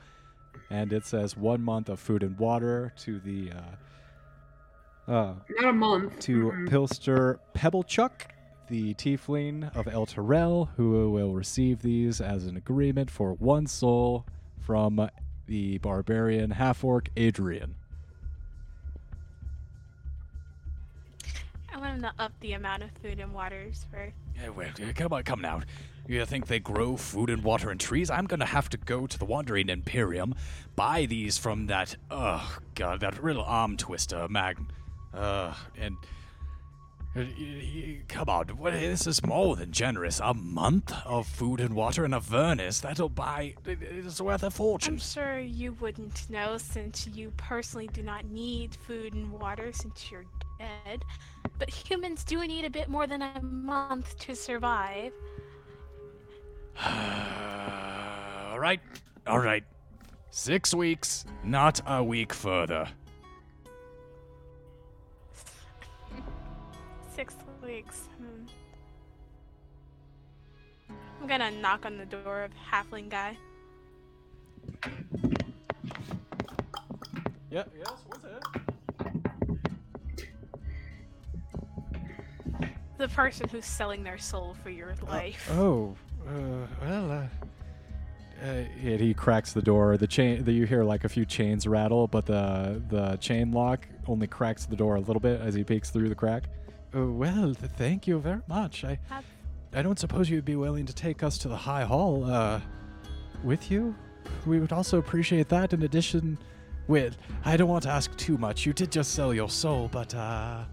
and 0.71 0.93
it 0.93 1.05
says 1.05 1.37
one 1.37 1.61
month 1.61 1.89
of 1.89 1.99
food 1.99 2.23
and 2.23 2.39
water 2.39 2.93
to 2.99 3.19
the. 3.19 3.51
Uh, 3.51 5.11
uh, 5.11 5.35
Not 5.61 5.71
a 5.71 5.73
month. 5.73 6.21
to 6.21 6.53
Mm-mm. 6.53 6.69
Pilster 6.69 7.39
Pebblechuck, 7.53 8.27
the 8.69 8.95
tiefling 8.95 9.75
of 9.77 9.87
Elturel, 9.87 10.69
who 10.77 11.11
will 11.11 11.33
receive 11.33 11.83
these 11.83 12.21
as 12.21 12.47
an 12.47 12.57
agreement 12.57 13.11
for 13.11 13.35
one 13.35 13.67
soul 13.67 14.27
from 14.61 15.09
the 15.47 15.79
barbarian 15.79 16.51
half 16.51 16.83
orc 16.83 17.09
Adrian. 17.17 17.77
I 21.73 21.79
want 21.79 21.95
him 21.97 22.03
to 22.03 22.12
up 22.19 22.33
the 22.41 22.53
amount 22.55 22.83
of 22.83 22.91
food 23.03 23.21
and 23.21 23.33
waters 23.33 23.87
for. 23.91 24.12
Yeah, 24.41 24.49
well, 24.49 24.69
come 24.95 25.12
on, 25.12 25.23
come 25.23 25.41
now. 25.41 25.62
You 26.09 26.25
think 26.25 26.47
they 26.47 26.61
grow 26.61 26.97
food 26.97 27.31
and 27.31 27.43
water 27.43 27.71
and 27.71 27.79
trees? 27.79 28.11
I'm 28.11 28.27
gonna 28.27 28.47
have 28.47 28.69
to 28.71 28.77
go 28.77 29.07
to 29.07 29.19
the 29.19 29.25
Wandering 29.25 29.69
Emporium, 29.69 30.35
buy 30.75 31.07
these 31.07 31.37
from 31.39 31.67
that, 31.67 31.97
oh 32.11 32.59
god, 32.75 33.01
that 33.01 33.23
real 33.23 33.41
arm 33.41 33.77
twister, 33.77 34.27
Mag. 34.29 34.59
Uh, 35.14 35.55
and. 35.79 35.97
Come 38.09 38.29
on, 38.29 38.49
what, 38.59 38.75
this 38.75 39.07
is 39.07 39.25
more 39.25 39.57
than 39.57 39.73
generous. 39.73 40.21
A 40.23 40.35
month 40.35 40.93
of 41.07 41.27
food 41.27 41.61
and 41.61 41.75
water 41.75 42.05
in 42.05 42.12
Avernus, 42.12 42.81
that'll 42.81 43.09
buy. 43.09 43.55
It's 43.64 44.21
worth 44.21 44.43
a 44.43 44.51
fortune. 44.51 44.95
I'm 44.95 45.01
sure 45.01 45.39
you 45.39 45.73
wouldn't 45.75 46.29
know 46.29 46.59
since 46.59 47.07
you 47.07 47.33
personally 47.39 47.89
do 47.93 48.03
not 48.03 48.27
need 48.27 48.75
food 48.75 49.14
and 49.14 49.33
water 49.33 49.73
since 49.73 50.11
you're 50.11 50.27
dead. 50.59 51.05
But 51.59 51.71
humans 51.71 52.23
do 52.23 52.47
need 52.47 52.67
a 52.67 52.71
bit 52.71 52.89
more 52.89 53.07
than 53.07 53.23
a 53.23 53.41
month 53.41 54.19
to 54.19 54.35
survive. 54.35 55.12
all 56.85 58.59
right, 58.59 58.81
all 59.27 59.39
right. 59.39 59.64
Six 60.31 60.75
weeks, 60.75 61.25
not 61.43 61.81
a 61.87 62.05
week 62.05 62.35
further. 62.35 62.89
Six 67.17 67.35
weeks. 67.64 68.11
Hmm. 68.19 68.45
I'm 71.23 71.27
gonna 71.27 71.51
knock 71.51 71.87
on 71.87 71.97
the 71.97 72.05
door 72.05 72.43
of 72.43 72.51
Halfling 72.71 73.09
Guy. 73.09 73.39
Yeah, 77.51 77.64
yes, 77.75 77.95
what's 78.09 78.23
it? 78.27 78.43
The 82.99 83.09
person 83.09 83.49
who's 83.49 83.64
selling 83.64 84.03
their 84.03 84.19
soul 84.19 84.55
for 84.62 84.69
your 84.69 84.95
life. 85.09 85.49
Oh, 85.53 85.97
uh, 86.29 86.67
well, 86.83 87.11
uh, 87.11 87.27
uh, 88.43 88.47
and 88.47 89.01
he 89.01 89.14
cracks 89.14 89.55
the 89.55 89.62
door. 89.62 89.97
The 89.97 90.07
chain, 90.07 90.45
the, 90.45 90.53
you 90.53 90.67
hear 90.67 90.85
like 90.85 91.05
a 91.05 91.09
few 91.09 91.25
chains 91.25 91.67
rattle, 91.67 92.09
but 92.09 92.27
the 92.27 92.83
the 92.91 93.17
chain 93.17 93.53
lock 93.53 93.89
only 94.07 94.27
cracks 94.27 94.67
the 94.67 94.77
door 94.77 94.97
a 94.97 95.01
little 95.01 95.21
bit 95.21 95.41
as 95.41 95.55
he 95.55 95.64
peeks 95.64 95.89
through 95.89 96.11
the 96.11 96.14
crack. 96.14 96.51
Oh, 96.97 97.11
well, 97.11 97.55
th- 97.55 97.70
thank 97.76 98.07
you 98.07 98.18
very 98.18 98.40
much. 98.49 98.82
I 98.84 98.99
That's- 99.09 99.24
I 99.74 99.82
don't 99.82 99.99
suppose 99.99 100.30
you'd 100.30 100.44
be 100.47 100.57
willing 100.57 100.86
to 100.86 100.94
take 100.94 101.22
us 101.22 101.36
to 101.38 101.49
the 101.49 101.57
High 101.57 101.84
Hall 101.84 102.24
uh, 102.24 102.61
with 103.44 103.70
you. 103.70 103.94
We 104.47 104.59
would 104.59 104.72
also 104.72 104.97
appreciate 104.99 105.49
that. 105.51 105.74
In 105.74 105.82
addition, 105.82 106.38
with 106.88 107.18
I 107.44 107.57
don't 107.59 107.68
want 107.68 107.82
to 107.82 107.90
ask 107.90 108.16
too 108.16 108.38
much. 108.38 108.64
You 108.64 108.72
did 108.72 108.90
just 108.90 109.12
sell 109.12 109.34
your 109.34 109.51
soul, 109.51 109.88
but 109.92 110.14
uh, 110.14 110.64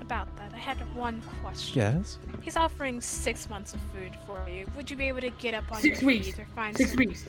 About 0.00 0.36
that, 0.36 0.52
I 0.52 0.58
had 0.58 0.76
one 0.94 1.22
question. 1.42 1.80
yes. 1.80 2.18
He's 2.42 2.56
offering 2.56 3.00
six 3.00 3.48
months 3.48 3.72
of 3.72 3.80
food 3.94 4.12
for 4.26 4.46
you. 4.50 4.66
Would 4.76 4.90
you 4.90 4.96
be 4.96 5.08
able 5.08 5.22
to 5.22 5.30
get 5.30 5.54
up 5.54 5.64
on 5.72 5.80
Six 5.80 6.02
your 6.02 6.08
weeks. 6.08 6.26
feet 6.26 6.38
or 6.40 6.46
find 6.54 6.76
Six 6.76 6.90
some- 6.90 6.98
weeks. 6.98 7.24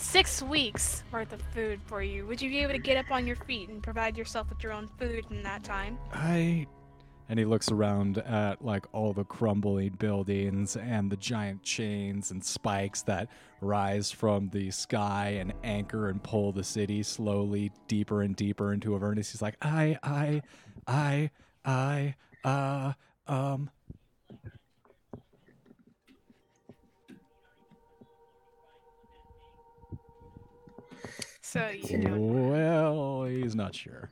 Six 0.00 0.42
weeks 0.42 1.02
worth 1.12 1.32
of 1.32 1.42
food 1.52 1.80
for 1.84 2.02
you. 2.02 2.24
Would 2.26 2.40
you 2.40 2.48
be 2.48 2.58
able 2.60 2.72
to 2.72 2.78
get 2.78 2.96
up 2.96 3.10
on 3.10 3.26
your 3.26 3.36
feet 3.36 3.68
and 3.68 3.82
provide 3.82 4.16
yourself 4.16 4.48
with 4.48 4.62
your 4.62 4.72
own 4.72 4.88
food 4.96 5.26
in 5.30 5.42
that 5.42 5.64
time? 5.64 5.98
I. 6.12 6.66
And 7.28 7.38
he 7.38 7.44
looks 7.44 7.70
around 7.70 8.18
at 8.18 8.64
like 8.64 8.86
all 8.92 9.12
the 9.12 9.24
crumbling 9.24 9.90
buildings 9.98 10.76
and 10.76 11.10
the 11.10 11.16
giant 11.16 11.62
chains 11.62 12.30
and 12.30 12.42
spikes 12.42 13.02
that 13.02 13.28
rise 13.60 14.10
from 14.10 14.48
the 14.48 14.70
sky 14.70 15.36
and 15.40 15.52
anchor 15.62 16.08
and 16.08 16.22
pull 16.22 16.52
the 16.52 16.64
city 16.64 17.02
slowly 17.02 17.70
deeper 17.86 18.22
and 18.22 18.34
deeper 18.34 18.72
into 18.72 18.94
Avernus. 18.94 19.32
He's 19.32 19.42
like, 19.42 19.56
I, 19.60 19.98
I, 20.02 20.42
I, 20.86 21.30
I, 21.64 22.14
uh, 22.44 22.92
um. 23.26 23.68
So 31.50 31.70
you. 31.70 32.14
Well, 32.14 33.24
he's 33.24 33.54
not 33.54 33.74
sure. 33.74 34.10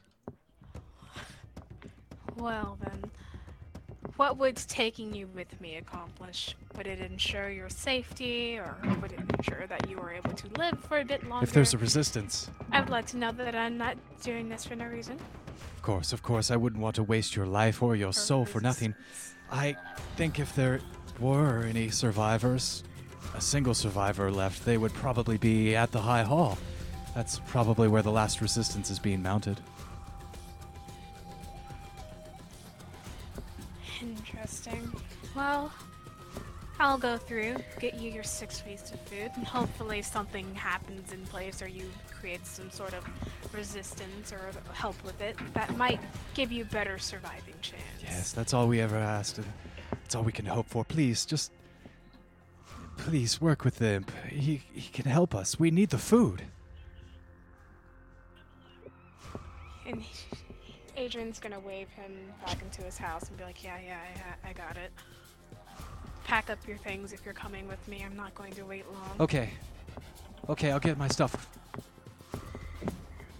Well 2.39 2.79
then, 2.83 3.11
what 4.17 4.39
would 4.39 4.57
taking 4.57 5.15
you 5.15 5.27
with 5.35 5.61
me 5.61 5.77
accomplish? 5.77 6.57
Would 6.79 6.87
it 6.87 6.99
ensure 6.99 7.51
your 7.51 7.69
safety, 7.69 8.57
or 8.57 8.79
would 9.03 9.13
it 9.13 9.21
ensure 9.37 9.67
that 9.67 9.87
you 9.91 9.99
were 9.99 10.15
able 10.15 10.31
to 10.31 10.47
live 10.57 10.83
for 10.83 11.01
a 11.01 11.05
bit 11.05 11.29
longer? 11.29 11.45
If 11.45 11.53
there's 11.53 11.75
a 11.75 11.79
resistance, 11.79 12.49
I 12.73 12.81
would 12.81 12.89
like 12.89 13.07
to 13.09 13.19
know 13.19 13.33
that 13.33 13.55
I'm 13.55 13.77
not 13.77 13.99
doing 14.23 14.49
this 14.49 14.65
for 14.65 14.75
no 14.75 14.87
reason. 14.87 15.19
of 15.77 15.83
course, 15.83 16.15
of 16.15 16.23
course, 16.23 16.51
I 16.51 16.57
wouldn't 16.57 16.81
want 16.81 16.97
to 16.97 17.03
waste 17.03 17.37
your 17.37 17.47
life 17.47 17.83
or 17.83 17.97
your 17.97 18.15
soul 18.15 18.47
for 18.47 18.63
nothing. 18.63 18.95
I 19.53 19.77
think 20.17 20.41
if 20.41 20.55
there 20.57 20.81
were 21.21 21.65
any 21.65 21.91
survivors, 21.91 22.83
a 23.35 23.43
single 23.43 23.75
survivor 23.75 24.31
left, 24.31 24.65
they 24.65 24.79
would 24.79 24.95
probably 24.95 25.37
be 25.37 25.77
at 25.77 25.93
the 25.93 26.01
High 26.01 26.23
Hall. 26.23 26.57
That's 27.17 27.39
probably 27.47 27.89
where 27.89 28.03
the 28.03 28.11
last 28.11 28.43
resistance 28.43 28.91
is 28.91 28.99
being 28.99 29.23
mounted. 29.23 29.59
Interesting. 34.03 34.93
Well, 35.35 35.73
I'll 36.79 36.99
go 36.99 37.17
through, 37.17 37.57
get 37.81 37.95
you 37.95 38.11
your 38.11 38.23
six 38.23 38.63
weeks 38.67 38.93
of 38.93 39.01
food, 39.01 39.31
and 39.35 39.47
hopefully 39.47 40.03
something 40.03 40.55
happens 40.55 41.15
in 41.15 41.25
place 41.25 41.63
or 41.63 41.69
you 41.69 41.91
create 42.21 42.47
some 42.47 42.71
sort 42.71 42.93
of 42.93 43.09
resistance 43.55 44.31
or 44.31 44.51
help 44.75 45.03
with 45.03 45.19
it 45.23 45.39
that 45.55 45.75
might 45.79 46.01
give 46.35 46.53
you 46.53 46.67
better 46.67 46.99
surviving 46.99 47.55
chance. 47.63 47.83
Yes, 48.03 48.33
that's 48.33 48.53
all 48.53 48.69
we 48.69 48.79
ever 48.83 48.99
asked, 48.99 49.39
and 49.39 49.47
that's 49.91 50.15
all 50.15 50.23
we 50.23 50.33
can 50.33 50.45
hope 50.45 50.69
for. 50.69 50.85
Please, 50.85 51.25
just. 51.25 51.51
Please 52.99 53.41
work 53.41 53.65
with 53.65 53.79
him. 53.79 54.05
He, 54.29 54.61
he 54.75 54.91
can 54.91 55.07
help 55.11 55.35
us. 55.35 55.59
We 55.59 55.71
need 55.71 55.89
the 55.89 55.99
food. 55.99 56.43
And 59.87 60.03
Adrian's 60.97 61.39
gonna 61.39 61.61
wave 61.61 61.89
him 61.91 62.13
back 62.45 62.61
into 62.63 62.83
his 62.83 62.99
house 62.99 63.29
and 63.29 63.37
be 63.37 63.45
like, 63.45 63.63
"Yeah, 63.63 63.79
yeah, 63.85 63.99
I, 64.45 64.51
I 64.51 64.53
got 64.53 64.77
it. 64.77 64.93
Pack 66.25 66.51
up 66.51 66.59
your 66.67 66.79
things 66.79 67.13
if 67.13 67.25
you're 67.25 67.35
coming 67.35 67.69
with 67.69 67.87
me. 67.87 68.03
I'm 68.05 68.17
not 68.17 68.35
going 68.35 68.53
to 68.55 68.65
wait 68.65 68.85
long." 68.93 69.11
Okay. 69.21 69.51
Okay, 70.49 70.71
I'll 70.71 70.81
get 70.81 70.97
my 70.97 71.09
stuff. 71.09 71.49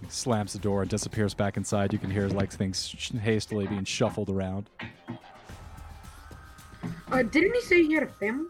He 0.01 0.09
slams 0.09 0.53
the 0.53 0.59
door 0.59 0.81
and 0.81 0.89
disappears 0.89 1.33
back 1.33 1.57
inside. 1.57 1.93
You 1.93 1.99
can 1.99 2.09
hear 2.09 2.27
like 2.27 2.51
things 2.51 2.87
sh- 2.87 3.11
hastily 3.11 3.67
being 3.67 3.85
shuffled 3.85 4.29
around. 4.29 4.69
Uh, 7.11 7.23
didn't 7.23 7.53
he 7.53 7.61
say 7.61 7.83
he 7.83 7.93
had 7.93 8.03
a 8.03 8.07
family? 8.07 8.49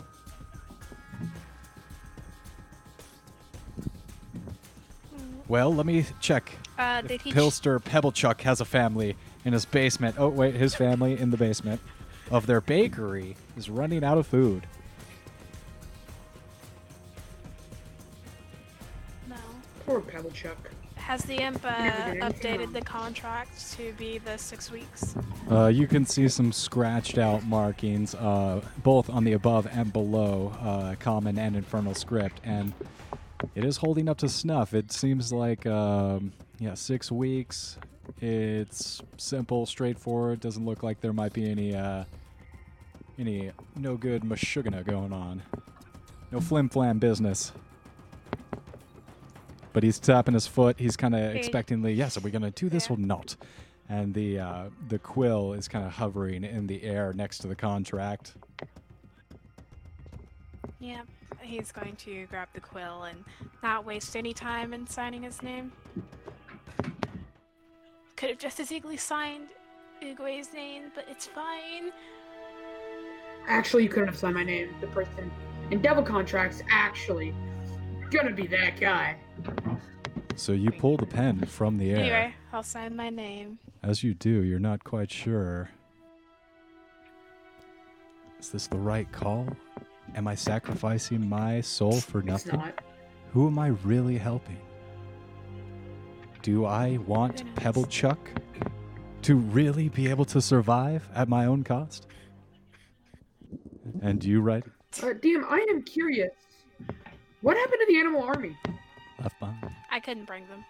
Well, 5.47 5.73
let 5.73 5.85
me 5.85 6.05
check. 6.19 6.51
Uh, 6.77 7.01
did 7.01 7.21
he? 7.21 7.31
Pilster 7.31 7.79
Pebblechuck 7.81 8.41
has 8.41 8.59
a 8.59 8.65
family 8.65 9.15
in 9.45 9.53
his 9.53 9.65
basement. 9.65 10.15
Oh 10.19 10.27
wait, 10.27 10.55
his 10.55 10.75
family 10.75 11.17
in 11.17 11.31
the 11.31 11.37
basement 11.37 11.81
of 12.29 12.45
their 12.47 12.61
bakery 12.61 13.37
is 13.55 13.69
running 13.69 14.03
out 14.03 14.17
of 14.17 14.27
food. 14.27 14.67
no. 19.29 19.35
Poor 19.85 20.01
Pebblechuck. 20.01 20.57
Has 20.95 21.23
the 21.23 21.37
imp 21.37 21.63
uh, 21.63 21.69
Never 21.69 21.93
did 21.93 22.21
anything 22.21 22.21
updated 22.21 22.73
the 22.73 22.81
contract 22.81 23.71
to 23.77 23.93
be 23.93 24.17
the 24.17 24.37
six 24.37 24.69
weeks? 24.69 25.15
Uh, 25.49 25.67
you 25.67 25.87
can 25.87 26.05
see 26.05 26.27
some 26.27 26.51
scratched 26.51 27.17
out 27.17 27.45
markings, 27.45 28.13
uh, 28.15 28.59
both 28.83 29.09
on 29.09 29.23
the 29.23 29.31
above 29.31 29.67
and 29.71 29.93
below, 29.93 30.53
uh, 30.59 30.95
common 30.99 31.39
and 31.39 31.55
infernal 31.55 31.93
script, 31.93 32.41
and 32.43 32.73
it 33.55 33.63
is 33.63 33.77
holding 33.77 34.09
up 34.09 34.17
to 34.19 34.29
snuff. 34.29 34.73
It 34.73 34.91
seems 34.91 35.31
like, 35.31 35.65
um, 35.65 36.31
yeah, 36.59 36.73
six 36.73 37.11
weeks. 37.11 37.77
It's 38.21 39.01
simple, 39.17 39.65
straightforward. 39.65 40.39
Doesn't 40.39 40.65
look 40.65 40.81
like 40.83 41.01
there 41.01 41.13
might 41.13 41.33
be 41.33 41.49
any, 41.49 41.75
uh, 41.75 42.05
any 43.19 43.51
no 43.75 43.95
good 43.97 44.23
mashugana 44.23 44.85
going 44.85 45.11
on. 45.13 45.43
No 46.31 46.39
flim 46.39 46.69
flam 46.69 46.99
business. 46.99 47.51
But 49.73 49.83
he's 49.83 49.99
tapping 49.99 50.33
his 50.33 50.47
foot. 50.47 50.79
He's 50.79 50.97
kind 50.97 51.13
of 51.13 51.21
Okay. 51.21 51.39
expectingly, 51.39 51.95
yes, 51.95 52.17
are 52.17 52.21
we 52.21 52.31
going 52.31 52.41
to 52.41 52.51
do 52.51 52.69
this 52.69 52.87
Yeah. 52.89 52.95
or 52.95 52.97
not? 52.97 53.35
And 53.89 54.13
the 54.13 54.39
uh, 54.39 54.69
the 54.89 54.99
quill 54.99 55.53
is 55.53 55.67
kind 55.67 55.85
of 55.85 55.93
hovering 55.93 56.43
in 56.43 56.67
the 56.67 56.83
air 56.83 57.13
next 57.13 57.37
to 57.39 57.47
the 57.47 57.55
contract. 57.55 58.33
Yeah, 60.79 61.01
he's 61.47 61.71
going 61.71 61.95
to 61.95 62.27
grab 62.27 62.49
the 62.53 62.59
quill 62.59 63.03
and 63.03 63.23
not 63.63 63.85
waste 63.85 64.15
any 64.15 64.33
time 64.33 64.73
in 64.73 64.85
signing 64.85 65.23
his 65.23 65.41
name. 65.41 65.71
Could 68.15 68.29
have 68.29 68.39
just 68.39 68.59
as 68.59 68.71
easily 68.71 68.97
signed 68.97 69.47
Ugwe's 70.01 70.53
name, 70.53 70.91
but 70.93 71.05
it's 71.09 71.27
fine. 71.27 71.91
Actually, 73.47 73.83
you 73.83 73.89
couldn't 73.89 74.07
have 74.07 74.17
signed 74.17 74.35
my 74.35 74.43
name. 74.43 74.75
The 74.81 74.87
person 74.87 75.31
in 75.71 75.81
Devil 75.81 76.03
Contracts 76.03 76.61
actually 76.69 77.33
gonna 78.11 78.33
be 78.33 78.47
that 78.47 78.79
guy. 78.79 79.15
So 80.35 80.51
you 80.51 80.71
pull 80.71 80.97
the 80.97 81.05
pen 81.05 81.45
from 81.45 81.77
the 81.77 81.91
air. 81.91 81.97
Anyway, 81.97 82.33
I'll 82.53 82.63
sign 82.63 82.95
my 82.95 83.09
name. 83.09 83.59
As 83.81 84.03
you 84.03 84.13
do, 84.13 84.43
you're 84.43 84.59
not 84.59 84.83
quite 84.83 85.11
sure. 85.11 85.69
Is 88.39 88.49
this 88.49 88.67
the 88.67 88.77
right 88.77 89.11
call? 89.11 89.47
Am 90.17 90.27
I 90.27 90.33
sacrificing 90.33 91.29
my 91.29 91.61
soul 91.61 91.99
for 92.01 92.23
nothing? 92.23 92.59
Who 93.33 93.45
am 93.45 93.59
I 93.59 93.67
really 93.67 94.17
helping? 94.17 94.57
Do 96.41 96.65
I 96.65 96.97
want 97.05 97.43
Pebblechuck 97.53 98.17
to 99.21 99.35
really 99.35 99.89
be 99.89 100.09
able 100.09 100.25
to 100.25 100.41
survive 100.41 101.07
at 101.13 101.29
my 101.29 101.45
own 101.45 101.63
cost? 101.63 102.07
And 104.01 104.23
you, 104.23 104.41
right? 104.41 104.63
Uh, 105.03 105.13
DM, 105.13 105.43
I 105.47 105.63
am 105.69 105.83
curious. 105.83 106.33
What 107.41 107.55
happened 107.55 107.79
to 107.81 107.85
the 107.87 107.99
Animal 107.99 108.23
Army? 108.23 108.57
Left 109.21 109.39
behind. 109.39 109.71
I 109.91 109.99
couldn't 109.99 110.25
bring 110.25 110.47
them. 110.47 110.65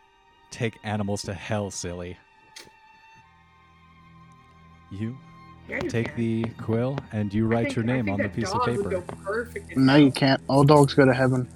Take 0.52 0.74
animals 0.84 1.22
to 1.22 1.34
hell, 1.34 1.72
silly. 1.72 2.18
You 4.92 5.18
Yeah, 5.68 5.80
take 5.80 6.08
can. 6.08 6.16
the 6.16 6.44
quill 6.62 6.98
and 7.12 7.34
you 7.34 7.46
write 7.46 7.66
think- 7.66 7.76
your 7.76 7.86
name 7.86 8.10
on 8.10 8.20
the 8.22 8.30
piece 8.30 8.52
of 8.52 8.64
paper. 8.66 8.90
go 8.90 9.02
perfect 9.02 9.72
in 9.74 9.86
No, 9.86 9.96
you 9.96 10.12
can't. 10.12 10.42
All 10.48 10.64
dogs 10.64 10.94
go 10.94 11.06
to 11.06 11.14
heaven. 11.14 11.48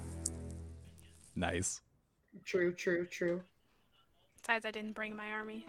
Nice. 1.34 1.80
True, 2.44 2.72
true, 2.74 3.06
true. 3.06 3.42
Besides, 4.36 4.66
I 4.66 4.70
didn't 4.70 4.92
bring 4.92 5.16
my 5.16 5.30
army. 5.30 5.64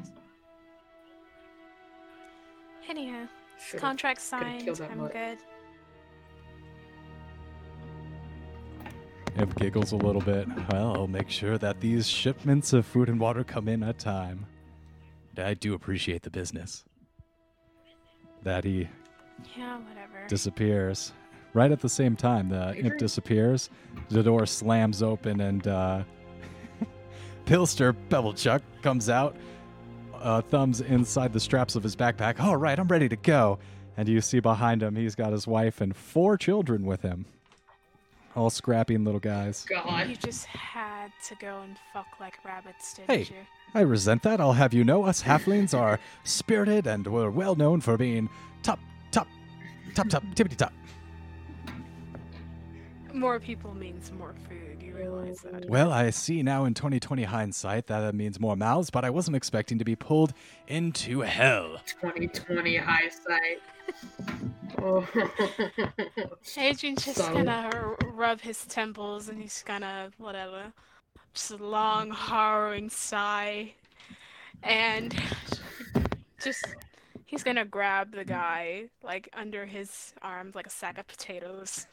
Anyhow, 2.90 3.28
Should've- 3.66 3.82
contract 3.82 4.20
signed. 4.22 4.66
killed 4.66 4.78
that 4.78 4.92
I'm 4.92 4.98
mutt. 4.98 5.14
good. 5.14 5.38
Ev 9.38 9.56
giggles 9.56 9.94
a 9.94 9.96
little 9.96 10.22
bit. 10.22 10.48
Well, 10.72 10.94
I'll 10.96 11.08
make 11.08 11.30
sure 11.30 11.58
that 11.58 11.80
these 11.80 12.08
shipments 12.08 12.72
of 12.74 12.86
food 12.86 13.10
and 13.10 13.20
water 13.20 13.44
come 13.44 13.68
in 13.68 13.82
at 13.84 13.98
time. 14.00 14.46
I 15.38 15.54
do 15.56 15.74
appreciate 15.74 16.22
the 16.24 16.30
business. 16.30 16.84
That 18.44 18.64
he 18.64 18.88
Yeah, 19.58 19.78
whatever. 19.80 20.28
disappears. 20.28 21.14
Right 21.54 21.72
at 21.72 21.80
the 21.80 21.90
same 21.90 22.16
time, 22.16 22.50
the 22.50 22.76
imp 22.78 22.98
disappears. 22.98 23.70
The 24.10 24.24
door 24.24 24.46
slams 24.46 25.04
open, 25.04 25.40
and 25.42 25.68
uh, 25.68 26.04
Pilster 27.46 27.96
Pebblechuck 28.10 28.62
comes 28.82 29.10
out, 29.10 29.36
uh, 30.16 30.42
thumbs 30.42 30.82
inside 30.82 31.32
the 31.34 31.40
straps 31.40 31.76
of 31.76 31.84
his 31.84 31.96
backpack. 31.96 32.40
All 32.40 32.58
right, 32.58 32.78
I'm 32.80 32.88
ready 32.88 33.08
to 33.10 33.16
go. 33.18 33.60
And 33.98 34.10
you 34.10 34.22
see 34.22 34.40
behind 34.40 34.82
him, 34.82 34.96
he's 34.96 35.14
got 35.14 35.32
his 35.32 35.46
wife 35.46 35.80
and 35.82 35.96
four 35.96 36.38
children 36.38 36.86
with 36.86 37.02
him. 37.04 37.26
All 38.36 38.50
scrapping 38.50 39.04
little 39.04 39.20
guys. 39.20 39.64
God. 39.70 40.10
You 40.10 40.16
just 40.16 40.48
had 40.48 41.12
to 41.28 41.36
go 41.36 41.62
and 41.62 41.78
fuck 41.94 42.08
like 42.20 42.44
rabbits, 42.44 42.96
didn't 42.96 43.12
Hey. 43.12 43.20
you? 43.24 43.46
I 43.74 43.82
resent 43.82 44.24
that. 44.24 44.40
I'll 44.40 44.54
have 44.54 44.74
you 44.74 44.84
know 44.84 45.04
us 45.04 45.24
halflings 45.24 45.78
are 45.78 46.00
spirited 46.24 46.86
and 46.88 47.06
we're 47.08 47.30
well 47.30 47.56
known 47.56 47.82
for 47.82 47.98
being 47.98 48.30
top, 48.62 48.80
top, 49.12 49.28
top, 49.96 50.10
top, 50.10 50.24
tippity 50.36 50.56
top. 50.58 50.74
More 53.14 53.40
people 53.40 53.74
means 53.76 54.12
more 54.12 54.34
food. 54.50 54.82
You 54.82 54.96
realize 54.96 55.40
that? 55.42 55.70
Well, 55.70 55.92
I 55.92 56.10
see 56.10 56.42
now 56.42 56.66
in 56.66 56.74
2020 56.74 57.24
hindsight 57.24 57.88
that 57.88 58.00
that 58.02 58.16
means 58.16 58.40
more 58.40 58.56
mouths, 58.56 58.90
but 58.90 59.06
I 59.06 59.12
wasn't 59.12 59.36
expecting 59.38 59.78
to 59.80 59.86
be 59.86 59.96
pulled 59.96 60.34
into 60.68 61.22
hell. 61.22 61.80
2020 62.02 62.78
hindsight. 62.78 63.60
Oh. 64.82 65.08
Adrian's 66.58 67.06
just 67.06 67.18
So- 67.18 67.34
gonna 67.34 67.96
rub 68.14 68.42
his 68.42 68.66
temples 68.66 69.30
and 69.30 69.40
he's 69.42 69.64
gonna 69.66 70.10
whatever. 70.18 70.74
Just 71.34 71.52
a 71.52 71.58
long, 71.58 72.12
harrowing 72.12 72.90
sigh, 72.90 73.74
and 74.62 75.16
just 76.44 76.64
he's 77.26 77.44
gonna 77.44 77.66
grab 77.66 78.14
the 78.14 78.24
guy 78.24 78.90
like 79.04 79.30
under 79.34 79.66
his 79.66 80.14
arms 80.22 80.54
like 80.54 80.68
a 80.68 80.70
sack 80.70 81.00
of 81.00 81.08
potatoes, 81.08 81.88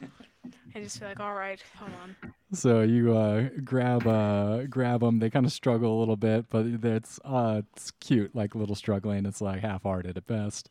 and 0.75 0.83
just 0.83 0.99
be 0.99 1.05
like, 1.07 1.19
"All 1.19 1.33
right, 1.33 1.61
hold 1.75 1.91
on." 2.03 2.33
So 2.53 2.81
you 2.81 3.17
uh, 3.17 3.49
grab 3.63 4.05
uh, 4.05 4.63
grab 4.63 4.99
them. 4.99 5.19
They 5.19 5.29
kind 5.29 5.45
of 5.45 5.51
struggle 5.51 5.97
a 5.97 5.99
little 5.99 6.17
bit, 6.17 6.45
but 6.49 6.65
it's 6.65 7.19
uh, 7.25 7.61
it's 7.73 7.91
cute, 7.99 8.35
like 8.35 8.53
little 8.53 8.75
struggling. 8.75 9.25
It's 9.25 9.41
like 9.41 9.61
half-hearted 9.61 10.17
at 10.17 10.27
best. 10.27 10.69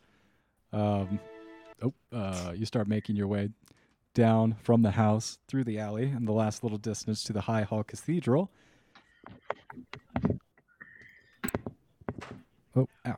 Um, 0.72 1.18
oh, 1.82 1.92
uh, 2.12 2.52
you 2.54 2.66
start 2.66 2.86
making 2.86 3.16
your 3.16 3.26
way 3.26 3.48
down 4.14 4.56
from 4.62 4.82
the 4.82 4.92
house 4.92 5.38
through 5.48 5.64
the 5.64 5.78
alley 5.78 6.04
and 6.04 6.26
the 6.26 6.32
last 6.32 6.62
little 6.62 6.78
distance 6.78 7.22
to 7.24 7.32
the 7.32 7.42
High 7.42 7.62
Hall 7.62 7.82
Cathedral. 7.82 8.50
Oh, 12.76 12.88
ow! 13.06 13.16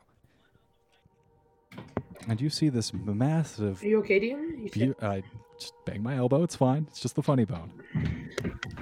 And 2.27 2.39
you 2.41 2.49
see 2.49 2.69
this 2.69 2.93
massive 2.93 3.81
Are 3.83 3.87
you 3.87 3.99
okay, 3.99 4.19
DM? 4.19 4.75
You 4.75 4.93
Beau- 4.93 5.07
I 5.07 5.23
just 5.59 5.73
bang 5.85 6.01
my 6.01 6.15
elbow. 6.15 6.43
It's 6.43 6.55
fine. 6.55 6.87
It's 6.89 6.99
just 6.99 7.15
the 7.15 7.23
funny 7.23 7.45
bone. 7.45 7.71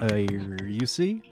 Uh, 0.00 0.14
you 0.14 0.86
see, 0.86 1.22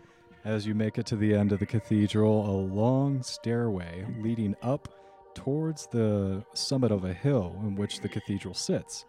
as 0.44 0.66
you 0.66 0.74
make 0.74 0.98
it 0.98 1.06
to 1.06 1.16
the 1.16 1.34
end 1.34 1.52
of 1.52 1.58
the 1.60 1.66
cathedral, 1.66 2.48
a 2.48 2.56
long 2.56 3.22
stairway 3.22 4.06
leading 4.20 4.54
up 4.62 4.88
towards 5.34 5.86
the 5.86 6.44
summit 6.54 6.90
of 6.90 7.04
a 7.04 7.12
hill 7.12 7.54
in 7.62 7.76
which 7.76 8.00
the 8.00 8.08
cathedral 8.08 8.54
sits. 8.54 9.04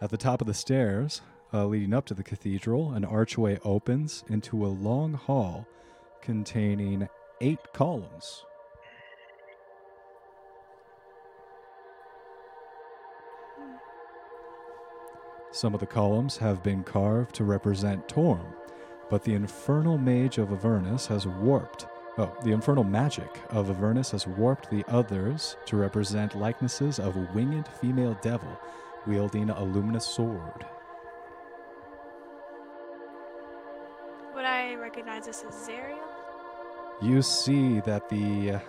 At 0.00 0.10
the 0.10 0.16
top 0.16 0.40
of 0.40 0.46
the 0.46 0.54
stairs, 0.54 1.22
uh, 1.52 1.66
leading 1.66 1.94
up 1.94 2.04
to 2.06 2.14
the 2.14 2.24
cathedral, 2.24 2.92
an 2.92 3.04
archway 3.04 3.58
opens 3.64 4.24
into 4.28 4.66
a 4.66 4.68
long 4.68 5.14
hall 5.14 5.66
containing 6.20 7.08
eight 7.40 7.60
columns. 7.72 8.44
Some 15.52 15.72
of 15.72 15.80
the 15.80 15.86
columns 15.86 16.38
have 16.38 16.64
been 16.64 16.82
carved 16.82 17.36
to 17.36 17.44
represent 17.44 18.08
Torm, 18.08 18.54
but 19.08 19.22
the 19.22 19.34
infernal 19.34 19.96
mage 19.96 20.38
of 20.38 20.50
Avernus 20.50 21.06
has 21.06 21.24
warped. 21.28 21.86
Oh, 22.18 22.36
the 22.42 22.50
infernal 22.50 22.82
magic 22.82 23.40
of 23.50 23.70
Avernus 23.70 24.10
has 24.10 24.26
warped 24.26 24.70
the 24.70 24.84
others 24.88 25.56
to 25.66 25.76
represent 25.76 26.36
likenesses 26.36 26.98
of 26.98 27.16
winged 27.34 27.68
female 27.80 28.18
devil 28.20 28.58
wielding 29.06 29.50
a 29.50 29.62
luminous 29.62 30.06
sword. 30.06 30.66
Would 34.34 34.44
I 34.44 34.74
recognize 34.74 35.26
this 35.26 35.44
as 35.46 35.54
Zariel? 35.54 35.98
You 37.02 37.22
see 37.22 37.80
that 37.80 38.08
the 38.08 38.60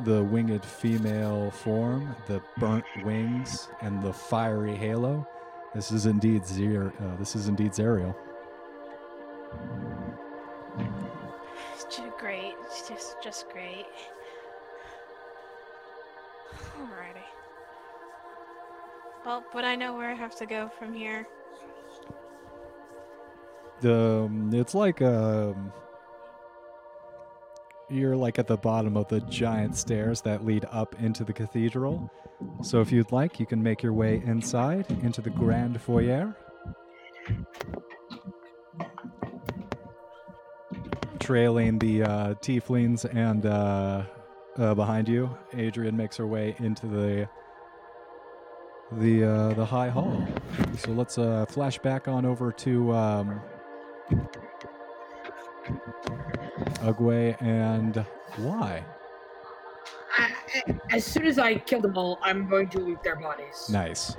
the 0.00 0.24
winged 0.24 0.64
female 0.64 1.50
form, 1.50 2.16
the 2.26 2.42
burnt 2.58 2.84
wings, 3.04 3.68
and 3.80 4.02
the 4.02 4.12
fiery 4.12 4.74
halo. 4.74 5.26
This 5.74 5.92
is 5.92 6.06
indeed 6.06 6.46
Zer. 6.46 6.92
Uh, 7.00 7.16
this 7.16 7.36
is 7.36 7.48
indeed 7.48 7.72
Zariel. 7.72 8.14
Great, 12.18 12.54
just 12.88 13.16
just 13.22 13.50
great. 13.50 13.84
Alrighty. 16.80 17.33
Well, 19.24 19.42
but 19.52 19.64
I 19.64 19.74
know 19.74 19.94
where 19.96 20.10
I 20.10 20.14
have 20.14 20.36
to 20.36 20.46
go 20.46 20.70
from 20.78 20.92
here? 20.94 21.26
Um, 23.82 24.50
it's 24.52 24.74
like 24.74 25.02
um 25.02 25.72
you're 27.90 28.16
like 28.16 28.38
at 28.38 28.46
the 28.46 28.56
bottom 28.56 28.96
of 28.96 29.08
the 29.08 29.20
giant 29.20 29.76
stairs 29.76 30.20
that 30.22 30.44
lead 30.44 30.66
up 30.70 31.00
into 31.00 31.24
the 31.24 31.32
cathedral. 31.32 32.10
So 32.62 32.80
if 32.80 32.90
you'd 32.90 33.12
like, 33.12 33.38
you 33.38 33.46
can 33.46 33.62
make 33.62 33.82
your 33.82 33.92
way 33.92 34.22
inside 34.24 34.90
into 35.02 35.20
the 35.20 35.30
grand 35.30 35.80
foyer. 35.80 36.34
Trailing 41.18 41.78
the 41.78 42.02
uh, 42.02 42.34
tieflings 42.34 43.04
and 43.14 43.46
uh, 43.46 44.04
uh, 44.56 44.74
behind 44.74 45.08
you, 45.08 45.36
Adrian 45.52 45.96
makes 45.96 46.16
her 46.16 46.26
way 46.26 46.54
into 46.58 46.86
the 46.86 47.28
the 48.98 49.24
uh, 49.24 49.54
the 49.54 49.64
high 49.64 49.88
hall. 49.88 50.26
So 50.78 50.90
let's 50.92 51.18
uh, 51.18 51.46
flash 51.46 51.78
back 51.78 52.08
on 52.08 52.24
over 52.24 52.52
to 52.52 52.92
um, 52.92 53.40
Ugwe 56.82 57.40
and 57.42 57.96
why? 58.36 58.84
I, 60.16 60.32
I- 60.68 60.78
as 60.92 61.04
soon 61.04 61.26
as 61.26 61.38
I 61.38 61.56
kill 61.56 61.80
them 61.80 61.96
all, 61.98 62.18
I'm 62.22 62.48
going 62.48 62.68
to 62.70 62.78
loot 62.78 63.02
their 63.02 63.16
bodies. 63.16 63.68
Nice. 63.70 64.16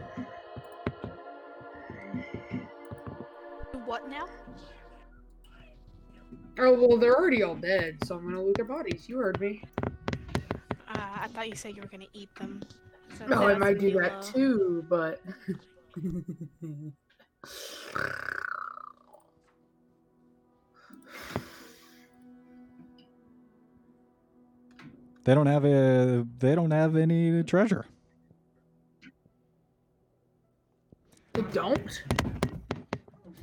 What 3.86 4.10
now? 4.10 4.26
Oh 6.58 6.74
well, 6.74 6.98
they're 6.98 7.16
already 7.16 7.44
all 7.44 7.56
dead, 7.56 7.98
so 8.06 8.16
I'm 8.16 8.24
gonna 8.26 8.42
loot 8.42 8.56
their 8.56 8.66
bodies. 8.66 9.08
You 9.08 9.18
heard 9.20 9.40
me. 9.40 9.62
Uh, 9.84 9.90
I 11.22 11.28
thought 11.34 11.48
you 11.50 11.56
said 11.56 11.76
you 11.76 11.82
were 11.82 11.88
gonna 11.88 12.06
eat 12.14 12.34
them. 12.36 12.62
So 13.18 13.26
No, 13.28 13.48
I 13.48 13.56
might 13.56 13.80
do 13.80 13.92
be 13.92 14.00
that 14.00 14.22
too, 14.22 14.86
but. 14.90 15.22
They 25.26 25.34
don't 25.34 25.48
have 25.48 25.66
a. 25.66 26.26
They 26.40 26.54
don't 26.54 26.72
have 26.72 26.96
any 26.96 27.44
treasure. 27.44 27.86
They 31.34 31.42
don't. 31.52 32.04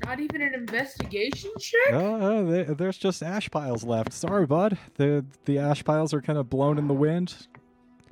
Not 0.04 0.20
even 0.20 0.42
an 0.42 0.54
investigation 0.54 1.50
check. 1.58 1.92
Uh, 1.92 2.42
they, 2.42 2.62
there's 2.64 2.98
just 2.98 3.22
ash 3.22 3.50
piles 3.50 3.82
left. 3.84 4.12
Sorry, 4.12 4.46
bud. 4.46 4.78
The 4.94 5.24
the 5.44 5.58
ash 5.58 5.82
piles 5.84 6.14
are 6.14 6.22
kind 6.22 6.38
of 6.38 6.48
blown 6.48 6.78
in 6.78 6.86
the 6.86 6.94
wind. 6.94 7.48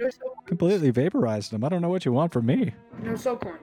No 0.01 0.09
soul 0.09 0.31
coins. 0.31 0.47
Completely 0.47 0.91
vaporized 0.91 1.53
them. 1.53 1.63
I 1.63 1.69
don't 1.69 1.83
know 1.83 1.91
what 1.91 2.07
you 2.07 2.13
want 2.13 2.33
from 2.33 2.47
me. 2.47 2.73
No 3.03 3.17
soul 3.17 3.37
coins. 3.37 3.59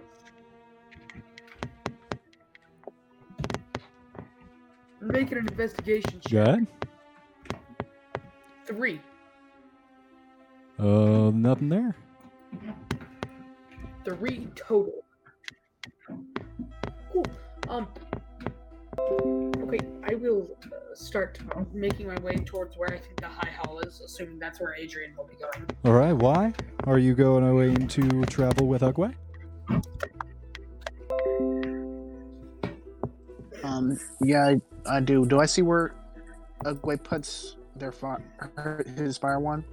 I'm 5.02 5.08
making 5.08 5.40
an 5.40 5.48
investigation 5.48 6.20
check. 6.22 6.60
Good. 6.60 6.68
Three. 8.68 9.02
Uh, 10.78 11.32
nothing 11.34 11.70
there. 11.70 11.96
Three 14.06 14.48
total. 14.56 14.94
Cool. 17.12 17.26
Um. 17.68 17.88
Okay, 19.68 19.86
I 20.10 20.16
will 20.16 20.48
uh, 20.64 20.96
start 20.96 21.40
making 21.74 22.08
my 22.08 22.18
way 22.22 22.36
towards 22.38 22.78
where 22.78 22.94
I 22.94 22.98
think 22.98 23.20
the 23.20 23.28
high 23.28 23.52
hall 23.52 23.80
is, 23.82 24.00
assuming 24.00 24.40
that's 24.40 24.62
where 24.62 24.74
Adrian 24.76 25.14
will 25.18 25.26
be 25.26 25.36
going. 25.36 25.70
All 25.84 25.92
right. 25.92 26.14
Why 26.14 26.54
are 26.86 26.98
you 26.98 27.14
going 27.14 27.46
away 27.46 27.74
to 27.76 28.26
travel 28.28 28.66
with 28.66 28.82
Ugwe? 28.82 29.14
Um, 33.62 34.00
yeah, 34.22 34.54
I, 34.86 34.96
I 34.96 35.00
do. 35.02 35.26
Do 35.26 35.42
I 35.42 35.46
see 35.46 35.64
where 35.64 35.94
Ugwe 36.64 37.04
puts 37.04 37.58
their 37.76 37.92
fire, 37.92 38.24
his 38.96 39.18
fire 39.18 39.42
one? 39.42 39.66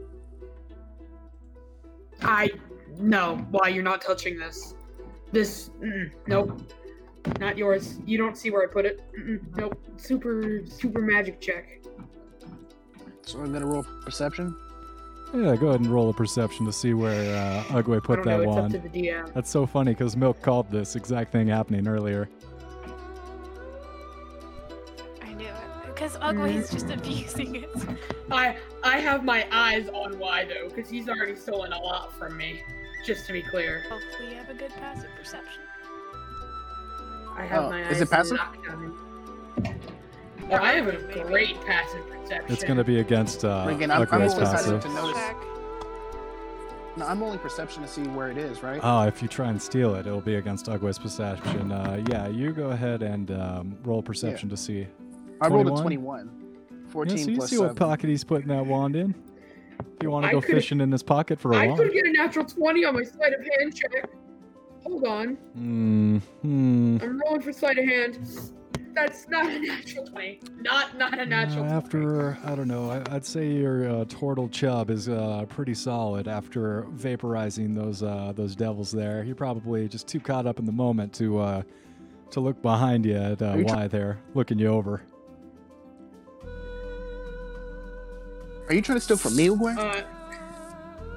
I 2.20 2.50
no. 2.98 3.36
Why 3.52 3.68
you're 3.68 3.84
not 3.84 4.02
touching 4.02 4.40
this? 4.40 4.74
This 5.30 5.70
mm, 5.80 6.10
nope. 6.26 6.60
Not 7.40 7.56
yours. 7.56 7.98
You 8.06 8.18
don't 8.18 8.36
see 8.36 8.50
where 8.50 8.62
I 8.62 8.66
put 8.72 8.84
it. 8.84 9.00
Mm-mm, 9.18 9.40
nope. 9.56 9.78
Super 9.96 10.60
super 10.66 11.00
magic 11.00 11.40
check. 11.40 11.80
So 13.22 13.40
I'm 13.40 13.52
gonna 13.52 13.66
roll 13.66 13.84
perception. 14.04 14.54
Yeah, 15.34 15.56
go 15.56 15.68
ahead 15.68 15.80
and 15.80 15.90
roll 15.90 16.10
a 16.10 16.12
perception 16.12 16.64
to 16.66 16.72
see 16.72 16.94
where 16.94 17.36
uh, 17.36 17.64
Ugwe 17.64 17.96
I 17.96 18.00
put 18.00 18.16
don't 18.16 18.26
that 18.26 18.36
know. 18.36 18.42
It's 18.42 18.46
wand. 18.46 18.74
up 18.76 18.82
to 18.82 18.88
the 18.88 19.02
DM. 19.08 19.32
That's 19.34 19.50
so 19.50 19.66
funny 19.66 19.92
because 19.92 20.16
Milk 20.16 20.40
called 20.42 20.70
this 20.70 20.94
exact 20.94 21.32
thing 21.32 21.48
happening 21.48 21.88
earlier. 21.88 22.28
I 25.22 25.32
knew 25.32 25.46
it. 25.46 25.54
Because 25.86 26.16
Ugly's 26.18 26.70
just 26.70 26.88
abusing 26.90 27.56
it. 27.56 27.70
I 28.30 28.56
I 28.84 28.98
have 28.98 29.24
my 29.24 29.46
eyes 29.50 29.88
on 29.88 30.18
Y 30.18 30.44
though, 30.44 30.68
because 30.68 30.88
he's 30.88 31.08
already 31.08 31.34
stolen 31.34 31.72
a 31.72 31.80
lot 31.80 32.16
from 32.16 32.36
me. 32.36 32.62
Just 33.04 33.26
to 33.26 33.32
be 33.32 33.42
clear, 33.42 33.82
Hopefully 33.88 34.30
you 34.30 34.36
have 34.36 34.50
a 34.50 34.54
good 34.54 34.70
passive 34.74 35.10
perception. 35.18 35.62
I 37.36 37.44
have 37.46 37.64
Oh, 37.64 37.70
my 37.70 37.80
is 37.88 38.00
it 38.00 38.10
passive? 38.10 38.38
locked. 38.38 38.58
Oh, 40.50 40.56
I 40.56 40.72
have 40.74 40.86
a 40.88 41.22
great 41.24 41.60
passive 41.64 42.06
perception. 42.08 42.52
It's 42.52 42.62
going 42.64 42.76
to 42.76 42.84
be 42.84 43.00
against 43.00 43.44
uh, 43.44 43.66
Again, 43.68 43.90
I'm- 43.90 44.02
I'm 44.10 44.20
Ugwe's 44.20 44.34
passive. 44.34 44.80
to 44.82 44.88
notice- 44.90 45.16
Check. 45.16 45.36
No, 46.96 47.06
I'm 47.06 47.20
rolling 47.20 47.40
perception 47.40 47.82
to 47.82 47.88
see 47.88 48.02
where 48.02 48.30
it 48.30 48.38
is, 48.38 48.62
right? 48.62 48.78
Oh, 48.82 49.02
if 49.02 49.20
you 49.20 49.26
try 49.26 49.48
and 49.48 49.60
steal 49.60 49.96
it, 49.96 50.06
it'll 50.06 50.20
be 50.20 50.36
against 50.36 50.66
Ugwe's 50.66 50.98
perception. 50.98 51.72
Uh, 51.72 52.00
yeah, 52.08 52.28
you 52.28 52.52
go 52.52 52.70
ahead 52.70 53.02
and 53.02 53.32
um, 53.32 53.76
roll 53.82 54.00
perception 54.02 54.48
to 54.50 54.56
see. 54.56 54.86
I 55.40 55.48
rolled 55.48 55.66
a 55.66 55.70
21. 55.70 56.30
14 56.90 57.16
Yeah, 57.16 57.24
so 57.24 57.30
you 57.30 57.36
plus 57.38 57.50
see 57.50 57.56
7. 57.56 57.68
what 57.68 57.76
pocket 57.76 58.08
he's 58.10 58.22
putting 58.22 58.46
that 58.48 58.64
wand 58.64 58.94
in. 58.94 59.12
If 59.80 60.02
you 60.04 60.10
want 60.10 60.26
to 60.26 60.30
go 60.32 60.40
fishing 60.40 60.80
in 60.80 60.92
his 60.92 61.02
pocket 61.02 61.40
for 61.40 61.52
a 61.52 61.56
I 61.56 61.66
wand. 61.66 61.80
I 61.80 61.84
could 61.84 61.92
get 61.94 62.06
a 62.06 62.12
natural 62.12 62.44
twenty 62.44 62.84
on 62.84 62.94
my 62.94 63.02
sleight 63.02 63.32
of 63.32 63.40
hand 63.40 63.74
check. 63.74 64.08
Hold 64.84 65.04
on, 65.06 65.34
Hmm. 65.54 66.18
Hmm. 66.42 66.98
I'm 67.02 67.20
rolling 67.24 67.40
for 67.42 67.52
sleight 67.52 67.78
of 67.78 67.84
hand. 67.86 68.18
That's 68.94 69.28
not 69.28 69.46
a 69.50 69.58
natural 69.58 70.06
twenty. 70.06 70.40
Not 70.60 70.96
not 70.98 71.18
a 71.18 71.26
natural. 71.26 71.64
Uh, 71.64 71.68
20. 71.68 71.74
after 71.74 72.38
I 72.44 72.54
don't 72.54 72.68
know, 72.68 72.90
I, 72.90 73.02
I'd 73.14 73.24
say 73.24 73.50
your 73.50 73.88
uh, 73.90 74.04
turtle 74.04 74.48
chub 74.48 74.88
is 74.90 75.08
uh, 75.08 75.46
pretty 75.48 75.74
solid 75.74 76.28
after 76.28 76.86
vaporizing 76.94 77.74
those 77.74 78.02
uh, 78.04 78.32
those 78.36 78.54
devils 78.54 78.92
there. 78.92 79.24
You're 79.24 79.34
probably 79.34 79.88
just 79.88 80.06
too 80.06 80.20
caught 80.20 80.46
up 80.46 80.58
in 80.60 80.64
the 80.64 80.70
moment 80.72 81.12
to 81.14 81.38
uh, 81.40 81.62
to 82.30 82.40
look 82.40 82.60
behind 82.62 83.04
you 83.04 83.16
at 83.16 83.42
uh, 83.42 83.54
you 83.56 83.64
try- 83.64 83.76
why 83.76 83.88
they're 83.88 84.18
looking 84.34 84.58
you 84.60 84.68
over. 84.68 85.02
Are 88.68 88.74
you 88.74 88.80
trying 88.80 88.96
to 88.98 89.00
steal 89.04 89.16
from 89.16 89.34
me, 89.36 89.48
Ugwe? 89.48 89.76
Uh, 89.76 90.04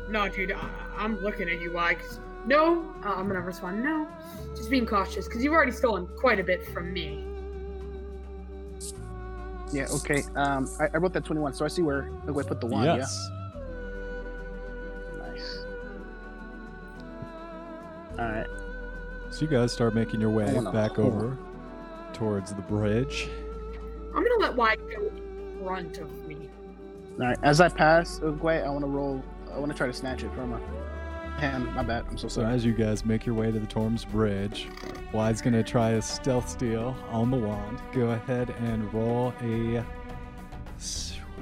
no, 0.09 0.27
dude, 0.29 0.51
I, 0.51 0.69
I'm 0.97 1.17
looking 1.21 1.47
at 1.49 1.61
you, 1.61 1.71
why? 1.73 1.93
'cause- 1.95 2.19
no, 2.47 2.85
uh, 3.03 3.09
I'm 3.09 3.27
gonna 3.27 3.41
respond. 3.41 3.83
No, 3.83 4.07
just 4.55 4.69
being 4.69 4.85
cautious, 4.85 5.27
because 5.27 5.43
you've 5.43 5.53
already 5.53 5.73
stolen 5.73 6.07
quite 6.17 6.39
a 6.39 6.43
bit 6.43 6.65
from 6.67 6.93
me. 6.93 7.25
yeah, 9.73 9.87
okay. 9.91 10.23
Um, 10.35 10.69
I, 10.79 10.85
I 10.93 10.97
wrote 10.97 11.11
that 11.13 11.25
21, 11.25 11.53
so 11.53 11.65
I 11.65 11.67
see 11.67 11.81
where 11.81 12.09
Ugwe 12.25 12.47
put 12.47 12.61
the 12.61 12.67
one. 12.67 12.85
yes. 12.85 13.29
yeah? 15.13 15.27
Nice. 15.27 15.65
Alright. 18.17 18.47
So 19.29 19.41
you 19.41 19.47
guys 19.47 19.73
start 19.73 19.93
making 19.93 20.21
your 20.21 20.29
way 20.29 20.45
back 20.71 20.93
hold. 20.93 21.13
over 21.13 21.37
towards 22.13 22.53
the 22.53 22.61
bridge. 22.61 23.29
I'm 24.15 24.23
gonna 24.23 24.37
let 24.39 24.55
Y 24.55 24.77
go 24.77 25.05
in 25.05 25.59
front 25.61 25.97
of 25.97 26.09
me. 26.25 26.49
Alright. 27.19 27.37
As 27.43 27.59
I 27.59 27.67
pass 27.67 28.19
Ugwe, 28.19 28.65
I 28.65 28.69
want 28.69 28.85
to 28.85 28.89
roll. 28.89 29.21
I 29.53 29.59
want 29.59 29.71
to 29.71 29.77
try 29.77 29.87
to 29.87 29.93
snatch 29.93 30.23
it 30.23 30.33
from 30.33 30.51
her 30.51 30.61
hand. 31.37 31.73
My 31.73 31.83
bad. 31.83 32.05
I'm 32.09 32.17
so 32.17 32.27
So 32.27 32.41
sorry. 32.41 32.53
as 32.53 32.65
you 32.65 32.73
guys 32.73 33.05
make 33.05 33.25
your 33.25 33.35
way 33.35 33.51
to 33.51 33.59
the 33.59 33.67
Torms 33.67 34.09
Bridge, 34.09 34.67
Wide's 35.13 35.41
gonna 35.41 35.63
try 35.63 35.91
a 35.91 36.01
stealth 36.01 36.49
steal 36.49 36.95
on 37.09 37.31
the 37.31 37.37
wand. 37.37 37.79
Go 37.93 38.09
ahead 38.11 38.49
and 38.59 38.93
roll 38.93 39.33
a. 39.41 39.83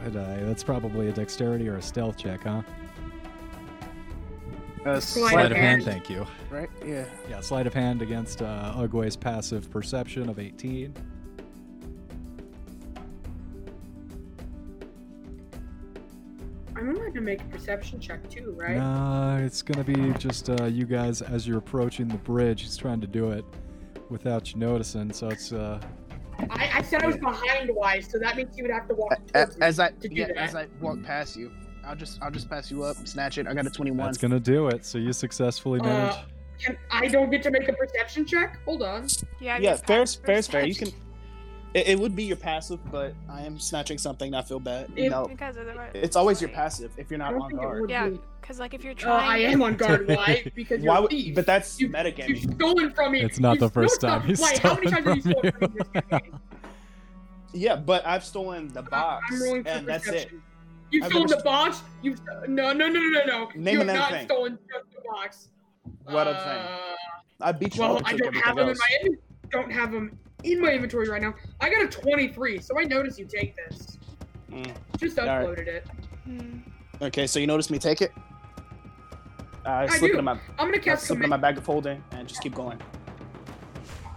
What 0.01 0.13
die? 0.13 0.39
That's 0.43 0.63
probably 0.63 1.07
a 1.09 1.11
dexterity 1.11 1.67
or 1.67 1.77
a 1.77 1.81
stealth 1.81 2.17
check, 2.17 2.43
huh? 2.43 2.61
Uh, 4.85 4.99
Sleight 4.99 5.31
Sleight 5.31 5.45
of 5.47 5.51
of 5.53 5.57
hand, 5.57 5.81
hand. 5.81 5.83
thank 5.83 6.09
you. 6.11 6.27
right? 6.51 6.69
Yeah. 6.85 7.05
Yeah, 7.27 7.39
sleight 7.41 7.65
of 7.65 7.73
hand 7.73 8.03
against 8.03 8.43
uh, 8.43 8.73
Ugwe's 8.77 9.15
passive 9.15 9.71
perception 9.71 10.29
of 10.29 10.37
18. 10.37 10.93
I'm 17.15 17.23
allowed 17.27 17.35
to 17.37 17.37
make 17.37 17.41
a 17.41 17.57
perception 17.57 17.99
check 17.99 18.29
too, 18.29 18.53
right? 18.57 18.77
Nah, 18.77 19.37
it's 19.37 19.61
gonna 19.61 19.83
be 19.83 20.13
just 20.19 20.49
uh, 20.49 20.65
you 20.65 20.85
guys 20.85 21.21
as 21.21 21.47
you're 21.47 21.57
approaching 21.59 22.07
the 22.07 22.17
bridge. 22.17 22.61
He's 22.61 22.77
trying 22.77 23.01
to 23.01 23.07
do 23.07 23.31
it 23.31 23.45
without 24.09 24.51
you 24.53 24.59
noticing, 24.59 25.11
so 25.13 25.29
it's 25.29 25.51
uh, 25.53 25.79
I, 26.49 26.69
I 26.75 26.81
said 26.81 27.03
I 27.03 27.07
was 27.07 27.17
behind 27.17 27.69
Wise, 27.73 28.09
so 28.11 28.19
that 28.19 28.35
means 28.35 28.57
you 28.57 28.63
would 28.63 28.71
have 28.73 28.87
to 28.89 28.95
walk 28.95 29.13
A- 29.33 29.47
me 29.47 29.53
As 29.61 29.79
I 29.79 29.89
to 29.91 30.09
do 30.09 30.15
yeah, 30.15 30.27
that. 30.27 30.37
as 30.37 30.55
I 30.55 30.67
walk 30.81 31.01
past 31.03 31.37
you, 31.37 31.51
I'll 31.85 31.95
just 31.95 32.21
I'll 32.21 32.31
just 32.31 32.49
pass 32.49 32.69
you 32.69 32.83
up, 32.83 32.97
snatch 33.07 33.37
it. 33.37 33.47
I 33.47 33.53
got 33.53 33.65
a 33.65 33.69
21. 33.69 34.05
that's 34.05 34.17
gonna 34.17 34.39
do 34.39 34.67
it. 34.67 34.85
So 34.85 34.97
you 34.97 35.13
successfully 35.13 35.79
Uh, 35.79 35.83
manage. 35.85 36.15
I 36.91 37.07
don't 37.07 37.29
get 37.29 37.43
to 37.43 37.51
make 37.51 37.67
a 37.67 37.73
perception 37.73 38.25
check? 38.25 38.59
Hold 38.65 38.81
on. 38.81 39.07
Yeah, 39.41 39.57
yeah, 39.57 39.71
just 39.71 39.85
fair, 39.85 40.05
fair 40.05 40.41
fair. 40.41 40.65
You 40.65 40.75
can. 40.75 40.89
Perception. 41.75 41.91
It, 41.91 41.97
it 41.97 42.01
would 42.01 42.15
be 42.15 42.23
your 42.23 42.37
passive, 42.37 42.79
but 42.91 43.13
I 43.29 43.41
am 43.41 43.59
snatching 43.59 43.97
something. 43.97 44.33
I 44.33 44.41
feel 44.41 44.59
bad. 44.59 44.89
You 44.95 45.05
If- 45.05 45.11
know, 45.11 45.25
Because 45.25 45.57
of 45.57 45.65
the 45.65 45.73
right. 45.75 45.91
it's 45.93 46.15
always 46.15 46.41
your 46.41 46.49
passive 46.49 46.91
if 46.97 47.09
you're 47.09 47.19
not 47.19 47.33
on 47.33 47.49
think 47.49 47.53
it 47.53 47.63
guard. 47.63 47.89
Yeah, 47.89 48.09
because 48.41 48.59
like 48.59 48.73
if 48.73 48.83
you're 48.83 48.93
Uh, 48.93 48.95
trying. 48.95 49.29
I 49.29 49.37
am 49.51 49.61
on 49.61 49.75
guard. 49.77 50.07
Why? 50.07 50.43
Because 50.55 50.81
you're 50.83 50.91
Why 50.93 50.99
a 50.99 51.01
would? 51.01 51.11
thief. 51.11 51.35
But 51.35 51.45
that's 51.45 51.79
You- 51.79 51.89
metagaming. 51.89 52.29
You've 52.29 52.53
stolen 52.55 52.91
from 52.93 53.11
me. 53.11 53.21
It's 53.21 53.39
not 53.39 53.53
You've- 53.55 53.59
the 53.65 53.69
first 53.69 54.01
time 54.01 54.21
stop. 54.21 54.25
he's 54.25 54.39
Why? 54.39 54.57
How 54.61 54.75
many 54.75 54.87
times 54.91 55.05
have 55.05 55.15
you 55.15 55.21
stolen 55.21 55.51
from 55.51 55.73
me? 55.73 56.19
Yeah, 57.53 57.77
but 57.77 58.05
I've 58.05 58.25
stolen 58.25 58.67
the 58.73 58.81
box, 58.81 59.25
I'm 59.31 59.41
rolling 59.41 59.63
for 59.63 59.69
and 59.69 59.87
that's 59.87 60.07
it. 60.09 60.29
You've 60.91 61.03
I've 61.05 61.09
stolen 61.11 61.27
never 61.29 61.39
the 61.39 61.43
box. 61.45 61.81
You've 62.01 62.19
no, 62.47 62.73
no, 62.73 62.87
no, 62.89 62.99
no, 62.99 63.09
no, 63.09 63.25
no. 63.25 63.49
Name 63.55 63.73
you 63.73 63.79
have 63.79 63.87
not 63.87 64.11
thing. 64.11 64.25
stolen 64.25 64.59
just 64.71 64.91
the 64.93 65.01
box. 65.09 65.47
What 66.03 66.27
uh, 66.27 66.31
other 66.31 66.39
thing? 66.39 66.61
I 67.41 67.51
beat 67.53 67.75
you. 67.75 67.81
Well, 67.81 68.01
I 68.03 68.15
don't 68.17 68.35
have 68.35 68.57
everything 68.57 68.57
them 68.57 68.63
in 68.65 68.69
else. 68.69 68.79
my 68.79 69.17
don't 69.55 69.71
have 69.71 69.91
them 69.91 70.17
in 70.43 70.61
my 70.61 70.71
inventory 70.71 71.09
right 71.09 71.21
now. 71.21 71.33
I 71.61 71.69
got 71.69 71.83
a 71.83 71.87
23, 71.87 72.59
so 72.59 72.79
I 72.79 72.83
noticed 72.83 73.17
you 73.17 73.25
take 73.25 73.55
this. 73.55 73.97
Mm. 74.51 74.71
Just 74.97 75.17
All 75.19 75.25
right. 75.27 75.45
uploaded 75.47 75.67
it. 75.67 75.87
Hmm. 76.25 76.59
Okay, 77.01 77.27
so 77.27 77.39
you 77.39 77.47
noticed 77.47 77.71
me 77.71 77.79
take 77.79 78.01
it? 78.01 78.11
I 79.65 79.83
I 79.83 79.87
slip 79.87 80.11
it 80.11 80.13
do. 80.13 80.19
in 80.19 80.25
my 80.25 80.33
I'm 80.59 80.67
gonna 80.67 80.77
I 80.77 80.79
cast 80.79 81.07
slip 81.07 81.19
it 81.19 81.23
in 81.23 81.29
my 81.29 81.37
bag 81.37 81.57
of 81.57 81.65
holding 81.65 82.03
and 82.11 82.27
just 82.27 82.41
keep 82.41 82.53
going. 82.53 82.79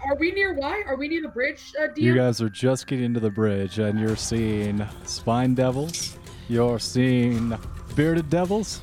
Are 0.07 0.15
we 0.17 0.31
near 0.31 0.55
Y? 0.55 0.83
Are 0.87 0.97
we 0.97 1.09
near 1.09 1.23
the 1.23 1.29
bridge, 1.29 1.73
uh, 1.79 1.89
DM? 1.89 1.99
You 1.99 2.15
guys 2.15 2.41
are 2.41 2.49
just 2.49 2.87
getting 2.87 3.13
to 3.15 3.21
the 3.21 3.31
bridge 3.31 3.79
and 3.79 3.99
you're 3.99 4.17
seeing 4.17 4.87
spine 5.05 5.55
devils. 5.55 6.19
You're 6.49 6.79
seeing 6.79 7.57
bearded 7.95 8.31
devils. 8.31 8.81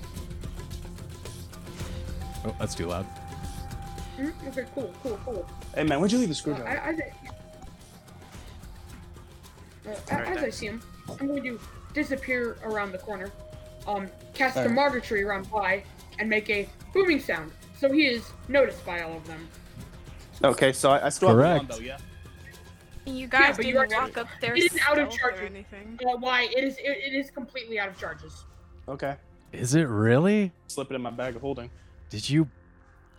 Oh, 2.46 2.56
that's 2.60 2.76
too 2.76 2.88
loud. 2.88 3.06
Hmm? 4.16 4.30
Okay, 4.48 4.66
cool, 4.74 4.94
cool, 5.04 5.20
cool. 5.26 5.50
Hey 5.76 5.84
man, 5.84 6.00
where'd 6.00 6.12
you 6.12 6.18
leave 6.20 6.30
the 6.30 6.34
Uh, 6.34 6.36
screwdriver? 6.36 6.68
I, 6.70 6.74
I, 6.76 6.90
uh, 9.92 9.96
Alright, 10.12 10.38
as 10.38 10.44
I 10.44 10.50
see 10.50 10.68
him, 10.68 10.82
I'm 11.20 11.28
going 11.28 11.44
to 11.44 11.60
disappear 11.94 12.58
around 12.64 12.92
the 12.92 12.98
corner, 12.98 13.32
um, 13.88 14.08
cast 14.34 14.56
a 14.56 14.60
Alright. 14.62 14.70
thaumaturgy 14.76 15.22
around 15.22 15.48
Y, 15.52 15.84
and 16.20 16.30
make 16.30 16.50
a 16.50 16.68
booming 16.94 17.20
sound, 17.20 17.52
so 17.78 17.92
he 17.92 18.06
is 18.08 18.32
noticed 18.48 18.86
by 18.86 19.02
all 19.02 19.18
of 19.18 19.28
them. 19.28 19.48
Okay, 20.44 20.72
so 20.74 20.92
I, 20.92 21.06
I 21.08 21.10
still 21.10 21.30
have 21.30 21.38
Correct. 21.38 21.68
the 21.68 21.74
wand 21.74 21.82
though, 21.82 21.86
yeah. 21.86 21.98
You 23.06 23.28
guys 23.28 23.56
but 23.58 23.66
you 23.66 23.74
didn't 23.74 23.94
are- 23.94 24.02
walk 24.02 24.18
up 24.18 24.28
there 24.42 24.56
it 24.56 24.64
is 24.64 24.80
out 24.88 24.98
of 24.98 25.12
stealth 25.14 25.20
charge. 25.36 25.40
or 25.42 25.46
anything. 25.46 26.00
Uh, 26.04 26.18
Y, 26.18 26.48
it 26.56 26.64
is 26.64 26.76
it, 26.78 26.84
it 27.06 27.14
is 27.14 27.30
completely 27.30 27.78
out 27.80 27.88
of 27.90 28.00
charges. 28.00 28.46
Okay. 28.88 29.16
Is 29.54 29.76
it 29.76 29.84
really? 29.84 30.52
Slip 30.68 30.90
it 30.92 30.96
in 30.96 31.02
my 31.04 31.12
bag 31.12 31.36
of 31.36 31.42
holding. 31.44 31.70
Did 32.10 32.28
you 32.28 32.50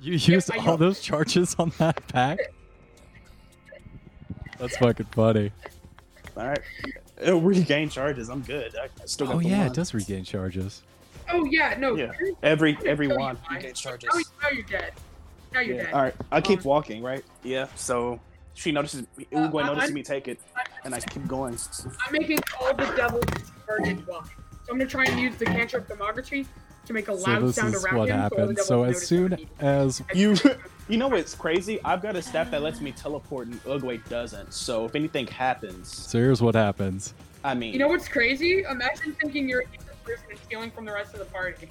you 0.01 0.15
use 0.15 0.51
I 0.51 0.59
all 0.59 0.65
know. 0.65 0.77
those 0.77 1.01
charges 1.01 1.55
on 1.59 1.73
that 1.79 2.07
pack? 2.09 2.39
That's 4.59 4.77
fucking 4.79 5.07
funny. 5.13 5.53
Alright. 6.37 6.61
It'll 7.21 7.41
regain 7.41 7.89
charges. 7.89 8.29
I'm 8.29 8.43
good. 8.43 8.75
I, 8.77 8.85
I 8.85 9.07
still 9.07 9.27
got 9.27 9.37
Oh 9.37 9.41
the 9.41 9.49
yeah, 9.49 9.67
it 9.67 9.75
does 9.75 9.95
regain 9.95 10.25
charges. 10.25 10.83
Oh 11.33 11.45
yeah, 11.47 11.77
no. 11.79 11.95
Yeah. 11.97 12.13
Every 12.43 12.77
every 12.85 13.07
No, 13.09 13.17
wand 13.17 13.39
you- 13.51 13.57
regains 13.57 13.81
charges. 13.81 14.09
Now, 14.13 14.21
now 14.43 14.49
you're 14.51 14.65
dead. 14.65 14.93
Now 15.53 15.61
you're 15.61 15.77
Yeah. 15.77 15.83
dead. 15.85 15.95
Alright. 15.95 16.15
I 16.31 16.41
keep 16.41 16.61
Um, 16.61 16.65
walking, 16.65 17.03
right? 17.03 17.25
Yeah. 17.43 17.67
So 17.75 18.21
she 18.55 18.73
notices 18.73 19.07
Uh, 19.19 19.23
Ugwe 19.49 19.63
I- 19.63 19.67
notices 19.67 19.89
I'm- 19.91 19.95
me 19.95 20.03
take 20.03 20.29
it 20.29 20.39
and 20.85 20.95
I 20.95 21.01
keep 21.01 21.27
going. 21.27 21.57
I'm 21.85 22.13
making 22.13 22.39
all 22.61 22.75
the 22.75 22.87
devils 22.97 23.25
turn 23.67 23.87
into 23.87 24.05
Y. 24.11 24.21
So 24.65 24.73
I'm 24.73 24.79
gonna 24.79 24.87
try 24.91 25.05
and 25.05 25.19
use 25.21 25.37
the 25.37 25.47
cantrip 25.47 25.87
thaumaturgy 25.89 26.47
to 26.87 26.93
make 26.93 27.09
a 27.09 27.17
So 27.19 27.31
loud 27.31 27.43
this 27.43 27.57
sound 27.57 27.75
is 27.75 27.85
around 27.85 27.97
what 27.99 28.09
him. 28.09 28.17
So, 28.17 28.23
all 28.23 28.29
the 28.29 28.37
happens. 28.55 28.67
So 28.67 28.85
as 28.85 29.07
soon 29.07 29.47
as 29.61 30.03
You 30.15 30.37
you 30.89 30.97
know 30.99 31.09
what's 31.09 31.35
crazy? 31.35 31.79
I've 31.85 32.01
got 32.03 32.17
a 32.17 32.23
staff 32.23 32.51
that 32.53 32.63
lets 32.63 32.81
me 32.81 32.93
teleport 32.93 33.49
and 33.49 33.63
Ugwe 33.65 34.09
doesn't. 34.09 34.53
So 34.53 34.85
if 34.85 34.95
anything 34.95 35.27
happens, 35.27 35.89
so 35.95 36.19
here's 36.19 36.41
what 36.41 36.55
happens. 36.55 37.15
I 37.45 37.55
mean 37.55 37.73
You 37.73 37.79
know 37.79 37.89
what's 37.89 38.09
crazy? 38.09 38.63
Imagine 38.71 39.13
thinking 39.21 39.49
you're 39.49 39.61
a 39.63 39.67
different 39.67 40.03
person 40.05 40.25
and 40.31 40.39
stealing 40.41 40.71
from 40.71 40.85
the 40.85 40.93
rest 40.93 41.13
of 41.15 41.19
the 41.21 41.27
party. 41.27 41.69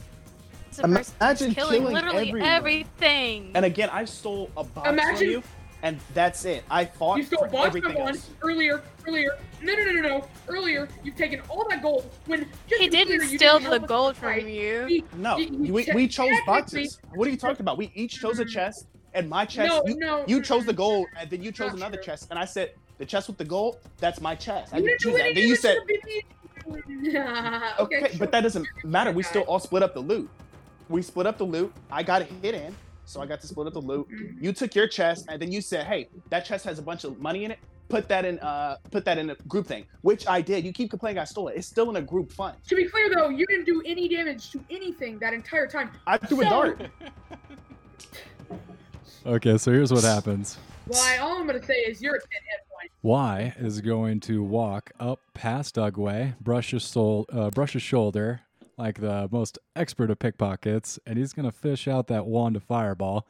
It's 0.70 0.80
a 0.80 0.84
Imagine 0.84 1.54
killing, 1.54 1.82
killing 1.82 1.94
literally 1.94 2.28
everyone. 2.30 2.50
everything. 2.50 3.52
And 3.56 3.64
again, 3.66 3.90
I 3.92 4.04
stole 4.06 4.50
a 4.58 4.64
box 4.64 4.90
Imagine- 4.90 5.18
from 5.18 5.26
you, 5.28 5.44
and 5.86 6.00
that's 6.16 6.46
it. 6.46 6.64
I 6.70 6.84
fought 6.84 7.18
You 7.20 7.24
stole 7.24 7.44
for 7.46 7.48
box 7.48 7.68
everything 7.68 7.90
number 7.90 8.02
one 8.06 8.16
else. 8.16 8.30
earlier, 8.42 8.82
earlier. 9.08 9.38
No, 9.62 9.74
no, 9.76 9.84
no, 9.84 9.92
no, 9.92 10.02
no. 10.02 10.28
Earlier, 10.48 10.88
you've 11.04 11.16
taken 11.16 11.42
all 11.48 11.68
that 11.70 11.82
gold 11.84 12.10
when 12.26 12.48
just 12.68 12.82
he 12.82 12.90
didn't 12.90 13.08
clear, 13.20 13.22
you 13.22 13.38
steal 13.38 13.60
didn't 13.60 13.64
the 13.66 13.70
help 13.70 13.84
us 13.84 13.88
gold 13.88 14.18
fight. 14.18 14.42
from 14.42 14.50
you. 14.50 14.86
He- 14.88 15.04
No, 15.16 15.38
he- 15.38 15.46
he 15.46 15.72
we, 15.72 15.88
we 15.94 16.08
chose 16.08 16.32
boxes. 16.48 17.00
What 17.14 17.28
are 17.28 17.32
you 17.32 17.38
talking 17.38 17.62
about? 17.62 17.78
We 17.78 17.92
each 17.94 18.20
chose 18.20 18.40
a 18.40 18.46
chest, 18.46 18.88
and 19.14 19.30
my 19.30 19.46
chest. 19.46 19.70
No, 19.70 19.84
you, 19.86 19.96
no, 19.98 20.26
you 20.28 20.42
chose 20.42 20.66
the 20.66 20.74
gold, 20.74 21.08
and 21.20 21.30
then 21.30 21.44
you 21.44 21.52
chose 21.52 21.70
not 21.70 21.78
another 21.78 21.98
true. 21.98 22.06
chest, 22.06 22.28
and 22.32 22.40
I 22.40 22.46
said 22.46 22.72
the 22.98 23.06
chest 23.06 23.28
with 23.28 23.38
the 23.38 23.46
gold. 23.46 23.78
That's 24.00 24.20
my 24.20 24.34
chest. 24.34 24.74
I 24.74 24.78
You 24.80 24.88
didn't 24.88 25.02
didn't 25.02 25.02
do 25.02 25.12
choose 25.12 25.18
that. 25.20 25.36
Then 25.36 25.48
you 25.50 25.56
said, 25.56 25.78
the 25.86 25.94
baby. 26.02 26.26
okay, 27.80 28.04
okay, 28.04 28.16
but 28.20 28.32
that 28.32 28.42
doesn't 28.42 28.68
matter. 28.84 29.12
We 29.12 29.22
still 29.24 29.44
all 29.44 29.60
split 29.60 29.84
up 29.84 29.94
the 29.94 30.00
loot. 30.00 30.30
We 30.90 31.02
split 31.04 31.28
up 31.28 31.38
the 31.38 31.46
loot. 31.46 31.72
I 31.92 32.02
got 32.04 32.22
a 32.24 32.26
hit 32.26 32.56
in, 32.56 32.76
so 33.06 33.22
I 33.22 33.26
got 33.26 33.42
to 33.42 33.48
split 33.48 33.68
up 33.68 33.74
the 33.74 33.82
loot. 33.82 34.08
Mhm. 34.10 34.42
You 34.42 34.52
took 34.54 34.76
your 34.76 34.88
chest, 34.88 35.26
and 35.30 35.42
then 35.42 35.52
you 35.52 35.62
said, 35.62 35.86
"Hey, 35.86 36.10
that 36.30 36.46
chest 36.46 36.66
has 36.66 36.80
a 36.80 36.82
bunch 36.82 37.04
of 37.04 37.20
money 37.20 37.46
in 37.46 37.52
it. 37.52 37.60
Put 37.88 38.08
that 38.10 38.26
in, 38.26 38.40
uh, 38.40 38.78
put 38.92 39.06
that 39.06 39.18
in 39.18 39.30
a 39.30 39.36
group 39.48 39.68
thing." 39.68 39.86
Which 40.02 40.28
I 40.28 40.42
did. 40.42 40.66
You 40.66 40.74
keep 40.74 40.90
complaining 40.90 41.20
I 41.20 41.24
stole 41.26 41.48
it. 41.50 41.56
It's 41.58 41.68
still 41.68 41.90
in 41.90 41.96
a 41.98 42.02
group 42.02 42.32
fund. 42.32 42.58
To 42.68 42.76
be 42.76 42.86
clear, 42.86 43.10
though, 43.14 43.30
you 43.30 43.46
didn't 43.46 43.66
do 43.66 43.82
any 43.86 44.08
damage 44.08 44.52
to 44.52 44.64
anything 44.70 45.20
that 45.20 45.34
entire 45.34 45.68
time. 45.68 45.92
I 46.08 46.18
threw 46.18 46.42
a 46.42 46.46
dart. 46.46 46.82
Okay, 49.28 49.58
so 49.58 49.72
here's 49.72 49.92
what 49.92 50.04
happens. 50.04 50.58
Why? 50.86 51.18
All 51.18 51.40
I'm 51.40 51.48
gonna 51.48 51.64
say 51.66 51.74
is 51.74 52.00
you're 52.00 52.16
at 52.16 52.22
10 52.22 52.30
hit 52.32 52.60
points. 52.72 52.94
Y 53.02 53.56
is 53.58 53.82
going 53.82 54.20
to 54.22 54.44
walk 54.44 54.92
up 55.00 55.20
past 55.34 55.76
Ugwe, 55.78 56.38
brush 56.40 56.70
his 56.72 56.84
soul, 56.84 57.26
uh, 57.34 57.50
brush 57.50 57.74
his 57.74 57.82
shoulder 57.82 58.42
like 58.78 59.00
the 59.00 59.28
most 59.32 59.58
expert 59.76 60.12
of 60.12 60.20
pickpockets, 60.20 61.00
and 61.06 61.18
he's 61.18 61.34
gonna 61.34 61.52
fish 61.52 61.88
out 61.88 62.08
that 62.08 62.26
wand 62.26 62.56
of 62.56 62.64
fireball. 62.64 63.28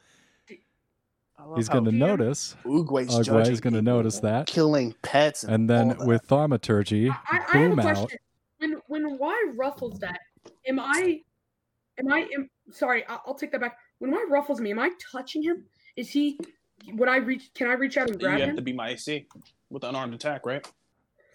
He's 1.54 1.68
gonna 1.68 1.90
DM 1.90 1.98
notice, 1.98 2.56
Ugwe's 2.64 3.14
Ugwe 3.14 3.24
judging 3.24 3.52
is 3.52 3.60
gonna 3.60 3.82
notice 3.82 4.20
that, 4.20 4.46
killing 4.46 4.94
pets, 5.02 5.44
and, 5.44 5.54
and 5.54 5.70
then 5.70 5.90
all 5.90 5.94
that. 5.98 6.06
with 6.06 6.22
thaumaturgy, 6.22 7.08
I, 7.10 7.14
I 7.30 7.36
have 7.36 7.48
a 7.48 7.52
boom 7.52 7.78
question. 7.78 8.04
out. 8.04 8.12
When 8.58 8.72
when 8.88 9.18
Y 9.18 9.44
ruffles 9.54 9.98
that, 10.00 10.18
am 10.66 10.80
I, 10.80 11.20
am 11.98 12.12
I, 12.12 12.20
am, 12.34 12.50
sorry, 12.70 13.04
I'll, 13.06 13.22
I'll 13.26 13.34
take 13.34 13.52
that 13.52 13.60
back. 13.60 13.78
When 13.98 14.10
Y 14.10 14.24
ruffles 14.28 14.60
me, 14.60 14.70
am 14.70 14.78
I 14.78 14.90
touching 15.12 15.42
him? 15.42 15.64
Is 15.96 16.10
he? 16.10 16.38
Would 16.94 17.08
I 17.08 17.16
reach? 17.18 17.50
Can 17.54 17.68
I 17.68 17.74
reach 17.74 17.96
out 17.96 18.08
and 18.10 18.20
you 18.20 18.26
grab 18.26 18.40
have 18.40 18.50
him? 18.50 18.56
to 18.56 18.62
be 18.62 18.72
my 18.72 18.90
AC 18.90 19.26
with 19.70 19.84
unarmed 19.84 20.14
attack, 20.14 20.46
right? 20.46 20.66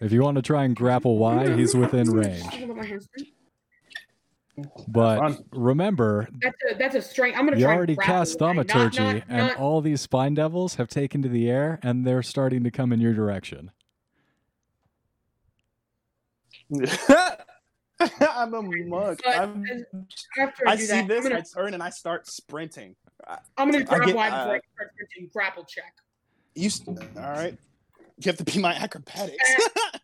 If 0.00 0.12
you 0.12 0.22
want 0.22 0.34
to 0.34 0.42
try 0.42 0.64
and 0.64 0.74
grapple 0.74 1.16
Y, 1.18 1.54
he's 1.56 1.74
within 1.76 2.10
range. 2.10 2.42
Hold 2.42 2.70
on, 2.70 2.76
my 2.76 2.84
hands. 2.84 3.08
But 4.86 5.38
remember, 5.52 6.28
That's 6.42 6.56
a 6.70 6.74
that's 6.78 6.94
a 6.94 7.00
strength. 7.02 7.38
I'm 7.38 7.46
gonna 7.46 7.56
you 7.56 7.64
try. 7.64 7.74
already 7.74 7.96
cast 7.96 8.38
Y, 8.38 8.52
not- 8.52 8.66
thaumaturgy, 8.68 9.02
not- 9.02 9.22
and 9.28 9.46
not- 9.48 9.56
all 9.56 9.80
these 9.80 10.00
spine 10.02 10.34
devils 10.34 10.74
have 10.74 10.88
taken 10.88 11.22
to 11.22 11.28
the 11.28 11.48
air, 11.48 11.78
and 11.82 12.06
they're 12.06 12.22
starting 12.22 12.62
to 12.64 12.70
come 12.70 12.92
in 12.92 13.00
your 13.00 13.14
direction. 13.14 13.70
I'm 18.20 18.54
a 18.54 18.62
monk. 18.62 19.20
I'm, 19.26 19.64
after 20.38 20.68
I, 20.68 20.72
I 20.72 20.76
do 20.76 20.82
see 20.82 20.96
that, 20.96 21.08
this, 21.08 21.24
I'm 21.24 21.30
gonna, 21.30 21.38
I 21.38 21.60
turn 21.62 21.74
and 21.74 21.82
I 21.82 21.90
start 21.90 22.26
sprinting. 22.26 22.96
I'm 23.56 23.70
gonna 23.70 23.84
grab 23.84 24.04
get- 24.06 24.16
Y 24.16 24.28
uh, 24.28 24.30
before 24.30 24.54
I 24.54 24.58
start 24.74 24.90
sprinting. 24.94 25.30
Grapple 25.32 25.64
check. 25.64 25.94
You, 26.54 26.66
s- 26.66 26.82
all 26.88 26.94
right? 27.16 27.56
You 28.18 28.24
have 28.30 28.36
to 28.38 28.44
be 28.44 28.58
my 28.58 28.74
acrobatics. 28.74 29.36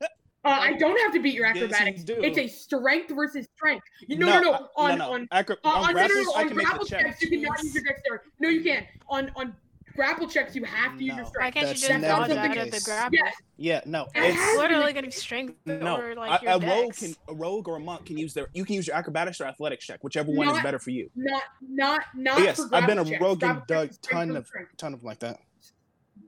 Uh, 0.45 0.51
I 0.51 0.73
don't 0.75 0.99
have 1.01 1.13
to 1.13 1.21
beat 1.21 1.35
your 1.35 1.47
Yes, 1.47 1.57
you 1.57 1.65
acrobatics. 1.65 2.05
do. 2.05 2.15
It's 2.23 2.39
a 2.39 2.47
strength 2.47 3.11
versus 3.15 3.47
strength. 3.57 3.85
You, 4.07 4.19
no, 4.19 4.27
no, 4.27 4.41
no. 4.41 4.53
uh, 4.53 4.67
On 4.77 4.91
no, 4.91 4.97
no. 5.07 5.13
on 5.15 5.29
Acro- 5.33 5.57
Uh, 5.65 5.69
on 5.69 5.89
on, 5.91 5.95
no, 5.95 6.07
no, 6.07 6.15
no, 6.23 6.31
on 6.33 6.49
grapple 6.49 6.85
the 6.85 6.91
checks, 6.91 7.21
you 7.23 7.29
cannot 7.31 7.63
use 7.63 7.75
your 7.75 7.85
dexterity. 7.85 8.25
No, 8.39 8.49
you 8.49 8.63
can. 8.63 8.87
On 9.09 9.31
on 9.35 9.55
grapple 9.97 10.29
checks, 10.29 10.55
you 10.55 10.63
have 10.65 10.97
to 10.97 11.03
use 11.05 11.17
your 11.17 11.27
strength. 11.27 11.45
Why 11.47 11.51
can't 11.51 11.67
That's 11.67 11.83
you 11.83 11.89
just 11.89 12.01
never 12.01 12.21
dodge 12.21 12.29
the 12.31 12.39
out 12.39 12.57
of 12.57 12.71
the 12.71 12.81
grapple? 12.85 13.19
Yes, 13.21 13.35
Yeah, 13.57 13.81
no. 13.85 14.03
It 14.15 14.23
It's, 14.23 14.37
has- 14.37 14.59
Literally 14.59 14.93
getting 14.93 15.11
strength 15.11 15.55
no, 15.67 15.97
or 16.01 16.15
like 16.15 16.41
a, 16.41 16.45
your 16.45 16.53
a 16.55 16.59
rogue 16.61 16.87
dex. 16.93 16.99
can 17.01 17.15
a 17.29 17.35
rogue 17.35 17.67
or 17.69 17.77
a 17.77 17.81
monk 17.81 18.07
can 18.07 18.17
use 18.17 18.33
their 18.33 18.47
you 18.55 18.65
can 18.65 18.77
use 18.77 18.87
your 18.87 18.95
acrobatics 18.95 19.41
or 19.41 19.45
athletics 19.47 19.85
check, 19.85 20.05
whichever 20.05 20.31
one 20.31 20.49
is 20.55 20.63
better 20.63 20.79
for 20.79 20.91
you. 20.91 21.11
not 21.17 21.43
not 21.69 22.03
not. 22.15 22.39
yes, 22.39 22.59
for 22.65 22.73
I've 22.77 22.87
been 22.87 22.99
a 22.99 23.05
grapple 23.05 23.11
checks. 23.11 23.23
rogue 23.23 23.43
and 23.43 23.67
dug 23.67 23.89
checks 23.89 23.99
ton 23.99 24.37
of 24.37 24.49
ton 24.77 24.95
of 24.95 25.03
like 25.03 25.19
that. 25.19 25.41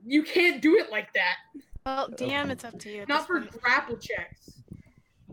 You 0.05 0.23
can't 0.23 0.61
do 0.61 0.77
it 0.77 0.91
like 0.91 1.11
that. 1.13 1.35
Well, 1.85 2.09
DM, 2.09 2.49
it's 2.51 2.63
up 2.63 2.77
to 2.79 2.91
you. 2.91 3.05
Not 3.07 3.25
for 3.27 3.39
point. 3.41 3.61
grapple 3.61 3.97
checks. 3.97 4.51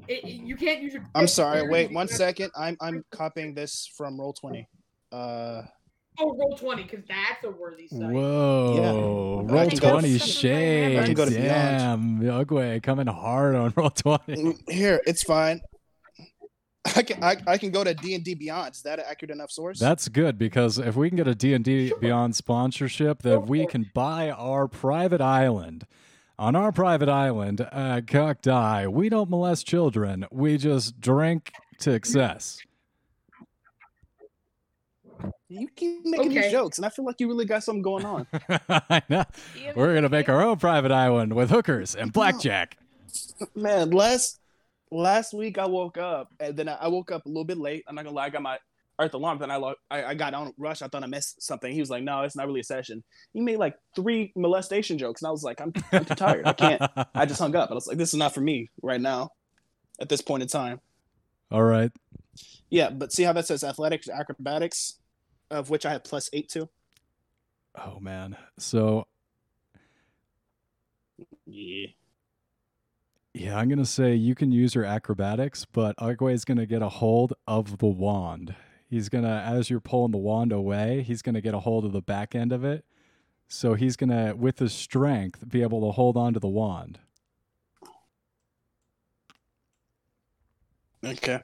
It, 0.06 0.24
it- 0.24 0.28
you 0.42 0.56
can't 0.56 0.80
use 0.82 0.94
your. 0.94 1.04
I'm 1.14 1.26
sorry. 1.28 1.68
Wait 1.68 1.90
You 1.90 1.94
one 1.96 2.08
have- 2.08 2.16
second. 2.16 2.50
I'm 2.56 2.76
I'm 2.80 3.04
copying 3.10 3.54
this 3.54 3.90
from 3.96 4.18
roll 4.18 4.32
twenty. 4.32 4.68
Uh, 5.12 5.62
Oh, 6.20 6.36
roll 6.36 6.56
twenty 6.58 6.82
because 6.82 7.04
that's 7.08 7.44
a 7.44 7.50
worthy 7.50 7.86
sight. 7.86 8.00
Whoa, 8.00 9.46
I 9.48 9.52
roll 9.52 9.68
can 9.70 9.78
go 9.78 9.90
20 9.92 10.14
I 10.14 10.18
shades. 10.18 11.04
can 11.06 11.14
go 11.14 11.24
to 11.26 11.30
Damn, 11.30 12.18
Ugwe 12.20 12.82
coming 12.82 13.06
hard 13.06 13.54
on 13.54 13.72
roll 13.76 13.90
20. 13.90 14.34
mm, 14.34 14.70
here 14.70 15.00
it's 15.06 15.22
fine. 15.22 15.60
I 16.96 17.02
can 17.02 17.22
I, 17.22 17.36
I 17.46 17.58
can 17.58 17.70
go 17.70 17.84
to 17.84 17.94
D 17.94 18.14
and 18.14 18.24
D 18.24 18.34
Beyond. 18.34 18.74
Is 18.74 18.82
that 18.82 18.98
an 18.98 19.04
accurate 19.08 19.30
enough 19.30 19.50
source? 19.50 19.78
That's 19.78 20.08
good 20.08 20.38
because 20.38 20.78
if 20.78 20.96
we 20.96 21.08
can 21.08 21.16
get 21.16 21.28
a 21.28 21.34
D&D 21.34 21.88
Sure. 21.88 21.98
Beyond 21.98 22.36
sponsorship, 22.36 23.22
Go 23.22 23.30
that 23.30 23.40
we 23.48 23.66
can 23.66 23.90
buy 23.94 24.30
our 24.30 24.68
private 24.68 25.20
island. 25.20 25.86
On 26.38 26.54
our 26.54 26.70
private 26.70 27.08
island 27.08 27.60
uh, 27.60 27.68
at 27.72 28.06
Cockdye, 28.06 28.86
we 28.92 29.08
don't 29.08 29.28
molest 29.28 29.66
children. 29.66 30.24
We 30.30 30.56
just 30.56 31.00
drink 31.00 31.50
to 31.80 31.92
excess. 31.92 32.58
you 35.48 35.66
keep 35.74 36.04
making 36.04 36.30
Okay. 36.30 36.42
these 36.42 36.52
jokes, 36.52 36.78
and 36.78 36.86
I 36.86 36.90
feel 36.90 37.04
like 37.04 37.18
you 37.18 37.26
really 37.26 37.44
got 37.44 37.64
something 37.64 37.82
going 37.82 38.04
on. 38.04 38.26
I 38.68 39.02
know. 39.08 39.24
We're 39.74 39.92
going 39.92 40.02
to 40.04 40.08
make 40.08 40.28
our 40.28 40.40
own 40.42 40.58
private 40.58 40.92
island 40.92 41.32
with 41.34 41.50
hookers 41.50 41.94
and 41.96 42.12
blackjack. 42.12 42.76
Man, 43.56 43.90
last 43.90 44.37
last 44.90 45.34
week 45.34 45.58
I 45.58 45.66
woke 45.66 45.98
up 45.98 46.28
and 46.40 46.56
then 46.56 46.68
I, 46.68 46.74
I 46.74 46.88
woke 46.88 47.10
up 47.12 47.26
a 47.26 47.28
little 47.28 47.44
bit 47.44 47.58
late. 47.58 47.84
I'm 47.86 47.94
not 47.94 48.04
gonna 48.04 48.16
lie, 48.16 48.26
I 48.26 48.30
got 48.30 48.42
my 48.42 48.58
Earth 49.00 49.14
Alarm. 49.14 49.38
Then 49.38 49.50
I, 49.50 49.56
lo- 49.56 49.74
I 49.90 50.04
I 50.04 50.14
got 50.14 50.34
on 50.34 50.52
rush. 50.58 50.82
I 50.82 50.88
thought 50.88 51.04
I 51.04 51.06
missed 51.06 51.40
something. 51.42 51.72
He 51.72 51.80
was 51.80 51.90
like, 51.90 52.02
no, 52.02 52.22
it's 52.22 52.34
not 52.34 52.46
really 52.46 52.60
a 52.60 52.64
session. 52.64 53.04
He 53.32 53.40
made 53.40 53.58
like 53.58 53.76
three 53.94 54.32
molestation 54.34 54.98
jokes, 54.98 55.22
and 55.22 55.28
I 55.28 55.30
was 55.30 55.44
like, 55.44 55.60
I'm, 55.60 55.72
I'm 55.92 56.04
too 56.04 56.14
tired. 56.16 56.46
I 56.46 56.52
can't. 56.52 56.82
I 57.14 57.24
just 57.24 57.38
hung 57.40 57.54
up. 57.54 57.70
I 57.70 57.74
was 57.74 57.86
like, 57.86 57.96
this 57.96 58.08
is 58.08 58.18
not 58.18 58.34
for 58.34 58.40
me 58.40 58.70
right 58.82 59.00
now, 59.00 59.30
at 60.00 60.08
this 60.08 60.20
point 60.20 60.42
in 60.42 60.48
time. 60.48 60.80
All 61.50 61.62
right. 61.62 61.92
Yeah, 62.70 62.90
but 62.90 63.12
see 63.12 63.22
how 63.22 63.32
that 63.34 63.46
says 63.46 63.62
athletics, 63.62 64.08
acrobatics, 64.08 64.98
of 65.50 65.70
which 65.70 65.86
I 65.86 65.92
have 65.92 66.04
plus 66.04 66.28
eight 66.32 66.48
to. 66.50 66.68
Oh 67.76 68.00
man. 68.00 68.36
So 68.58 69.06
Yeah. 71.46 71.86
Yeah, 73.34 73.56
I'm 73.58 73.68
gonna 73.68 73.84
say 73.86 74.14
you 74.14 74.34
can 74.34 74.50
use 74.52 74.74
your 74.74 74.84
acrobatics, 74.84 75.64
but 75.64 75.96
Ugwe 75.98 76.32
is 76.32 76.44
gonna 76.44 76.66
get 76.66 76.82
a 76.82 76.88
hold 76.88 77.34
of 77.46 77.78
the 77.78 77.86
wand. 77.86 78.54
He's 78.88 79.08
gonna, 79.08 79.44
as 79.46 79.68
you're 79.70 79.80
pulling 79.80 80.12
the 80.12 80.18
wand 80.18 80.50
away, 80.52 81.02
he's 81.02 81.22
gonna 81.22 81.40
get 81.40 81.54
a 81.54 81.60
hold 81.60 81.84
of 81.84 81.92
the 81.92 82.00
back 82.02 82.34
end 82.34 82.52
of 82.52 82.64
it. 82.64 82.84
So 83.46 83.74
he's 83.74 83.96
gonna, 83.96 84.34
with 84.36 84.58
his 84.58 84.72
strength, 84.72 85.48
be 85.48 85.62
able 85.62 85.86
to 85.86 85.92
hold 85.92 86.16
on 86.16 86.34
to 86.34 86.40
the 86.40 86.48
wand. 86.48 86.98
Okay. 91.04 91.40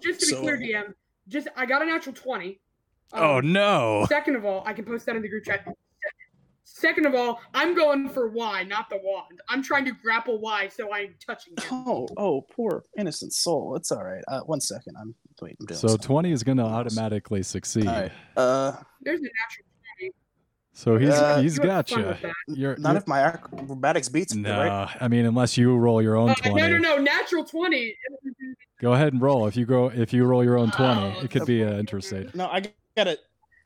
Just 0.00 0.20
to 0.20 0.26
be 0.26 0.32
So- 0.32 0.40
clear, 0.40 0.58
DM, 0.58 0.94
just 1.28 1.48
I 1.56 1.66
got 1.66 1.82
a 1.82 1.86
natural 1.86 2.14
twenty. 2.14 2.58
Um, 3.12 3.22
Oh 3.22 3.40
no! 3.40 4.06
Second 4.08 4.36
of 4.36 4.44
all, 4.44 4.62
I 4.66 4.72
can 4.74 4.84
post 4.84 5.06
that 5.06 5.16
in 5.16 5.22
the 5.22 5.28
group 5.28 5.44
chat. 5.44 5.66
Second 6.70 7.06
of 7.06 7.14
all, 7.14 7.40
I'm 7.54 7.74
going 7.74 8.08
for 8.08 8.28
Y, 8.28 8.62
not 8.64 8.88
the 8.90 9.00
wand. 9.02 9.40
I'm 9.48 9.62
trying 9.62 9.84
to 9.86 9.92
grapple 9.92 10.38
Y, 10.38 10.68
so 10.68 10.92
I'm 10.92 11.14
touching 11.24 11.54
him. 11.54 11.64
Oh, 11.88 12.06
oh, 12.16 12.42
poor 12.54 12.84
innocent 12.96 13.32
soul. 13.32 13.74
It's 13.74 13.90
all 13.90 14.04
right. 14.04 14.22
Uh, 14.28 14.40
one 14.40 14.60
second. 14.60 14.94
I'm 15.00 15.14
wait. 15.40 15.56
I'm 15.60 15.66
doing 15.66 15.78
So 15.78 15.88
something. 15.88 16.06
20 16.06 16.32
is 16.32 16.42
gonna 16.44 16.64
automatically 16.66 17.42
succeed. 17.42 17.86
All 17.88 17.94
right. 18.02 18.12
Uh, 18.36 18.72
There's 19.00 19.18
a 19.20 19.22
natural 19.22 19.66
twenty. 19.98 20.14
So 20.72 20.96
he's 20.98 21.10
Uh, 21.10 21.40
he's 21.40 21.56
You 21.56 21.62
got 21.64 21.88
fun 21.88 22.00
you. 22.00 22.06
with 22.06 22.20
that. 22.22 22.32
You're, 22.48 22.76
none 22.76 22.92
you're- 22.92 22.98
of 22.98 23.08
my 23.08 23.20
acrobatics 23.22 24.08
beats 24.08 24.34
me, 24.34 24.42
no, 24.42 24.58
right? 24.58 24.96
I 25.00 25.08
mean 25.08 25.24
unless 25.26 25.56
you 25.56 25.74
roll 25.76 26.00
your 26.02 26.14
own 26.16 26.30
Uh, 26.30 26.34
20. 26.34 26.60
no, 26.60 26.68
no, 26.68 26.78
no, 26.78 26.98
natural 27.02 27.44
twenty. 27.44 27.96
Go 28.80 28.92
ahead 28.92 29.12
and 29.12 29.20
roll. 29.20 29.46
If 29.48 29.56
you 29.56 29.66
go, 29.66 29.88
if 29.88 30.12
you 30.12 30.24
roll 30.24 30.44
your 30.44 30.56
own 30.58 30.70
20, 30.70 31.00
Oh, 31.00 31.20
it 31.24 31.30
could 31.32 31.46
be 31.46 31.64
uh, 31.64 31.72
interesting. 31.78 32.30
No, 32.34 32.46
I 32.46 32.60
got 32.96 33.08
a, 33.08 33.18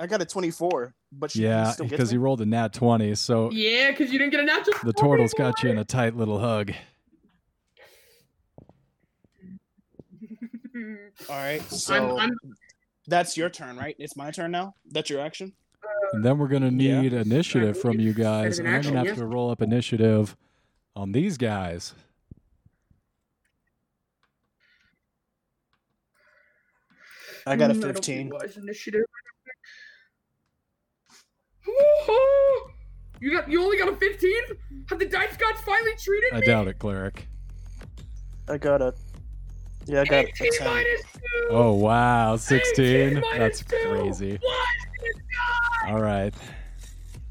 I 0.02 0.06
got 0.08 0.20
a 0.20 0.24
24, 0.24 0.94
but 1.12 1.30
she 1.30 1.42
Yeah, 1.42 1.70
still 1.70 1.84
gets 1.86 1.92
because 1.92 2.10
he 2.10 2.16
rolled 2.16 2.40
a 2.40 2.46
nat 2.46 2.72
20, 2.72 3.14
so 3.14 3.52
Yeah, 3.52 3.92
because 3.92 4.12
you 4.12 4.18
didn't 4.18 4.32
get 4.32 4.40
a 4.40 4.44
natural. 4.44 4.76
the 4.82 4.92
turtle's 4.92 5.32
got 5.32 5.62
you 5.62 5.70
in 5.70 5.78
a 5.78 5.84
tight 5.84 6.16
little 6.16 6.40
hug. 6.40 6.72
All 11.30 11.36
right, 11.36 11.62
so 11.70 12.18
I'm, 12.18 12.30
I'm, 12.30 12.30
that's 13.06 13.36
your 13.36 13.48
turn, 13.48 13.76
right? 13.76 13.94
It's 14.00 14.16
my 14.16 14.32
turn 14.32 14.50
now. 14.50 14.74
That's 14.90 15.08
your 15.08 15.20
action. 15.20 15.52
And 16.14 16.24
then 16.24 16.36
we're 16.36 16.48
gonna 16.48 16.72
Yeah. 16.72 17.00
need 17.00 17.12
initiative 17.12 17.78
from 17.78 18.00
you 18.00 18.12
guys, 18.12 18.56
than 18.56 18.66
and 18.66 18.74
I'm 18.74 18.82
gonna 18.82 18.98
have 18.98 19.06
yes. 19.06 19.18
to 19.18 19.24
roll 19.26 19.52
up 19.52 19.62
initiative 19.62 20.36
on 20.96 21.12
these 21.12 21.38
guys. 21.38 21.94
I 27.46 27.54
got 27.54 27.70
a 27.70 27.74
Mm, 27.74 27.82
don't 27.82 27.94
15. 27.94 28.16
think 28.16 28.34
wise 28.34 28.56
initiative. 28.56 29.04
Woo-hoo! 29.04 29.20
You 33.20 33.30
got 33.30 33.48
you 33.48 33.62
only 33.62 33.78
got 33.78 33.88
a 33.88 33.96
15? 33.96 34.32
Have 34.88 34.98
the 34.98 35.06
dice 35.06 35.36
gods 35.36 35.60
finally 35.60 35.92
treated 35.96 36.32
I 36.34 36.40
me? 36.40 36.46
doubt 36.46 36.66
it, 36.68 36.78
cleric. 36.78 37.26
I 38.48 38.58
got 38.58 38.82
a. 38.82 38.94
Yeah, 39.86 40.00
I 40.00 40.04
got 40.04 40.24
a 40.24 40.28
18 40.28 40.52
10. 40.58 40.66
minus 40.68 41.02
2. 41.12 41.20
Oh 41.50 41.72
wow, 41.74 42.36
16. 42.36 43.22
That's 43.36 43.62
2. 43.64 43.76
crazy. 43.86 44.38
What? 44.42 44.68
All 45.88 46.00
right, 46.00 46.32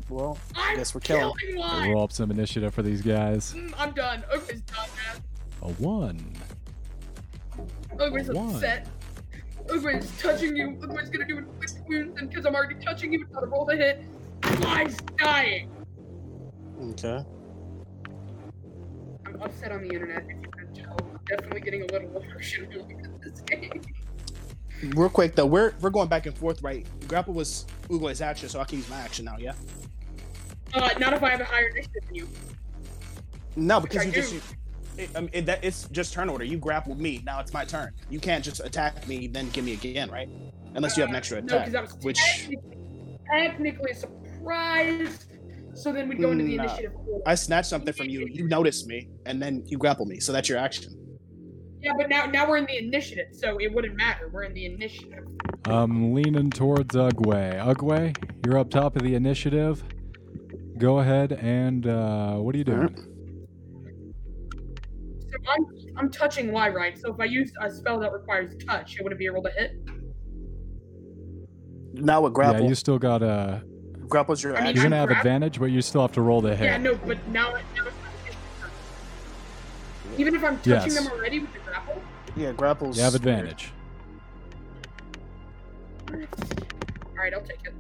Well, 0.10 0.38
I 0.56 0.72
I'm 0.72 0.78
guess 0.78 0.94
we're 0.94 1.00
killing. 1.02 1.34
killing 1.40 1.92
roll 1.94 2.04
up 2.04 2.12
some 2.12 2.32
initiative 2.32 2.74
for 2.74 2.84
these 2.84 3.02
guys. 3.02 3.54
Mm, 3.54 3.74
I'm 3.78 3.92
done. 3.94 4.24
Ogre's 4.32 4.62
done, 4.62 4.90
man. 4.96 5.24
A 5.62 5.72
one. 5.82 6.34
Ogre's 8.00 8.30
One. 8.30 8.56
upset. 8.56 8.88
Ogre's 9.70 10.10
touching 10.20 10.56
you. 10.56 10.78
Ogre's 10.84 11.10
gonna 11.10 11.26
do 11.26 11.38
inflict 11.38 11.82
wounds, 11.88 12.20
and 12.20 12.30
because 12.30 12.46
I'm 12.46 12.56
already 12.56 12.76
touching 12.76 13.14
you, 13.14 13.22
it's 13.22 13.32
not 13.32 13.44
a 13.44 13.48
roll 13.48 13.66
the 13.66 13.76
hit. 13.78 14.04
Fly's 14.44 14.98
dying. 15.18 15.70
Okay. 16.82 17.24
I'm 19.26 19.42
upset 19.42 19.72
on 19.72 19.84
the 19.84 19.90
internet. 19.94 20.24
If 20.28 20.42
you 20.42 20.50
can 20.52 20.74
tell, 20.74 20.98
I'm 21.00 21.20
definitely 21.28 21.62
getting 21.62 21.82
a 21.84 21.86
little 21.86 22.10
emotional 22.22 22.88
at 23.04 23.22
this 23.22 23.42
game. 23.42 23.82
Real 24.96 25.10
quick 25.10 25.36
though, 25.36 25.46
we're 25.46 25.74
we're 25.80 25.92
going 25.92 26.08
back 26.10 26.26
and 26.26 26.36
forth, 26.36 26.62
right? 26.64 26.88
Grapple 27.08 27.34
was 27.36 27.66
Ugwe's 27.90 28.20
action, 28.22 28.50
so 28.50 28.60
I 28.60 28.64
can 28.66 28.80
use 28.80 28.90
my 28.90 28.98
action 29.00 29.26
now. 29.26 29.36
Yeah. 29.38 29.54
Uh, 30.74 30.90
not 31.00 31.14
if 31.14 31.22
I 31.22 31.30
have 31.30 31.42
a 31.42 31.46
higher 31.46 31.68
initiative 31.68 32.02
than 32.08 32.16
you. 32.16 32.28
No, 33.56 33.80
because 33.80 34.02
I 34.02 34.04
you 34.06 34.12
just. 34.12 34.32
do. 34.34 34.42
It, 34.98 35.10
I 35.16 35.22
mean, 35.22 35.30
it, 35.34 35.46
that, 35.46 35.64
it's 35.64 35.88
just 35.90 36.14
turn 36.14 36.30
order. 36.30 36.44
You 36.44 36.58
grappled 36.58 37.00
me. 37.00 37.22
Now 37.26 37.40
it's 37.40 37.54
my 37.54 37.64
turn. 37.64 37.92
You 38.10 38.20
can't 38.20 38.44
just 38.44 38.60
attack 38.60 39.08
me 39.08 39.28
then 39.28 39.50
give 39.52 39.64
me 39.66 39.74
again, 39.74 40.10
right? 40.10 40.28
Unless 40.74 40.98
you 40.98 41.02
have 41.02 41.10
an 41.10 41.16
extra 41.16 41.38
Uh, 41.38 41.42
No, 41.42 41.46
attack. 41.46 41.60
because 41.68 41.74
that 41.74 41.84
was 41.96 42.04
which 42.04 42.18
technically, 42.18 43.20
technically 43.30 43.92
a 43.92 43.96
surprise. 44.42 45.26
So 45.74 45.94
then 45.94 46.10
we'd 46.10 46.20
go 46.20 46.32
into 46.32 46.44
the 46.44 46.58
Nah. 46.58 46.64
initiative. 46.64 46.92
order. 46.96 47.24
I 47.26 47.36
snatched 47.36 47.70
something 47.70 47.94
from 47.94 48.10
you. 48.10 48.28
You 48.30 48.48
notice 48.48 48.86
me, 48.86 49.10
and 49.26 49.42
then 49.42 49.64
you 49.68 49.78
grapple 49.78 50.06
me. 50.06 50.20
So 50.20 50.32
that's 50.34 50.50
your 50.50 50.58
action. 50.58 50.94
Yeah, 51.82 51.94
but 51.98 52.10
now 52.10 52.26
now 52.26 52.48
we're 52.48 52.58
in 52.58 52.66
the 52.66 52.78
initiative, 52.78 53.28
so 53.32 53.58
it 53.60 53.74
wouldn't 53.74 53.96
matter. 53.96 54.30
We're 54.32 54.44
in 54.44 54.54
the 54.54 54.66
initiative. 54.66 55.26
I'm 55.66 56.14
leaning 56.14 56.50
towards 56.52 56.94
Ugwe. 56.96 57.60
Ugwe, 57.60 58.16
you're 58.46 58.58
up 58.60 58.70
top 58.70 58.96
of 58.96 59.02
the 59.04 59.16
initiative. 59.16 59.84
Go 60.78 61.00
ahead 61.00 61.32
and 61.34 61.88
uh, 61.88 62.36
what 62.36 62.54
are 62.54 62.58
you 62.58 62.64
doing? 62.64 62.96
So 65.20 65.38
I'm 65.50 65.66
I'm 65.98 66.12
touching 66.12 66.52
Y 66.52 66.70
right. 66.70 66.98
So 67.00 67.14
if 67.14 67.20
I 67.20 67.26
use 67.26 67.52
a 67.62 67.72
spell 67.72 68.00
that 68.02 68.12
requires 68.12 68.54
touch, 68.66 68.98
it 68.98 69.04
wouldn't 69.04 69.18
be 69.20 69.26
able 69.26 69.42
to 69.44 69.52
hit. 69.52 69.72
Now 71.94 72.22
with 72.22 72.34
grapple, 72.34 72.62
Yeah, 72.64 72.70
you 72.70 72.76
still 72.76 73.00
got 73.00 73.24
a. 73.24 73.64
grapple's 74.12 74.44
your 74.44 74.56
I 74.56 74.64
mean. 74.66 74.76
You're 74.76 74.84
I'm 74.86 74.90
gonna 74.92 74.98
have 74.98 75.08
grab- 75.08 75.20
advantage, 75.26 75.60
but 75.60 75.66
you 75.66 75.82
still 75.82 76.02
have 76.02 76.12
to 76.14 76.22
roll 76.22 76.42
the 76.42 76.56
hit. 76.56 76.66
Yeah, 76.66 76.78
no, 76.78 76.94
but 76.96 77.18
now, 77.30 77.52
now 77.54 77.58
it's. 77.88 77.96
Even 80.20 80.36
if 80.36 80.44
I'm 80.44 80.58
touching 80.58 80.72
Yes. 80.92 80.96
them 81.04 81.12
already 81.12 81.40
with 81.40 81.54
the 81.54 81.60
grapple. 81.60 82.02
Yeah, 82.36 82.52
grapple's. 82.52 82.98
You 82.98 83.04
have 83.04 83.16
advantage. 83.16 83.72
All 86.12 86.18
right, 87.18 87.34
I'll 87.34 87.42
take 87.42 87.60
it. 87.64 87.74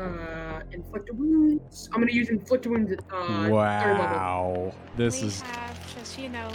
Uh, 0.00 0.60
inflict 0.70 1.10
wounds. 1.14 1.88
I'm 1.92 2.00
gonna 2.00 2.12
use 2.12 2.28
inflict 2.28 2.66
wounds. 2.68 2.92
at, 2.92 3.00
Uh, 3.10 3.26
third 3.26 3.50
level. 3.50 3.50
wow, 3.50 4.72
this 4.96 5.20
we 5.20 5.26
is 5.28 5.40
have 5.42 5.96
just, 5.96 6.16
you 6.18 6.28
know, 6.28 6.48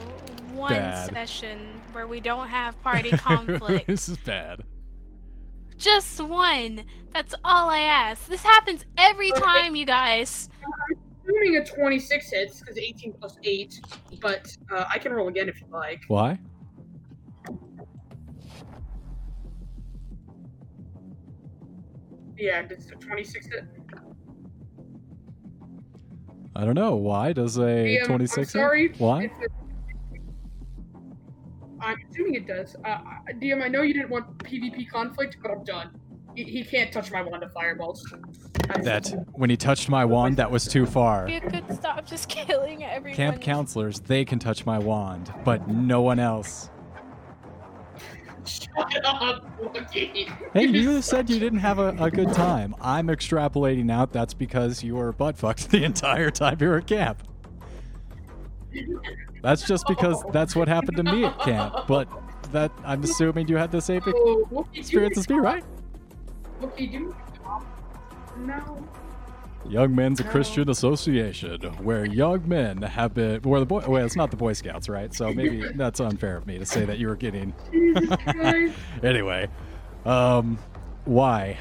one 0.54 0.70
bad. 0.72 1.10
session 1.12 1.60
where 1.92 2.08
we 2.08 2.22
don't 2.22 2.48
have 2.48 2.82
party 2.82 3.12
conflict. 3.12 3.88
this 3.88 4.08
is 4.08 4.18
bad. 4.18 4.64
Just 5.84 6.20
one. 6.22 6.86
That's 7.14 7.36
all 7.44 7.70
I 7.70 7.80
ask. 7.80 8.28
This 8.28 8.42
happens 8.42 8.86
every 8.98 9.32
time, 9.32 9.76
you 9.76 9.86
guys. 9.86 10.50
I'm 10.64 10.98
assuming 11.24 11.58
a 11.58 11.66
26 11.66 12.32
hits 12.32 12.60
because 12.62 12.78
18 12.78 13.14
plus 13.14 13.38
8, 13.44 13.82
but 14.22 14.56
uh, 14.72 14.86
I 14.90 14.98
can 14.98 15.12
roll 15.14 15.28
again 15.28 15.50
if 15.50 15.60
you 15.60 15.68
like. 15.72 16.02
Why? 16.08 16.40
Yeah, 22.38 22.62
does 22.64 22.88
a 22.92 22.96
26 22.96 23.48
hit? 23.48 23.64
I 26.56 26.66
don't 26.66 26.76
know. 26.76 26.96
Why 26.96 27.34
does 27.34 27.58
a 27.58 27.62
DM, 27.62 28.02
I'm 28.02 28.08
26 28.08 28.54
hit? 28.54 29.00
Why? 29.00 29.24
If 29.26 29.32
it- 29.42 29.52
I'm 31.84 31.98
assuming 32.10 32.36
it 32.36 32.48
does. 32.48 32.76
Uh, 32.86 32.88
I- 33.28 33.34
DM, 33.34 33.62
I 33.64 33.68
know 33.68 33.82
you 33.82 33.94
didn't 33.94 34.10
want 34.10 34.38
PvP 34.40 34.90
conflict, 34.90 35.38
but 35.42 35.52
I'm 35.52 35.64
done. 35.64 35.90
He, 36.36 36.44
he 36.46 36.64
can't 36.64 36.92
touch 36.92 37.12
my 37.12 37.22
wand 37.22 37.44
of 37.44 37.52
fireballs. 37.54 38.04
That's- 38.68 38.84
That 39.12 39.26
when 39.34 39.50
he 39.50 39.58
touched 39.58 39.90
my 39.90 40.04
wand, 40.06 40.38
that 40.38 40.50
was 40.50 40.66
too 40.68 40.86
far. 40.86 41.28
You 41.30 41.42
could 41.42 41.72
stop 41.76 42.06
just 42.08 42.28
killing 42.30 42.84
everyone. 42.84 43.16
Camp 43.16 43.42
counselors, 43.42 44.00
they 44.00 44.26
can 44.26 44.40
touch 44.40 44.66
my 44.66 44.80
wand, 44.80 45.32
but 45.44 45.68
no 45.68 46.02
one 46.02 46.20
else. 46.20 46.70
Shut 48.46 49.06
up, 49.06 49.46
Lucky. 49.74 50.28
Hey, 50.54 50.66
you 50.66 51.02
said 51.02 51.30
you 51.30 51.40
didn't 51.40 51.60
have 51.60 51.80
a, 51.80 51.96
a 52.00 52.12
good 52.12 52.34
time. 52.34 52.76
I'm 52.82 53.08
extrapolating 53.08 53.90
out 53.92 54.12
that's 54.12 54.34
because 54.34 54.84
you 54.84 54.96
were 54.96 55.14
butt 55.14 55.38
fucked 55.38 55.70
the 55.72 55.84
entire 55.84 56.30
time 56.32 56.58
you 56.60 56.68
were 56.68 56.78
at 56.78 56.88
camp. 56.88 57.24
That's 59.44 59.68
just 59.68 59.86
because 59.88 60.24
that's 60.32 60.56
what 60.56 60.68
happened 60.70 60.98
to 60.98 61.04
me 61.04 61.26
at 61.26 61.38
camp. 61.40 61.76
But 61.86 62.08
that 62.54 62.72
I'm 62.86 63.04
assuming 63.04 63.50
you 63.50 63.58
had 63.58 63.72
the 63.72 63.82
same 63.82 64.02
experience 64.74 65.18
as 65.18 65.30
me, 65.30 65.36
right? 65.36 65.64
Do 66.78 67.14
No. 68.38 68.88
Young 69.68 69.96
Men's 69.96 70.20
a 70.20 70.24
Christian 70.24 70.70
Association, 70.70 71.62
where 71.84 72.06
young 72.06 72.48
men 72.48 72.82
have 72.82 73.14
been, 73.14 73.42
where 73.44 73.60
the 73.60 73.66
boy, 73.66 73.84
well, 73.88 74.06
it's 74.06 74.16
not 74.16 74.30
the 74.30 74.38
Boy 74.38 74.54
Scouts, 74.54 74.90
right? 74.90 75.14
So 75.14 75.34
maybe 75.34 75.72
that's 75.76 76.00
unfair 76.00 76.36
of 76.38 76.48
me 76.48 76.58
to 76.58 76.66
say 76.66 76.86
that 76.86 76.98
you 76.98 77.08
were 77.08 77.16
getting. 77.16 77.54
Anyway, 79.04 79.50
um, 80.06 80.58
why? 81.06 81.58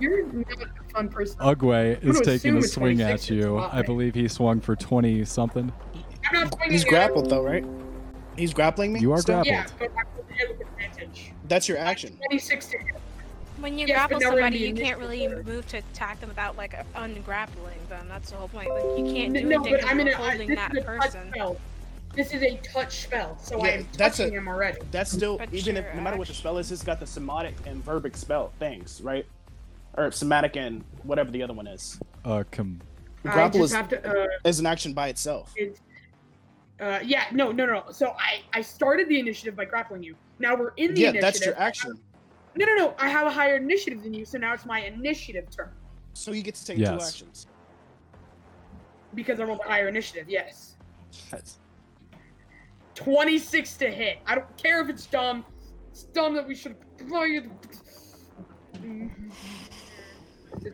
You're 0.00 0.26
not 0.26 0.62
a 0.62 0.92
fun 0.92 1.08
person. 1.08 1.38
Ugwe 1.38 2.02
is 2.04 2.20
taking 2.20 2.56
a 2.56 2.62
swing 2.62 3.00
at 3.00 3.28
you. 3.28 3.58
I 3.58 3.82
believe 3.82 4.14
he 4.14 4.28
swung 4.28 4.60
for 4.60 4.76
20 4.76 5.24
something. 5.24 5.72
I'm 6.30 6.40
not 6.44 6.54
swinging 6.54 6.72
He's 6.72 6.84
grappled 6.84 7.30
though, 7.30 7.42
right? 7.42 7.64
He's 8.36 8.52
grappling 8.54 8.92
me. 8.92 9.00
You 9.00 9.12
are 9.12 9.20
still? 9.20 9.42
grappled. 9.42 9.46
Yeah, 9.54 9.66
but 9.78 9.90
I'm 9.98 10.04
going 10.14 10.38
to 10.38 10.58
with 10.58 10.68
advantage. 10.68 11.32
That's 11.48 11.68
your 11.68 11.78
action. 11.78 12.16
26 12.28 12.66
to 12.68 12.78
hit. 12.78 12.94
When 13.58 13.76
you 13.76 13.86
Yes, 13.88 14.06
but 14.08 14.08
grapple 14.10 14.20
now 14.20 14.26
we're 14.34 14.38
in 14.38 14.44
somebody, 14.52 14.58
the 14.58 14.80
you 14.80 14.86
can't 14.86 14.98
really 15.00 15.24
initiative. 15.24 15.46
move 15.46 15.66
to 15.68 15.78
attack 15.78 16.20
them 16.20 16.28
without 16.28 16.56
like 16.56 16.74
ungrappling 16.94 17.80
them. 17.88 18.06
That's 18.08 18.30
the 18.30 18.36
whole 18.36 18.48
point. 18.48 18.68
Like 18.70 18.98
you 18.98 19.12
can't 19.12 19.34
do 19.34 19.42
No, 19.42 19.56
anything 19.56 19.72
but 19.72 19.80
'cause 19.80 19.90
I'm 19.90 19.98
in 20.00 20.06
you're 20.06 20.16
a, 20.16 20.20
I, 20.22 20.30
holding 20.30 20.48
this 20.48 20.56
that 20.56 20.70
is 20.72 20.78
a 20.78 20.80
touch 20.84 21.00
person. 21.00 21.30
spell. 21.32 21.56
This 22.14 22.32
is 22.32 22.42
a 22.42 22.56
touch 22.58 23.00
spell, 23.02 23.38
so 23.42 23.58
Yeah, 23.58 23.64
I 23.64 23.68
am 23.70 23.88
that's 23.96 24.18
a- 24.20 24.22
touching 24.24 24.36
him 24.38 24.48
already. 24.48 24.78
That's 24.92 25.10
still 25.10 25.38
But 25.38 25.52
even 25.52 25.76
if 25.76 25.84
your 25.86 25.94
no 25.94 26.02
matter 26.02 26.16
what 26.16 26.28
the 26.28 26.32
action- 26.32 26.40
spell 26.40 26.58
is, 26.58 26.70
it's 26.70 26.82
got 26.84 27.00
the 27.00 27.06
somatic 27.06 27.54
and 27.66 27.84
verbic 27.84 28.16
spell 28.16 28.52
things, 28.60 29.00
right? 29.02 29.26
Or 29.96 30.10
somatic 30.12 30.56
and 30.56 30.84
whatever 31.02 31.30
the 31.32 31.42
other 31.42 31.52
one 31.54 31.66
is. 31.66 31.98
Uh, 32.24 32.44
com- 32.52 32.80
I 33.24 33.32
Grapple 33.32 33.60
just 33.60 33.72
is, 33.72 33.76
have 33.76 33.88
to. 33.88 34.08
Uh, 34.22 34.26
is 34.44 34.60
an 34.60 34.66
action 34.66 34.92
by 34.92 35.08
itself. 35.08 35.52
it's, 35.56 35.80
uh, 36.80 37.00
yeah, 37.04 37.24
no, 37.32 37.50
no, 37.52 37.66
no. 37.66 37.84
So 37.90 38.14
I, 38.18 38.40
I 38.52 38.62
started 38.62 39.08
the 39.08 39.18
initiative 39.18 39.56
by 39.56 39.64
grappling 39.64 40.02
you. 40.02 40.14
Now 40.38 40.54
we're 40.56 40.70
in 40.76 40.94
the 40.94 41.04
initiative. 41.06 41.14
Yeah, 41.14 41.20
initiative. 41.20 41.22
that's 41.22 41.44
your 41.46 41.58
action. 41.60 41.92
No, 42.56 42.66
no, 42.66 42.74
no. 42.74 42.94
I 42.98 43.08
have 43.08 43.26
a 43.26 43.30
higher 43.30 43.56
initiative 43.56 44.02
than 44.02 44.14
you, 44.14 44.24
so 44.24 44.38
now 44.38 44.52
it's 44.54 44.64
my 44.66 44.80
initiative 44.82 45.48
turn 45.50 45.70
So 46.14 46.32
you 46.32 46.42
get 46.42 46.54
to 46.56 46.64
take 46.64 46.76
two 46.78 46.82
Yes. 46.82 47.08
actions. 47.08 47.46
because 49.14 49.40
I 49.40 49.44
rolled 49.44 49.60
a 49.64 49.68
higher 49.68 49.88
initiative. 49.88 50.26
Yes. 50.28 50.76
That's- 51.30 51.58
26 52.94 53.76
to 53.78 53.90
hit. 53.90 54.18
I 54.26 54.34
don't 54.34 54.56
care 54.56 54.80
if 54.82 54.88
it's 54.88 55.06
dumb. 55.06 55.44
It's 55.90 56.02
dumb 56.04 56.34
that 56.34 56.46
we 56.46 56.54
should 56.56 56.76
play 57.08 57.40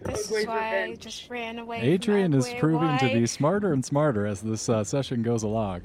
This 0.07 0.31
is 0.31 0.47
why 0.47 0.85
I 0.85 0.95
just 0.95 1.29
ran 1.29 1.59
away. 1.59 1.81
from 1.81 1.89
Adrian 1.89 2.35
is 2.35 2.47
Ugwe. 2.47 2.59
proving 2.59 2.99
to 2.99 3.13
be 3.15 3.27
smarter 3.27 3.73
and 3.73 3.85
smarter 3.85 4.27
as 4.27 4.41
this 4.41 4.69
uh, 4.69 4.83
session 4.85 5.23
goes 5.23 5.43
along. 5.43 5.83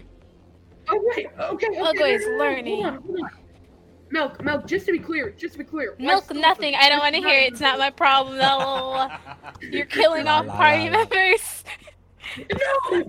Oh 0.91 1.02
wait, 1.16 1.28
okay. 1.40 1.68
okay 1.68 1.80
Ugly 1.80 1.99
no, 1.99 2.06
is 2.06 2.26
no, 2.26 2.32
no, 2.32 2.38
learning. 2.38 2.84
Hold 2.84 2.95
on, 2.95 3.02
hold 3.03 3.20
on. 3.22 3.30
Milk, 4.11 4.44
milk. 4.44 4.66
Just 4.66 4.86
to 4.88 4.91
be 4.91 4.99
clear, 4.99 5.30
just 5.32 5.53
to 5.53 5.60
be 5.60 5.64
clear. 5.66 5.95
Milk 5.99 6.34
nothing. 6.34 6.74
I 6.76 6.90
don't 6.90 6.99
want 6.99 7.14
to 7.16 7.22
hear 7.22 7.41
it. 7.41 7.52
It's 7.52 7.61
not 7.61 7.78
my 7.78 7.91
problem. 7.91 8.38
No, 8.38 9.10
you're 9.61 9.86
killing 9.86 10.28
off 10.28 10.48
La, 10.48 10.53
la, 10.53 10.57
party 10.60 10.86
la. 10.90 10.98
members. 10.98 11.64
No, 12.38 13.03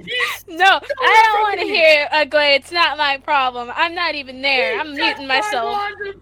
No, 0.49 0.81
I 1.01 1.23
don't 1.33 1.43
want 1.43 1.61
to 1.61 1.67
hear 1.67 2.03
it, 2.03 2.09
Ugly. 2.13 2.55
It's 2.55 2.71
not 2.73 2.99
my 2.99 3.17
problem. 3.19 3.71
I'm 3.75 3.95
not 3.95 4.15
even 4.15 4.43
there. 4.43 4.79
I'm 4.79 4.89
He 4.89 4.97
muting 4.97 5.27
myself. 5.27 5.73
wand 5.73 6.21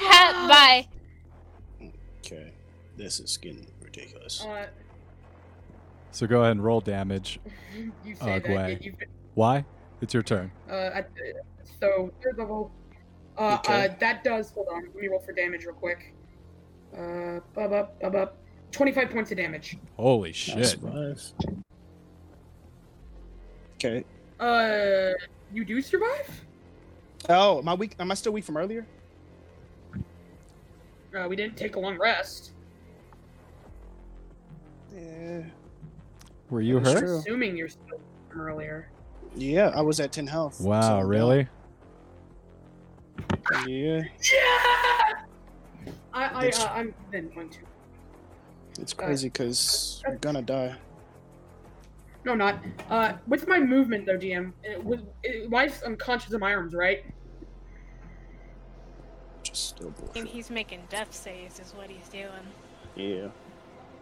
Ha- 0.00 0.46
bye. 0.48 1.88
Okay, 2.24 2.52
this 2.96 3.20
is 3.20 3.36
getting 3.36 3.66
ridiculous. 3.82 4.42
Uh, 4.42 4.66
So 6.12 6.26
go 6.26 6.40
ahead 6.40 6.52
and 6.52 6.64
roll 6.64 6.80
damage. 6.80 7.40
you 8.04 8.14
say 8.14 8.38
that. 8.40 8.44
Ugly. 8.46 8.78
You've 8.80 8.94
Why? 9.34 9.64
It's 10.00 10.12
your 10.14 10.22
turn. 10.22 10.50
uh, 10.68 10.90
at, 10.94 11.10
so 11.80 12.12
third 12.22 12.36
level. 12.38 12.70
Uh, 13.38 13.58
Okay. 13.60 13.86
uh, 13.86 13.94
that 14.00 14.22
does. 14.22 14.50
Hold 14.52 14.68
on. 14.72 14.82
Let 14.84 14.96
me 14.96 15.08
roll 15.08 15.20
for 15.20 15.32
damage 15.32 15.64
real 15.64 15.74
quick. 15.74 16.14
Uh, 16.96 17.40
bub 17.54 17.72
up, 17.72 18.00
bub 18.00 18.14
up. 18.14 18.38
Twenty-five 18.70 19.10
points 19.10 19.30
of 19.30 19.36
damage. 19.36 19.76
Holy 19.96 20.32
shit. 20.32 20.66
survive. 20.66 21.22
Okay. 23.76 24.04
Uh, 24.40 25.12
you 25.52 25.64
do 25.64 25.80
survive. 25.82 26.44
Oh, 27.28 27.58
am 27.58 27.68
I 27.68 27.74
weak? 27.74 27.94
Am 27.98 28.10
I 28.10 28.14
still 28.14 28.32
weak 28.32 28.44
from 28.44 28.56
earlier? 28.56 28.86
Uh, 31.16 31.26
we 31.28 31.36
didn't 31.36 31.56
take 31.56 31.76
a 31.76 31.80
long 31.80 31.96
rest. 31.98 32.52
Yeah. 34.94 35.42
Were 36.50 36.60
you 36.60 36.78
That's 36.80 36.94
hurt? 36.94 37.00
true. 37.00 37.18
Assuming 37.18 37.56
you're 37.56 37.68
still 37.68 38.00
from 38.28 38.40
earlier. 38.40 38.88
Yeah, 39.36 39.72
I 39.74 39.80
was 39.80 40.00
at 40.00 40.12
ten 40.12 40.26
health. 40.26 40.60
Wow, 40.60 41.00
I'm 41.00 41.06
really? 41.06 41.48
Yeah, 43.66 44.02
Yeah. 44.32 44.44
I, 46.12 46.46
I, 46.46 46.48
uh, 46.48 46.72
I'm 46.72 46.94
then 47.10 47.30
going 47.34 47.50
to. 47.50 47.58
it's 48.80 48.92
crazy 48.94 49.28
because 49.28 50.02
you're 50.06 50.16
gonna 50.16 50.42
die. 50.42 50.76
No, 52.24 52.34
not. 52.34 52.64
Uh, 52.88 53.14
what's 53.26 53.46
my 53.46 53.58
movement 53.58 54.06
though, 54.06 54.16
DM? 54.16 54.52
It, 54.62 54.82
was, 54.82 55.00
it, 55.22 55.50
life's 55.50 55.82
unconscious 55.82 56.32
in 56.32 56.40
my 56.40 56.54
arms, 56.54 56.72
right? 56.72 57.04
Just 59.42 59.68
still 59.68 59.92
And 60.16 60.26
he's 60.26 60.50
making 60.50 60.84
death 60.88 61.12
saves, 61.12 61.60
is 61.60 61.74
what 61.74 61.90
he's 61.90 62.08
doing. 62.08 62.30
Yeah. 62.96 63.28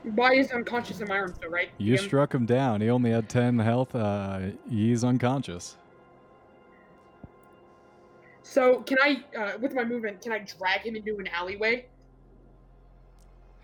Why 0.03 0.35
is 0.35 0.51
unconscious 0.51 1.01
in 1.01 1.09
my 1.09 1.19
arms 1.19 1.37
though, 1.41 1.49
right? 1.49 1.71
You 1.79 1.95
DM? 1.95 2.01
struck 2.01 2.35
him 2.35 2.45
down. 2.47 2.81
He 2.81 2.91
only 2.91 3.11
had 3.11 3.29
10 3.29 3.59
health. 3.59 3.95
Uh, 3.95 4.41
he's 4.69 5.05
unconscious. 5.05 5.77
So 8.43 8.83
can 8.83 8.99
I, 9.01 9.23
uh, 9.37 9.59
with 9.61 9.75
my 9.75 9.85
movement, 9.85 10.21
can 10.21 10.33
I 10.33 10.41
drag 10.41 10.81
him 10.83 10.97
into 10.97 11.17
an 11.19 11.29
alleyway? 11.29 11.87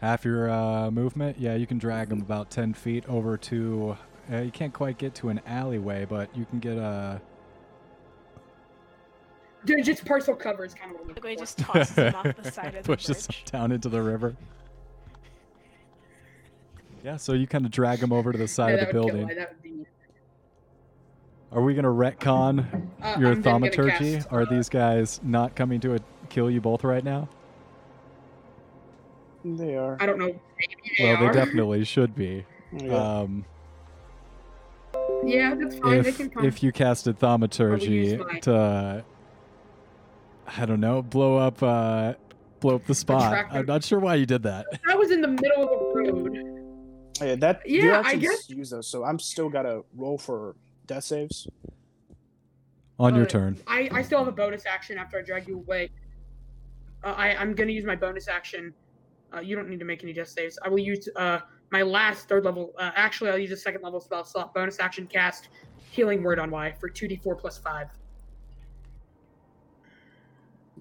Half 0.01 0.25
your 0.25 0.49
uh, 0.49 0.91
movement, 0.93 1.39
yeah, 1.41 1.57
you 1.57 1.67
can 1.67 1.79
drag 1.79 2.11
him 2.13 2.21
about 2.21 2.51
10 2.51 2.73
feet 2.75 3.05
over 3.09 3.37
to. 3.37 3.97
Uh, 4.33 4.37
you 4.43 4.53
can't 4.53 4.73
quite 4.73 4.97
get 4.97 5.15
to 5.17 5.29
an 5.31 5.41
alleyway, 5.45 6.05
but 6.05 6.35
you 6.37 6.45
can 6.45 6.61
get 6.61 6.79
a. 6.79 7.21
Dude, 9.65 9.85
just 9.85 10.05
partial 10.05 10.37
cover 10.37 10.65
is 10.65 10.73
kind 10.73 10.93
of 10.93 11.01
what 11.01 11.03
I'm 11.03 11.09
looking 11.09 11.35
for. 11.37 11.41
just 11.41 11.59
tosses 11.59 11.97
him 11.97 12.15
off 12.15 12.37
the 12.41 12.51
side 12.53 12.77
of 12.77 12.85
the 12.85 12.87
pushes 12.87 13.27
him 13.27 13.33
bridge. 13.33 13.45
down 13.51 13.73
into 13.73 13.89
the 13.89 14.01
river. 14.01 14.37
Yeah, 17.09 17.17
so 17.17 17.33
you 17.33 17.47
kind 17.47 17.65
of 17.65 17.71
drag 17.71 18.01
him 18.01 18.13
over 18.13 18.33
to 18.33 18.39
the 18.39 18.47
side 18.59 18.69
Yeah, 18.69 18.75
of 18.75 18.81
the 18.81 18.93
that 18.93 18.95
would 18.95 19.07
kill 19.07 19.17
building. 19.17 19.29
me, 19.29 19.35
That 19.35 19.49
would 19.55 19.63
be. 19.63 19.87
Are 21.51 21.63
we 21.63 21.73
gonna 21.75 21.89
retcon 21.89 22.67
Uh, 23.03 23.17
your 23.19 23.33
I'm 23.33 23.43
thaumaturgy? 23.43 24.17
cast, 24.17 24.29
Are 24.31 24.43
uh, 24.43 24.45
these 24.45 24.69
guys 24.69 25.19
not 25.25 25.55
coming 25.57 25.81
to 25.81 25.95
a, 25.95 25.99
kill 26.29 26.51
you 26.51 26.61
both 26.61 26.85
right 26.85 27.03
now? 27.03 27.27
They 29.43 29.75
are. 29.75 29.97
I 29.99 30.05
don't 30.05 30.19
know. 30.19 30.27
Maybe 30.27 30.43
they 30.99 31.05
well, 31.05 31.17
are. 31.25 31.33
they 31.33 31.33
definitely 31.33 31.85
should 31.85 32.15
be. 32.15 32.45
Yeah. 32.71 33.21
Um, 33.21 33.47
Yeah, 35.25 35.55
that's 35.55 35.79
fine. 35.79 36.03
they 36.03 36.09
if 36.11 36.17
can 36.19 36.29
come. 36.29 36.45
if 36.45 36.63
you 36.63 36.71
casted 36.71 37.19
thaumaturgy 37.19 38.19
to, 38.43 39.03
I 40.47 40.67
don't 40.67 40.81
know, 40.81 41.01
blow 41.01 41.39
up, 41.39 41.63
uh, 41.63 42.13
blow 42.61 42.75
up 42.75 42.85
the 42.85 42.95
spot. 42.95 43.33
Attract 43.33 43.55
I'm 43.55 43.65
not 43.65 43.85
sure 43.85 43.99
why 44.01 44.17
you 44.17 44.27
did 44.27 44.43
that. 44.43 44.67
I 44.87 44.97
was 44.97 45.11
in 45.11 45.23
the 45.23 45.29
middle 45.29 45.63
of 45.63 45.71
the 45.71 46.13
road. 46.13 46.58
Yeah, 47.21 47.35
that. 47.37 47.63
yeah, 47.69 48.03
I 48.05 48.17
guess- 48.17 48.49
Use 48.51 48.71
those, 48.71 48.87
so 48.89 49.05
I'm 49.05 49.19
still 49.19 49.49
gotta 49.49 49.83
roll 49.97 50.19
for 50.19 50.55
death 50.87 51.05
saves. 51.05 51.47
On 53.01 53.15
your 53.15 53.25
Uh, 53.25 53.29
turn. 53.29 53.57
I, 53.69 53.89
I 53.93 54.03
still 54.03 54.19
have 54.19 54.27
a 54.29 54.33
bonus 54.33 54.67
action 54.67 54.99
after 54.99 55.19
I 55.19 55.23
drag 55.23 55.47
you 55.47 55.57
away. 55.59 55.91
Uh, 57.05 57.15
I, 57.17 57.29
I'm 57.37 57.55
going 57.55 57.69
to 57.69 57.73
use 57.73 57.85
my 57.85 57.95
bonus 57.95 58.27
action. 58.27 58.75
Uh, 59.33 59.39
you 59.39 59.55
don't 59.55 59.69
need 59.69 59.79
to 59.79 59.85
make 59.85 60.03
any 60.03 60.13
death 60.13 60.27
saves. 60.29 60.59
I 60.65 60.69
will 60.69 60.81
use 60.81 61.09
uh, 61.15 61.39
my 61.71 61.83
last 61.83 62.29
third 62.29 62.45
level. 62.45 62.73
Uh, 62.77 62.91
actually, 62.97 63.31
I'll 63.31 63.39
use 63.39 63.53
a 63.53 63.57
second 63.57 63.83
level 63.83 64.01
spell 64.01 64.25
slot. 64.25 64.53
Bonus 64.53 64.81
action 64.81 65.07
cast 65.07 65.49
Healing 65.93 66.25
Word 66.25 66.41
on 66.41 66.51
Y 66.51 66.73
for 66.81 66.89
2d4 66.91 67.39
plus 67.39 67.57
5. 67.59 67.87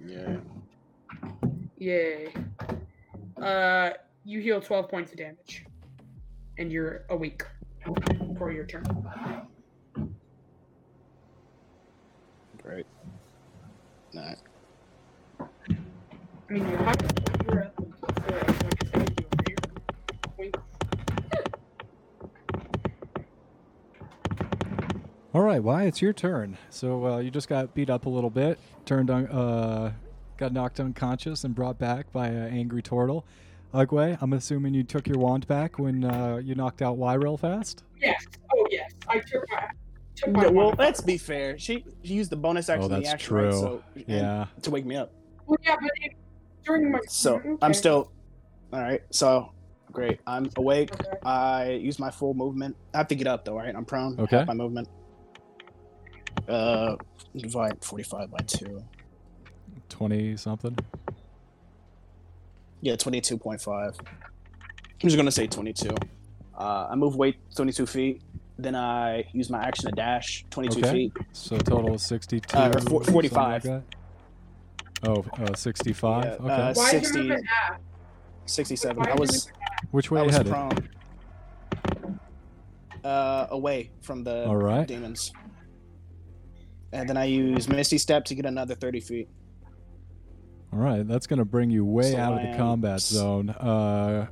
Yeah. 0.08 0.38
Yay. 1.78 2.34
Uh, 3.40 3.92
you 4.26 4.40
heal 4.40 4.60
12 4.60 4.90
points 4.90 5.12
of 5.12 5.18
damage. 5.20 5.66
And 6.58 6.72
you're 6.72 7.04
awake 7.10 7.44
for 8.38 8.52
your 8.52 8.66
turn. 8.66 8.84
Great. 12.64 12.86
Nah. 14.14 14.34
I 15.40 15.46
mean, 16.50 16.68
you're 16.68 16.80
not. 16.80 17.02
You're 17.46 17.60
at 17.62 17.76
the 17.76 17.84
floor. 17.84 18.08
I 18.08 18.44
was 18.48 18.58
going 18.58 18.72
to 18.72 18.88
say 18.88 19.06
you 19.20 19.26
over 19.34 19.44
here. 19.48 19.58
Wink. 20.38 20.58
All 25.34 25.44
right, 25.44 25.62
why 25.62 25.84
it's 25.84 26.02
your 26.02 26.14
turn. 26.14 26.58
So 26.72 27.06
uh, 27.06 27.18
you 27.20 27.30
just 27.30 27.48
got 27.48 27.76
beat 27.76 27.92
up 27.92 28.08
a 28.08 28.10
little 28.10 28.32
bit, 28.32 28.58
turned 28.86 29.12
on, 29.12 29.28
uh, 29.28 29.94
got 30.38 30.52
knocked 30.52 30.80
unconscious 30.80 31.44
and 31.44 31.54
brought 31.54 31.78
back 31.78 32.12
by 32.12 32.30
an 32.30 32.52
angry 32.58 32.82
turtle. 32.82 33.24
Ugwe, 33.74 34.18
I'm 34.22 34.34
assuming 34.34 34.74
you 34.74 34.84
took 34.84 35.08
your 35.08 35.18
wand 35.18 35.46
back 35.48 35.78
when 35.78 36.04
uh, 36.04 36.38
you 36.44 36.56
knocked 36.56 36.82
out 36.82 36.98
Y 36.98 37.14
real 37.16 37.38
fast. 37.38 37.84
Yes. 38.02 38.24
Oh, 38.56 38.66
yes. 38.72 38.92
I 39.10 39.20
took 39.20 39.44
my. 39.52 39.68
Took 40.16 40.30
my 40.32 40.44
Yeah, 40.44 40.50
well, 40.50 40.66
wand. 40.68 40.80
let's 40.80 41.02
be 41.02 41.18
fair. 41.18 41.58
She, 41.60 41.84
she 42.04 42.14
used 42.14 42.32
the 42.32 42.36
bonus 42.38 42.70
action. 42.70 42.84
Oh, 42.84 42.86
in 42.86 42.92
the 42.92 42.98
that's 43.02 43.14
action, 43.14 43.36
right? 43.36 43.42
true. 43.52 43.60
So, 43.60 43.84
Yeah. 44.08 44.46
To 44.64 44.72
wake 44.72 44.86
me 44.86 44.96
up. 44.96 45.12
Well, 45.46 45.58
yeah, 45.64 45.76
but 45.80 45.92
it, 46.02 46.14
during 46.66 46.92
my. 46.92 47.00
So 47.08 47.36
Okay. 47.36 47.56
I'm 47.62 47.74
still. 47.74 48.12
All 48.74 48.82
right. 48.82 49.02
So 49.12 49.52
great. 49.92 50.20
I'm 50.28 50.50
awake. 50.58 50.94
Okay. 50.94 51.10
I 51.24 51.72
use 51.72 52.00
my 52.00 52.10
full 52.10 52.34
movement. 52.34 52.76
I 52.94 52.98
have 52.98 53.08
to 53.10 53.16
get 53.16 53.28
up 53.28 53.46
though, 53.46 53.56
right? 53.58 53.74
I'm 53.76 53.86
prone. 53.86 54.20
Okay. 54.20 54.38
Half 54.38 54.48
my 54.48 54.54
movement. 54.54 54.88
Uh, 56.48 56.96
divide 57.36 57.84
45 57.84 58.32
by 58.32 58.38
two. 58.48 58.84
20 59.90 60.38
something. 60.38 60.78
Yeah, 62.82 62.96
22.5. 62.96 63.96
I'm 64.00 64.06
just 65.00 65.18
gonna 65.18 65.32
say 65.32 65.48
22. 65.48 65.90
Uh, 66.58 66.88
I 66.90 66.96
move 66.96 67.16
weight 67.16 67.38
22 67.56 67.86
feet. 67.86 68.22
Then 68.60 68.76
I 68.76 69.26
use 69.34 69.50
my 69.50 69.60
action 69.64 69.86
to 69.90 69.96
dash 69.96 70.46
22 70.50 70.80
Okay. 70.80 70.92
feet. 70.92 71.14
So 71.32 71.58
total 71.60 71.94
is 71.96 72.04
62. 72.04 72.58
Uh, 72.58 72.72
or 72.76 72.82
four- 72.82 73.04
45. 73.04 73.66
Like? 73.66 73.84
Oh, 75.04 75.24
uh, 75.40 75.54
65. 75.54 76.24
Yeah, 76.26 76.32
okay. 76.34 76.50
uh, 76.50 76.74
60. 76.74 77.20
it 77.20 77.24
moving 77.30 77.44
half? 77.46 77.80
67. 78.46 79.08
I 79.08 79.14
was 79.16 79.52
Which 79.92 80.10
way 80.10 80.20
I 80.20 80.24
you 80.24 80.28
was 80.28 80.38
headed? 80.38 80.52
prone. 80.52 80.90
Uh, 83.04 83.48
away 83.52 83.92
from 84.02 84.24
the 84.24 84.46
All 84.48 84.56
right. 84.56 84.88
demons. 84.88 85.32
And 86.92 87.08
then 87.08 87.16
I 87.18 87.26
use 87.26 87.70
Misty 87.70 87.98
Step 88.00 88.26
to 88.26 88.36
get 88.36 88.46
another 88.46 88.74
30 88.74 89.00
feet. 89.02 89.30
All 90.74 90.80
right, 90.80 91.08
that's 91.08 91.28
going 91.28 91.40
to 91.40 91.46
bring 91.46 91.70
you 91.70 91.86
way 91.86 92.12
So 92.12 92.18
out 92.18 92.34
of 92.34 92.42
the 92.52 92.58
combat 92.58 93.00
zone. 93.02 93.50
Uh, 93.50 94.28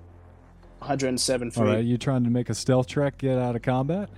107 0.79 1.51
feet. 1.51 1.59
all 1.59 1.65
right, 1.65 1.83
you 1.83 1.97
trying 1.97 2.23
to 2.25 2.29
make 2.29 2.49
a 2.49 2.53
stealth 2.53 2.87
trek, 2.87 3.17
get 3.17 3.37
out 3.39 3.55
of 3.55 3.61
combat? 3.61 4.09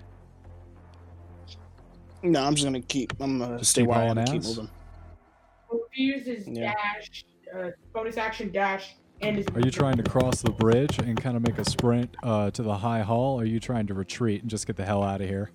No, 2.23 2.43
I'm 2.43 2.55
just 2.55 2.65
gonna 2.65 2.81
keep. 2.81 3.13
I'm 3.21 3.39
gonna 3.39 3.63
stay 3.63 3.81
keep 3.81 3.89
where 3.89 3.99
I 3.99 4.01
am 4.05 4.17
hauling 4.17 4.29
and 4.33 4.43
keep 4.43 4.43
moving. 4.57 4.69
So 5.69 5.81
he 5.91 6.03
uses 6.03 6.47
Yeah. 6.47 6.73
dash, 6.73 7.25
uh, 7.55 7.69
bonus 7.93 8.17
action 8.17 8.51
dash, 8.51 8.95
and 9.21 9.37
his. 9.37 9.45
Are 9.53 9.61
you 9.61 9.69
trying 9.71 9.95
to 9.97 10.03
cross 10.03 10.41
the 10.41 10.49
bridge 10.51 10.97
and 10.97 11.15
kind 11.21 11.37
of 11.37 11.43
make 11.43 11.59
a 11.59 11.63
sprint 11.69 12.17
uh, 12.23 12.49
to 12.51 12.63
the 12.63 12.75
high 12.75 13.01
hall? 13.03 13.39
Or 13.39 13.43
are 13.43 13.45
you 13.45 13.59
trying 13.59 13.85
to 13.87 13.93
retreat 13.93 14.41
and 14.41 14.49
just 14.49 14.65
get 14.67 14.75
the 14.75 14.83
hell 14.83 15.03
out 15.03 15.21
of 15.21 15.29
here? 15.29 15.51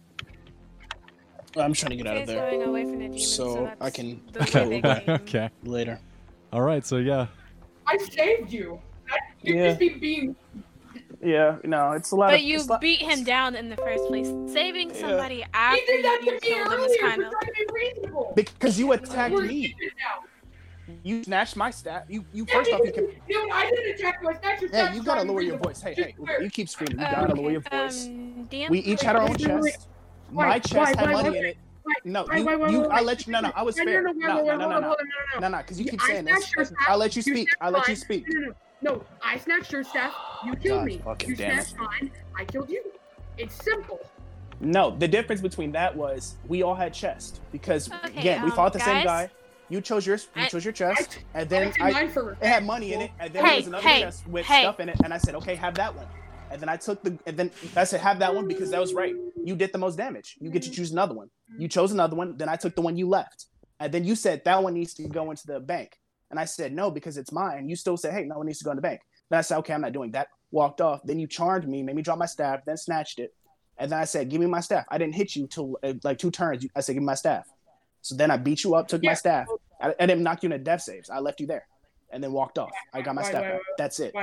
I'm 1.57 1.75
trying 1.75 1.91
to 1.91 1.97
get 1.97 2.07
out 2.07 2.17
of 2.19 2.27
there 2.29 2.49
going 2.51 2.63
away 2.63 2.85
from 2.85 2.93
the 3.01 3.05
demon, 3.07 3.19
So, 3.19 3.55
so, 3.55 3.73
I 3.81 3.91
can 3.91 4.23
the 4.33 4.39
kill 4.47 4.71
way 4.71 4.79
a 4.79 4.83
they 4.83 4.89
little 4.89 5.05
game. 5.05 5.15
okay. 5.27 5.51
later. 5.65 5.99
All 6.53 6.61
right, 6.63 6.85
so 6.85 6.99
yeah. 6.99 7.27
I 7.87 7.97
saved 7.97 8.53
you. 8.53 8.81
I, 9.11 9.19
you 9.43 9.55
Yeah. 9.57 9.69
just 9.69 9.81
be 9.81 9.89
being. 9.91 10.37
Yeah, 11.25 11.59
no, 11.65 11.93
it's 11.93 12.11
a 12.11 12.17
lot 12.17 12.31
But 12.33 12.43
you 12.43 12.61
beat 12.81 13.01
him 13.01 13.23
down 13.23 13.55
in 13.55 13.69
the 13.69 13.77
first 13.77 14.07
place. 14.09 14.27
Saving 14.53 14.91
Yeah. 14.91 15.01
somebody 15.01 15.37
He 15.37 15.45
after 15.55 15.81
did 15.87 16.05
that 16.05 16.21
you 16.23 16.27
to 16.27 16.33
me 16.33 16.41
killed 16.41 16.67
him 16.67 16.73
earlier 16.73 16.89
is 16.91 16.97
kind 17.01 17.23
of. 17.23 17.33
be 17.41 17.67
reasonable. 17.73 18.33
because 18.35 18.79
you 18.79 18.93
attacked 18.93 19.35
me. 19.35 19.75
You 21.05 21.23
snatched 21.23 21.57
my 21.57 21.71
stat. 21.71 22.07
You 22.09 22.25
you 22.33 22.45
Yeah, 22.49 22.55
first 22.55 22.73
off 22.73 22.81
you 22.81 22.85
because- 22.87 23.05
can. 23.15 23.21
Dude, 23.29 23.51
I 23.53 23.71
didn't 23.71 23.95
attack 24.01 24.19
you. 24.21 24.29
I 24.29 24.35
snatched 24.35 24.63
your 24.63 24.71
Hey, 24.73 24.95
you 24.97 25.03
gotta 25.03 25.23
lower 25.23 25.41
your 25.41 25.57
voice. 25.59 25.81
Hey, 25.81 25.95
hey, 25.95 26.15
you 26.43 26.51
keep 26.51 26.69
screaming. 26.69 26.99
You 26.99 27.05
gotta 27.07 27.33
okay, 27.33 27.41
lower 27.41 27.51
your 27.53 27.61
voice. 27.61 28.07
Um, 28.07 28.49
We 28.69 28.81
each 28.81 29.01
had 29.03 29.17
our 29.17 29.23
own 29.23 29.37
chest. 29.37 29.89
Why? 30.31 30.49
My 30.49 30.59
chest 30.59 30.75
Why? 30.75 30.87
had 30.89 30.97
Why? 31.03 31.13
money 31.13 31.31
Why? 31.31 31.37
in 31.37 31.45
it. 31.47 31.57
Why? 31.85 31.95
No, 32.05 32.25
Why? 32.27 32.39
you, 32.39 32.45
Why? 32.45 32.57
Why? 32.57 32.71
you, 32.71 32.81
why, 32.81 32.99
I 32.99 33.03
let 33.03 33.27
you. 33.27 33.33
No, 33.33 33.41
no, 33.41 33.53
I 33.55 33.63
was 33.63 33.77
No, 33.77 33.85
fair. 33.85 34.03
No, 34.03 34.13
No, 34.13 34.43
no, 34.43 34.57
no, 34.57 34.57
no, 34.57 34.81
no, 34.81 34.97
no, 35.41 35.49
no, 35.49 35.59
because 35.59 35.79
you 35.79 35.85
Yeah, 35.85 35.91
keep 35.93 36.03
I 36.03 36.07
saying 36.07 36.25
this. 36.25 36.35
snatched 36.39 36.57
your 36.57 36.65
staff, 36.67 36.79
I'll 36.89 36.99
let 36.99 37.17
you 37.17 37.21
you 37.21 37.35
speak. 37.35 37.49
snatched 37.49 37.63
I'll 37.63 37.71
let 37.73 37.89
you 37.89 37.95
mine. 37.95 37.97
speak. 37.97 38.29
No, 38.29 38.41
no, 38.41 38.47
no. 38.47 38.55
No, 38.95 39.05
I 39.23 39.39
snatched 39.39 39.73
your 39.73 39.85
staff. 39.85 40.13
You 40.45 40.57
killed 40.57 40.79
God 40.79 40.87
me. 40.87 40.99
fucking 41.05 41.31
You 41.31 41.37
damn 41.37 41.59
it. 41.59 41.67
snatched 41.67 41.79
mine. 41.79 42.11
I 42.39 42.45
killed 42.45 42.69
you. 42.69 42.83
It's 43.39 43.55
simple. 43.55 44.01
No, 44.61 44.91
the 44.97 45.09
difference 45.09 45.41
between 45.41 45.73
that 45.73 45.97
was 45.97 46.37
we 46.47 46.63
all 46.63 46.75
had 46.75 46.93
chest 46.95 47.41
because 47.51 47.91
Okay, 48.07 48.21
again 48.21 48.43
we 48.43 48.51
um, 48.51 48.57
fought 48.57 48.73
the 48.73 48.81
same 48.81 48.99
guys? 48.99 49.05
guy. 49.05 49.31
You 49.69 49.81
chose 49.81 50.07
yours. 50.07 50.29
You 50.37 50.43
I- 50.43 50.47
chose 50.47 50.65
your 50.65 50.73
chest, 50.73 51.19
and 51.35 51.43
I 51.43 51.45
then 51.45 51.73
took 51.73 51.81
I, 51.81 51.91
mine 51.93 52.09
for 52.11 52.33
it 52.41 52.47
had 52.47 52.65
money 52.65 52.93
in 52.93 53.01
it, 53.03 53.11
and 53.19 53.33
then 53.33 53.43
Hey, 53.45 53.49
there 53.51 53.57
was 53.57 53.67
another 53.69 53.89
hey, 53.89 54.01
chest 54.01 54.27
with 54.29 54.47
hey. 54.47 54.61
stuff 54.61 54.81
in 54.81 54.89
it, 54.89 54.97
and 55.03 55.15
I 55.15 55.19
said, 55.19 55.35
okay, 55.37 55.55
have 55.55 55.75
that 55.77 55.95
one. 55.95 56.07
And 56.53 56.61
then 56.61 56.69
I 56.69 56.77
took 56.77 57.03
the, 57.03 57.19
and 57.27 57.37
then 57.37 57.51
I 57.75 57.85
said, 57.85 58.01
have 58.01 58.19
that 58.19 58.35
one 58.35 58.47
because 58.47 58.71
that 58.71 58.81
was 58.81 58.93
right. 58.93 59.15
You 59.43 59.57
did 59.57 59.73
the 59.73 59.79
most 59.79 59.97
damage. 59.97 60.37
You 60.39 60.51
get 60.51 60.63
to 60.63 60.71
choose 60.71 60.93
another 60.93 61.15
one. 61.15 61.31
You 61.59 61.67
chose 61.67 61.93
another 61.93 62.15
one. 62.15 62.37
Then 62.37 62.49
I 62.51 62.57
took 62.57 62.75
the 62.75 62.83
one 62.83 62.97
you 62.97 63.09
left, 63.09 63.47
and 63.81 63.93
then 63.93 64.05
you 64.05 64.15
said 64.15 64.45
that 64.45 64.63
one 64.63 64.75
needs 64.75 64.93
to 64.95 65.09
go 65.09 65.31
into 65.31 65.47
the 65.47 65.61
bank, 65.61 65.99
and 66.31 66.39
I 66.39 66.45
said 66.45 66.75
no 66.75 66.91
because 66.91 67.17
it's 67.17 67.33
mine. 67.33 67.69
You 67.71 67.77
still 67.77 67.97
said, 67.97 68.13
hey, 68.13 68.25
no 68.25 68.37
one 68.37 68.47
needs 68.47 68.59
to 68.59 68.65
go 68.65 68.71
in 68.71 68.77
the 68.77 68.83
bank. 68.83 69.01
Then 69.31 69.39
I 69.39 69.43
said, 69.43 69.59
okay, 69.59 69.73
I'm 69.73 69.81
not 69.81 69.93
doing 69.93 70.11
that. 70.13 70.29
Walked 70.51 70.83
off. 70.83 71.01
Then 71.05 71.19
you 71.19 71.27
charmed 71.27 71.67
me, 71.67 71.83
made 71.83 71.97
me 71.97 72.03
drop 72.03 72.19
my 72.19 72.27
staff, 72.27 72.61
then 72.67 72.77
snatched 72.77 73.19
it, 73.19 73.35
and 73.79 73.91
then 73.91 73.99
I 73.99 74.05
said, 74.05 74.29
give 74.29 74.41
me 74.41 74.47
my 74.47 74.61
staff. 74.61 74.85
I 74.91 74.99
didn't 74.99 75.15
hit 75.15 75.35
you 75.35 75.47
till 75.47 75.79
uh, 75.83 75.95
like 76.05 76.19
two 76.19 76.31
turns. 76.31 76.67
I 76.77 76.81
said, 76.81 76.93
give 76.93 77.03
me 77.03 77.07
my 77.07 77.15
staff. 77.15 77.47
So 78.03 78.15
then 78.15 78.31
I 78.31 78.37
beat 78.37 78.63
you 78.63 78.75
up, 78.75 78.89
took 78.89 79.03
my 79.03 79.15
staff. 79.15 79.47
I, 79.81 79.95
I 79.99 80.07
didn't 80.07 80.23
knock 80.23 80.43
you 80.43 80.49
into 80.49 80.59
death 80.59 80.83
saves. 80.83 81.09
I 81.09 81.19
left 81.21 81.41
you 81.41 81.47
there, 81.47 81.67
and 82.11 82.23
then 82.23 82.33
walked 82.33 82.59
off. 82.59 82.73
I 82.93 83.01
got 83.01 83.15
my 83.15 83.23
Why, 83.23 83.29
staff. 83.29 83.43
why, 83.43 83.49
back. 83.49 83.61
why, 83.61 83.75
That's 83.79 84.01
it. 84.01 84.15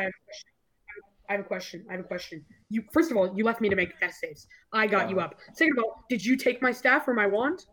Why, 1.30 1.36
I 1.36 1.38
have 1.38 1.46
a 1.46 1.48
question. 1.48 1.86
I 1.90 1.94
have 1.94 2.02
a 2.02 2.08
question. 2.08 2.26
I 2.30 2.32
have 2.42 2.42
a 2.42 2.44
question. 2.44 2.46
You 2.70 2.84
first 2.92 3.12
of 3.12 3.18
all, 3.18 3.34
you 3.36 3.44
left 3.44 3.62
me 3.62 3.70
to 3.70 3.76
make 3.76 4.00
death 4.00 4.16
saves. 4.22 4.48
I 4.74 4.88
got 4.88 5.10
you 5.10 5.20
up. 5.20 5.36
Second 5.54 5.78
of 5.78 5.84
all, 5.84 6.04
did 6.10 6.24
you 6.26 6.36
take 6.38 6.62
my 6.62 6.72
staff 6.72 7.08
or 7.08 7.14
my 7.14 7.28
wand? 7.28 7.66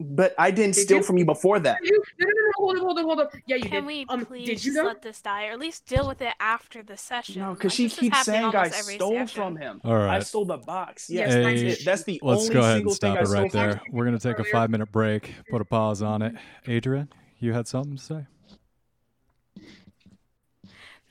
But 0.00 0.34
I 0.38 0.50
didn't 0.50 0.74
Did 0.74 0.84
steal 0.84 0.96
you? 0.98 1.02
from 1.02 1.18
you 1.18 1.26
before 1.26 1.60
that. 1.60 1.78
You, 1.82 2.02
no, 2.18 2.26
no, 2.26 2.30
no, 2.30 2.46
no, 2.46 2.52
hold 2.56 2.76
up, 2.76 2.82
hold 2.82 2.98
up, 2.98 3.04
hold 3.04 3.20
up. 3.20 3.32
Yeah, 3.46 3.56
you 3.56 3.62
Can 3.64 3.70
did. 3.72 3.84
we 3.86 4.06
um, 4.08 4.24
please 4.24 4.46
did 4.46 4.64
you 4.64 4.72
just 4.72 4.84
let 4.86 5.02
this 5.02 5.20
die, 5.20 5.48
or 5.48 5.52
at 5.52 5.58
least 5.60 5.86
deal 5.86 6.08
with 6.08 6.22
it 6.22 6.32
after 6.40 6.82
the 6.82 6.96
session? 6.96 7.42
No, 7.42 7.50
Like, 7.50 7.58
because 7.58 7.74
she 7.74 7.90
keeps 7.90 8.22
saying 8.24 8.56
I 8.56 8.70
stole 8.70 9.12
session. 9.12 9.28
from 9.28 9.56
him. 9.58 9.80
All 9.84 9.94
I 9.94 10.20
stole 10.20 10.46
the 10.46 10.56
box. 10.56 11.10
Yes, 11.10 11.28
Yes, 11.28 11.34
that's 11.34 11.60
Hey, 11.60 11.66
it. 11.68 11.84
That's 11.84 12.04
the 12.04 12.20
Let's 12.22 12.40
only 12.44 12.54
go 12.54 12.60
ahead 12.60 12.74
single 12.76 12.90
and 12.92 12.96
stop 12.96 13.18
it 13.20 13.28
right 13.28 13.52
there. 13.52 13.80
We're 13.90 14.06
going 14.06 14.18
to 14.18 14.28
take 14.28 14.38
a 14.38 14.44
five 14.50 14.70
minute 14.70 14.90
break, 14.90 15.30
put 15.50 15.60
a 15.60 15.64
pause 15.66 16.00
on 16.00 16.22
it. 16.22 16.34
Adrian, 16.66 17.10
you 17.38 17.52
had 17.52 17.68
something 17.68 17.94
to 17.96 18.02
say? 18.02 18.26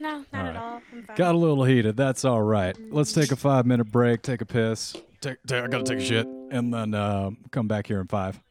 No, 0.01 0.25
not 0.33 0.33
Alright. 0.33 0.55
at 0.55 0.61
all. 0.61 0.81
I'm 0.91 1.03
fine. 1.03 1.15
Got 1.15 1.35
a 1.35 1.37
little 1.37 1.63
heated. 1.63 1.95
That's 1.95 2.25
all 2.25 2.41
right. 2.41 2.75
Let's 2.91 3.13
take 3.13 3.31
a 3.31 3.35
five 3.35 3.67
minute 3.67 3.91
break, 3.91 4.23
take 4.23 4.41
a 4.41 4.45
piss. 4.45 4.93
Take, 5.21 5.37
take, 5.45 5.63
I 5.63 5.67
got 5.67 5.85
to 5.85 5.93
take 5.93 6.03
a 6.03 6.05
shit, 6.05 6.25
and 6.25 6.73
then 6.73 6.95
uh, 6.95 7.29
come 7.51 7.67
back 7.67 7.85
here 7.85 8.01
in 8.01 8.07
five. 8.07 8.41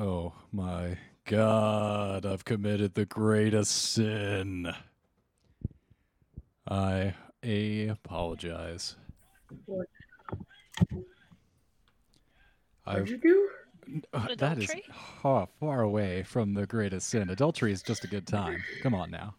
Oh 0.00 0.32
my 0.52 0.96
god, 1.24 2.24
I've 2.24 2.44
committed 2.44 2.94
the 2.94 3.04
greatest 3.04 3.72
sin. 3.72 4.72
I 6.68 7.14
apologize. 7.42 8.94
What? 9.66 9.86
I've 12.86 13.00
What'd 13.00 13.08
you 13.08 13.18
do? 13.18 13.48
Uh, 14.12 14.28
that 14.36 14.58
is 14.58 14.70
Adultery? 14.70 14.84
ha- 14.92 15.46
far 15.58 15.80
away 15.80 16.22
from 16.22 16.54
the 16.54 16.66
greatest 16.66 17.08
sin. 17.08 17.28
Adultery 17.30 17.72
is 17.72 17.82
just 17.82 18.04
a 18.04 18.06
good 18.06 18.26
time. 18.26 18.62
Come 18.82 18.94
on 18.94 19.10
now. 19.10 19.34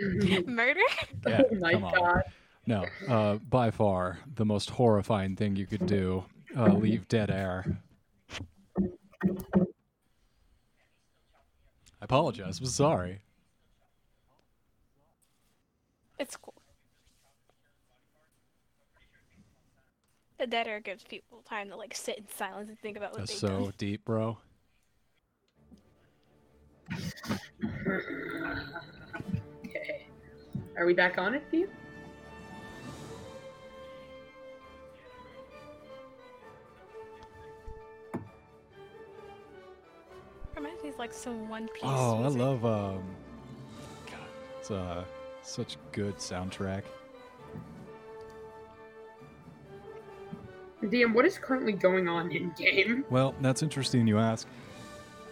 Murder? 0.46 0.80
Yeah, 1.26 1.42
oh 1.50 1.54
my 1.56 1.72
come 1.72 1.84
on. 1.84 1.94
god. 1.94 2.22
No, 2.66 2.86
uh, 3.06 3.34
by 3.50 3.70
far 3.70 4.18
the 4.36 4.46
most 4.46 4.70
horrifying 4.70 5.36
thing 5.36 5.56
you 5.56 5.66
could 5.66 5.84
do. 5.84 6.24
Uh, 6.56 6.72
leave 6.72 7.06
dead 7.08 7.30
air. 7.30 7.66
I 9.24 9.28
apologize. 12.00 12.58
I'm 12.58 12.66
sorry. 12.66 13.20
It's 16.18 16.36
cool. 16.36 16.54
The 20.38 20.46
dead 20.46 20.66
air 20.66 20.80
gives 20.80 21.04
people 21.04 21.42
time 21.48 21.68
to 21.68 21.76
like 21.76 21.94
sit 21.94 22.18
in 22.18 22.24
silence 22.28 22.68
and 22.68 22.78
think 22.80 22.96
about 22.96 23.12
what 23.12 23.18
That's 23.18 23.30
they've 23.32 23.38
so 23.38 23.58
done. 23.64 23.72
deep, 23.78 24.04
bro. 24.04 24.38
Okay. 29.64 30.06
Are 30.76 30.84
we 30.84 30.92
back 30.92 31.16
on 31.16 31.34
it, 31.34 31.42
Steve? 31.48 31.70
Reminds 40.56 40.82
me 40.82 40.90
of 40.90 40.98
like 40.98 41.12
some 41.12 41.48
One 41.48 41.68
Piece. 41.68 41.82
Oh, 41.84 42.22
I 42.22 42.28
love 42.28 42.64
um. 42.64 43.02
God, 44.06 44.16
it's 44.58 44.70
uh 44.70 45.04
such 45.42 45.76
good 45.92 46.16
soundtrack. 46.16 46.82
DM, 50.82 51.14
what 51.14 51.24
is 51.24 51.38
currently 51.38 51.72
going 51.72 52.08
on 52.08 52.32
in 52.32 52.52
game? 52.58 53.04
Well, 53.08 53.34
that's 53.40 53.62
interesting 53.62 54.06
you 54.06 54.18
ask. 54.18 54.48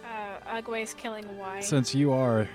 Uh, 0.05 0.61
Ugwe's 0.61 0.93
killing 0.93 1.37
Y. 1.37 1.59
Since 1.59 1.93
you 1.93 2.13
are 2.13 2.47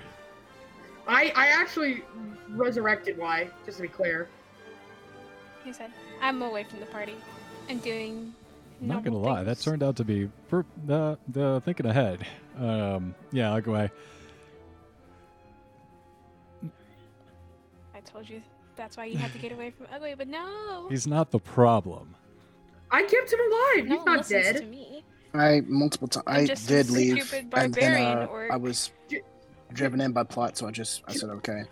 I 1.07 1.31
I 1.35 1.47
actually 1.47 2.03
resurrected 2.49 3.17
Y, 3.17 3.47
just 3.65 3.77
to 3.77 3.83
be 3.83 3.87
clear. 3.87 4.27
He 5.63 5.71
said, 5.71 5.91
"I'm 6.21 6.41
away 6.41 6.65
from 6.65 6.79
the 6.79 6.85
party 6.87 7.15
I'm 7.69 7.79
doing." 7.79 8.33
I'm 8.81 8.87
not 8.87 9.03
gonna 9.03 9.15
noble 9.17 9.21
lie, 9.29 9.43
that 9.43 9.59
turned 9.59 9.81
out 9.83 9.95
to 9.97 10.03
be 10.03 10.29
per, 10.49 10.63
the 10.85 11.17
the 11.29 11.61
thinking 11.65 11.85
ahead. 11.87 12.25
Um, 12.57 13.15
yeah, 13.31 13.53
I'll 13.53 13.61
go 13.61 13.73
away. 13.73 13.91
I 17.95 17.99
told 18.05 18.29
you 18.29 18.41
that's 18.75 18.95
why 18.97 19.05
you 19.05 19.17
had 19.17 19.31
to 19.33 19.39
get 19.39 19.51
away 19.51 19.71
from 19.71 19.87
Ugly, 19.93 20.15
but 20.17 20.27
no. 20.27 20.87
He's 20.89 21.07
not 21.07 21.31
the 21.31 21.39
problem. 21.39 22.15
I 22.91 23.03
kept 23.03 23.33
him 23.33 23.39
alive. 23.39 23.87
no 23.89 23.95
He's 23.97 24.05
not 24.05 24.27
dead. 24.27 24.57
to 24.57 24.65
me. 24.65 25.03
I 25.33 25.61
multiple 25.67 26.07
times. 26.07 26.23
I'm 26.27 26.35
I 26.43 26.45
just 26.45 26.65
a 26.65 26.67
did 26.67 26.89
leave, 26.89 27.23
stupid 27.23 27.53
and 27.53 27.73
then 27.73 27.93
barbarian, 27.93 28.17
uh, 28.19 28.25
or- 28.27 28.51
I 28.51 28.55
was 28.57 28.91
driven 29.73 29.99
in 30.01 30.11
by 30.13 30.23
plot, 30.23 30.57
so 30.57 30.67
I 30.67 30.71
just 30.71 31.03
I 31.07 31.13
said 31.13 31.29
okay. 31.29 31.63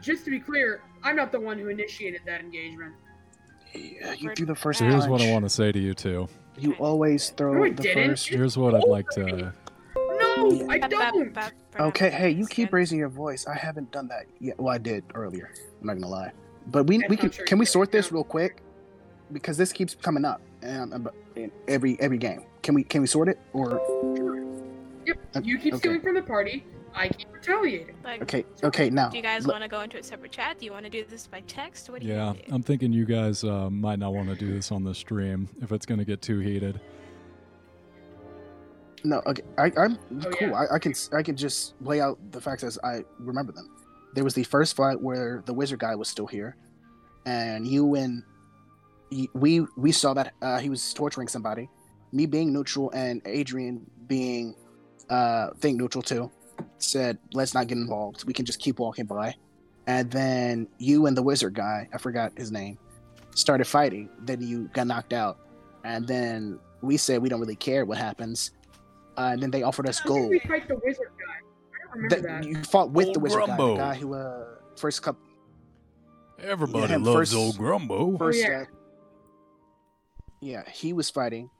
Just 0.00 0.24
to 0.26 0.30
be 0.30 0.38
clear, 0.38 0.82
I'm 1.02 1.16
not 1.16 1.32
the 1.32 1.40
one 1.40 1.58
who 1.58 1.68
initiated 1.68 2.20
that 2.26 2.40
engagement. 2.40 2.94
Yeah, 3.74 4.12
you 4.14 4.28
Word- 4.28 4.36
do 4.36 4.46
the 4.46 4.54
first 4.54 4.78
So 4.80 4.84
here's 4.86 5.06
what 5.06 5.20
I 5.20 5.30
want 5.32 5.44
to 5.44 5.48
say 5.50 5.72
to 5.72 5.78
you 5.78 5.94
two. 5.94 6.28
You 6.58 6.72
always 6.74 7.30
throw 7.30 7.52
No, 7.54 7.64
I 7.64 7.70
the 7.70 7.82
didn't. 7.82 8.08
first. 8.10 8.28
Here's 8.28 8.56
what 8.56 8.74
I'd 8.74 8.84
like 8.84 9.08
to. 9.10 9.52
No, 9.96 10.66
I 10.70 10.78
Bap, 10.78 10.90
bap, 10.90 11.52
don't. 11.76 11.86
Okay, 11.88 12.10
hey, 12.10 12.30
you 12.30 12.46
keep 12.46 12.72
raising 12.72 12.98
your 12.98 13.08
voice. 13.08 13.46
I 13.46 13.54
haven't 13.54 13.90
done 13.92 14.08
that 14.08 14.26
yet. 14.40 14.58
Well, 14.58 14.74
I 14.74 14.78
did 14.78 15.04
earlier. 15.14 15.50
I'm 15.80 15.86
not 15.86 15.94
gonna 15.94 16.08
lie. 16.08 16.32
But 16.68 16.86
we 16.86 16.98
That's 16.98 17.10
we 17.10 17.16
can 17.16 17.30
true. 17.30 17.44
can 17.44 17.58
we 17.58 17.64
sort 17.64 17.92
this 17.92 18.06
Yeah. 18.10 18.14
real 18.14 18.24
quick? 18.24 18.62
Because 19.32 19.56
this 19.56 19.72
keeps 19.72 19.94
coming 19.94 20.24
up 20.24 20.40
and 20.62 20.92
um, 20.94 21.10
in 21.36 21.50
every 21.68 21.98
every 22.00 22.18
game. 22.18 22.42
Can 22.62 22.74
we 22.74 22.82
can 22.84 23.00
we 23.02 23.06
sort 23.06 23.28
it 23.28 23.38
or 23.52 23.80
Yep. 25.06 25.18
You 25.44 25.58
keep 25.58 25.74
okay. 25.74 25.78
stealing 25.80 26.00
from 26.00 26.14
the 26.14 26.22
party. 26.22 26.64
I 26.94 27.08
keep 27.08 27.32
retaliating. 27.32 27.96
Like, 28.04 28.22
okay 28.22 28.44
okay 28.64 28.90
now? 28.90 29.08
do 29.10 29.16
you 29.16 29.22
guys 29.22 29.46
le- 29.46 29.52
want 29.52 29.62
to 29.62 29.68
go 29.68 29.80
into 29.82 29.98
a 29.98 30.02
separate 30.02 30.32
chat? 30.32 30.58
Do 30.58 30.64
you 30.66 30.72
want 30.72 30.84
to 30.84 30.90
do 30.90 31.04
this 31.08 31.26
by 31.26 31.40
text? 31.42 31.88
What 31.90 32.00
do 32.00 32.06
you 32.06 32.14
Yeah, 32.14 32.26
want? 32.26 32.40
I'm 32.50 32.62
thinking 32.62 32.92
you 32.92 33.04
guys 33.04 33.44
uh, 33.44 33.70
might 33.70 33.98
not 33.98 34.12
want 34.14 34.28
to 34.28 34.34
do 34.34 34.52
this 34.52 34.72
on 34.72 34.82
the 34.84 34.94
stream 34.94 35.48
if 35.62 35.70
it's 35.72 35.86
gonna 35.86 36.04
get 36.04 36.20
too 36.22 36.38
heated. 36.40 36.80
No, 39.04 39.22
okay. 39.26 39.42
I, 39.58 39.70
I'm 39.76 39.96
Oh, 40.26 40.30
cool. 40.30 40.48
yeah. 40.48 40.54
I, 40.54 40.74
I 40.74 40.78
can 40.78 40.92
I 41.12 41.22
can 41.22 41.36
just 41.36 41.74
lay 41.80 42.00
out 42.00 42.18
the 42.32 42.40
facts 42.40 42.64
as 42.64 42.78
I 42.82 43.04
remember 43.20 43.52
them. 43.52 43.68
There 44.14 44.24
was 44.24 44.34
the 44.34 44.42
first 44.42 44.74
fight 44.74 45.00
where 45.00 45.42
the 45.46 45.54
wizard 45.54 45.78
guy 45.78 45.94
was 45.94 46.08
still 46.08 46.26
here, 46.26 46.56
and 47.26 47.66
you 47.66 47.94
and 47.94 48.24
we 49.34 49.60
we 49.76 49.92
saw 49.92 50.14
that 50.14 50.34
uh, 50.42 50.58
he 50.58 50.68
was 50.68 50.92
torturing 50.94 51.28
somebody. 51.28 51.68
Me 52.12 52.26
being 52.26 52.52
neutral 52.52 52.90
and 52.90 53.22
Adrian 53.24 53.88
being 54.08 54.54
uh 55.10 55.50
think 55.58 55.78
neutral 55.78 56.02
too, 56.02 56.30
said 56.78 57.18
let's 57.32 57.54
not 57.54 57.66
get 57.66 57.78
involved. 57.78 58.24
We 58.24 58.32
can 58.32 58.44
just 58.46 58.58
keep 58.60 58.78
walking 58.78 59.06
by. 59.06 59.34
And 59.86 60.10
then 60.10 60.68
you 60.78 61.06
and 61.06 61.16
the 61.16 61.22
wizard 61.22 61.54
guy, 61.54 61.88
I 61.94 61.98
forgot 61.98 62.32
his 62.36 62.52
name, 62.52 62.78
started 63.34 63.64
fighting. 63.66 64.08
Then 64.20 64.40
you 64.42 64.68
got 64.74 64.86
knocked 64.86 65.12
out, 65.14 65.38
and 65.84 66.06
then 66.06 66.58
we 66.82 66.96
said 66.98 67.22
we 67.22 67.28
don't 67.28 67.40
really 67.40 67.56
care 67.56 67.84
what 67.86 67.96
happens. 67.98 68.50
Uh, 69.16 69.30
and 69.32 69.42
then 69.42 69.50
they 69.50 69.62
offered 69.62 69.88
us 69.88 70.00
I 70.00 70.02
think 70.04 70.14
gold. 70.18 70.30
we 70.30 70.38
fight 70.40 70.68
the 70.68 70.76
wizard 70.84 71.08
guy. 71.18 71.34
I 71.90 71.94
remember 71.96 72.16
That 72.16 72.22
that. 72.22 72.44
you 72.44 72.62
fought 72.64 72.90
with 72.90 73.06
the 73.06 73.12
Old 73.14 73.22
wizard 73.22 73.46
guy, 73.46 73.56
the 73.56 73.74
guy 73.76 73.94
who 73.94 74.14
uh 74.14 74.44
first 74.76 75.02
cup 75.02 75.16
Everybody 76.40 76.92
him 76.92 77.02
loves 77.02 77.32
first- 77.32 77.34
old 77.34 77.56
Grumbo. 77.58 78.16
first 78.18 78.38
yeah. 78.40 78.60
uh, 78.60 78.64
yeah 80.40 80.62
he 80.70 80.92
was 80.92 81.10
fighting, 81.10 81.50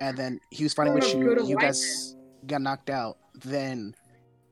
and 0.00 0.16
then 0.16 0.40
he 0.50 0.64
was 0.64 0.74
fighting 0.74 0.92
Oh, 0.92 0.96
with 0.96 1.14
you. 1.14 1.46
You 1.46 1.54
white 1.56 1.62
guys 1.66 2.16
got 2.46 2.60
knocked 2.62 2.90
out. 2.90 3.16
Then 3.44 3.94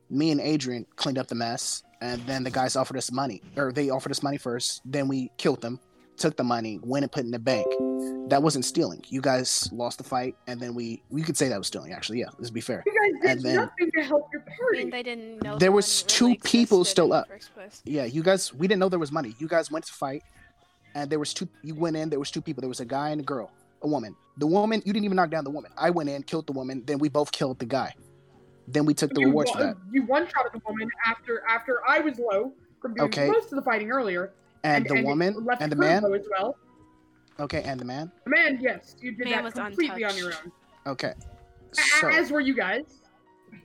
me 0.09 0.31
and 0.31 0.39
Adrian 0.41 0.85
cleaned 0.95 1.17
up 1.17 1.27
the 1.27 1.35
mess, 1.35 1.83
and 2.01 2.21
then 2.27 2.43
the 2.43 2.51
guys 2.51 2.75
offered 2.75 2.97
us 2.97 3.11
money, 3.11 3.41
or 3.57 3.71
they 3.71 3.89
offered 3.89 4.11
us 4.11 4.21
money 4.23 4.37
first. 4.37 4.81
Then 4.85 5.07
we 5.07 5.31
killed 5.37 5.61
them, 5.61 5.79
took 6.17 6.35
the 6.37 6.43
money, 6.43 6.79
went 6.83 7.03
and 7.03 7.11
put 7.11 7.21
it 7.21 7.25
in 7.25 7.31
the 7.31 7.39
bank. 7.39 7.65
That 8.29 8.41
wasn't 8.43 8.65
stealing. 8.65 9.03
You 9.09 9.21
guys 9.21 9.69
lost 9.71 9.97
the 9.99 10.03
fight, 10.03 10.35
and 10.47 10.59
then 10.59 10.73
we 10.75 11.01
we 11.09 11.21
could 11.21 11.37
say 11.37 11.47
that 11.49 11.57
was 11.57 11.67
stealing. 11.67 11.93
Actually, 11.93 12.19
yeah, 12.19 12.29
let's 12.39 12.49
be 12.49 12.61
fair. 12.61 12.83
You 12.85 12.91
guys 12.93 13.21
did 13.21 13.31
And 13.31 13.41
then- 13.45 13.55
nothing 13.55 13.91
to 13.95 14.03
help 14.03 14.27
your 14.33 14.41
I 14.41 14.45
mean, 14.45 14.57
party. 14.57 14.89
they 14.91 15.03
didn't 15.03 15.43
know. 15.43 15.57
There 15.57 15.71
was 15.71 16.03
two 16.03 16.25
really 16.25 16.37
people 16.43 16.79
existed 16.81 16.91
still 16.91 17.13
up. 17.13 17.27
Yeah, 17.83 18.05
you 18.05 18.23
guys. 18.23 18.53
We 18.53 18.67
didn't 18.67 18.79
know 18.79 18.89
there 18.89 18.99
was 18.99 19.11
money. 19.11 19.35
You 19.39 19.47
guys 19.47 19.69
went 19.71 19.85
to 19.85 19.93
fight, 19.93 20.23
and 20.95 21.09
there 21.09 21.19
was 21.19 21.33
two. 21.33 21.47
You 21.63 21.75
went 21.75 21.95
in. 21.95 22.09
There 22.09 22.19
was 22.19 22.31
two 22.31 22.41
people. 22.41 22.61
There 22.61 22.69
was 22.69 22.79
a 22.79 22.85
guy 22.85 23.09
and 23.09 23.21
a 23.21 23.23
girl, 23.23 23.51
a 23.83 23.87
woman. 23.87 24.15
The 24.37 24.47
woman. 24.47 24.81
You 24.85 24.91
didn't 24.93 25.05
even 25.05 25.15
knock 25.17 25.29
down 25.29 25.43
the 25.43 25.49
woman. 25.51 25.71
I 25.77 25.89
went 25.91 26.09
in, 26.09 26.23
killed 26.23 26.47
the 26.47 26.53
woman. 26.53 26.83
Then 26.85 26.97
we 26.99 27.09
both 27.09 27.31
killed 27.31 27.59
the 27.59 27.65
guy. 27.65 27.93
Then 28.67 28.85
we 28.85 28.93
took 28.93 29.13
the 29.13 29.21
you, 29.21 29.27
rewards 29.27 29.51
for 29.51 29.59
that. 29.59 29.77
you 29.91 30.03
one 30.03 30.25
shot 30.25 30.45
at 30.45 30.51
the 30.53 30.61
woman 30.67 30.89
after 31.05 31.43
after 31.47 31.81
I 31.87 31.99
was 31.99 32.17
low 32.19 32.51
from 32.81 32.93
doing 32.95 33.05
Okay. 33.07 33.27
most 33.27 33.51
of 33.51 33.57
the 33.57 33.61
fighting 33.61 33.91
earlier. 33.91 34.33
And, 34.63 34.85
the 34.87 35.03
woman 35.03 35.45
left 35.45 35.61
and 35.61 35.71
the 35.71 35.75
man. 35.75 36.01
low 36.01 36.13
as 36.13 36.25
well. 36.31 36.57
Okay, 37.39 37.61
and 37.63 37.79
the 37.79 37.85
man. 37.85 38.11
The 38.23 38.29
man, 38.31 38.57
yes, 38.61 38.95
you 38.99 39.11
did 39.11 39.25
Man 39.25 39.33
that 39.33 39.43
was 39.43 39.53
completely 39.53 40.03
on 40.03 40.17
your 40.17 40.33
own. 40.33 40.51
Okay. 40.87 41.13
So 41.71 42.07
As 42.09 42.31
were 42.31 42.39
you 42.39 42.55
guys. 42.55 43.01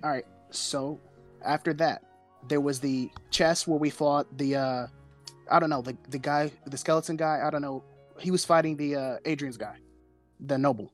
all 0.03 0.11
right. 0.11 0.27
So 0.51 0.99
after 1.43 1.73
that, 1.75 2.03
there 2.49 2.61
was 2.61 2.81
the 2.81 3.11
chess 3.31 3.67
where 3.67 3.79
we 3.79 3.89
fought 3.91 4.27
the. 4.37 4.57
uh 4.57 4.87
I 5.51 5.59
don't 5.59 5.71
know 5.71 5.81
the 5.83 5.97
the 6.11 6.19
guy, 6.19 6.51
the 6.67 6.77
skeleton 6.77 7.17
guy. 7.17 7.41
I 7.45 7.51
don't 7.51 7.63
know. 7.63 7.83
He 8.19 8.31
was 8.31 8.45
fighting 8.45 8.77
the 8.77 8.97
uh 8.97 9.17
Adrian's 9.25 9.57
guy, 9.57 9.77
the 10.41 10.59
noble. 10.59 10.93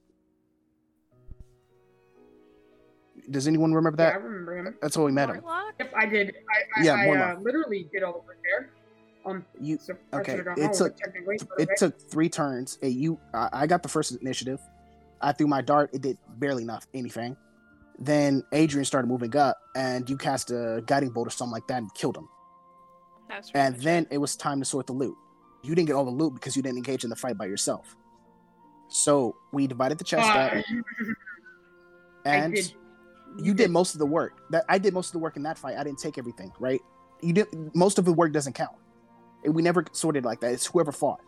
Does 3.30 3.48
anyone 3.48 3.72
remember 3.72 4.02
yeah, 4.02 4.10
I 4.10 4.14
remember 4.14 4.56
him. 4.56 4.74
That's 4.80 4.94
how 4.96 5.04
we 5.04 5.12
met 5.12 5.30
him. 5.30 5.36
Mortlock? 5.40 5.72
Yep, 5.80 5.92
I 5.96 6.06
did. 6.06 6.34
I, 6.76 6.80
I, 6.80 6.84
Yeah, 6.84 6.94
I 6.94 7.32
uh, 7.32 7.38
literally 7.40 7.88
did 7.92 8.02
all 8.02 8.12
the 8.12 8.18
work 8.20 8.38
there. 8.44 8.70
Um, 9.24 9.44
You 9.60 9.78
so 9.78 9.94
okay, 10.14 10.34
it 10.34 10.72
took- 10.74 10.96
but 10.96 10.96
technically, 10.98 11.38
but 11.48 11.60
it 11.60 11.62
okay. 11.68 11.74
took 11.76 12.00
three 12.10 12.28
turns. 12.28 12.78
Hey, 12.80 12.90
you, 12.90 13.18
I, 13.34 13.48
I 13.52 13.66
got 13.66 13.82
the 13.82 13.88
first 13.88 14.16
initiative. 14.20 14.60
I 15.20 15.32
threw 15.32 15.48
my 15.48 15.60
dart. 15.62 15.90
It 15.92 16.02
did 16.02 16.18
barely 16.38 16.62
enough 16.62 16.86
anything. 16.94 17.36
Then 17.98 18.44
Adrian 18.52 18.84
started 18.84 19.08
moving 19.08 19.34
up, 19.36 19.58
and 19.74 20.08
you 20.08 20.16
cast 20.16 20.50
a 20.52 20.82
guiding 20.86 21.10
bolt 21.10 21.26
or 21.26 21.30
something 21.30 21.52
like 21.52 21.66
that 21.66 21.78
and 21.78 21.92
killed 21.94 22.16
him. 22.16 22.28
That's 23.28 23.50
pretty 23.50 23.66
And 23.66 23.74
much 23.76 23.84
then 23.84 24.02
it. 24.04 24.14
it 24.14 24.18
was 24.18 24.36
time 24.36 24.60
to 24.60 24.64
sort 24.64 24.86
the 24.86 24.92
loot. 24.92 25.16
You 25.64 25.74
didn't 25.74 25.88
get 25.88 25.94
all 25.96 26.04
the 26.04 26.10
loot 26.12 26.34
because 26.34 26.54
you 26.54 26.62
didn't 26.62 26.76
engage 26.76 27.02
in 27.02 27.10
the 27.10 27.16
fight 27.16 27.36
by 27.36 27.46
yourself. 27.46 27.96
So 28.88 29.34
we 29.52 29.66
divided 29.66 29.98
the 29.98 30.04
chest 30.04 30.28
Uh, 30.30 30.32
up, 30.38 30.52
I 32.24 32.36
and 32.36 32.54
did. 32.54 32.72
You 33.38 33.54
did 33.54 33.70
most 33.70 33.94
of 33.94 33.98
the 33.98 34.06
work. 34.06 34.40
That 34.50 34.64
I 34.68 34.78
did 34.78 34.94
most 34.94 35.08
of 35.08 35.12
the 35.12 35.18
work 35.18 35.36
in 35.36 35.42
that 35.44 35.58
fight. 35.58 35.76
I 35.76 35.84
didn't 35.84 35.98
take 35.98 36.18
everything, 36.18 36.52
right? 36.58 36.80
You 37.22 37.32
did 37.32 37.46
most 37.74 37.98
of 37.98 38.04
the 38.04 38.12
work 38.12 38.32
doesn't 38.32 38.52
count. 38.54 38.76
We 39.44 39.62
never 39.62 39.84
sorted 39.92 40.24
like 40.24 40.40
that. 40.40 40.52
It's 40.52 40.66
whoever 40.66 40.92
fought. 40.92 41.20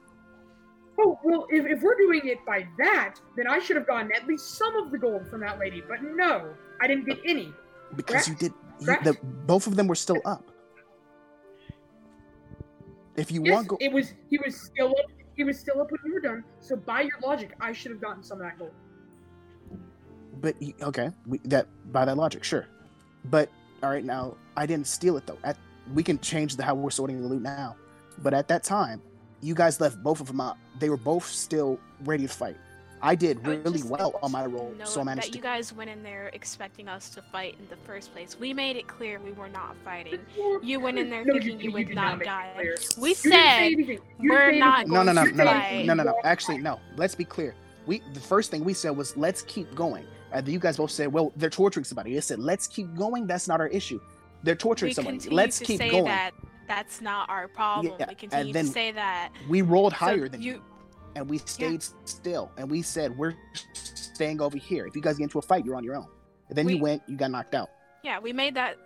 Oh 1.01 1.19
well, 1.23 1.47
if, 1.51 1.65
if 1.67 1.83
we're 1.83 1.97
doing 1.97 2.23
it 2.25 2.45
by 2.45 2.67
that, 2.79 3.15
then 3.37 3.47
I 3.47 3.59
should 3.61 3.77
have 3.77 3.87
gotten 3.87 4.11
at 4.15 4.27
least 4.27 4.57
some 4.57 4.75
of 4.77 4.91
the 4.91 4.99
gold 4.99 5.29
from 5.29 5.41
that 5.43 5.59
lady. 5.61 5.83
But 5.87 6.03
no, 6.03 6.53
I 6.81 6.87
didn't 6.89 7.07
get 7.07 7.19
any. 7.25 7.53
because 7.95 8.29
you 8.29 8.35
did. 8.35 8.53
You, 8.81 8.97
the, 9.05 9.17
both 9.23 9.67
of 9.67 9.77
them 9.77 9.87
were 9.87 9.95
still 9.95 10.21
up. 10.25 10.51
If 13.17 13.31
you 13.33 13.43
Yes, 13.45 13.53
want 13.55 13.69
gold, 13.69 13.83
it 13.83 13.93
was 13.93 14.15
he 14.31 14.39
was 14.39 14.61
still 14.61 14.89
up. 14.91 15.07
He 15.37 15.45
was 15.45 15.59
still 15.59 15.81
up 15.81 15.91
when 15.91 16.01
we 16.05 16.13
were 16.13 16.21
done. 16.21 16.45
So 16.61 16.77
by 16.77 17.03
your 17.03 17.19
logic, 17.23 17.53
I 17.61 17.73
should 17.73 17.93
have 17.93 18.01
gotten 18.01 18.23
some 18.25 18.39
of 18.41 18.45
that 18.45 18.59
gold. 18.59 18.73
But 20.41 20.61
you, 20.63 20.75
okay, 20.83 21.11
we, 21.27 21.39
that 21.45 21.67
by 21.93 22.05
that 22.05 22.17
logic, 22.17 22.45
sure. 22.45 22.67
But 23.27 23.49
all 23.83 23.91
right, 23.91 24.05
now 24.05 24.37
I 24.57 24.67
didn't 24.67 24.87
steal 24.87 25.17
it 25.17 25.27
though. 25.27 25.39
At, 25.45 25.57
we 25.95 26.03
can 26.03 26.19
change 26.21 26.57
the 26.57 26.65
how 26.65 26.75
we're 26.75 26.91
sorting 26.91 27.21
the 27.21 27.29
loot 27.29 27.43
now. 27.43 27.77
But 28.19 28.35
at 28.35 28.49
that 28.49 28.65
time, 28.65 29.01
you 29.41 29.55
guys 29.55 29.81
left 29.81 30.03
both 30.03 30.21
of 30.21 30.27
them 30.27 30.41
out. 30.41 30.57
They 30.79 30.91
were 30.91 30.97
both 30.97 31.27
still 31.27 31.79
ready 32.05 32.25
to 32.27 32.33
fight. 32.33 32.57
I 33.01 33.15
did 33.15 33.39
I 33.45 33.51
really 33.51 33.79
just 33.79 33.85
well 33.85 34.19
on 34.25 34.33
my 34.33 34.43
to 34.43 34.49
roll, 34.49 34.75
so 34.85 35.01
I 35.01 35.05
managed 35.05 35.29
that 35.29 35.33
to. 35.33 35.39
you 35.39 35.43
guys 35.43 35.73
went 35.73 35.89
in 35.89 36.03
there 36.03 36.31
expecting 36.33 36.89
us 36.89 37.11
to 37.11 37.23
fight 37.23 37.55
in 37.61 37.69
the 37.69 37.77
first 37.77 38.13
place. 38.13 38.37
We 38.39 38.53
made 38.53 38.77
it 38.77 38.89
clear 38.89 39.21
we 39.21 39.31
were 39.33 39.49
not 39.49 39.77
fighting. 39.85 40.19
You 40.63 40.81
went 40.81 40.99
in 40.99 41.09
there 41.09 41.25
No, 41.25 41.35
thinking 41.35 41.61
you 41.61 41.71
would 41.73 41.87
did 41.87 41.95
not 41.95 42.19
make 42.19 42.27
die. 42.27 42.75
We 42.99 43.15
You 43.15 43.15
said 43.15 43.71
we're 44.19 44.51
didn't 44.51 44.55
say 44.55 44.59
not 44.59 44.81
anything. 44.81 44.93
No, 44.93 45.03
no, 45.05 45.13
no, 45.13 45.25
going 45.25 45.37
no, 45.37 45.45
to 45.45 45.45
no, 45.45 45.45
fight. 45.45 45.87
no, 45.87 45.95
no, 45.95 46.03
no. 46.03 46.15
Actually, 46.25 46.59
no. 46.59 46.81
Let's 46.97 47.15
be 47.15 47.25
clear. 47.25 47.55
We 47.89 48.03
the 48.13 48.21
first 48.21 48.51
thing 48.51 48.63
we 48.65 48.75
said 48.75 48.91
was 48.91 49.17
let's 49.17 49.43
keep 49.43 49.75
going. 49.75 50.07
And 50.31 50.47
you 50.47 50.59
guys 50.59 50.77
both 50.77 50.91
said, 50.91 51.11
well, 51.11 51.33
they're 51.37 51.49
torturing 51.49 51.85
somebody. 51.85 52.13
They 52.15 52.21
said, 52.21 52.39
let's 52.39 52.67
keep 52.67 52.95
going. 52.95 53.27
That's 53.27 53.49
not 53.49 53.61
our 53.61 53.69
issue. 53.69 53.99
They're 54.43 54.55
torturing 54.55 54.91
we 54.91 54.95
somebody. 54.95 55.19
Let's 55.31 55.59
to 55.59 55.65
keep 55.65 55.79
say 55.79 55.91
going. 55.91 56.05
that 56.05 56.33
that's 56.69 57.01
not 57.01 57.31
our 57.31 57.49
problem. 57.49 57.95
Yeah, 57.99 58.07
we 58.07 58.11
and 58.11 58.19
continue 58.19 58.53
then 58.53 58.67
to 58.67 58.71
say 58.71 58.93
that. 58.93 59.33
We 59.49 59.63
rolled 59.63 59.93
So 59.95 59.99
higher 60.05 60.29
than 60.29 60.43
you. 60.43 60.53
you. 60.53 60.63
and 61.17 61.29
we 61.31 61.39
stayed 61.39 61.83
still 62.05 62.53
and 62.59 62.71
we 62.71 62.83
said 62.83 63.17
we're 63.17 63.35
staying 63.73 64.43
over 64.43 64.59
here 64.59 64.87
if 64.87 64.95
you 64.95 65.01
guys 65.01 65.17
get 65.17 65.25
into 65.25 65.39
a 65.39 65.43
fight 65.43 65.65
you're 65.65 65.75
on 65.77 65.83
your 65.83 65.97
own 65.97 66.07
and 66.51 66.59
then 66.59 66.69
you 66.69 66.77
went 66.79 67.03
you 67.09 67.17
got 67.17 67.31
knocked 67.31 67.55
out 67.55 67.71
Yeah, 68.05 68.19
we 68.21 68.33
made 68.35 68.55
that 68.57 68.77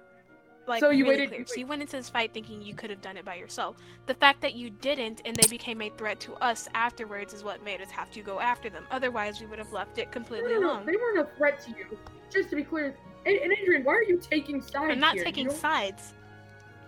like 0.66 0.80
So 0.80 0.90
you 0.90 1.04
really 1.04 1.22
waited- 1.22 1.30
clear. 1.34 1.46
So 1.46 1.54
you 1.56 1.66
went 1.66 1.82
into 1.82 1.96
this 1.96 2.08
fight 2.08 2.32
thinking 2.32 2.62
you 2.62 2.74
could 2.74 2.90
have 2.90 3.00
done 3.00 3.16
it 3.16 3.24
by 3.24 3.34
yourself. 3.34 3.76
The 4.06 4.14
fact 4.14 4.40
that 4.42 4.54
you 4.54 4.70
didn't 4.70 5.20
and 5.24 5.34
they 5.34 5.48
became 5.48 5.82
a 5.82 5.90
threat 5.90 6.20
to 6.20 6.34
us 6.34 6.68
afterwards 6.74 7.34
is 7.34 7.42
what 7.42 7.62
made 7.64 7.80
us 7.80 7.90
have 7.90 8.10
to 8.12 8.22
go 8.22 8.38
after 8.40 8.70
them. 8.70 8.86
Otherwise, 8.90 9.40
we 9.40 9.46
would 9.46 9.58
have 9.58 9.72
left 9.72 9.98
it 9.98 10.12
completely 10.12 10.52
no, 10.54 10.60
no, 10.60 10.70
alone. 10.72 10.86
they 10.86 10.96
weren't 10.96 11.18
a 11.18 11.36
threat 11.36 11.60
to 11.64 11.70
you. 11.70 11.98
Just 12.32 12.50
to 12.50 12.56
be 12.56 12.62
clear, 12.62 12.94
and, 13.26 13.36
and 13.38 13.52
Adrian, 13.52 13.82
why 13.84 13.94
are 13.94 14.02
you 14.04 14.18
taking 14.18 14.60
sides 14.62 14.76
I'm 14.76 15.00
not 15.00 15.14
here? 15.14 15.24
taking 15.24 15.44
You 15.46 15.50
don't- 15.50 15.58
sides. 15.60 16.14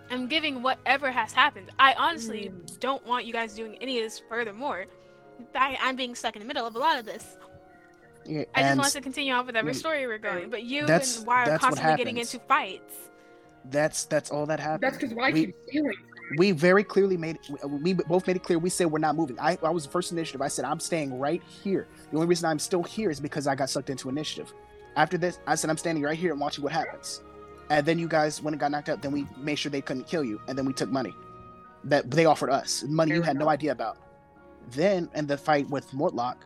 I'm 0.09 0.27
giving 0.27 0.61
whatever 0.61 1.11
has 1.11 1.33
happened. 1.33 1.71
I 1.79 1.93
honestly 1.95 2.51
Mm. 2.53 2.79
don't 2.79 3.05
want 3.07 3.25
you 3.25 3.33
guys 3.33 3.55
doing 3.55 3.75
any 3.81 3.97
of 3.99 4.05
this 4.05 4.21
furthermore. 4.29 4.85
I, 5.55 5.77
I'm 5.81 5.95
being 5.95 6.13
stuck 6.15 6.35
in 6.35 6.41
the 6.41 6.47
middle 6.47 6.65
of 6.65 6.75
a 6.75 6.79
lot 6.79 6.97
of 6.99 7.05
this. 7.05 7.37
yeah, 8.23 8.43
I 8.55 8.61
just 8.63 8.77
want 8.77 8.91
to 8.93 9.01
continue 9.01 9.33
on 9.33 9.45
with 9.47 9.55
every 9.55 9.73
Mm. 9.73 9.77
story 9.77 10.07
we're 10.07 10.17
going, 10.17 10.49
but 10.49 10.63
you 10.63 10.85
That's- 10.85 11.17
and 11.17 11.27
why 11.27 11.45
are 11.49 11.57
constantly 11.59 11.97
getting 11.97 12.17
into 12.17 12.39
fights. 12.39 12.93
That's 13.71 14.05
that's 14.05 14.31
all 14.31 14.45
that 14.45 14.59
happened. 14.59 14.83
That's 14.83 14.97
because 14.97 15.13
why 15.13 15.31
we, 15.31 15.47
keep 15.47 15.55
stealing. 15.67 15.95
we 16.37 16.51
very 16.51 16.83
clearly 16.83 17.17
made 17.17 17.39
we 17.63 17.93
both 17.93 18.27
made 18.27 18.35
it 18.35 18.43
clear 18.43 18.59
we 18.59 18.69
said 18.69 18.87
we're 18.87 18.99
not 18.99 19.15
moving. 19.15 19.37
I, 19.39 19.57
I 19.63 19.69
was 19.69 19.85
the 19.85 19.91
first 19.91 20.11
initiative. 20.11 20.41
I 20.41 20.47
said 20.47 20.65
i'm 20.65 20.79
staying 20.79 21.17
right 21.19 21.41
here. 21.43 21.87
The 22.11 22.17
only 22.17 22.27
reason 22.27 22.49
i'm 22.49 22.59
still 22.59 22.83
here 22.83 23.09
is 23.09 23.19
because 23.19 23.47
i 23.47 23.55
got 23.55 23.69
sucked 23.69 23.89
into 23.89 24.09
initiative. 24.09 24.53
After 24.95 25.17
this 25.17 25.39
i 25.47 25.55
said 25.55 25.69
i'm 25.69 25.77
standing 25.77 26.03
right 26.03 26.17
here 26.17 26.31
and 26.31 26.39
watching 26.39 26.63
what 26.63 26.73
happens. 26.73 27.21
And 27.69 27.85
then 27.85 27.97
you 27.97 28.07
guys 28.07 28.41
when 28.41 28.53
it 28.53 28.59
got 28.59 28.71
knocked 28.71 28.89
out 28.89 29.01
then 29.01 29.11
we 29.11 29.27
made 29.37 29.55
sure 29.55 29.71
they 29.71 29.81
couldn't 29.81 30.07
kill 30.07 30.23
you 30.23 30.39
and 30.47 30.57
then 30.57 30.65
we 30.65 30.73
took 30.73 30.89
money 30.89 31.13
that 31.83 32.09
they 32.09 32.25
offered 32.25 32.49
us 32.49 32.83
money 32.87 33.13
you 33.13 33.21
Fair 33.21 33.27
had 33.27 33.37
no 33.37 33.49
idea 33.49 33.71
about. 33.71 33.97
Then 34.71 35.09
in 35.15 35.27
the 35.27 35.37
fight 35.37 35.69
with 35.69 35.89
mortlock 35.91 36.37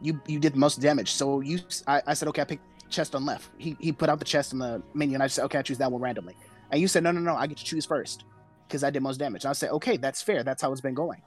you 0.00 0.20
you 0.26 0.38
did 0.38 0.54
the 0.54 0.58
most 0.58 0.80
damage. 0.80 1.12
So 1.12 1.40
you 1.40 1.60
i, 1.86 2.02
I 2.06 2.14
said 2.14 2.28
okay 2.28 2.42
i 2.42 2.44
picked 2.44 2.64
chest 2.90 3.14
on 3.14 3.26
left. 3.26 3.50
He, 3.58 3.76
he 3.78 3.92
put 3.92 4.08
out 4.08 4.18
the 4.18 4.24
chest 4.24 4.54
in 4.54 4.60
the 4.60 4.82
menu 4.94 5.14
and 5.14 5.22
i 5.22 5.26
said 5.26 5.44
okay 5.44 5.58
i 5.58 5.62
choose 5.62 5.76
that 5.78 5.92
one 5.92 6.00
randomly 6.00 6.34
and 6.70 6.80
you 6.80 6.88
said 6.88 7.02
no 7.02 7.10
no 7.10 7.20
no 7.20 7.34
i 7.34 7.46
get 7.46 7.56
to 7.58 7.64
choose 7.64 7.84
first 7.86 8.24
because 8.66 8.82
i 8.84 8.90
did 8.90 9.02
most 9.02 9.18
damage 9.18 9.44
and 9.44 9.50
i 9.50 9.52
said 9.52 9.70
okay 9.70 9.96
that's 9.96 10.20
fair 10.22 10.42
that's 10.42 10.60
how 10.62 10.70
it's 10.72 10.80
been 10.80 10.94
going 10.94 11.22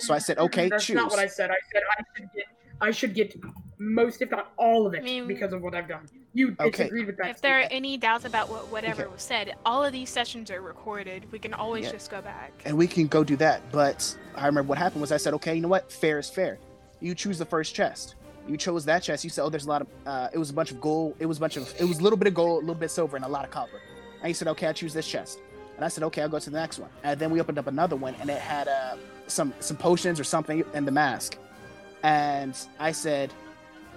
So 0.00 0.14
I 0.14 0.18
said, 0.18 0.38
okay, 0.38 0.68
That's 0.68 0.88
not 0.88 1.02
choose. 1.02 1.10
what 1.10 1.18
I 1.18 1.26
said. 1.26 1.50
I 1.50 1.56
said 1.72 1.82
I 1.90 2.02
should 2.16 2.32
get, 2.32 2.44
I 2.80 2.90
should 2.92 3.14
get 3.14 3.34
most, 3.78 4.22
if 4.22 4.30
not 4.30 4.52
all 4.56 4.86
of 4.86 4.94
it, 4.94 5.00
I 5.00 5.02
mean- 5.02 5.26
because 5.26 5.52
of 5.52 5.60
what 5.62 5.74
I've 5.74 5.88
done. 5.88 6.06
You 6.32 6.54
Okay. 6.60 6.84
disagreed 6.84 7.06
with 7.06 7.16
that. 7.18 7.30
If 7.30 7.40
there 7.42 7.58
are 7.58 7.66
any 7.72 7.96
doubts 7.96 8.24
about 8.24 8.48
what 8.48 8.68
whatever 8.70 9.02
Okay. 9.02 9.12
was 9.12 9.20
said, 9.22 9.54
all 9.66 9.84
of 9.84 9.92
these 9.92 10.08
sessions 10.10 10.50
are 10.52 10.62
recorded. 10.62 11.30
We 11.32 11.40
can 11.40 11.52
always 11.54 11.86
Yeah. 11.86 11.90
just 11.92 12.08
go 12.08 12.22
back. 12.22 12.52
and 12.64 12.78
we 12.78 12.86
can 12.86 13.08
go 13.08 13.24
do 13.24 13.34
that. 13.38 13.60
But 13.72 14.16
I 14.36 14.46
remember 14.46 14.68
what 14.68 14.78
happened 14.78 15.00
was 15.00 15.10
I 15.10 15.16
said, 15.16 15.34
okay, 15.34 15.54
you 15.56 15.60
know 15.60 15.68
what? 15.76 15.90
Fair 15.92 16.20
is 16.20 16.30
fair. 16.30 16.58
You 17.00 17.14
choose 17.16 17.36
the 17.36 17.44
first 17.44 17.74
chest. 17.74 18.14
You 18.46 18.56
chose 18.56 18.84
that 18.84 19.02
chest. 19.02 19.24
You 19.24 19.30
said, 19.30 19.42
oh, 19.42 19.50
there's 19.50 19.66
a 19.66 19.68
lot 19.68 19.82
of. 19.82 19.88
Uh, 20.06 20.28
it 20.32 20.38
was 20.38 20.50
a 20.50 20.54
bunch 20.54 20.70
of 20.70 20.80
gold. 20.80 21.16
It 21.18 21.26
was 21.26 21.38
a 21.38 21.40
bunch 21.40 21.56
of. 21.56 21.64
It 21.80 21.84
was 21.84 21.98
a 21.98 22.02
little 22.02 22.16
bit 22.16 22.28
of 22.28 22.34
gold, 22.34 22.58
a 22.62 22.66
little 22.66 22.76
bit 22.76 22.86
of 22.86 22.90
silver, 22.92 23.16
and 23.16 23.24
a 23.24 23.28
lot 23.28 23.44
of 23.44 23.50
copper. 23.50 23.80
And 24.20 24.28
he 24.28 24.32
said, 24.34 24.48
okay, 24.48 24.66
I 24.66 24.72
choose 24.72 24.92
this 24.92 25.06
chest. 25.06 25.40
And 25.76 25.84
I 25.84 25.88
said, 25.88 26.02
okay, 26.04 26.22
I'll 26.22 26.28
go 26.28 26.38
to 26.38 26.50
the 26.50 26.58
next 26.58 26.78
one. 26.78 26.90
And 27.04 27.20
then 27.20 27.30
we 27.30 27.40
opened 27.40 27.58
up 27.58 27.68
another 27.68 27.94
one, 27.94 28.14
and 28.20 28.28
it 28.28 28.40
had 28.40 28.66
uh, 28.66 28.96
some 29.28 29.54
some 29.60 29.76
potions 29.76 30.18
or 30.18 30.24
something 30.24 30.64
in 30.74 30.84
the 30.84 30.90
mask. 30.90 31.38
And 32.02 32.56
I 32.80 32.92
said, 32.92 33.32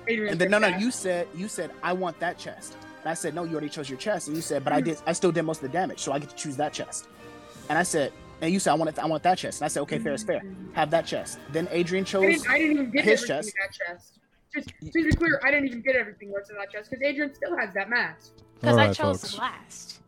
Adrian 0.08 0.32
and 0.32 0.42
then 0.42 0.52
no, 0.52 0.60
no, 0.60 0.68
you 0.68 0.92
said 0.92 1.28
you 1.36 1.48
said 1.48 1.72
I 1.82 1.94
want 1.94 2.20
that 2.20 2.38
chest. 2.38 2.78
And 3.02 3.10
I 3.10 3.16
said 3.16 3.34
no, 3.34 3.44
you 3.46 3.54
already 3.54 3.70
chose 3.70 3.90
your 3.90 3.98
chest. 3.98 4.28
And 4.28 4.36
you 4.36 4.44
said, 4.44 4.64
but 4.64 4.74
I 4.74 4.82
did. 4.82 5.00
I 5.08 5.14
still 5.14 5.32
did 5.32 5.42
most 5.42 5.58
of 5.64 5.72
the 5.72 5.74
damage, 5.74 6.00
so 6.00 6.12
I 6.12 6.20
get 6.20 6.30
to 6.30 6.36
choose 6.36 6.56
that 6.58 6.72
chest. 6.72 7.08
And 7.70 7.80
I 7.80 7.84
said, 7.84 8.14
and 8.42 8.54
you 8.54 8.60
said 8.60 8.72
I 8.72 8.76
want 8.76 8.90
it. 8.92 9.00
I 9.00 9.08
want 9.08 9.24
that 9.24 9.40
chest. 9.40 9.62
And 9.62 9.66
I 9.66 9.70
said, 9.70 9.82
okay, 9.82 9.98
fair 9.98 10.14
is 10.14 10.24
fair. 10.24 10.44
Have 10.74 10.92
that 10.92 11.08
chest. 11.08 11.40
Then 11.52 11.68
Adrian 11.72 12.04
I 12.04 12.06
chose. 12.06 12.22
didn't, 12.22 12.50
I 12.50 12.58
didn't 12.60 12.74
even 12.74 12.92
get 12.92 13.06
his 13.06 13.24
chest. 13.24 13.54
that 13.60 13.74
chest. 13.74 14.20
Just, 14.54 14.68
just 14.82 14.94
to 14.94 15.04
be 15.04 15.12
clear, 15.14 15.40
I 15.44 15.50
didn't 15.50 15.68
even 15.68 15.82
get 15.82 15.96
everything 15.96 16.32
what's 16.32 16.50
in 16.50 16.58
that 16.58 16.72
chest 16.72 16.90
because 16.92 17.02
Adrian 17.04 17.34
still 17.34 17.58
has 17.58 17.74
that 17.74 17.90
mask. 17.90 18.34
Because 18.60 18.78
All 18.78 18.82
I 18.82 18.94
chose 18.94 19.22
folks. 19.22 19.38
last. 19.38 20.01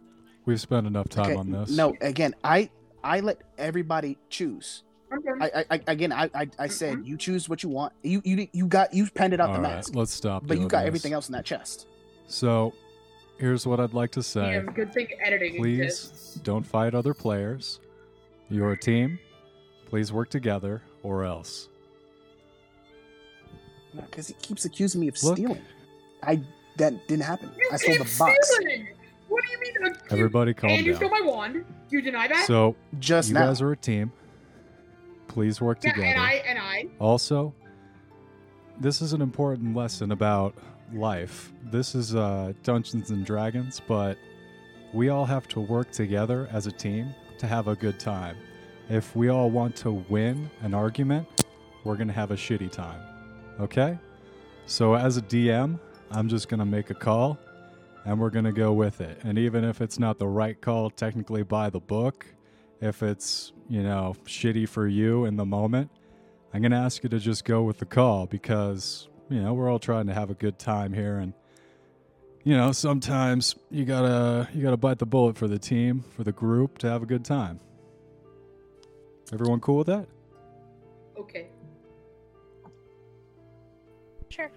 We've 0.46 0.60
spent 0.60 0.88
enough 0.88 1.10
time 1.10 1.32
Okay, 1.32 1.36
on 1.36 1.52
this. 1.52 1.70
No, 1.70 1.96
again, 2.02 2.36
I 2.44 2.70
I 3.04 3.20
let 3.20 3.42
everybody 3.58 4.18
choose. 4.30 4.84
I'm. 5.12 5.42
I, 5.42 5.52
I, 5.56 5.66
I 5.72 5.80
again, 5.88 6.12
I, 6.12 6.30
I, 6.34 6.50
I 6.60 6.68
said 6.68 6.98
mm-hmm. 6.98 7.08
you 7.08 7.18
choose 7.18 7.48
what 7.48 7.64
you 7.64 7.70
want. 7.70 7.94
You, 8.02 8.22
you, 8.26 8.48
you 8.52 8.68
got 8.68 8.94
you 8.94 9.10
penned 9.10 9.34
it 9.34 9.40
out 9.40 9.50
All 9.50 9.56
the 9.56 9.62
right, 9.62 9.76
mask, 9.76 9.96
let's 9.96 10.14
stop. 10.14 10.44
but 10.46 10.56
you 10.56 10.62
doing 10.62 10.68
got 10.70 10.80
this. 10.82 10.88
everything 10.88 11.14
else 11.14 11.30
in 11.30 11.34
that 11.34 11.46
chest. 11.46 11.88
So, 12.28 12.74
here's 13.38 13.68
what 13.68 13.80
I'd 13.80 13.94
like 13.94 14.12
to 14.12 14.24
say. 14.24 14.54
Damn, 14.54 14.68
good 14.68 14.94
thing 14.94 15.08
editing 15.24 15.58
Please 15.58 15.80
exists. 15.80 16.36
don't 16.36 16.66
fight 16.66 16.96
other 16.96 17.14
players. 17.14 17.80
You're 18.50 18.72
a 18.72 18.78
team. 18.78 19.20
Please 19.86 20.12
work 20.12 20.30
together, 20.30 20.82
or 21.04 21.24
else. 21.24 21.70
Because 23.96 24.28
he 24.28 24.34
keeps 24.36 24.66
accusing 24.66 25.02
me 25.02 25.08
of 25.08 25.22
Look. 25.24 25.38
stealing. 25.38 25.62
I 26.24 26.42
that 26.78 27.08
didn't 27.08 27.24
happen. 27.24 27.52
You 27.58 27.70
I 27.72 27.78
stole 27.78 27.98
the 27.98 28.16
box 28.18 28.36
stealing! 28.42 28.88
What 29.34 29.44
do 29.46 29.52
you 29.52 29.60
mean? 29.62 29.74
accused? 29.92 30.14
Everybody, 30.14 30.54
calm 30.54 30.70
and 30.70 30.86
you 30.86 30.92
down. 30.92 31.00
stole 31.00 31.10
my 31.10 31.22
wand. 31.22 31.66
You 31.90 32.04
deny 32.04 32.28
that? 32.28 32.46
So, 32.46 32.76
just 33.00 33.30
you 33.30 33.34
now. 33.34 33.48
guys 33.48 33.64
are 33.64 33.72
a 33.72 33.76
team. 33.76 34.12
Please 35.28 35.60
work 35.60 35.80
yeah, 35.84 35.92
together. 35.92 36.08
and 36.08 36.22
I 36.22 36.34
and 36.48 36.60
I. 36.60 36.86
Also, 37.00 37.52
this 38.80 39.02
is 39.02 39.12
an 39.14 39.24
important 39.24 39.76
lesson 39.76 40.12
about 40.12 40.54
life. 40.94 41.52
This 41.72 41.96
is 41.96 42.14
uh, 42.14 42.54
Dungeons 42.62 43.10
and 43.10 43.26
Dragons, 43.26 43.82
but 43.88 44.20
we 44.94 45.10
all 45.10 45.26
have 45.26 45.48
to 45.48 45.60
work 45.60 45.92
together 45.92 46.48
as 46.52 46.68
a 46.68 46.72
team 46.72 47.16
to 47.40 47.48
have 47.48 47.68
a 47.68 47.76
good 47.76 48.00
time. 48.00 48.38
If 48.88 49.16
we 49.16 49.30
all 49.30 49.50
want 49.50 49.76
to 49.78 49.94
win 50.10 50.48
an 50.62 50.76
argument, 50.76 51.28
we're 51.84 51.96
going 51.96 52.08
to 52.08 52.14
have 52.14 52.30
a 52.30 52.36
shitty 52.36 52.72
time. 52.72 53.02
Okay? 53.60 53.98
So, 54.68 54.94
as 54.94 55.18
a 55.18 55.24
DM, 55.24 55.80
I'm 56.12 56.30
just 56.30 56.50
going 56.50 56.60
to 56.60 56.66
make 56.66 56.92
a 56.92 56.94
call 56.94 57.40
and 58.06 58.20
we're 58.20 58.30
going 58.30 58.46
to 58.46 58.52
go 58.52 58.74
with 58.74 59.02
it. 59.02 59.20
And 59.24 59.38
even 59.38 59.64
if 59.64 59.82
it's 59.82 60.00
not 60.00 60.20
the 60.20 60.28
right 60.28 60.60
call 60.60 60.90
technically 60.90 61.44
by 61.44 61.70
the 61.70 61.80
book, 61.80 62.26
if 62.82 63.02
it's, 63.02 63.54
you 63.70 63.82
know, 63.82 64.16
shitty 64.26 64.68
for 64.68 64.88
you 64.88 65.26
in 65.26 65.38
the 65.38 65.46
moment, 65.46 65.90
I'm 66.54 66.62
going 66.62 66.72
to 66.72 66.78
ask 66.78 67.04
you 67.04 67.10
to 67.10 67.20
just 67.20 67.46
go 67.46 67.64
with 67.64 67.80
the 67.80 67.86
call 67.86 68.26
because, 68.26 69.08
you 69.30 69.42
know, 69.42 69.54
we're 69.54 69.70
all 69.70 69.80
trying 69.80 70.08
to 70.08 70.14
have 70.14 70.30
a 70.30 70.36
good 70.36 70.60
time 70.60 70.94
here 70.94 71.18
and 71.18 71.34
you 72.44 72.58
know, 72.58 72.74
sometimes 72.74 73.56
you 73.72 73.86
got 73.86 74.02
to 74.02 74.50
you 74.54 74.62
got 74.62 74.72
to 74.72 74.78
bite 74.78 75.00
the 75.00 75.06
bullet 75.06 75.38
for 75.38 75.48
the 75.48 75.58
team, 75.58 76.04
for 76.16 76.24
the 76.24 76.34
group 76.34 76.78
to 76.80 76.90
have 76.90 77.02
a 77.02 77.06
good 77.06 77.24
time. 77.24 77.60
Everyone 79.32 79.62
cool 79.62 79.78
with 79.78 79.88
that? 79.88 80.08
Okay. 81.18 81.48
Sure. 84.30 84.52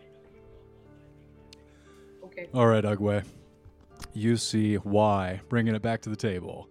Okay. 2.38 2.48
All 2.52 2.66
right, 2.66 2.84
Ugwe. 2.84 3.24
You 4.12 4.36
see 4.36 4.76
why 4.76 5.40
bringing 5.48 5.74
it 5.74 5.82
back 5.82 6.02
to 6.02 6.10
the 6.10 6.16
table. 6.16 6.68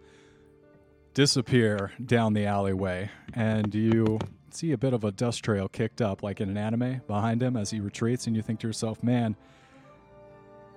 Disappear 1.15 1.91
down 2.05 2.33
the 2.33 2.45
alleyway, 2.45 3.09
and 3.33 3.73
you 3.73 4.19
see 4.51 4.73
a 4.73 4.77
bit 4.77 4.93
of 4.93 5.03
a 5.03 5.11
dust 5.11 5.43
trail 5.43 5.67
kicked 5.67 6.01
up, 6.01 6.21
like 6.21 6.39
in 6.39 6.49
an 6.49 6.57
anime, 6.57 7.01
behind 7.07 7.41
him 7.41 7.57
as 7.57 7.71
he 7.71 7.79
retreats, 7.79 8.27
and 8.27 8.35
you 8.35 8.41
think 8.41 8.59
to 8.59 8.67
yourself, 8.67 9.01
man, 9.01 9.35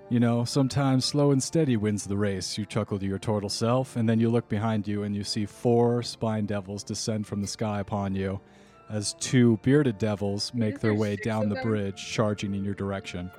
you 0.09 0.19
know, 0.19 0.43
sometimes 0.43 1.05
slow 1.05 1.31
and 1.31 1.43
steady 1.43 1.77
wins 1.77 2.05
the 2.05 2.17
race. 2.17 2.57
You 2.57 2.65
chuckle 2.65 2.97
to 2.97 3.05
your 3.05 3.19
turtle 3.19 3.49
self, 3.49 3.95
and 3.95 4.09
then 4.09 4.19
you 4.19 4.29
look 4.29 4.49
behind 4.49 4.87
you 4.87 5.03
and 5.03 5.15
you 5.15 5.23
see 5.23 5.45
four 5.45 6.01
spine 6.01 6.47
devils 6.47 6.83
descend 6.83 7.27
from 7.27 7.41
the 7.41 7.47
sky 7.47 7.79
upon 7.79 8.15
you 8.15 8.39
as 8.89 9.13
two 9.19 9.57
bearded 9.61 9.99
devils 9.99 10.51
make 10.55 10.79
their 10.79 10.95
way 10.95 11.15
down 11.15 11.47
the 11.47 11.61
bridge, 11.61 12.03
charging 12.11 12.55
in 12.55 12.63
your 12.63 12.73
direction. 12.73 13.29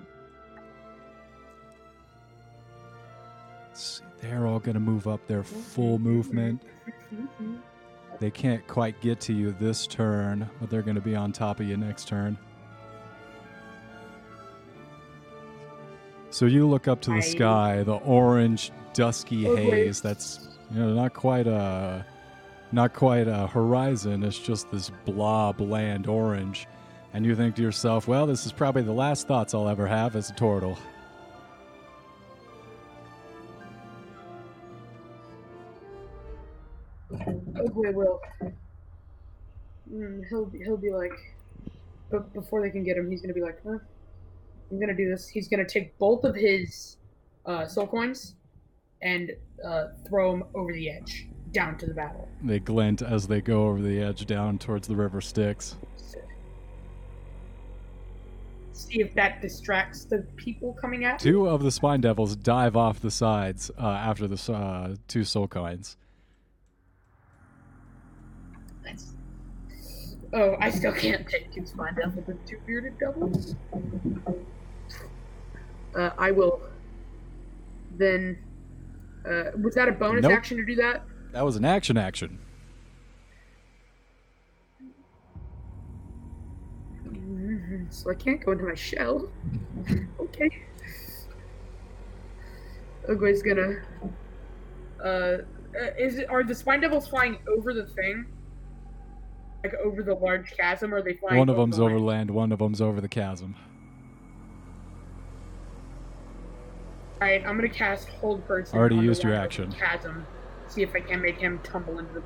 See, 3.81 4.03
They're 4.21 4.47
all 4.47 4.59
going 4.59 4.75
to 4.75 4.81
move 4.81 5.09
up 5.09 5.27
their 5.27 5.43
full 5.43 5.99
movement. 5.99 6.63
They 8.19 8.31
can't 8.31 8.67
quite 8.67 9.01
get 9.01 9.19
to 9.21 9.33
you 9.33 9.53
this 9.59 9.87
turn, 9.87 10.49
but 10.61 10.69
they're 10.69 10.83
going 10.83 10.97
to 10.97 11.01
be 11.01 11.17
on 11.17 11.33
top 11.33 11.61
of 11.61 11.67
you 11.67 11.79
next 11.79 12.07
turn. 12.07 12.37
So 16.29 16.45
you 16.45 16.69
look 16.69 16.87
up 16.87 17.01
to 17.03 17.11
the 17.11 17.23
sky, 17.23 17.83
the 17.83 17.97
orange, 17.97 18.71
dusky 18.93 19.49
Oh, 19.49 19.57
haze. 19.57 20.01
That's 20.03 20.49
you 20.71 20.81
know 20.81 20.93
not 20.93 21.15
quite 21.15 21.47
a, 21.47 22.05
not 22.73 22.93
quite 22.93 23.27
a 23.27 23.47
horizon. 23.47 24.23
It's 24.23 24.39
just 24.39 24.71
this 24.71 24.91
blah, 25.07 25.53
bland 25.53 26.07
orange, 26.07 26.69
and 27.15 27.25
you 27.25 27.35
think 27.35 27.57
to 27.57 27.63
yourself, 27.63 28.07
"Well, 28.07 28.27
this 28.27 28.47
is 28.47 28.53
probably 28.53 28.83
the 28.83 28.93
last 28.93 29.27
thoughts 29.27 29.55
I'll 29.55 29.69
ever 29.69 29.87
have 29.87 30.15
as 30.15 30.31
a 30.31 30.35
turtle." 30.35 30.79
Ugwe 37.13 37.95
will. 37.95 38.21
Mm, 39.93 40.23
he'll 40.29 40.47
be- 40.47 40.59
he'll 40.59 40.77
be 40.77 40.91
like, 40.93 41.13
but 42.11 42.33
before 42.33 42.61
they 42.63 42.71
can 42.71 42.85
get 42.85 42.97
him, 42.97 43.11
he's 43.11 43.21
gonna 43.21 43.35
be 43.35 43.41
like, 43.43 43.61
huh? 43.65 43.79
I'm 44.71 44.79
gonna 44.81 44.95
do 44.95 45.09
this. 45.09 45.29
He's 45.29 45.49
gonna 45.49 45.69
take 45.69 45.99
both 45.99 46.25
of 46.25 46.35
his 46.37 46.97
uh, 47.47 47.67
soul 47.67 47.87
coins 47.87 48.37
and 49.03 49.31
uh, 49.65 49.89
throw 50.09 50.31
them 50.33 50.45
over 50.55 50.73
the 50.73 50.91
edge 50.91 51.27
down 51.53 51.77
to 51.79 51.87
the 51.87 51.95
battle. 51.95 52.29
They 52.45 52.61
glint 52.61 53.03
as 53.03 53.27
they 53.27 53.41
go 53.41 53.67
over 53.67 53.81
the 53.83 54.01
edge 54.01 54.27
down 54.27 54.59
towards 54.59 54.87
the 54.87 54.95
river 54.95 55.21
Styx. 55.21 55.77
See 58.73 59.01
if 59.01 59.15
that 59.15 59.43
distracts 59.43 60.05
the 60.05 60.19
people 60.37 60.73
coming 60.75 61.05
at. 61.05 61.25
me. 61.25 61.31
Two 61.31 61.49
of 61.49 61.63
the 61.63 61.71
spine 61.71 62.01
devils 62.01 62.37
dive 62.37 62.77
off 62.77 63.01
the 63.01 63.11
sides 63.11 63.71
uh, 63.79 63.87
after 63.87 64.27
the 64.29 64.53
uh, 64.53 64.95
two 65.09 65.25
soul 65.25 65.49
coins. 65.49 65.97
That's- 68.91 69.15
Oh, 70.33 70.57
I 70.61 70.71
still 70.71 70.93
can't 70.93 71.27
take 71.29 71.51
two 71.53 71.67
spine 71.67 71.95
devils 71.97 72.25
with 72.27 72.47
two 72.47 72.59
bearded 72.65 72.99
devils. 73.01 73.57
Uh, 75.95 76.11
I 76.17 76.31
will. 76.31 76.61
Then, 77.97 78.39
uh, 79.29 79.51
was 79.61 79.75
that 79.75 79.89
a 79.89 79.93
bonus 79.93 80.23
Nope. 80.23 80.33
action 80.33 80.57
to 80.59 80.65
do 80.65 80.77
that? 80.77 81.03
That 81.33 81.45
was 81.45 81.57
an 81.57 81.65
action 81.65 81.97
action. 81.97 82.39
So 87.91 88.11
I 88.11 88.15
can't 88.15 88.45
go 88.45 88.53
into 88.53 88.65
my 88.65 88.75
shell. 88.75 89.29
okay. 90.21 90.51
Ugwe's 93.09 93.43
gonna. 93.43 93.83
Uh, 95.03 95.07
uh, 95.09 95.39
is 95.99 96.19
it, 96.19 96.29
are 96.31 96.45
the 96.45 96.55
spine 96.55 96.81
devils 96.81 97.09
flying 97.09 97.39
over 97.49 97.75
the 97.75 97.87
thing? 97.87 98.27
Like 99.63 99.75
over 99.85 100.03
the 100.03 100.15
large 100.15 100.51
chasm, 100.57 100.95
or 100.95 101.03
they 101.03 101.15
flying? 101.15 101.37
One 101.39 101.49
of 101.49 101.57
them's 101.57 101.77
the 101.77 101.83
over 101.85 101.95
land? 101.97 102.07
land, 102.07 102.31
one 102.31 102.53
of 102.53 102.59
them's 102.61 102.81
over 102.81 103.01
the 103.01 103.09
chasm. 103.09 103.55
All 107.21 107.29
right, 107.29 107.45
I'm 107.47 107.57
gonna 107.57 107.69
cast 107.69 108.09
hold 108.09 108.47
person. 108.47 108.79
Already 108.79 108.97
used 108.97 109.23
your 109.23 109.35
action. 109.35 109.71
Chasm. 109.73 110.27
See 110.69 110.83
if 110.83 110.95
I 110.95 111.01
can 111.01 111.21
make 111.21 111.39
him 111.39 111.61
tumble 111.63 111.99
into 111.99 112.15
the. 112.15 112.23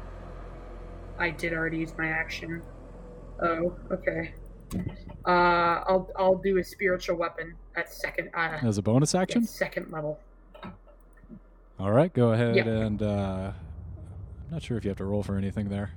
I 1.19 1.31
did 1.31 1.53
already 1.53 1.79
use 1.79 1.93
my 1.99 2.07
action. 2.07 2.63
Oh, 3.43 3.75
okay. 3.91 4.33
Uh, 5.27 5.31
I'll 5.89 6.09
I'll 6.17 6.37
do 6.37 6.59
a 6.59 6.65
spiritual 6.65 7.17
weapon 7.17 7.55
at 7.75 7.93
second. 7.93 8.31
Uh, 8.35 8.59
As 8.63 8.79
a 8.79 8.83
bonus 8.83 9.15
action? 9.17 9.45
second 9.45 9.91
level. 9.91 10.21
All 11.81 11.91
right, 11.91 12.13
go 12.13 12.33
ahead 12.33 12.55
Yeah. 12.57 12.69
and. 12.69 13.03
Uh, 13.03 13.53
I'm 14.47 14.51
not 14.53 14.63
sure 14.63 14.77
if 14.77 14.85
you 14.85 14.91
have 14.91 14.99
to 14.99 15.05
roll 15.05 15.23
for 15.25 15.37
anything 15.37 15.69
there. 15.71 15.91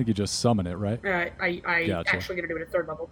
Think 0.00 0.08
you 0.08 0.14
just 0.14 0.40
summon 0.40 0.66
it, 0.66 0.76
right? 0.76 0.98
Uh, 1.04 1.28
I 1.42 1.60
I 1.66 1.86
Gotcha. 1.86 2.14
actually 2.16 2.36
gonna 2.36 2.48
do 2.48 2.56
it 2.56 2.62
at 2.62 2.72
third 2.72 2.88
level. 2.88 3.10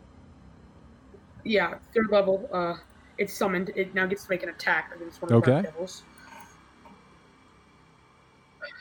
Yeah, 1.45 1.75
third 1.95 2.09
level. 2.11 2.49
Uh, 2.51 2.77
it's 3.19 3.35
summoned. 3.35 3.73
It 3.77 3.95
now 3.95 4.07
gets 4.07 4.25
to 4.25 4.31
make 4.31 4.43
an 4.43 4.49
attack 4.49 4.91
against 4.97 5.21
one 5.21 5.31
of 5.31 5.43
the 5.45 5.51
Okay. 5.51 5.63
dark 5.63 5.75
devils. 5.75 6.03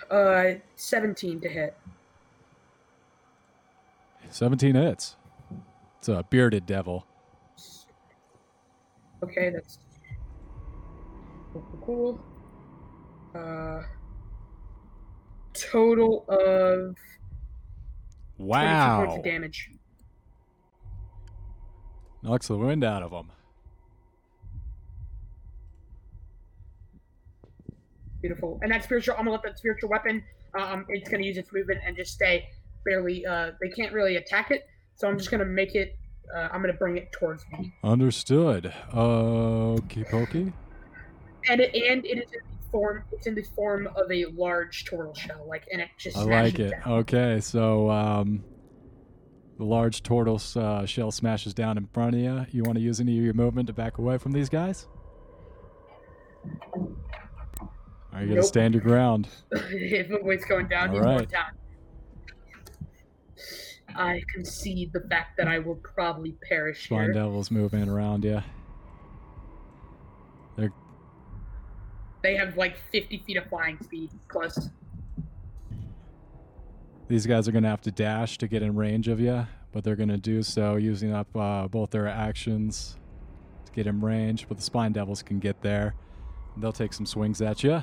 Uh, 0.10 0.60
seventeen 0.76 1.42
to 1.42 1.50
hit. 1.50 1.78
17 4.30 4.76
hits. 4.76 5.16
It's 6.00 6.10
a 6.10 6.24
bearded 6.30 6.66
devil. 6.66 7.08
Okay, 9.24 9.50
that's 9.50 9.80
cool. 11.82 12.20
Uh, 13.34 13.84
total 15.54 16.26
of 16.28 16.96
22 18.38 18.44
points 18.48 19.10
Wow. 19.10 19.16
of 19.18 19.24
damage. 19.24 19.70
Knocks 22.24 22.48
the 22.48 22.58
wind 22.58 22.84
out 22.84 23.04
of 23.04 23.12
him. 23.12 23.32
Beautiful. 28.22 28.60
And 28.62 28.72
that 28.72 28.84
spiritual, 28.84 29.16
I'm 29.18 29.26
gonna 29.26 29.32
let 29.32 29.44
that 29.44 29.58
spiritual 29.58 29.90
weapon. 29.90 30.24
Um, 30.58 30.86
it's 30.90 31.10
gonna 31.10 31.24
use 31.24 31.38
its 31.38 31.54
movement 31.54 31.82
and 31.86 31.96
just 31.96 32.14
stay 32.14 32.48
barely. 32.84 33.26
Uh, 33.26 33.52
they 33.62 33.70
can't 33.70 33.94
really 33.94 34.16
attack 34.16 34.50
it, 34.52 34.68
so 34.96 35.08
I'm 35.08 35.18
just 35.18 35.30
gonna 35.30 35.46
make 35.46 35.76
it. 35.76 35.96
Uh, 36.36 36.50
I'm 36.52 36.62
gonna 36.62 36.74
bring 36.74 36.98
it 36.98 37.12
towards 37.12 37.46
me, 37.52 37.74
Understood. 37.84 38.74
Okie 38.92 40.10
pokey. 40.10 40.52
and 41.50 41.62
it, 41.62 41.74
and 41.76 42.06
it 42.06 42.24
is 42.24 42.32
form. 42.78 43.04
It's 43.12 43.26
in 43.26 43.34
the 43.34 43.44
form 43.56 43.88
of 43.96 44.12
a 44.12 44.26
large 44.26 44.86
turtle 44.86 45.14
shell, 45.16 45.46
like, 45.48 45.64
and 45.72 45.82
it 45.82 45.90
just. 45.98 46.16
I 46.16 46.24
like 46.24 46.60
it. 46.60 46.72
down. 46.72 47.00
Okay, 47.00 47.40
so 47.42 47.90
um, 47.90 48.44
the 49.58 49.66
large 49.66 50.04
turtle 50.04 50.40
uh, 50.56 50.86
shell 50.86 51.12
smashes 51.12 51.56
down 51.56 51.78
in 51.78 51.88
front 51.88 52.14
of 52.14 52.22
you. 52.22 52.46
You 52.52 52.64
want 52.64 52.78
to 52.78 52.84
use 52.84 53.00
any 53.00 53.18
of 53.18 53.24
your 53.24 53.34
movement 53.34 53.68
to 53.68 53.74
back 53.74 53.98
away 53.98 54.20
from 54.20 54.32
these 54.32 54.50
guys? 54.50 54.88
Are 58.14 58.22
you 58.22 58.28
going 58.28 58.42
to 58.42 58.44
stand 58.44 58.76
your 58.76 58.84
ground? 58.84 59.28
if 59.52 60.08
weight's 60.24 60.46
going 60.46 60.68
down, 60.68 60.90
All 60.90 60.96
he's 60.96 61.04
going 61.04 61.26
down. 61.26 61.52
I 63.96 64.22
concede 64.32 64.94
the 64.94 65.02
fact 65.10 65.38
that 65.38 65.48
I 65.48 65.58
will 65.58 65.76
probably 65.76 66.36
perish 66.48 66.86
Spine 66.86 67.14
devils 67.14 67.50
moving 67.50 67.90
around 67.90 68.24
you. 68.24 68.44
They 72.28 72.36
have 72.36 72.58
like 72.58 72.76
50 72.92 73.20
feet 73.26 73.38
of 73.38 73.48
flying 73.48 73.80
speed 73.82 74.10
plus. 74.30 74.68
These 77.08 77.26
guys 77.26 77.48
are 77.48 77.54
going 77.54 77.64
to 77.64 77.70
have 77.70 77.80
to 77.84 77.92
dash 77.92 78.38
to 78.40 78.50
get 78.50 78.62
in 78.62 78.76
range 78.76 79.08
of 79.08 79.22
you, 79.22 79.48
but 79.72 79.86
they're 79.86 79.96
going 79.96 80.10
to 80.10 80.18
do 80.18 80.44
so 80.44 80.76
using 80.76 81.14
up 81.14 81.34
uh, 81.38 81.70
both 81.70 81.92
their 81.92 82.06
actions 82.06 82.98
to 83.64 83.72
get 83.72 83.88
in 83.88 84.02
range. 84.02 84.46
But 84.50 84.58
the 84.58 84.64
Spine 84.64 84.92
Devils 84.92 85.24
can 85.24 85.40
get 85.40 85.62
there. 85.62 85.96
They'll 86.58 86.74
take 86.74 86.92
some 86.92 87.06
swings 87.06 87.42
at 87.42 87.64
you. 87.64 87.82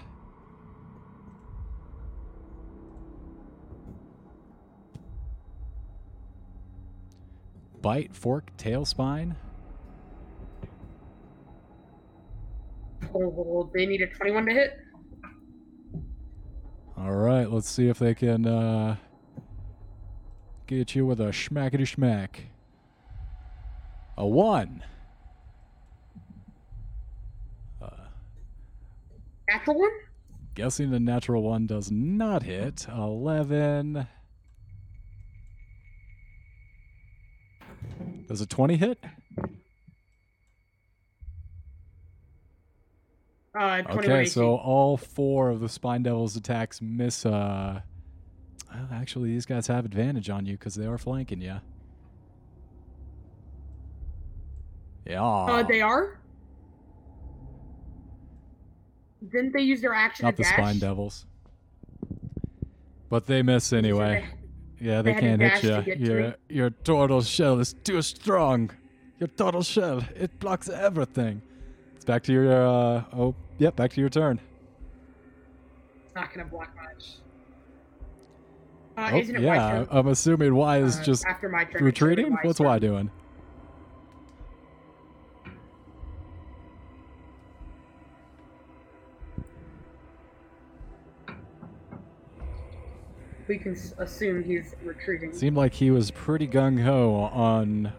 Bite, 7.80 8.14
fork, 8.14 8.54
tail, 8.58 8.84
spine. 8.84 9.36
They 13.72 13.86
need 13.86 14.02
a 14.02 14.06
21 14.08 14.46
to 14.46 14.52
hit. 14.52 14.78
All 16.96 17.12
right, 17.12 17.50
let's 17.50 17.68
see 17.68 17.88
if 17.88 17.98
they 17.98 18.14
can 18.14 18.46
uh, 18.46 18.96
get 20.66 20.94
you 20.94 21.06
with 21.06 21.20
a 21.20 21.26
schmackety 21.26 21.80
schmack. 21.80 22.46
A 24.16 24.26
one. 24.26 24.84
Uh, 27.82 27.88
Natural 29.48 29.78
one? 29.78 29.90
Guessing 30.54 30.90
the 30.90 31.00
natural 31.00 31.42
one 31.42 31.66
does 31.66 31.90
not 31.90 32.44
hit. 32.44 32.86
11. 32.88 34.06
Does 38.28 38.40
a 38.40 38.46
20 38.46 38.76
hit? 38.76 39.04
Uh, 43.54 43.82
Okay, 43.90 44.24
so 44.24 44.56
all 44.56 44.96
four 44.96 45.50
of 45.50 45.60
the 45.60 45.68
Spine 45.68 46.02
Devil's 46.02 46.36
attacks 46.36 46.82
miss. 46.82 47.24
Uh, 47.24 47.80
well, 48.72 48.88
actually, 48.92 49.30
these 49.30 49.46
guys 49.46 49.68
have 49.68 49.84
advantage 49.84 50.28
on 50.28 50.44
you 50.44 50.54
because 50.54 50.74
they 50.74 50.86
are 50.86 50.98
flanking 50.98 51.40
you. 51.40 51.60
Yeah. 55.06 55.22
Uh, 55.22 55.62
they 55.62 55.80
are? 55.80 56.18
Didn't 59.30 59.52
they 59.52 59.60
use 59.62 59.80
their 59.80 59.94
action 59.94 60.24
not 60.24 60.36
the 60.36 60.42
dash? 60.42 60.54
Spine 60.54 60.78
Devils. 60.78 61.26
But 63.08 63.26
they 63.26 63.42
miss 63.42 63.72
anyway. 63.72 64.26
Yeah, 64.80 65.02
they 65.02 65.12
they 65.14 65.20
can't 65.20 65.40
hit 65.40 65.62
you. 65.62 65.94
to 65.94 65.98
Your 65.98 66.34
your 66.48 66.70
turtle 66.70 67.22
shell 67.22 67.60
is 67.60 67.72
too 67.84 68.02
strong. 68.02 68.70
Your 69.20 69.28
turtle 69.28 69.62
shell 69.62 70.02
it 70.16 70.38
blocks 70.40 70.68
everything. 70.68 71.40
It's 71.94 72.04
back 72.04 72.22
to 72.24 72.32
your 72.32 72.52
uh 72.52 73.04
oh 73.12 73.34
yep 73.58 73.76
back 73.76 73.92
to 73.92 74.00
your 74.00 74.10
turn. 74.10 74.40
It's 76.04 76.14
not 76.14 76.32
gonna 76.32 76.46
block 76.48 76.74
much. 76.76 77.16
Uh, 78.96 79.10
oh 79.12 79.18
isn't 79.18 79.36
it 79.36 79.42
yeah, 79.42 79.70
turn? 79.70 79.88
I'm 79.90 80.06
assuming 80.08 80.54
Y 80.54 80.78
is 80.78 80.98
Uh, 80.98 81.02
just 81.02 81.26
after 81.26 81.48
my 81.48 81.64
turn. 81.64 81.82
retreating. 81.84 82.36
What's 82.42 82.58
turn. 82.58 82.66
Y 82.66 82.78
doing? 82.78 83.10
We 93.46 93.58
can 93.58 93.76
assume 93.98 94.42
he's 94.42 94.74
retreating. 94.82 95.32
Seemed 95.32 95.56
like 95.56 95.74
he 95.74 95.90
was 95.90 96.10
pretty 96.10 96.48
gung 96.48 96.82
ho 96.82 97.14
on 97.32 97.92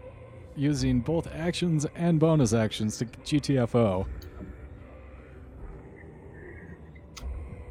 using 0.56 1.02
both 1.02 1.27
actions 1.36 1.86
and 1.95 2.19
bonus 2.19 2.53
actions 2.53 2.98
to 2.98 3.06
GTFO. 3.06 4.07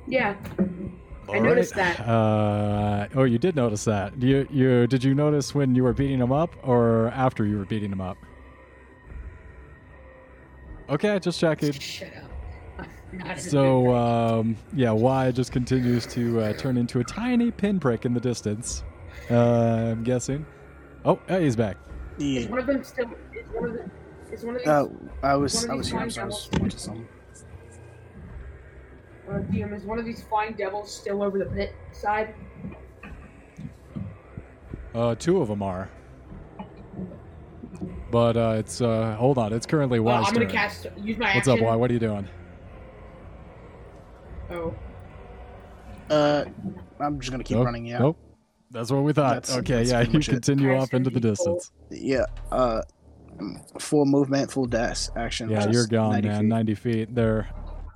Yeah. 0.06 0.36
I 1.32 1.38
noticed 1.38 1.74
right. 1.76 1.96
that. 1.96 2.06
Uh, 2.06 3.08
oh, 3.14 3.24
you 3.24 3.38
did 3.38 3.56
notice 3.56 3.84
that. 3.84 4.20
You, 4.22 4.46
you 4.50 4.86
did 4.86 5.02
you 5.02 5.14
notice 5.14 5.54
when 5.54 5.74
you 5.74 5.82
were 5.82 5.94
beating 5.94 6.18
him 6.20 6.32
up, 6.32 6.54
or 6.62 7.08
after 7.14 7.46
you 7.46 7.56
were 7.56 7.64
beating 7.64 7.90
him 7.90 8.00
up? 8.00 8.18
Okay, 10.88 11.10
I 11.10 11.18
just 11.18 11.40
checking. 11.40 11.72
Shut 11.80 12.08
up. 12.16 12.86
I'm 13.12 13.18
not 13.18 13.30
in 13.38 13.42
So, 13.42 13.84
the- 13.84 13.90
um, 13.94 14.56
yeah, 14.74 14.90
Y 14.90 15.30
just 15.30 15.52
continues 15.52 16.04
to 16.08 16.40
uh, 16.40 16.52
turn 16.54 16.76
into 16.76 17.00
a 17.00 17.04
tiny 17.04 17.50
pinprick 17.50 18.04
in 18.04 18.12
the 18.12 18.20
distance. 18.20 18.84
Uh, 19.30 19.92
I'm 19.92 20.02
guessing. 20.04 20.44
Oh, 21.04 21.18
hey, 21.28 21.44
he's 21.44 21.56
back. 21.56 21.76
is 22.18 22.44
Yeah. 22.44 22.50
one 22.50 22.58
of 22.58 22.66
them 22.66 22.84
still? 22.84 23.06
Is 23.32 23.46
one 23.54 23.64
of 23.70 23.72
them? 23.76 23.90
Is 24.30 24.44
one 24.44 24.56
of 24.56 24.60
these? 24.60 24.68
Uh, 24.68 24.86
I 25.22 25.36
was 25.36 25.66
I 25.66 25.74
was 25.74 25.88
here. 25.88 26.00
lines 26.00 26.14
So 26.16 26.22
I 26.22 26.24
was 26.26 26.48
watching 26.60 26.78
some. 26.78 27.08
Uh, 29.34 29.40
DM, 29.52 29.74
is 29.76 29.84
one 29.84 29.98
of 29.98 30.04
these 30.04 30.22
flying 30.22 30.52
devils 30.54 30.92
still 30.94 31.22
over 31.22 31.38
the 31.38 31.46
pit 31.46 31.74
side? 31.92 32.34
Uh, 34.94 35.14
two 35.16 35.40
of 35.40 35.48
them 35.48 35.62
are. 35.62 35.90
But 38.10 38.36
uh, 38.36 38.54
it's 38.58 38.80
uh, 38.80 39.16
hold 39.16 39.38
on. 39.38 39.52
It's 39.52 39.66
currently 39.66 39.98
Uh, 39.98 40.02
Y's 40.02 40.28
I'm 40.28 40.34
gonna 40.34 40.46
turn. 40.46 40.54
cast. 40.54 40.86
Use 41.02 41.18
my 41.18 41.34
What's 41.34 41.48
action. 41.48 41.52
up, 41.52 41.60
Y? 41.60 41.76
What 41.76 41.90
are 41.90 41.94
you 41.94 42.00
doing? 42.00 42.28
Oh. 44.50 44.74
Uh, 46.10 46.44
I'm 47.00 47.18
just 47.18 47.32
gonna 47.32 47.42
keep 47.42 47.56
Nope, 47.56 47.66
running. 47.66 47.86
Yeah. 47.86 47.98
Nope. 47.98 48.16
That's 48.70 48.90
what 48.92 49.02
we 49.02 49.12
thought. 49.12 49.42
That's- 49.42 49.56
okay, 49.58 49.76
that's 49.78 49.90
yeah, 49.90 49.96
pretty 49.98 50.12
you 50.12 50.18
much 50.18 50.28
it. 50.28 50.32
continue 50.32 50.74
off 50.76 50.94
into 50.94 51.10
the 51.10 51.14
you 51.16 51.20
pull- 51.20 51.30
distance. 51.56 51.72
Yeah. 51.90 52.26
Uh, 52.52 52.82
full 53.80 54.04
movement, 54.04 54.50
full 54.52 54.66
dash 54.66 55.08
action. 55.16 55.50
Yeah, 55.50 55.66
which 55.66 55.74
you're 55.74 55.86
gone, 55.86 56.12
90 56.12 56.28
man. 56.28 56.40
feet. 56.40 56.46
90 56.48 56.74
feet. 56.74 57.14
They're, 57.14 57.48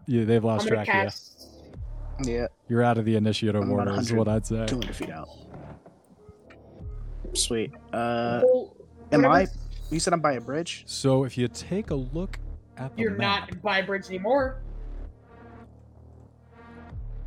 yeah, 0.09 0.25
they've 0.25 0.43
I'm 0.45 0.49
lost 0.49 0.67
track 0.67 0.89
of 0.89 0.95
you. 0.95 1.01
cast. 1.03 1.35
Yeah, 2.25 2.47
You're 2.69 2.83
out 2.83 2.99
of 2.99 3.05
the 3.05 3.15
initiative 3.15 3.63
I'm 3.63 3.71
order, 3.71 3.93
is 4.01 4.13
what 4.13 4.27
I'd 4.27 4.45
say. 4.45 4.67
200 4.67 4.97
feet 4.97 5.11
out. 5.11 5.29
Sweet. 7.35 7.73
Uh, 7.93 8.41
pull 8.41 8.77
am 9.13 9.25
I? 9.25 9.29
whatever's- 9.29 9.57
You 9.91 10.01
said 10.01 10.13
I'm 10.15 10.21
by 10.21 10.33
a 10.33 10.41
bridge. 10.41 10.83
So 10.87 11.23
if 11.25 11.39
you 11.39 11.47
take 11.47 11.91
a 11.91 11.95
look 11.95 12.39
at 12.77 12.97
the 12.97 13.03
You're 13.03 13.13
map, 13.13 13.51
not 13.51 13.63
by 13.63 13.79
a 13.79 13.87
bridge 13.87 14.07
anymore. 14.09 14.63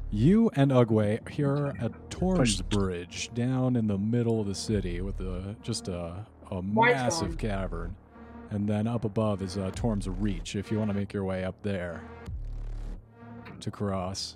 you 0.10 0.52
and 0.56 0.72
Ugwe 0.72 1.28
here 1.30 1.74
at 1.80 2.10
Torm's 2.10 2.62
Push- 2.62 2.78
Bridge, 2.78 3.32
down 3.34 3.76
in 3.78 3.88
the 3.88 3.98
middle 3.98 4.42
of 4.42 4.48
the 4.48 4.56
city, 4.56 5.00
with 5.02 5.20
a 5.22 5.56
just 5.64 5.88
a, 5.88 6.26
a 6.52 6.62
massive 6.62 7.38
cavern, 7.38 7.96
and 8.50 8.68
then 8.68 8.88
up 8.88 9.06
above 9.06 9.42
is 9.42 9.58
uh, 9.58 9.72
Torm's 9.74 10.10
Reach. 10.10 10.56
If 10.58 10.70
you 10.72 10.78
want 10.80 10.90
to 10.92 10.94
make 10.98 11.14
your 11.14 11.24
way 11.24 11.46
up 11.46 11.56
there 11.64 12.02
to 13.62 13.72
cross. 13.72 14.36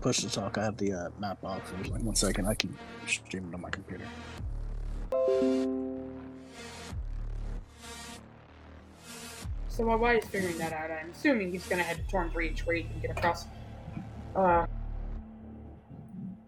Push 0.00 0.18
to 0.18 0.30
talk. 0.30 0.58
I 0.58 0.64
have 0.64 0.76
the 0.76 0.92
uh, 0.92 1.08
map 1.18 1.42
off. 1.44 1.70
There's 1.72 1.88
like 1.88 2.02
one 2.02 2.16
second. 2.16 2.46
I 2.46 2.54
can 2.54 2.76
stream 3.06 3.48
it 3.48 3.54
on 3.54 3.60
my 3.60 3.70
computer. 3.70 4.04
So 9.68 9.86
while 9.86 9.98
White 9.98 10.22
is 10.22 10.28
figuring 10.28 10.58
that 10.58 10.72
out, 10.72 10.90
I'm 10.90 11.10
assuming 11.10 11.52
he's 11.52 11.66
gonna 11.66 11.82
head 11.82 11.96
to 11.98 12.02
Torn 12.10 12.28
Breach 12.28 12.66
where 12.66 12.76
he 12.76 12.82
can 12.82 13.00
get 13.00 13.10
across. 13.12 13.46
Uh, 14.36 14.66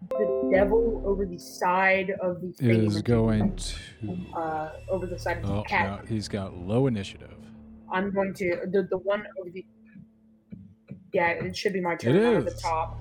the 0.09 0.49
devil 0.53 1.01
over 1.05 1.25
the 1.25 1.37
side 1.37 2.11
of 2.21 2.39
the 2.39 2.51
thing 2.53 2.85
Is 2.85 3.01
going 3.01 3.53
to. 3.55 4.15
uh 4.37 4.71
over 4.89 5.07
the 5.07 5.17
side 5.19 5.37
of 5.37 5.43
the 5.47 5.53
Oh, 5.53 5.63
cat. 5.63 6.01
no, 6.03 6.07
he's 6.07 6.27
got 6.27 6.55
low 6.55 6.87
initiative. 6.87 7.33
I'm 7.91 8.11
going 8.11 8.33
to 8.35 8.61
the 8.71 8.83
the 8.83 8.97
one 8.97 9.25
over 9.39 9.49
the. 9.49 9.65
Yeah, 11.13 11.29
it 11.29 11.55
should 11.55 11.73
be 11.73 11.81
my 11.81 11.95
turn. 11.95 12.15
It 12.15 12.25
I'm 12.25 12.37
at 12.37 12.45
the 12.45 12.51
top. 12.61 12.99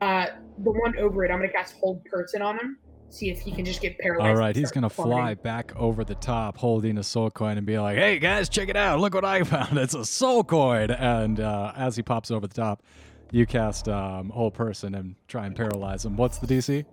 Uh, 0.00 0.26
the 0.58 0.70
one 0.70 0.96
over 0.98 1.24
it, 1.24 1.30
I'm 1.30 1.38
gonna 1.38 1.50
cast 1.50 1.74
Hold 1.80 2.04
Person 2.04 2.42
on 2.42 2.58
him. 2.58 2.78
See 3.08 3.30
if 3.30 3.40
he 3.40 3.52
can 3.52 3.64
just 3.64 3.80
get 3.80 3.98
paralyzed. 3.98 4.28
All 4.28 4.36
right, 4.36 4.54
he's 4.54 4.70
gonna 4.70 4.90
fly 4.90 5.34
back 5.34 5.74
over 5.76 6.04
the 6.04 6.16
top, 6.16 6.58
holding 6.58 6.98
a 6.98 7.02
soul 7.02 7.30
coin, 7.30 7.56
and 7.56 7.66
be 7.66 7.78
like, 7.78 7.96
"Hey 7.96 8.18
guys, 8.18 8.48
check 8.48 8.68
it 8.68 8.76
out! 8.76 9.00
Look 9.00 9.14
what 9.14 9.24
I 9.24 9.42
found! 9.44 9.78
It's 9.78 9.94
a 9.94 10.04
soul 10.04 10.44
coin!" 10.44 10.90
And 10.90 11.40
uh, 11.40 11.72
as 11.76 11.96
he 11.96 12.02
pops 12.02 12.30
over 12.30 12.46
the 12.46 12.54
top, 12.54 12.82
you 13.30 13.46
cast 13.46 13.88
um, 13.88 14.30
hold 14.30 14.54
person 14.54 14.94
and 14.94 15.14
try 15.28 15.46
and 15.46 15.56
paralyze 15.56 16.04
him. 16.04 16.16
What's 16.16 16.38
the 16.38 16.46
DC? 16.46 16.84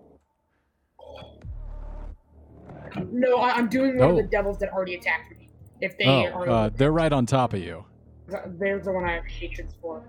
No, 3.12 3.38
I, 3.38 3.52
I'm 3.52 3.68
doing 3.70 3.98
one 3.98 4.10
of 4.12 4.16
Oh. 4.16 4.22
the 4.22 4.28
devils 4.28 4.58
that 4.60 4.72
already 4.72 4.96
attacked 4.96 5.32
me. 5.32 5.50
If 5.82 5.98
they 5.98 6.06
Oh, 6.06 6.26
are, 6.34 6.50
uh, 6.50 6.70
they're 6.70 6.92
right 6.92 7.12
on 7.12 7.26
top 7.26 7.54
of 7.54 7.60
you. 7.60 7.86
there's 8.58 8.86
the 8.86 8.92
one 8.92 9.04
I 9.06 9.14
have 9.14 9.26
hatreds 9.26 9.76
for. 9.82 10.04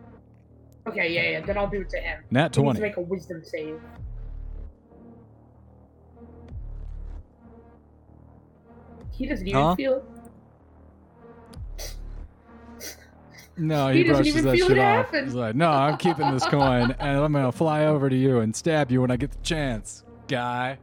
Okay, 0.86 1.12
yeah, 1.12 1.38
yeah. 1.38 1.40
Then 1.46 1.56
I'll 1.58 1.68
do 1.70 1.80
it 1.80 1.90
to 1.90 1.98
him. 1.98 2.22
Nat 2.30 2.40
He 2.40 2.44
needs 2.46 2.56
twenty. 2.56 2.80
to 2.80 2.82
make 2.86 2.96
a 2.96 3.00
Wisdom 3.00 3.42
save. 3.42 3.80
He 9.12 9.26
doesn't 9.26 9.46
even 9.46 9.60
Huh? 9.62 9.74
feel. 9.76 10.02
No, 13.56 13.88
He 13.92 13.98
he, 13.98 14.04
doesn't 14.04 14.16
brushes 14.24 14.36
even 14.36 14.44
that 14.46 14.56
feel 14.56 14.68
shit 14.68 14.78
it 14.78 14.80
off. 14.80 15.10
He's 15.12 15.34
like, 15.34 15.54
"No, 15.54 15.70
I'm 15.70 15.96
keeping 15.96 16.30
this 16.32 16.44
coin, 16.46 16.94
and 16.98 17.18
I'm 17.18 17.32
gonna 17.32 17.52
fly 17.52 17.86
over 17.86 18.10
to 18.10 18.16
you 18.16 18.40
and 18.40 18.54
stab 18.54 18.90
you 18.90 19.00
when 19.00 19.10
I 19.10 19.16
get 19.16 19.30
the 19.30 19.38
chance, 19.42 20.02
guy." 20.26 20.78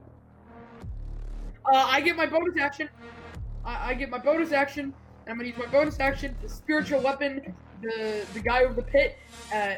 Uh, 1.66 1.76
I 1.88 2.02
get 2.02 2.16
my 2.16 2.26
bonus 2.26 2.58
action. 2.58 2.90
I, 3.66 3.90
I 3.92 3.94
get 3.94 4.10
my 4.10 4.18
bonus 4.18 4.52
action. 4.52 4.94
And 5.26 5.32
I'm 5.34 5.38
gonna 5.38 5.50
use 5.50 5.58
my 5.58 5.68
bonus 5.68 6.00
action, 6.00 6.36
the 6.42 6.50
spiritual 6.50 7.00
weapon, 7.02 7.54
the 7.84 8.26
the 8.34 8.40
guy 8.40 8.64
over 8.64 8.74
the 8.74 8.82
pit, 8.82 9.18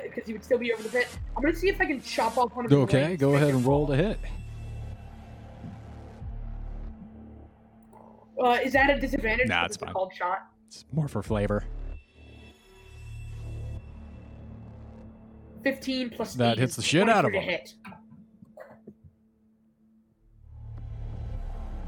because 0.06 0.26
he 0.26 0.32
would 0.32 0.44
still 0.44 0.58
be 0.58 0.72
over 0.74 0.82
the 0.84 0.90
pit. 0.90 1.10
I'm 1.36 1.44
gonna 1.44 1.54
see 1.56 1.68
if 1.68 1.82
I 1.82 1.86
can 1.86 2.02
chop 2.02 2.38
off 2.38 2.56
one 2.56 2.64
of 2.66 2.72
his 2.72 2.80
Okay, 2.80 3.18
go 3.18 3.36
ahead 3.36 3.50
him 3.50 3.58
and 3.58 3.66
roll 3.66 3.86
fall. 3.86 3.96
to 3.98 4.02
hit. 4.02 4.20
Uh, 8.42 8.58
is 8.64 8.72
that 8.74 8.90
a 8.90 9.00
disadvantage? 9.00 9.48
Nah, 9.50 9.66
it's 9.66 9.76
it's 9.76 9.82
a 9.82 9.86
fine. 9.86 9.94
called 9.94 10.14
shot. 10.14 10.40
It's 10.68 10.86
more 10.94 11.08
for 11.10 11.22
flavor. 11.22 11.64
15 15.64 16.10
plus 16.10 16.34
That 16.36 16.54
eight 16.54 16.60
hits 16.60 16.76
the 16.76 16.82
shit 16.82 17.08
out 17.10 17.26
of 17.26 17.32
23 17.32 17.40
him. 17.40 17.50
hit. 17.50 17.74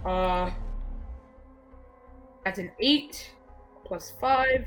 Uh, 0.05 0.51
that's 2.43 2.59
an 2.59 2.71
eight 2.79 3.31
plus 3.85 4.13
five. 4.21 4.65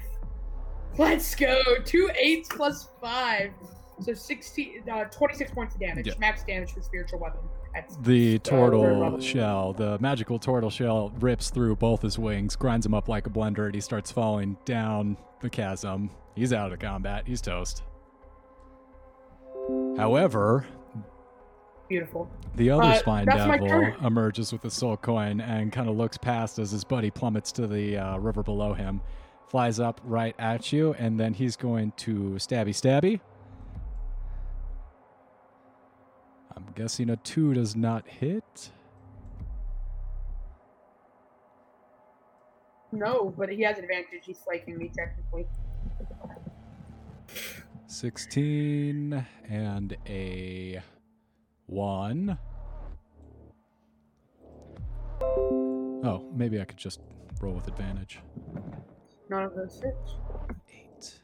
Let's 0.96 1.34
go. 1.34 1.60
Two 1.84 2.10
eights 2.18 2.48
plus 2.50 2.88
five. 3.00 3.52
So 4.00 4.14
16, 4.14 4.84
uh, 4.90 5.04
26 5.04 5.50
points 5.50 5.74
of 5.74 5.80
damage. 5.80 6.06
Yeah. 6.06 6.14
Max 6.20 6.44
damage 6.44 6.72
for 6.72 6.80
spiritual 6.82 7.18
weapon. 7.18 7.40
That's 7.74 7.96
The 7.96 8.38
turtle 8.38 9.20
shell, 9.20 9.72
the 9.72 9.98
magical 9.98 10.38
turtle 10.38 10.70
shell, 10.70 11.12
rips 11.18 11.50
through 11.50 11.76
both 11.76 12.02
his 12.02 12.18
wings, 12.18 12.54
grinds 12.56 12.86
him 12.86 12.94
up 12.94 13.08
like 13.08 13.26
a 13.26 13.30
blender, 13.30 13.66
and 13.66 13.74
he 13.74 13.80
starts 13.80 14.10
falling 14.12 14.56
down 14.64 15.16
the 15.40 15.50
chasm. 15.50 16.10
He's 16.34 16.52
out 16.52 16.72
of 16.72 16.78
combat. 16.78 17.24
He's 17.26 17.40
toast. 17.40 17.82
However, 19.96 20.64
Beautiful. 21.88 22.30
the 22.56 22.70
other 22.70 22.82
Uh, 22.84 22.94
spine 22.98 23.26
devil 23.26 23.94
emerges 24.06 24.52
with 24.52 24.64
a 24.64 24.70
soul 24.70 24.96
coin 24.96 25.40
and 25.40 25.72
kind 25.72 25.88
of 25.88 25.96
looks 25.96 26.18
past 26.18 26.58
as 26.58 26.70
his 26.70 26.84
buddy 26.84 27.10
plummets 27.10 27.50
to 27.52 27.66
the 27.66 27.96
uh, 27.96 28.18
river 28.18 28.42
below 28.42 28.74
him, 28.74 29.00
flies 29.48 29.80
up 29.80 30.00
right 30.04 30.34
at 30.38 30.72
you, 30.72 30.92
and 30.94 31.18
then 31.18 31.32
he's 31.32 31.56
going 31.56 31.92
to 31.96 32.32
stabby 32.38 32.70
stabby. 32.74 33.20
I'm 36.54 36.66
guessing 36.74 37.08
a 37.10 37.16
two 37.16 37.54
does 37.54 37.74
not 37.76 38.06
hit. 38.06 38.70
No, 42.92 43.32
but 43.36 43.48
he 43.50 43.62
has 43.62 43.78
advantage. 43.78 44.22
He's 44.24 44.38
flanking 44.38 44.76
me 44.78 44.90
technically. 44.96 45.46
16 47.86 49.26
and 49.48 49.96
a 50.06 50.80
1. 51.68 52.38
Oh, 55.22 56.26
maybe 56.34 56.60
I 56.60 56.64
could 56.64 56.76
just 56.78 57.00
roll 57.40 57.54
with 57.54 57.68
advantage. 57.68 58.20
None 59.28 59.44
of 59.44 59.54
those 59.54 59.80
hits. 59.82 60.14
8. 60.70 61.14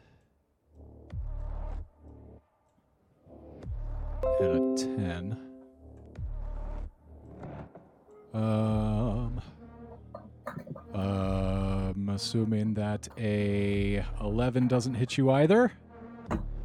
And 4.41 4.79
a 4.79 4.85
10. 4.85 5.39
Um, 8.35 9.41
I'm 10.93 12.09
assuming 12.11 12.75
that 12.75 13.09
a 13.17 14.05
11 14.21 14.69
doesn't 14.69 14.95
hit 14.95 15.17
you 15.17 15.31
either. 15.31 15.73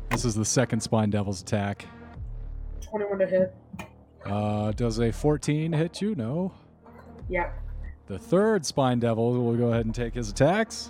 This 0.10 0.26
is 0.26 0.36
the 0.36 0.46
second 0.46 0.82
Spine 0.82 1.12
Devil's 1.12 1.42
attack. 1.42 1.86
21 2.90 3.20
to 3.20 3.26
hit. 3.28 3.56
Uh, 4.26 4.72
does 4.72 5.00
a 5.00 5.12
14 5.12 5.74
hit 5.74 6.02
you? 6.02 6.16
No. 6.16 6.54
Yeah. 7.30 7.52
The 8.08 8.18
third 8.18 8.66
Spine 8.66 9.00
Devil 9.00 9.34
will 9.34 9.56
go 9.56 9.68
ahead 9.68 9.86
and 9.86 9.94
take 9.94 10.16
his 10.16 10.30
attacks. 10.30 10.90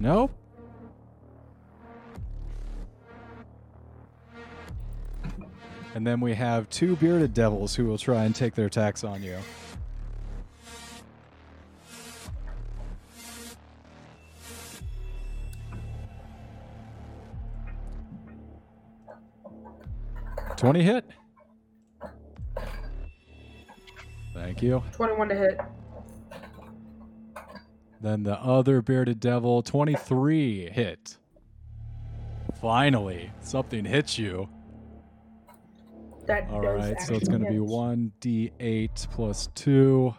Nope. 0.00 0.32
And 5.94 6.04
then 6.04 6.20
we 6.20 6.34
have 6.34 6.68
two 6.70 6.96
bearded 6.96 7.34
devils 7.34 7.76
who 7.76 7.84
will 7.84 7.98
try 7.98 8.24
and 8.24 8.34
take 8.34 8.54
their 8.54 8.66
attacks 8.66 9.04
on 9.04 9.22
you. 9.22 9.38
Twenty 20.62 20.84
hit. 20.84 21.04
Thank 24.32 24.62
you. 24.62 24.80
21 24.92 25.28
to 25.30 25.34
hit. 25.34 25.60
Then 28.00 28.22
the 28.22 28.38
other 28.38 28.80
bearded 28.80 29.18
devil, 29.18 29.64
23 29.64 30.70
hit. 30.70 31.18
Finally, 32.60 33.32
something 33.40 33.84
hits 33.84 34.16
you. 34.20 34.48
That 36.28 36.48
All 36.48 36.60
right, 36.60 37.00
so 37.00 37.14
it's 37.14 37.26
going 37.28 37.42
to 37.42 37.50
be 37.50 37.58
1d8 37.58 39.10
plus 39.10 39.48
2. 39.56 40.14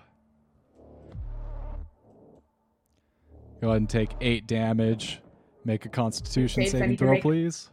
Go 3.61 3.69
ahead 3.69 3.77
and 3.77 3.89
take 3.89 4.11
8 4.19 4.45
damage. 4.45 5.21
Make 5.63 5.85
a 5.85 5.89
constitution 5.89 6.63
Okay, 6.63 6.69
saving 6.69 6.97
throw, 6.97 7.11
make- 7.11 7.21
please. 7.21 7.69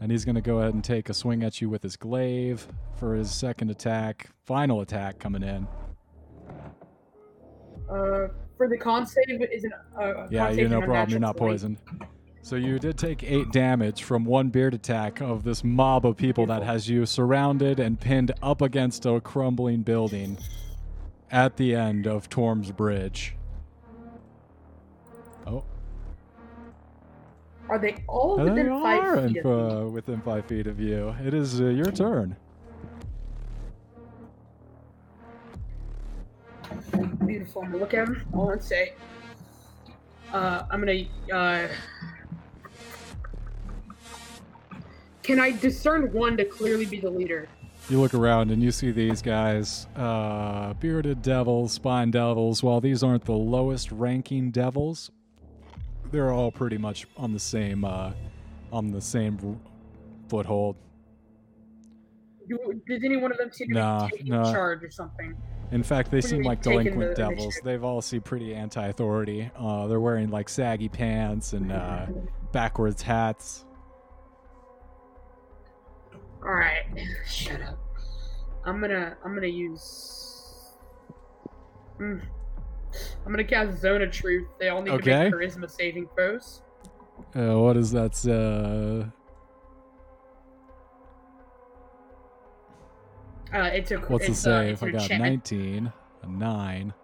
And 0.00 0.10
he's 0.10 0.24
going 0.24 0.34
to 0.34 0.40
go 0.40 0.58
ahead 0.58 0.72
and 0.74 0.82
take 0.82 1.10
a 1.10 1.14
swing 1.14 1.42
at 1.42 1.60
you 1.60 1.68
with 1.68 1.82
his 1.82 1.96
glaive 1.96 2.66
for 2.96 3.14
his 3.14 3.30
second 3.30 3.70
attack. 3.70 4.30
Final 4.46 4.80
attack 4.80 5.18
coming 5.18 5.42
in. 5.42 5.68
Uh, 7.88 8.28
for 8.56 8.68
the 8.68 8.78
con 8.78 9.06
save, 9.06 9.42
is 9.52 9.64
an 9.64 9.72
uh, 10.00 10.26
Yeah, 10.30 10.48
you 10.50 10.56
save 10.56 10.70
no 10.70 10.80
problem. 10.80 11.10
You're 11.10 11.20
not 11.20 11.36
poisoned. 11.36 11.78
So 12.42 12.56
you 12.56 12.78
did 12.78 12.96
take 12.96 13.22
eight 13.22 13.52
damage 13.52 14.02
from 14.02 14.24
one 14.24 14.48
beard 14.48 14.72
attack 14.72 15.20
of 15.20 15.44
this 15.44 15.62
mob 15.62 16.06
of 16.06 16.16
people 16.16 16.46
that 16.46 16.62
has 16.62 16.88
you 16.88 17.04
surrounded 17.04 17.78
and 17.78 18.00
pinned 18.00 18.32
up 18.42 18.62
against 18.62 19.04
a 19.04 19.20
crumbling 19.20 19.82
building 19.82 20.38
at 21.30 21.56
the 21.58 21.74
end 21.74 22.06
of 22.06 22.28
Torm's 22.28 22.72
Bridge. 22.72 23.36
Oh, 25.46 25.64
Are 27.70 27.78
they 27.78 28.02
all 28.08 28.36
within 28.36 28.66
you 28.66 28.82
five 28.82 29.00
are 29.00 29.16
feet 29.28 29.36
in, 29.36 29.46
of 29.46 29.70
me? 29.70 29.76
uh, 29.76 29.84
within 29.84 30.20
five 30.22 30.44
feet 30.46 30.66
of 30.66 30.80
you. 30.80 31.14
It 31.24 31.32
is 31.32 31.60
uh, 31.60 31.66
your 31.66 31.92
turn. 31.92 32.34
Beautiful. 37.24 37.62
I'm 37.62 37.70
gonna 37.70 37.78
look 37.78 37.94
at 37.94 38.08
him. 38.08 38.26
All 38.34 38.50
and 38.50 38.60
say, 38.60 38.94
uh, 40.32 40.64
I'm 40.68 40.80
gonna. 40.80 41.04
Uh, 41.32 41.68
can 45.22 45.38
I 45.38 45.52
discern 45.52 46.12
one 46.12 46.36
to 46.38 46.44
clearly 46.44 46.86
be 46.86 46.98
the 46.98 47.10
leader? 47.10 47.48
You 47.88 48.00
look 48.00 48.14
around 48.14 48.50
and 48.50 48.60
you 48.60 48.72
see 48.72 48.90
these 48.90 49.22
guys, 49.22 49.86
uh, 49.94 50.74
bearded 50.74 51.22
devils, 51.22 51.72
spine 51.74 52.10
devils. 52.10 52.64
While 52.64 52.80
these 52.80 53.04
aren't 53.04 53.26
the 53.26 53.32
lowest 53.32 53.92
ranking 53.92 54.50
devils, 54.50 55.12
they're 56.10 56.32
all 56.32 56.50
pretty 56.50 56.78
much 56.78 57.06
on 57.16 57.32
the 57.32 57.38
same, 57.38 57.84
uh, 57.84 58.12
on 58.72 58.90
the 58.90 59.00
same 59.00 59.60
foothold. 60.28 60.76
Does 62.88 63.04
any 63.04 63.16
one 63.16 63.30
of 63.30 63.38
them 63.38 63.52
seem 63.52 63.68
to 63.68 63.74
Nah, 63.74 64.06
be 64.08 64.16
taking 64.16 64.32
nah. 64.32 64.50
charge 64.52 64.82
or 64.82 64.90
something? 64.90 65.36
In 65.70 65.84
fact, 65.84 66.10
they 66.10 66.16
What 66.16 66.24
seem 66.24 66.42
like 66.42 66.62
delinquent 66.62 67.10
the 67.10 67.14
devils. 67.14 67.44
initiative? 67.44 67.64
They've 67.64 67.84
all 67.84 68.02
seem 68.02 68.22
pretty 68.22 68.54
anti-authority. 68.56 69.52
Uh, 69.56 69.86
they're 69.86 70.00
wearing 70.00 70.30
like 70.30 70.48
saggy 70.48 70.88
pants 70.88 71.52
and 71.52 71.70
uh, 71.70 72.06
backwards 72.50 73.02
hats. 73.02 73.64
All 76.42 76.52
right, 76.54 76.82
shut 77.26 77.60
up. 77.62 77.78
I'm 78.64 78.80
gonna. 78.80 79.16
I'm 79.24 79.34
gonna 79.34 79.46
use. 79.46 80.74
Mm. 82.00 82.22
I'm 83.24 83.32
gonna 83.32 83.44
cast 83.44 83.78
Zone 83.80 84.02
of 84.02 84.10
Truth. 84.10 84.48
They 84.58 84.68
all 84.68 84.82
need 84.82 84.90
Okay. 84.92 85.30
to 85.30 85.36
make 85.36 85.50
charisma 85.50 85.70
saving 85.70 86.08
throws. 86.14 86.62
Uh, 87.34 87.58
what 87.60 87.76
is 87.76 87.90
that? 87.92 88.14
Uh, 88.26 89.10
Uh, 93.52 93.64
it's 93.72 93.90
a. 93.90 93.96
what's 93.98 94.26
the 94.26 94.30
it's 94.30 94.40
a, 94.40 94.42
save? 94.42 94.72
it's 94.74 94.82
I 94.82 94.90
got 94.90 95.02
enchantment. 95.02 95.50
19, 95.50 95.92
a 96.22 96.26
9. 96.28 96.94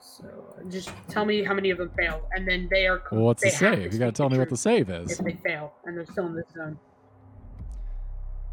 So 0.00 0.24
just 0.68 0.90
tell 1.08 1.24
me 1.24 1.42
how 1.42 1.54
many 1.54 1.70
of 1.70 1.78
them 1.78 1.90
fail, 1.96 2.28
and 2.32 2.46
then 2.46 2.68
they 2.70 2.86
are. 2.86 3.02
Well, 3.10 3.22
what's 3.22 3.42
they 3.42 3.50
the 3.50 3.56
save? 3.56 3.92
You 3.92 3.98
gotta 3.98 4.12
tell 4.12 4.28
me 4.30 4.38
what 4.38 4.48
the 4.50 4.56
save 4.56 4.90
is. 4.90 5.18
If 5.18 5.24
they 5.24 5.32
fail 5.44 5.72
and 5.84 5.96
they're 5.96 6.06
still 6.06 6.26
in 6.26 6.34
this 6.36 6.46
zone. 6.54 6.78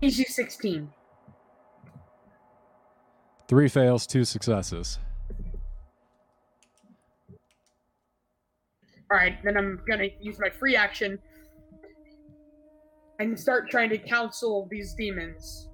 PG 0.02 0.24
sixteen. 0.26 0.90
Three 3.52 3.68
fails, 3.68 4.08
two 4.08 4.24
successes. 4.24 4.98
All 9.12 9.18
right, 9.18 9.44
then 9.44 9.58
I'm 9.58 9.82
gonna 9.86 10.08
use 10.22 10.40
my 10.40 10.50
free 10.50 10.78
action 10.78 11.20
and 13.20 13.38
start 13.38 13.70
trying 13.70 13.90
to 13.90 13.98
counsel 13.98 14.70
these 14.72 14.94
demons 14.94 15.68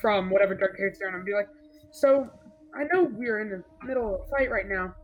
from 0.00 0.30
whatever 0.30 0.54
dark 0.54 0.78
hair 0.78 0.94
they're 1.00 1.08
in. 1.08 1.16
I'm 1.16 1.24
be 1.24 1.34
like, 1.34 1.48
so 1.90 2.30
I 2.76 2.84
know 2.92 3.10
we're 3.10 3.40
in 3.40 3.50
the 3.50 3.64
middle 3.84 4.14
of 4.14 4.20
a 4.20 4.28
fight 4.30 4.48
right 4.48 4.68
now. 4.68 4.94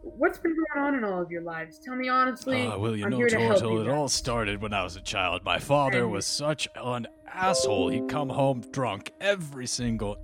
What's 0.00 0.38
been 0.38 0.56
going 0.56 0.86
on 0.86 0.94
in 0.94 1.04
all 1.04 1.20
of 1.20 1.30
your 1.30 1.42
lives? 1.42 1.78
Tell 1.78 1.94
me 1.94 2.08
honestly. 2.08 2.68
Ah, 2.68 2.78
well, 2.78 2.96
you 2.96 3.04
I'm 3.04 3.10
know, 3.10 3.18
here 3.18 3.28
Tortle, 3.28 3.82
it 3.84 3.90
all 3.90 4.08
started 4.08 4.62
when 4.62 4.72
I 4.72 4.82
was 4.82 4.96
a 4.96 5.02
child. 5.02 5.44
My 5.44 5.58
father 5.58 6.04
And- 6.04 6.10
was 6.12 6.24
such 6.24 6.70
an 6.74 7.06
asshole. 7.26 7.88
He'd 7.90 8.08
come 8.08 8.30
home 8.30 8.62
drunk 8.72 9.12
every 9.20 9.66
single. 9.66 10.16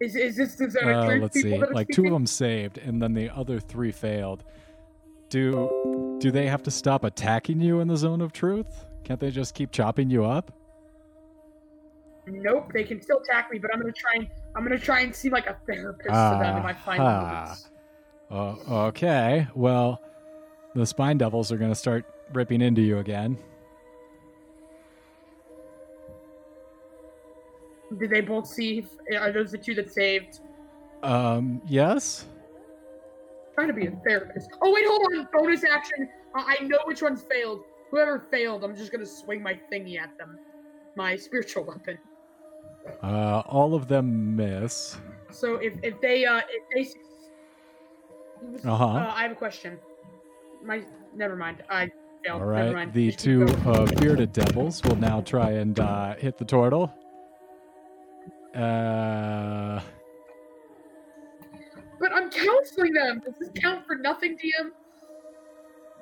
Is, 0.00 0.14
is 0.14 0.36
this 0.36 0.54
the 0.56 0.70
zone 0.70 0.88
Uh, 0.88 1.06
truth 1.06 1.22
let's 1.22 1.40
see. 1.42 1.56
that 1.58 1.72
Like 1.74 1.88
two 1.88 2.04
of 2.06 2.12
them 2.12 2.26
saved, 2.26 2.78
and 2.78 3.00
then 3.00 3.14
the 3.14 3.30
other 3.30 3.58
three 3.60 3.92
failed. 3.92 4.44
Do 5.28 6.16
do 6.20 6.30
they 6.30 6.46
have 6.46 6.62
to 6.64 6.70
stop 6.70 7.04
attacking 7.04 7.60
you 7.60 7.80
in 7.80 7.88
the 7.88 7.96
zone 7.96 8.20
of 8.20 8.32
truth? 8.32 8.84
Can't 9.04 9.18
they 9.20 9.30
just 9.30 9.54
keep 9.54 9.70
chopping 9.72 10.08
you 10.10 10.24
up? 10.24 10.52
Nope, 12.28 12.72
they 12.72 12.82
can 12.82 13.00
still 13.00 13.18
attack 13.20 13.50
me, 13.52 13.58
but 13.58 13.70
I'm 13.72 13.80
gonna 13.80 13.92
try 13.92 14.12
and 14.16 14.28
I'm 14.56 14.62
gonna 14.64 14.78
try 14.78 15.00
and 15.00 15.14
seem 15.14 15.32
like 15.32 15.46
a 15.46 15.56
therapist 15.66 16.08
to 16.08 16.38
them 16.42 16.56
in 16.56 16.62
my 16.62 16.72
final 16.74 17.06
Ah-ha. 17.06 17.32
moments. 17.32 17.68
Uh, 18.68 18.86
okay. 18.88 19.46
Well, 19.54 20.00
the 20.74 20.84
spine 20.86 21.16
devils 21.18 21.52
are 21.52 21.56
going 21.56 21.70
to 21.70 21.76
start 21.76 22.04
ripping 22.34 22.60
into 22.60 22.82
you 22.82 22.98
again. 22.98 23.38
Did 27.98 28.10
they 28.10 28.20
both 28.20 28.46
see? 28.46 28.86
Are 29.18 29.32
those 29.32 29.52
the 29.52 29.58
two 29.58 29.74
that 29.74 29.92
saved? 29.92 30.40
Um, 31.02 31.60
yes. 31.66 32.26
trying 33.54 33.68
to 33.68 33.74
be 33.74 33.86
a 33.86 33.90
therapist. 34.06 34.50
Oh 34.62 34.72
wait, 34.72 34.84
hold 34.86 35.02
on. 35.14 35.28
Bonus 35.32 35.64
action. 35.64 36.08
I 36.34 36.56
I 36.60 36.64
know 36.64 36.78
which 36.84 37.02
ones 37.02 37.22
failed. 37.30 37.60
Whoever 37.90 38.18
failed, 38.30 38.64
I'm 38.64 38.74
just 38.76 38.92
gonna 38.92 39.06
swing 39.06 39.42
my 39.42 39.58
thingy 39.72 39.98
at 40.00 40.16
them. 40.18 40.38
My 40.96 41.16
spiritual 41.26 41.64
weapon. 41.64 41.98
Uh, 43.02 43.42
all 43.46 43.74
of 43.74 43.88
them 43.88 44.36
miss. 44.36 44.96
So 45.30 45.56
if 45.56 45.74
if 45.82 46.00
they 46.00 46.24
uh 46.24 46.40
if 46.50 46.64
they 46.74 48.68
Uh-huh. 48.68 48.84
uh 48.84 49.12
I 49.14 49.22
have 49.22 49.32
a 49.32 49.34
question. 49.34 49.78
My 50.64 50.82
never 51.14 51.36
mind. 51.36 51.62
I 51.70 51.90
failed. 52.24 52.42
All 52.42 52.48
Never 52.50 52.72
mind. 52.72 52.92
The 52.92 53.12
two 53.12 53.44
uh, 53.66 53.86
bearded 54.00 54.32
devils 54.32 54.82
will 54.84 54.96
now 54.96 55.20
try 55.20 55.52
and 55.52 55.78
uh, 55.78 56.14
hit 56.16 56.38
the 56.38 56.44
turtle. 56.44 56.92
Uh, 58.56 59.80
But 62.00 62.12
I'm 62.14 62.30
counseling 62.30 62.92
them. 62.94 63.20
Does 63.24 63.34
this 63.38 63.50
count 63.60 63.86
for 63.86 63.96
nothing, 63.96 64.36
DM? 64.38 64.70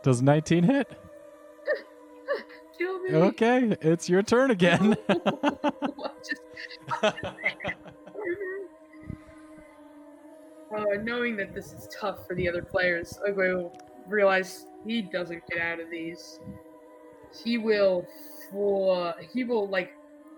does 0.02 0.20
19 0.20 0.64
hit? 0.64 0.86
Kill 2.78 3.02
me. 3.02 3.14
Okay, 3.14 3.74
it's 3.80 4.08
your 4.08 4.22
turn 4.22 4.50
again. 4.50 4.96
Just- 5.08 6.42
uh, 7.02 7.12
knowing 11.02 11.36
that 11.36 11.54
this 11.54 11.72
is 11.72 11.88
tough 11.98 12.26
for 12.26 12.34
the 12.34 12.48
other 12.48 12.62
players, 12.62 13.18
Ugwe 13.28 13.56
will 13.56 13.72
realize 14.06 14.66
he 14.86 15.02
doesn't 15.02 15.42
get 15.48 15.60
out 15.60 15.80
of 15.80 15.90
these. 15.90 16.40
He 17.44 17.58
will, 17.58 18.06
uh, 18.54 19.12
he 19.32 19.44
will 19.44 19.68
like 19.68 19.92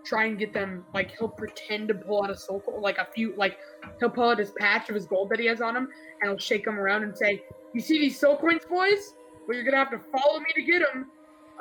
try 0.07 0.27
and 0.27 0.39
get 0.39 0.53
them. 0.53 0.85
Like 0.95 1.16
he'll 1.19 1.28
pretend 1.28 1.89
to 1.89 1.95
pull 1.95 2.23
out 2.24 2.31
a 2.31 2.37
soul, 2.37 2.61
co- 2.61 2.78
like 2.81 2.99
a 2.99 3.05
few, 3.05 3.35
like 3.37 3.59
he'll 3.99 4.11
pull 4.11 4.31
out 4.31 4.39
his 4.39 4.53
patch 4.53 4.89
of 4.89 4.95
his 4.95 5.07
gold 5.07 5.31
that 5.31 5.39
he 5.39 5.47
has 5.47 5.61
on 5.61 5.77
him, 5.77 5.89
and 6.20 6.31
he'll 6.31 6.39
shake 6.39 6.65
them 6.65 6.78
around 6.78 7.03
and 7.03 7.16
say, 7.16 7.43
"You 7.74 7.81
see 7.81 7.99
these 7.99 8.19
soul 8.19 8.37
coins, 8.37 8.65
boys? 8.69 9.15
Well, 9.47 9.57
you're 9.57 9.65
gonna 9.65 9.77
have 9.77 9.91
to 9.91 9.99
follow 9.99 10.39
me 10.41 10.47
to 10.55 10.62
get 10.62 10.83
them." 10.93 11.11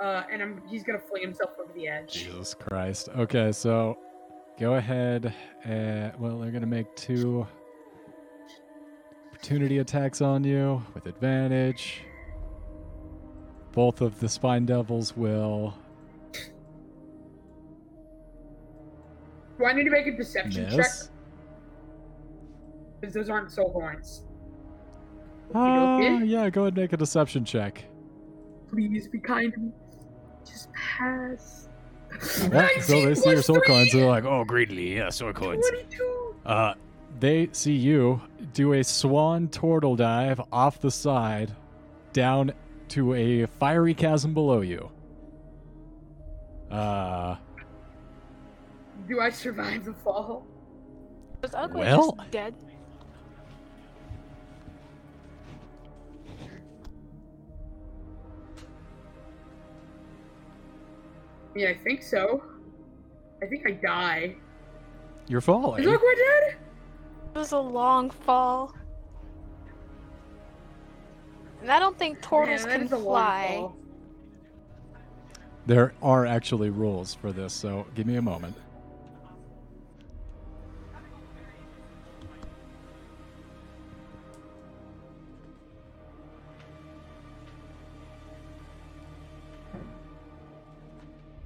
Uh, 0.01 0.23
and 0.31 0.41
I'm, 0.41 0.61
he's 0.67 0.83
gonna 0.83 0.99
fling 0.99 1.21
himself 1.23 1.51
over 1.59 1.71
the 1.73 1.87
edge. 1.87 2.13
Jesus 2.13 2.53
Christ. 2.53 3.09
Okay, 3.17 3.51
so 3.51 3.97
go 4.59 4.75
ahead. 4.75 5.33
Uh, 5.65 6.11
well, 6.19 6.39
they're 6.39 6.51
to 6.51 6.65
make 6.65 6.93
two 6.95 7.47
opportunity 9.31 9.77
attacks 9.79 10.21
on 10.21 10.43
you 10.43 10.81
with 10.93 11.05
advantage. 11.05 12.01
Both 13.73 14.01
of 14.01 14.19
the 14.19 14.29
Spine 14.29 14.65
Devils 14.65 15.15
will 15.15 15.73
Do 19.57 19.65
I 19.65 19.73
need 19.73 19.85
to 19.85 19.89
make 19.89 20.07
a 20.07 20.11
deception 20.11 20.69
check? 20.69 20.85
Because 22.99 23.13
those 23.13 23.29
aren't 23.29 23.51
soul 23.51 23.71
coins. 23.71 24.23
Uh, 25.53 25.99
yeah, 26.23 26.49
go 26.49 26.61
ahead 26.61 26.73
and 26.73 26.77
make 26.77 26.93
a 26.93 26.97
deception 26.97 27.45
check. 27.45 27.85
Please 28.69 29.07
be 29.07 29.19
kind 29.19 29.53
to 29.53 29.59
me. 29.59 29.71
Just 30.45 30.69
pass. 30.73 31.69
Yeah, 32.51 32.67
so 32.81 33.05
they 33.05 33.15
see 33.15 33.29
your 33.29 33.41
soul 33.41 33.61
coins, 33.61 33.91
three, 33.91 34.01
they're 34.01 34.09
like, 34.09 34.23
Oh, 34.25 34.43
greedily, 34.43 34.95
yeah, 34.95 35.09
soul 35.09 35.33
coins. 35.33 35.65
22. 35.69 36.35
Uh, 36.45 36.73
they 37.19 37.49
see 37.51 37.73
you 37.73 38.21
do 38.53 38.73
a 38.73 38.83
swan 38.83 39.47
turtle 39.49 39.95
dive 39.95 40.41
off 40.51 40.79
the 40.79 40.91
side 40.91 41.51
down 42.13 42.51
to 42.89 43.13
a 43.13 43.45
fiery 43.45 43.93
chasm 43.93 44.33
below 44.33 44.61
you. 44.61 44.89
Uh, 46.71 47.35
Do 49.07 49.19
I 49.21 49.29
survive 49.29 49.85
the 49.85 49.93
fall? 49.93 50.45
Was 51.41 51.53
Ugly 51.53 51.81
Well- 51.81 52.15
just 52.17 52.31
dead? 52.31 52.55
Yeah, 61.55 61.69
I 61.69 61.75
think 61.75 62.03
so. 62.03 62.43
I 63.41 63.45
think 63.47 63.65
I 63.67 63.71
die. 63.71 64.35
you're 65.27 65.41
falling. 65.41 65.79
Is 65.81 65.85
falling. 65.85 65.97
Aqua 65.97 66.15
dead? 66.17 66.55
It 67.33 67.37
was 67.37 67.51
a 67.51 67.59
long 67.59 68.09
fall. 68.09 68.73
And 71.61 71.71
I 71.71 71.79
don't 71.79 71.97
think 71.97 72.21
turtles 72.21 72.65
Man, 72.65 72.87
can 72.87 72.97
is 72.97 73.01
fly. 73.03 73.69
There 75.65 75.93
are 76.01 76.25
actually 76.25 76.69
rules 76.69 77.13
for 77.15 77.31
this, 77.31 77.53
so 77.53 77.87
give 77.95 78.05
me 78.05 78.17
a 78.17 78.21
moment. 78.21 78.55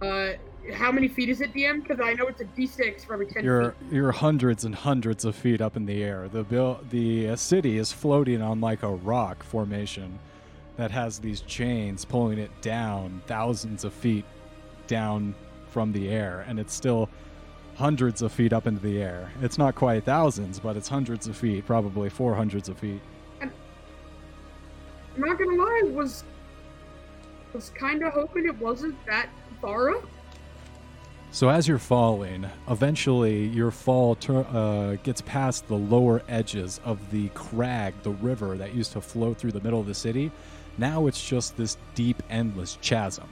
Uh, 0.01 0.34
how 0.73 0.91
many 0.91 1.07
feet 1.07 1.30
is 1.30 1.41
it, 1.41 1.53
DM? 1.53 1.81
Because 1.81 1.99
I 1.99 2.13
know 2.13 2.27
it's 2.27 2.41
a 2.41 2.45
D6 2.45 3.05
for 3.05 3.13
every 3.13 3.26
10 3.26 3.43
You're 3.43 3.71
feet. 3.71 3.91
you're 3.91 4.11
hundreds 4.11 4.63
and 4.63 4.73
hundreds 4.76 5.26
of 5.26 5.35
feet 5.35 5.61
up 5.61 5.76
in 5.76 5.85
the 5.85 6.03
air. 6.03 6.30
The 6.30 6.43
bill, 6.43 6.80
the 6.89 7.30
uh, 7.30 7.35
city 7.35 7.77
is 7.77 7.91
floating 7.91 8.41
on 8.41 8.61
like 8.61 8.84
a 8.84 8.89
rock 8.89 9.43
formation 9.43 10.19
that 10.77 10.91
has 10.91 11.19
these 11.19 11.41
chains 11.41 12.05
pulling 12.05 12.39
it 12.39 12.51
down 12.61 13.21
thousands 13.27 13.84
of 13.84 13.93
feet 13.93 14.26
down 14.88 15.35
from 15.71 15.91
the 15.91 16.09
air, 16.09 16.45
and 16.47 16.59
it's 16.59 16.73
still 16.73 17.09
hundreds 17.76 18.21
of 18.21 18.31
feet 18.31 18.53
up 18.53 18.67
into 18.67 18.81
the 18.81 19.01
air. 19.01 19.31
It's 19.41 19.57
not 19.57 19.76
quite 19.76 20.03
thousands, 20.05 20.59
but 20.59 20.77
it's 20.77 20.88
hundreds 20.88 21.27
of 21.27 21.35
feet, 21.35 21.65
probably 21.65 22.09
four 22.09 22.35
hundreds 22.35 22.69
of 22.69 22.77
feet. 22.80 23.01
I'm 23.41 23.51
not 25.17 25.38
gonna 25.38 25.55
lie, 25.61 25.81
was 25.91 26.23
was 27.53 27.69
kind 27.71 28.03
of 28.03 28.13
hoping 28.13 28.45
it 28.45 28.57
wasn't 28.59 28.95
that 29.07 29.27
up. 29.95 30.10
So 31.31 31.49
as 31.49 31.68
you're 31.68 31.77
falling, 31.77 32.48
eventually 32.68 33.45
your 33.45 33.69
fall 33.69 34.15
tur 34.15 34.40
uh, 34.52 34.95
gets 35.03 35.22
past 35.22 35.68
the 35.68 35.76
lower 35.76 36.23
edges 36.27 36.81
of 36.84 37.11
the 37.11 37.30
crag, 37.30 37.94
the 38.02 38.10
river 38.11 38.57
that 38.57 38.73
used 38.73 38.94
to 38.94 39.02
flow 39.02 39.36
through 39.36 39.52
the 39.52 39.61
middle 39.61 39.80
of 39.80 39.86
the 39.86 39.94
city. 39.94 40.31
Now 40.80 41.06
it's 41.06 41.23
just 41.23 41.56
this 41.56 41.77
deep, 41.94 42.23
endless 42.31 42.80
chasm. 42.81 43.30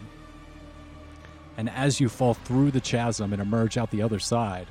And 1.58 1.72
as 1.72 1.99
you 1.99 2.08
fall 2.08 2.36
through 2.36 2.70
the 2.70 2.82
chasm 2.82 3.34
and 3.34 3.41
emerge 3.41 3.78
out 3.78 3.90
the 3.90 4.04
other 4.04 4.20
side, 4.20 4.68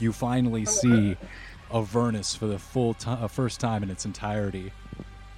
you 0.00 0.12
finally 0.12 0.64
see 0.64 1.16
Avernus 1.72 2.34
for 2.34 2.48
the 2.48 2.58
full 2.58 2.94
ti 2.94 3.10
uh, 3.10 3.28
first 3.28 3.60
time 3.60 3.84
in 3.84 3.90
its 3.90 4.04
entirety. 4.04 4.72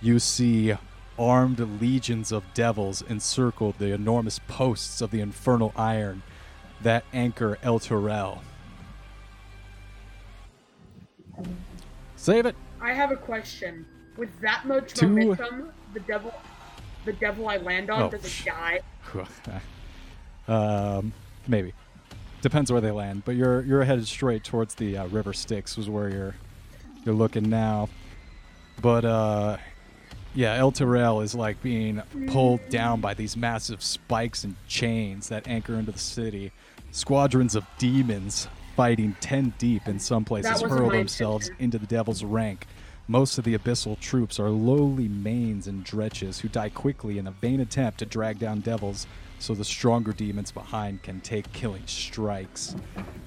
You 0.01 0.19
see 0.19 0.75
armed 1.19 1.59
legions 1.81 2.33
of 2.33 2.45
devils 2.55 3.03
encircled 3.03 3.79
the 3.79 3.93
enormous 3.93 4.39
posts 4.49 5.01
of 5.01 5.11
the 5.11 5.21
infernal 5.21 5.73
iron 5.77 6.23
that 6.83 7.05
anchor 7.13 7.59
Elturel. 7.63 8.41
Save 12.17 12.47
it. 12.47 12.57
I 12.81 12.93
have 12.93 13.11
a 13.11 13.17
question. 13.17 13.87
With 14.17 14.29
that 14.41 14.67
much 14.67 14.93
Two- 14.95 15.09
momentum, 15.09 15.73
the 15.95 16.01
devil, 16.01 16.33
the 17.05 17.13
devil 17.15 17.49
I 17.49 17.57
land 17.57 17.91
on, 17.91 18.03
Oh, 18.03 18.11
does 18.11 18.25
it 18.25 18.45
die? 18.45 18.81
um, 20.49 21.13
maybe 21.49 21.73
depends 22.43 22.71
where 22.71 22.81
they 22.81 22.91
land, 22.91 23.23
but 23.25 23.37
you're 23.37 23.63
you're 23.63 23.85
headed 23.85 24.07
straight 24.07 24.45
towards 24.45 24.75
the 24.75 24.99
uh, 24.99 25.07
River 25.07 25.33
Styx, 25.33 25.77
was 25.77 25.89
where 25.89 26.11
you're 26.11 26.35
you're 27.05 27.15
looking 27.15 27.49
now. 27.49 27.89
But 28.81 29.05
uh, 29.05 29.57
yeah, 30.35 30.59
Elturel 30.59 31.23
is 31.23 31.35
like 31.35 31.63
being 31.63 32.03
pulled 32.29 32.67
down 32.69 33.01
by 33.01 33.15
these 33.15 33.37
massive 33.37 33.83
spikes 33.83 34.45
and 34.45 34.57
chains 34.67 35.29
that 35.29 35.47
anchor 35.47 35.75
into 35.75 35.93
the 35.93 35.99
city. 35.99 36.53
Squadrons 36.91 37.55
of 37.55 37.67
demons 37.79 38.49
fighting 38.77 39.17
ten 39.21 39.53
deep 39.59 39.87
in 39.87 39.99
some 39.99 40.25
places 40.25 40.63
hurl 40.63 40.91
themselves 40.91 41.51
into 41.59 41.79
the 41.79 41.87
devil's 41.87 42.25
rank. 42.25 42.67
Most 43.09 43.37
of 43.37 43.45
the 43.45 43.57
abyssal 43.59 43.99
troops 44.01 44.39
are 44.39 44.49
lowly 44.49 45.09
manes 45.09 45.67
and 45.67 45.85
dretches 45.85 46.41
who 46.41 46.49
die 46.49 46.69
quickly 46.69 47.19
in 47.19 47.27
a 47.27 47.33
vain 47.33 47.61
attempt 47.61 47.99
to 47.99 48.07
drag 48.07 48.39
down 48.39 48.61
devils 48.61 49.07
so 49.39 49.55
the 49.55 49.65
stronger 49.65 50.13
demons 50.13 50.53
behind 50.53 51.03
can 51.03 51.21
take 51.21 51.53
killing 51.53 51.83
strikes. 51.87 52.77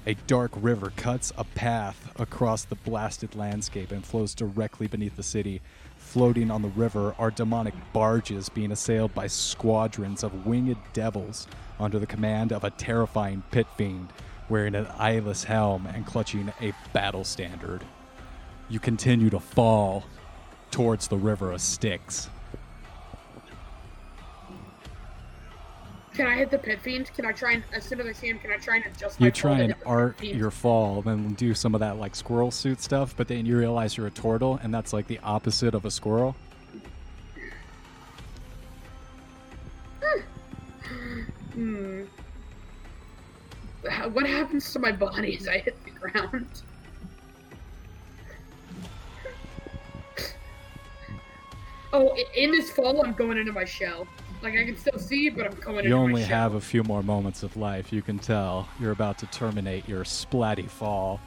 A 0.06 0.14
dark 0.26 0.50
river 0.56 0.92
cuts 0.96 1.30
a 1.36 1.44
path 1.44 2.10
across 2.16 2.64
the 2.64 2.74
blasted 2.74 3.36
landscape 3.36 3.92
and 3.92 4.04
flows 4.04 4.34
directly 4.34 4.86
beneath 4.86 5.14
the 5.16 5.22
city. 5.22 5.60
Floating 6.06 6.52
on 6.52 6.62
the 6.62 6.68
river 6.68 7.16
are 7.18 7.32
demonic 7.32 7.74
barges 7.92 8.48
being 8.48 8.70
assailed 8.70 9.12
by 9.12 9.26
squadrons 9.26 10.22
of 10.22 10.46
winged 10.46 10.76
devils 10.92 11.48
under 11.80 11.98
the 11.98 12.06
command 12.06 12.52
of 12.52 12.62
a 12.62 12.70
terrifying 12.70 13.42
pit 13.50 13.66
fiend 13.76 14.12
wearing 14.48 14.76
an 14.76 14.86
eyeless 14.98 15.44
helm 15.44 15.84
and 15.84 16.06
clutching 16.06 16.52
a 16.62 16.72
battle 16.92 17.24
standard. 17.24 17.84
You 18.68 18.78
continue 18.78 19.30
to 19.30 19.40
fall 19.40 20.04
towards 20.70 21.08
the 21.08 21.18
river 21.18 21.50
of 21.50 21.60
Styx. 21.60 22.30
Can 26.16 26.26
I 26.26 26.34
hit 26.34 26.50
the 26.50 26.56
pit 26.56 26.80
fiend? 26.80 27.12
Can 27.14 27.26
I 27.26 27.32
try 27.32 27.52
and 27.52 27.62
as 27.74 27.84
soon 27.84 28.00
as 28.00 28.06
I 28.06 28.12
see 28.12 28.28
him, 28.28 28.38
can 28.38 28.50
I 28.50 28.56
try 28.56 28.76
and 28.76 28.86
adjust 28.86 29.20
my 29.20 29.26
You 29.26 29.30
try 29.30 29.58
and 29.58 29.60
hit 29.60 29.68
the 29.68 29.74
pit 29.74 29.86
art 29.86 30.22
your 30.24 30.50
fall, 30.50 31.02
then 31.02 31.34
do 31.34 31.52
some 31.52 31.74
of 31.74 31.80
that 31.80 31.98
like 31.98 32.16
squirrel 32.16 32.50
suit 32.50 32.80
stuff, 32.80 33.14
but 33.14 33.28
then 33.28 33.44
you 33.44 33.58
realize 33.58 33.98
you're 33.98 34.06
a 34.06 34.10
turtle, 34.10 34.58
and 34.62 34.72
that's 34.72 34.94
like 34.94 35.06
the 35.08 35.18
opposite 35.22 35.74
of 35.74 35.84
a 35.84 35.90
squirrel. 35.90 36.34
Hmm. 41.52 42.04
What 44.12 44.26
happens 44.26 44.72
to 44.72 44.78
my 44.78 44.92
body 44.92 45.36
as 45.36 45.46
I 45.46 45.58
hit 45.58 45.76
the 45.84 45.90
ground? 45.90 46.46
Oh, 51.92 52.16
in 52.34 52.50
this 52.52 52.70
fall, 52.70 53.04
I'm 53.04 53.12
going 53.12 53.36
into 53.38 53.52
my 53.52 53.64
shell. 53.64 54.06
Like 54.42 54.54
I 54.54 54.64
can 54.64 54.76
still 54.76 54.98
see, 54.98 55.30
but 55.30 55.46
I'm 55.46 55.56
coming. 55.56 55.84
You 55.84 55.94
only 55.94 56.22
have 56.22 56.54
a 56.54 56.60
few 56.60 56.82
more 56.84 57.02
moments 57.02 57.42
of 57.42 57.56
life. 57.56 57.92
You 57.92 58.02
can 58.02 58.18
tell 58.18 58.68
you're 58.80 58.92
about 58.92 59.18
to 59.18 59.26
terminate 59.26 59.88
your 59.88 60.04
splatty 60.04 60.68
fall. 60.68 61.20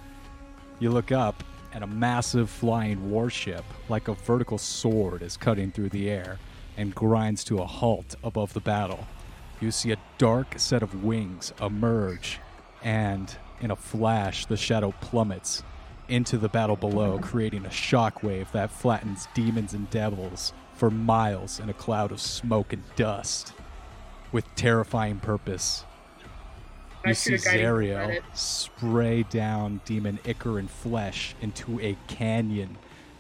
You 0.79 0.91
look 0.91 1.11
up, 1.11 1.43
and 1.73 1.83
a 1.83 1.87
massive 1.87 2.49
flying 2.49 3.11
warship, 3.11 3.63
like 3.89 4.07
a 4.07 4.13
vertical 4.13 4.57
sword, 4.57 5.21
is 5.21 5.37
cutting 5.37 5.71
through 5.71 5.89
the 5.89 6.09
air 6.09 6.39
and 6.77 6.95
grinds 6.95 7.43
to 7.45 7.59
a 7.59 7.65
halt 7.65 8.15
above 8.23 8.53
the 8.53 8.59
battle. 8.59 9.05
You 9.59 9.71
see 9.71 9.91
a 9.91 9.97
dark 10.17 10.55
set 10.57 10.81
of 10.81 11.03
wings 11.03 11.51
emerge, 11.61 12.39
and 12.81 13.35
in 13.59 13.71
a 13.71 13.75
flash, 13.75 14.45
the 14.45 14.55
shadow 14.55 14.93
plummets 15.01 15.63
into 16.07 16.37
the 16.37 16.49
battle 16.49 16.77
below, 16.77 17.19
creating 17.19 17.65
a 17.65 17.69
shockwave 17.69 18.51
that 18.53 18.71
flattens 18.71 19.27
demons 19.33 19.73
and 19.73 19.89
devils 19.89 20.53
for 20.79 20.89
miles 20.89 21.59
in 21.59 21.69
a 21.69 21.73
cloud 21.73 22.09
of 22.09 22.21
smoke 22.21 22.71
and 22.71 22.83
dust 22.95 23.51
with 24.31 24.45
terrifying 24.55 25.19
purpose. 25.19 25.83
I 27.03 27.09
You 27.09 27.15
see 27.15 27.31
should've 27.31 27.45
guided 27.45 27.61
you 27.61 27.67
Zariel 27.67 28.21
spray 28.33 29.23
down 29.23 29.81
demon 29.83 30.19
ichor 30.25 30.51
Icaran 30.51 30.69
flesh 30.69 31.35
into 31.41 31.81
a 31.81 31.97
canyon 32.07 32.77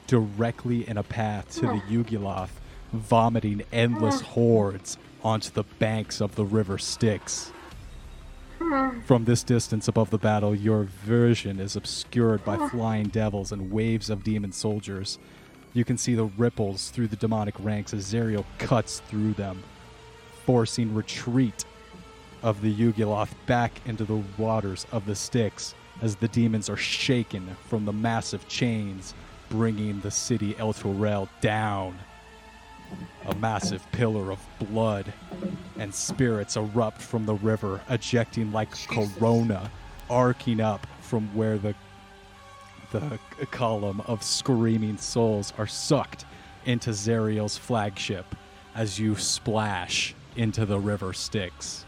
directly 0.07 0.87
in 0.87 0.97
a 0.97 1.03
path 1.03 1.53
to 1.55 1.61
the 1.61 1.81
Yugoloth, 1.89 2.49
vomiting 2.93 3.63
endless 3.73 4.21
hordes 4.21 4.97
onto 5.21 5.51
the 5.51 5.63
banks 5.63 6.21
of 6.21 6.35
the 6.35 6.45
river 6.45 6.77
Styx. 6.77 7.51
From 9.05 9.25
this 9.25 9.43
distance 9.43 9.87
above 9.87 10.11
the 10.11 10.17
battle, 10.17 10.55
your 10.55 10.83
vision 10.83 11.59
is 11.59 11.75
obscured 11.75 12.45
by 12.45 12.69
flying 12.69 13.07
devils 13.07 13.51
and 13.51 13.71
waves 13.71 14.09
of 14.09 14.23
demon 14.23 14.51
soldiers. 14.51 15.19
You 15.73 15.85
can 15.85 15.97
see 15.97 16.15
the 16.15 16.25
ripples 16.25 16.89
through 16.89 17.07
the 17.07 17.15
demonic 17.15 17.55
ranks 17.59 17.93
as 17.93 18.11
Zariel 18.11 18.45
cuts 18.57 19.01
through 19.07 19.33
them, 19.33 19.63
forcing 20.45 20.95
retreat 20.95 21.65
of 22.41 22.61
the 22.61 22.73
Yugoloth 22.73 23.33
back 23.45 23.73
into 23.85 24.03
the 24.03 24.21
waters 24.37 24.87
of 24.91 25.05
the 25.05 25.15
Styx 25.15 25.75
as 26.01 26.15
the 26.15 26.27
demons 26.29 26.69
are 26.69 26.77
shaken 26.77 27.55
from 27.67 27.85
the 27.85 27.93
massive 27.93 28.47
chains, 28.47 29.13
bringing 29.49 29.99
the 30.01 30.11
city 30.11 30.53
Elturel 30.55 31.27
down. 31.41 31.97
A 33.27 33.35
massive 33.35 33.85
pillar 33.91 34.31
of 34.31 34.39
blood 34.71 35.13
and 35.77 35.93
spirits 35.93 36.55
erupt 36.55 37.01
from 37.01 37.25
the 37.25 37.35
river, 37.35 37.81
ejecting 37.89 38.51
like 38.51 38.71
corona, 38.87 39.69
arcing 40.09 40.61
up 40.61 40.87
from 41.01 41.27
where 41.35 41.59
the 41.59 41.75
the 42.91 43.19
column 43.51 44.01
of 44.01 44.23
screaming 44.23 44.97
souls 44.97 45.53
are 45.57 45.67
sucked 45.67 46.25
into 46.65 46.91
Zariel's 46.91 47.57
flagship 47.57 48.25
as 48.75 48.99
you 48.99 49.15
splash 49.15 50.15
into 50.35 50.65
the 50.65 50.79
river 50.79 51.13
Styx. 51.13 51.85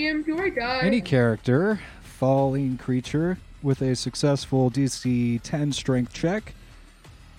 DM, 0.00 0.24
do 0.24 0.38
I 0.38 0.48
die? 0.48 0.80
Any 0.82 1.02
character, 1.02 1.80
falling 2.02 2.78
creature 2.78 3.38
with 3.62 3.82
a 3.82 3.94
successful 3.94 4.70
DC 4.70 5.42
10 5.42 5.72
strength 5.72 6.14
check, 6.14 6.54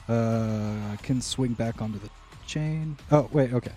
uh, 0.08 0.96
can 1.02 1.22
swing 1.22 1.54
back 1.54 1.82
onto 1.82 1.98
the 1.98 2.10
chain. 2.46 2.98
Oh, 3.12 3.30
wait, 3.32 3.52
okay. 3.52 3.72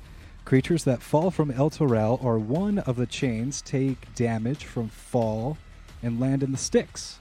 Creatures 0.45 0.85
that 0.85 1.01
fall 1.01 1.31
from 1.31 1.51
Elturel 1.51 2.23
or 2.23 2.39
one 2.39 2.79
of 2.81 2.97
the 2.97 3.07
chains 3.07 3.63
take 3.63 4.15
damage 4.15 4.67
from 4.67 4.91
fall 4.91 5.57
and 6.03 6.21
land 6.21 6.43
in 6.43 6.53
the 6.53 6.59
Styx. 6.59 7.19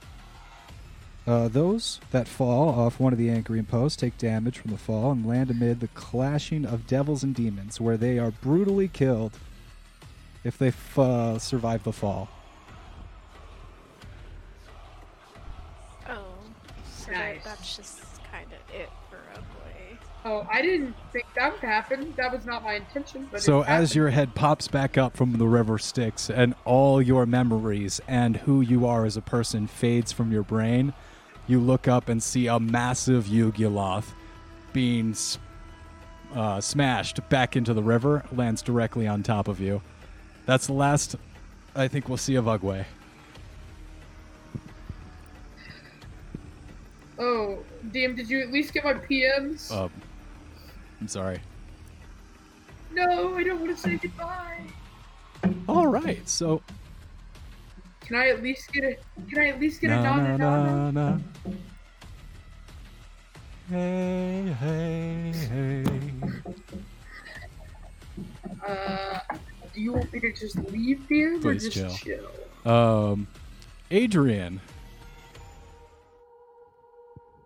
Uh, 1.26 1.48
those 1.48 2.00
that 2.10 2.28
fall 2.28 2.68
off 2.68 3.00
one 3.00 3.14
of 3.14 3.18
the 3.18 3.30
anchoring 3.30 3.64
posts 3.64 3.96
take 3.96 4.18
damage 4.18 4.58
from 4.58 4.72
the 4.72 4.76
fall 4.76 5.10
and 5.12 5.26
land 5.26 5.50
amid 5.50 5.80
the 5.80 5.88
clashing 5.88 6.66
of 6.66 6.86
devils 6.86 7.22
and 7.22 7.34
demons, 7.34 7.80
where 7.80 7.96
they 7.96 8.18
are 8.18 8.30
brutally 8.30 8.88
killed 8.88 9.38
if 10.44 10.58
they 10.58 10.68
f- 10.68 10.98
uh, 10.98 11.38
survive 11.38 11.82
the 11.84 11.92
fall. 11.92 12.28
Oh, 16.08 16.24
so 16.96 17.12
Nice. 17.12 17.42
that, 17.42 17.44
that's 17.44 17.76
just 17.76 17.98
kind 18.30 18.46
of 18.46 18.74
it 18.74 18.90
for 19.10 19.18
Ugly. 19.32 19.98
Oh, 20.26 20.46
I 20.50 20.62
didn't 20.62 20.94
think 21.12 21.26
that 21.36 21.52
would 21.52 21.60
happen. 21.60 22.14
That 22.16 22.32
was 22.32 22.44
not 22.46 22.62
my 22.62 22.74
intention. 22.74 23.28
But 23.30 23.42
So 23.42 23.60
as 23.62 23.66
happened. 23.66 23.94
your 23.94 24.10
head 24.10 24.34
pops 24.34 24.68
back 24.68 24.96
up 24.96 25.16
from 25.16 25.32
the 25.38 25.46
river 25.46 25.78
Styx 25.78 26.30
and 26.30 26.54
all 26.64 27.00
your 27.02 27.26
memories 27.26 28.00
and 28.08 28.36
who 28.38 28.60
you 28.60 28.86
are 28.86 29.04
as 29.04 29.16
a 29.16 29.22
person 29.22 29.66
fades 29.66 30.12
from 30.12 30.32
your 30.32 30.42
brain, 30.42 30.92
you 31.46 31.60
look 31.60 31.88
up 31.88 32.08
and 32.08 32.22
see 32.22 32.46
a 32.46 32.58
massive 32.58 33.26
Yugoloth 33.26 34.12
being 34.72 35.14
uh, 36.34 36.60
smashed 36.60 37.20
back 37.28 37.54
into 37.54 37.74
the 37.74 37.82
river, 37.82 38.24
lands 38.32 38.62
directly 38.62 39.06
on 39.06 39.22
top 39.22 39.46
of 39.46 39.60
you. 39.60 39.82
That's 40.46 40.66
the 40.66 40.72
last 40.74 41.16
I 41.74 41.88
think 41.88 42.08
we'll 42.08 42.18
see 42.18 42.36
of 42.36 42.44
Ugwe. 42.44 42.84
Oh, 47.18 47.58
DM, 47.90 48.16
did 48.16 48.28
you 48.28 48.40
at 48.40 48.50
least 48.52 48.72
get 48.74 48.84
my 48.84 48.94
PMs? 48.94 49.70
Um, 49.70 49.90
I'm 51.00 51.08
sorry. 51.08 51.40
no, 52.92 53.36
I 53.36 53.42
don't 53.44 53.60
want 53.60 53.76
to 53.76 53.80
say 53.80 53.96
goodbye. 53.96 54.60
All 55.68 55.86
right, 55.86 56.26
so 56.28 56.62
Can 58.00 58.16
I 58.16 58.28
at 58.28 58.42
least 58.42 58.72
get 58.72 58.84
a? 58.84 58.96
Can 59.30 59.38
I 59.42 59.48
at 59.48 59.60
least 59.60 59.80
get 59.80 59.90
a 59.90 59.96
na 59.96 60.16
nod? 60.16 60.38
na 60.38 60.90
na 60.90 60.90
na. 60.90 61.18
Hey 63.70 64.54
hey 64.60 65.32
hey. 65.48 65.84
Uh, 68.66 69.18
you 69.76 69.92
want 69.92 70.12
me 70.12 70.20
to 70.20 70.32
just 70.32 70.56
leave, 70.70 71.06
DM, 71.10 71.44
or 71.44 71.54
just 71.54 71.72
chill. 71.72 71.90
chill? 71.90 72.70
Um, 72.70 73.26
Adrian. 73.90 74.60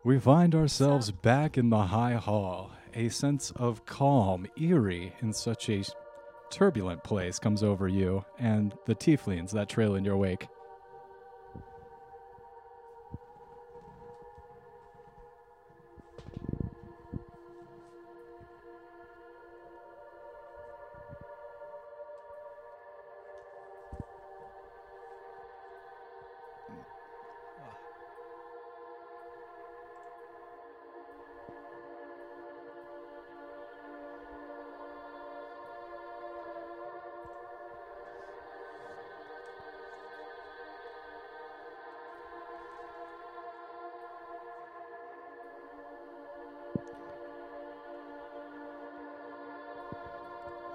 We 0.05 0.19
find 0.19 0.55
ourselves 0.55 1.11
back 1.11 1.59
in 1.59 1.71
the 1.71 1.85
High 1.85 2.15
Hall. 2.15 2.71
A 2.95 3.09
sense 3.11 3.51
of 3.57 3.85
calm, 3.85 4.47
eerie 4.59 5.13
in 5.21 5.33
such 5.33 5.69
a 5.69 5.85
turbulent 6.51 7.05
place 7.05 7.39
comes 7.39 7.63
over 7.63 7.89
you 7.89 8.25
and 8.39 8.75
the 8.87 8.95
tieflings 8.95 9.51
that 9.51 9.69
trail 9.69 9.95
in 9.95 10.05
your 10.05 10.17
wake. 10.17 10.49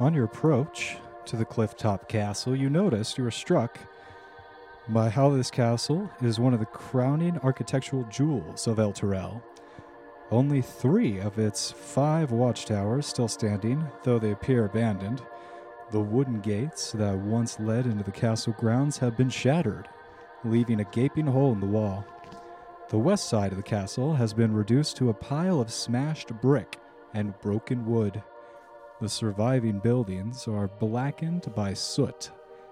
On 0.04 0.14
your 0.14 0.26
approach 0.26 0.98
to 1.28 1.38
the 1.38 1.46
clifftop 1.46 2.10
castle, 2.10 2.58
you 2.58 2.70
notice 2.70 3.18
you 3.18 3.26
are 3.26 3.32
struck 3.32 3.80
by 4.90 5.08
how 5.08 5.30
this 5.30 5.50
castle 5.50 6.12
is 6.22 6.42
one 6.42 6.54
of 6.54 6.60
the 6.60 6.66
crowning 6.66 7.40
architectural 7.42 8.04
jewels 8.12 8.68
of 8.68 8.80
Elturel. 8.80 9.42
Only 10.30 10.62
three 10.62 11.20
of 11.20 11.40
its 11.40 11.72
five 11.72 12.32
watchtowers 12.32 13.06
still 13.06 13.30
standing, 13.30 13.88
though 14.04 14.20
they 14.20 14.32
appear 14.32 14.66
abandoned. 14.66 15.22
The 15.92 16.02
wooden 16.02 16.42
gates 16.42 16.92
that 16.92 17.18
once 17.18 17.58
led 17.62 17.86
into 17.86 18.04
the 18.04 18.12
castle 18.12 18.58
grounds 18.60 18.98
have 18.98 19.16
been 19.16 19.30
shattered, 19.30 19.88
leaving 20.44 20.82
a 20.82 20.92
gaping 20.92 21.28
hole 21.28 21.54
in 21.54 21.62
the 21.62 21.66
wall. 21.66 22.06
The 22.90 22.98
west 22.98 23.30
side 23.30 23.54
of 23.54 23.58
the 23.58 23.64
castle 23.64 24.16
has 24.16 24.34
been 24.34 24.54
reduced 24.54 24.98
to 24.98 25.12
a 25.12 25.14
pile 25.14 25.62
of 25.62 25.72
smashed 25.72 26.34
brick 26.42 26.78
and 27.14 27.40
broken 27.40 27.86
wood. 27.86 28.22
The 29.02 29.10
surviving 29.10 29.80
buildings 29.80 30.48
are 30.48 30.68
blackened 30.68 31.54
by 31.56 31.74
soot. 31.74 32.32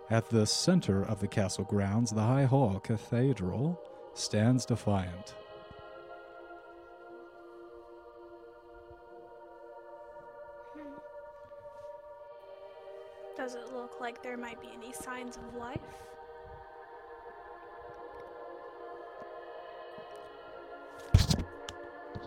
At 0.10 0.30
the 0.30 0.45
center 0.45 1.03
of 1.03 1.19
the 1.19 1.27
castle 1.27 1.64
grounds, 1.64 2.11
the 2.11 2.22
High 2.22 2.45
Hall 2.45 2.80
Cathedral 2.80 3.80
stands 4.14 4.65
defiant. 4.65 5.35
Hmm. 10.73 10.81
Does 13.35 13.56
it 13.56 13.73
look 13.73 13.99
like 13.99 14.22
there 14.22 14.38
might 14.38 14.61
be 14.61 14.69
any 14.73 14.93
signs 14.93 15.38
of 15.38 15.56
life? 15.56 15.80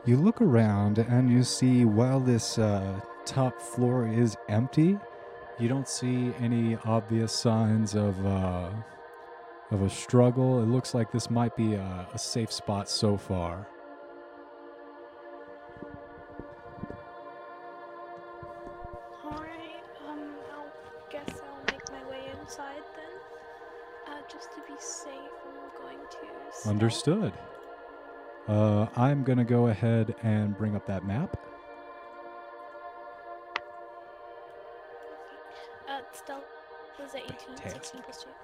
You 0.07 0.19
look 0.19 0.43
around 0.43 0.99
and 0.99 1.31
you 1.31 1.43
see 1.43 1.87
while 1.87 2.21
this 2.21 2.59
uh, 2.59 3.01
top 3.27 3.61
floor 3.61 4.07
is 4.07 4.37
empty, 4.49 4.99
you 5.59 5.69
don't 5.69 5.89
see 5.89 6.33
any 6.41 6.77
obvious 6.85 7.33
signs 7.33 7.95
of 7.95 8.25
uh, 8.27 8.71
of 9.71 9.83
a 9.83 9.91
struggle. 9.91 10.63
It 10.63 10.67
looks 10.67 10.95
like 10.95 11.13
this 11.13 11.31
might 11.31 11.57
be 11.57 11.75
a, 11.75 12.09
a 12.13 12.19
safe 12.19 12.53
spot 12.53 12.89
so 12.89 13.17
far. 13.17 13.67
Alright, 19.25 19.49
um, 20.09 20.21
I'll 20.53 20.73
guess 21.11 21.41
I'll 21.41 21.73
make 21.73 21.91
my 21.91 22.11
way 22.11 22.21
inside 22.41 22.83
then. 22.97 24.15
Uh, 24.15 24.21
just 24.31 24.53
to 24.53 24.59
be 24.69 24.75
safe, 24.79 25.11
I'm 25.47 25.83
going 25.83 25.99
to. 26.11 26.69
Understood. 26.69 27.33
Uh, 28.47 28.87
I'm 28.97 29.25
gonna 29.25 29.45
go 29.45 29.69
ahead 29.69 30.15
and 30.23 30.57
bring 30.57 30.77
up 30.77 30.87
that 30.87 31.07
map. 31.07 31.37
So 37.95 38.01
Fantastic. 38.03 38.44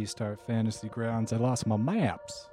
Restart 0.00 0.40
Fantasy 0.46 0.88
Grounds. 0.88 1.30
I 1.32 1.36
lost 1.36 1.66
my 1.66 1.76
maps. 1.76 2.46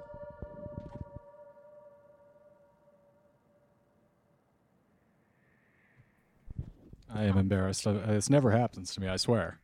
I 7.12 7.24
am 7.24 7.38
embarrassed. 7.38 7.86
Uh, 7.86 7.92
This 7.94 8.28
never 8.30 8.50
happens 8.50 8.94
to 8.94 9.00
me, 9.00 9.08
I 9.08 9.16
swear. 9.16 9.58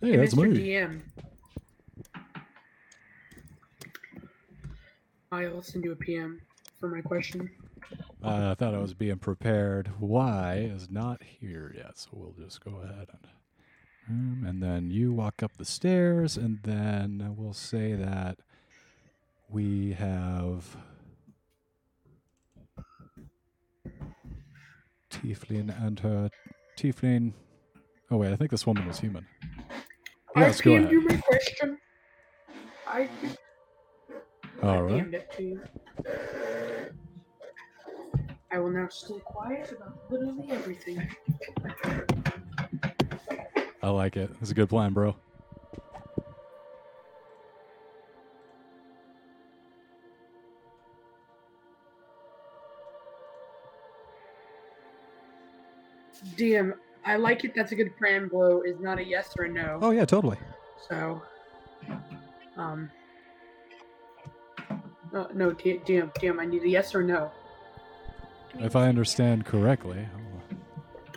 Hey, 0.00 0.10
Hey, 0.12 0.16
that's 0.16 0.34
Mr. 0.34 0.50
me. 0.50 0.58
DM. 0.58 1.00
I'll 5.46 5.62
send 5.62 5.84
you 5.84 5.92
a 5.92 5.96
PM 5.96 6.40
for 6.78 6.88
my 6.88 7.00
question. 7.00 7.50
Uh, 8.22 8.50
I 8.50 8.54
thought 8.54 8.74
I 8.74 8.78
was 8.78 8.94
being 8.94 9.18
prepared. 9.18 9.90
Y 10.00 10.70
is 10.74 10.90
not 10.90 11.22
here 11.22 11.74
yet, 11.76 11.98
so 11.98 12.10
we'll 12.12 12.34
just 12.44 12.64
go 12.64 12.76
ahead 12.82 13.08
and. 13.12 13.26
Um, 14.10 14.44
and 14.46 14.62
then 14.62 14.90
you 14.90 15.12
walk 15.12 15.42
up 15.42 15.58
the 15.58 15.66
stairs, 15.66 16.38
and 16.38 16.60
then 16.62 17.34
we'll 17.36 17.52
say 17.52 17.92
that 17.92 18.38
we 19.50 19.92
have 19.92 20.76
Tiefling 25.10 25.84
and 25.84 26.00
her 26.00 26.30
Tiefling. 26.78 27.34
Oh 28.10 28.16
wait, 28.16 28.32
I 28.32 28.36
think 28.36 28.50
this 28.50 28.66
woman 28.66 28.86
was 28.86 29.00
human. 29.00 29.26
Yes, 30.36 30.60
I 30.60 30.64
go 30.64 30.70
PM'd 30.70 30.80
ahead. 30.84 30.92
you 30.92 31.00
my 31.02 31.16
question. 31.16 31.78
I, 32.86 33.08
All 34.62 34.70
I 34.70 34.80
right. 34.80 35.14
It. 35.14 35.58
I 38.50 38.58
will 38.58 38.70
now 38.70 38.88
stay 38.88 39.20
quiet 39.24 39.70
about 39.72 39.96
literally 40.10 40.50
everything. 40.50 41.08
I 43.82 43.88
like 43.90 44.16
it. 44.16 44.30
It's 44.40 44.50
a 44.50 44.54
good 44.54 44.68
plan, 44.68 44.92
bro. 44.92 45.14
DM, 56.36 56.72
I 57.04 57.16
like 57.16 57.44
it. 57.44 57.54
That's 57.54 57.72
a 57.72 57.76
good 57.76 57.96
plan. 57.96 58.28
Blow 58.28 58.62
is 58.62 58.80
not 58.80 58.98
a 58.98 59.04
yes 59.04 59.32
or 59.38 59.44
a 59.44 59.48
no. 59.48 59.78
Oh 59.80 59.90
yeah, 59.90 60.04
totally. 60.04 60.38
So, 60.88 61.22
um, 62.56 62.90
uh, 65.14 65.26
no, 65.34 65.52
D- 65.52 65.80
damn, 65.84 66.10
DM, 66.10 66.38
I 66.38 66.44
need 66.46 66.62
a 66.62 66.68
yes 66.68 66.94
or 66.94 67.02
no. 67.02 67.30
If 68.58 68.76
I 68.76 68.88
understand 68.88 69.46
correctly. 69.46 70.06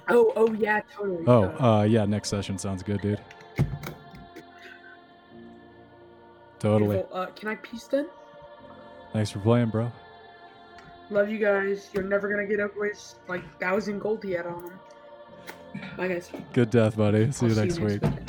Oh, 0.08 0.34
oh 0.36 0.54
yeah, 0.54 0.82
totally. 0.94 1.24
Oh, 1.28 1.44
uh, 1.64 1.84
yeah, 1.84 2.06
next 2.06 2.30
session 2.30 2.58
sounds 2.58 2.84
good, 2.84 3.02
dude. 3.02 3.22
Totally. 6.60 7.04
Uh, 7.12 7.28
can 7.28 7.50
I 7.50 7.56
peace 7.56 7.86
then? 7.86 8.08
Thanks 9.14 9.32
for 9.32 9.40
playing, 9.40 9.70
bro. 9.70 9.92
Love 11.10 11.30
you 11.30 11.40
guys. 11.40 11.90
You're 11.94 12.04
never 12.04 12.30
gonna 12.30 12.46
get 12.46 12.60
Ugwe's 12.60 13.16
like 13.28 13.44
thousand 13.60 14.00
gold 14.00 14.24
yet 14.24 14.46
on 14.46 14.64
them. 14.64 14.80
Bye 15.98 16.08
guys. 16.08 16.32
Good 16.54 16.70
death, 16.70 16.96
buddy. 16.96 17.32
See 17.32 17.48
I'll 17.48 17.52
you 17.52 17.58
next 17.58 17.80
week. 17.80 18.02
See 18.04 18.21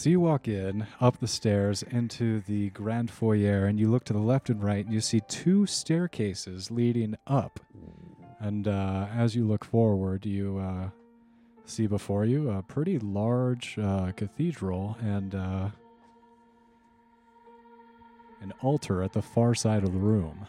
So 0.00 0.08
you 0.08 0.20
walk 0.20 0.48
in, 0.48 0.86
up 0.98 1.18
the 1.18 1.28
stairs, 1.28 1.82
into 1.82 2.40
the 2.40 2.70
grand 2.70 3.10
foyer, 3.10 3.66
and 3.66 3.78
you 3.78 3.90
look 3.90 4.04
to 4.04 4.14
the 4.14 4.18
left 4.18 4.48
and 4.48 4.64
right, 4.64 4.82
and 4.82 4.94
you 4.94 5.02
see 5.02 5.20
two 5.28 5.66
staircases 5.66 6.70
leading 6.70 7.16
up. 7.26 7.60
And 8.38 8.66
uh, 8.66 9.08
as 9.14 9.36
you 9.36 9.46
look 9.46 9.62
forward, 9.62 10.24
you 10.24 10.56
uh, 10.56 10.88
see 11.66 11.86
before 11.86 12.24
you 12.24 12.48
a 12.48 12.62
pretty 12.62 12.98
large 12.98 13.78
uh, 13.78 14.12
cathedral 14.12 14.96
and 15.02 15.34
uh, 15.34 15.68
an 18.40 18.54
altar 18.62 19.02
at 19.02 19.12
the 19.12 19.20
far 19.20 19.54
side 19.54 19.84
of 19.84 19.92
the 19.92 19.98
room. 19.98 20.46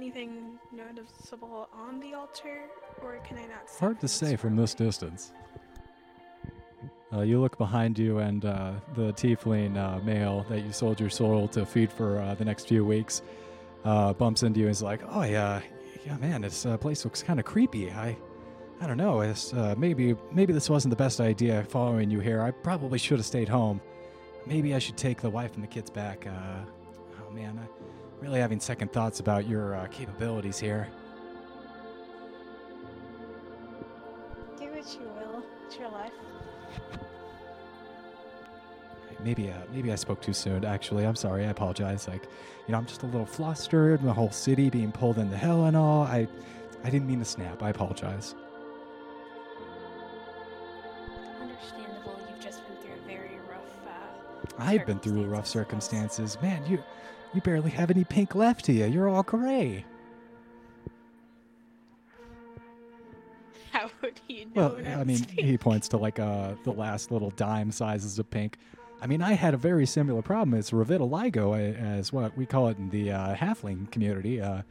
Anything 0.00 0.58
noticeable 0.72 1.68
on 1.74 2.00
the 2.00 2.14
altar, 2.14 2.62
or 3.02 3.18
can 3.18 3.36
I 3.36 3.42
not 3.42 3.68
see? 3.68 3.78
Hard 3.78 4.00
to 4.00 4.08
say 4.08 4.34
from 4.34 4.56
this 4.56 4.72
distance. 4.72 5.32
Uh, 7.12 7.20
you 7.20 7.38
look 7.38 7.58
behind 7.58 7.98
you, 7.98 8.18
and 8.18 8.44
uh, 8.44 8.72
the 8.94 9.12
tiefling 9.12 9.76
uh, 9.76 10.02
male 10.02 10.46
that 10.48 10.60
you 10.60 10.72
sold 10.72 10.98
your 10.98 11.10
soul 11.10 11.48
to 11.48 11.66
feed 11.66 11.92
for 11.92 12.18
uh, 12.18 12.34
the 12.34 12.44
next 12.44 12.68
few 12.68 12.82
weeks 12.84 13.20
uh, 13.84 14.14
bumps 14.14 14.42
into 14.42 14.60
you 14.60 14.66
and 14.66 14.72
is 14.72 14.82
like, 14.82 15.02
"Oh 15.10 15.22
yeah, 15.22 15.60
yeah, 16.06 16.16
man, 16.16 16.40
this 16.40 16.64
uh, 16.64 16.78
place 16.78 17.04
looks 17.04 17.22
kind 17.22 17.38
of 17.38 17.44
creepy. 17.44 17.90
I, 17.90 18.16
I 18.80 18.86
don't 18.86 18.96
know. 18.96 19.20
It's, 19.20 19.52
uh, 19.52 19.74
maybe, 19.76 20.16
maybe 20.32 20.52
this 20.54 20.70
wasn't 20.70 20.90
the 20.90 20.96
best 20.96 21.20
idea 21.20 21.62
following 21.64 22.10
you 22.10 22.20
here. 22.20 22.40
I 22.40 22.52
probably 22.52 22.98
should 22.98 23.18
have 23.18 23.26
stayed 23.26 23.48
home. 23.48 23.82
Maybe 24.46 24.74
I 24.74 24.78
should 24.78 24.96
take 24.96 25.20
the 25.20 25.28
wife 25.28 25.54
and 25.54 25.62
the 25.62 25.68
kids 25.68 25.90
back. 25.90 26.26
Uh, 26.26 26.64
oh 27.20 27.30
man, 27.32 27.58
I'm 27.58 27.79
really 28.20 28.40
having 28.40 28.60
second 28.60 28.92
thoughts 28.92 29.20
about 29.20 29.48
your 29.48 29.74
uh, 29.74 29.86
capabilities 29.88 30.58
here." 30.58 30.88
Do 34.58 34.66
what 34.66 34.94
you 34.94 35.08
will. 35.16 35.42
It's 35.66 35.78
your 35.78 35.90
life. 35.90 36.12
Maybe, 39.22 39.50
uh, 39.50 39.54
maybe 39.72 39.92
I 39.92 39.96
spoke 39.96 40.22
too 40.22 40.32
soon. 40.32 40.64
Actually, 40.64 41.04
I'm 41.04 41.16
sorry. 41.16 41.44
I 41.44 41.50
apologize. 41.50 42.08
Like, 42.08 42.22
you 42.66 42.72
know, 42.72 42.78
I'm 42.78 42.86
just 42.86 43.02
a 43.02 43.06
little 43.06 43.26
flustered. 43.26 44.02
The 44.02 44.12
whole 44.12 44.30
city 44.30 44.70
being 44.70 44.92
pulled 44.92 45.18
into 45.18 45.36
hell 45.36 45.66
and 45.66 45.76
all. 45.76 46.04
I, 46.04 46.26
I 46.84 46.90
didn't 46.90 47.06
mean 47.06 47.18
to 47.18 47.24
snap. 47.26 47.62
I 47.62 47.68
apologize. 47.68 48.34
Understandable. 51.38 52.18
You've 52.30 52.40
just 52.42 52.66
been 52.66 52.76
through 52.78 52.94
a 52.94 53.06
very 53.06 53.38
rough. 53.50 53.60
Uh, 54.58 54.62
I've 54.62 54.86
been 54.86 55.00
through 55.00 55.24
rough 55.24 55.46
circumstances. 55.46 56.38
Man, 56.40 56.64
you 56.66 56.82
you 57.34 57.40
barely 57.40 57.70
have 57.70 57.90
any 57.90 58.04
pink 58.04 58.34
left 58.34 58.64
to 58.66 58.72
you. 58.72 58.86
You're 58.86 59.08
all 59.08 59.22
gray. 59.22 59.84
How 63.72 63.88
would 64.02 64.20
you 64.28 64.46
know? 64.46 64.76
Well, 64.82 65.00
I 65.00 65.04
mean, 65.04 65.24
pink? 65.24 65.40
he 65.40 65.56
points 65.56 65.88
to 65.88 65.96
like 65.96 66.18
uh 66.18 66.54
the 66.64 66.72
last 66.72 67.10
little 67.10 67.30
dime 67.30 67.70
sizes 67.70 68.18
of 68.18 68.28
pink. 68.30 68.56
I 69.02 69.06
mean, 69.06 69.22
I 69.22 69.32
had 69.32 69.54
a 69.54 69.56
very 69.56 69.86
similar 69.86 70.20
problem. 70.22 70.58
It's 70.58 70.72
revitiligo, 70.72 71.74
as 71.76 72.12
what 72.12 72.36
we 72.36 72.44
call 72.44 72.68
it 72.68 72.76
in 72.76 72.90
the 72.90 73.12
uh, 73.12 73.34
halfling 73.34 73.90
community. 73.90 74.42
Uh, 74.42 74.62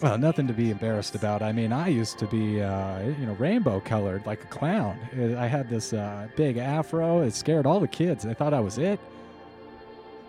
well, 0.00 0.18
nothing 0.18 0.46
to 0.46 0.52
be 0.52 0.70
embarrassed 0.70 1.14
about. 1.14 1.42
I 1.42 1.52
mean, 1.52 1.72
I 1.72 1.88
used 1.88 2.18
to 2.18 2.26
be, 2.26 2.60
uh, 2.60 3.02
you 3.02 3.26
know, 3.26 3.34
rainbow 3.34 3.80
colored 3.80 4.26
like 4.26 4.42
a 4.42 4.46
clown. 4.46 4.98
Uh, 5.16 5.38
I 5.38 5.46
had 5.46 5.68
this 5.68 5.92
uh, 5.92 6.28
big 6.36 6.56
afro. 6.56 7.22
It 7.22 7.34
scared 7.34 7.66
all 7.66 7.80
the 7.80 7.88
kids. 7.88 8.24
They 8.24 8.34
thought 8.34 8.54
I 8.54 8.60
was 8.60 8.78
it. 8.78 9.00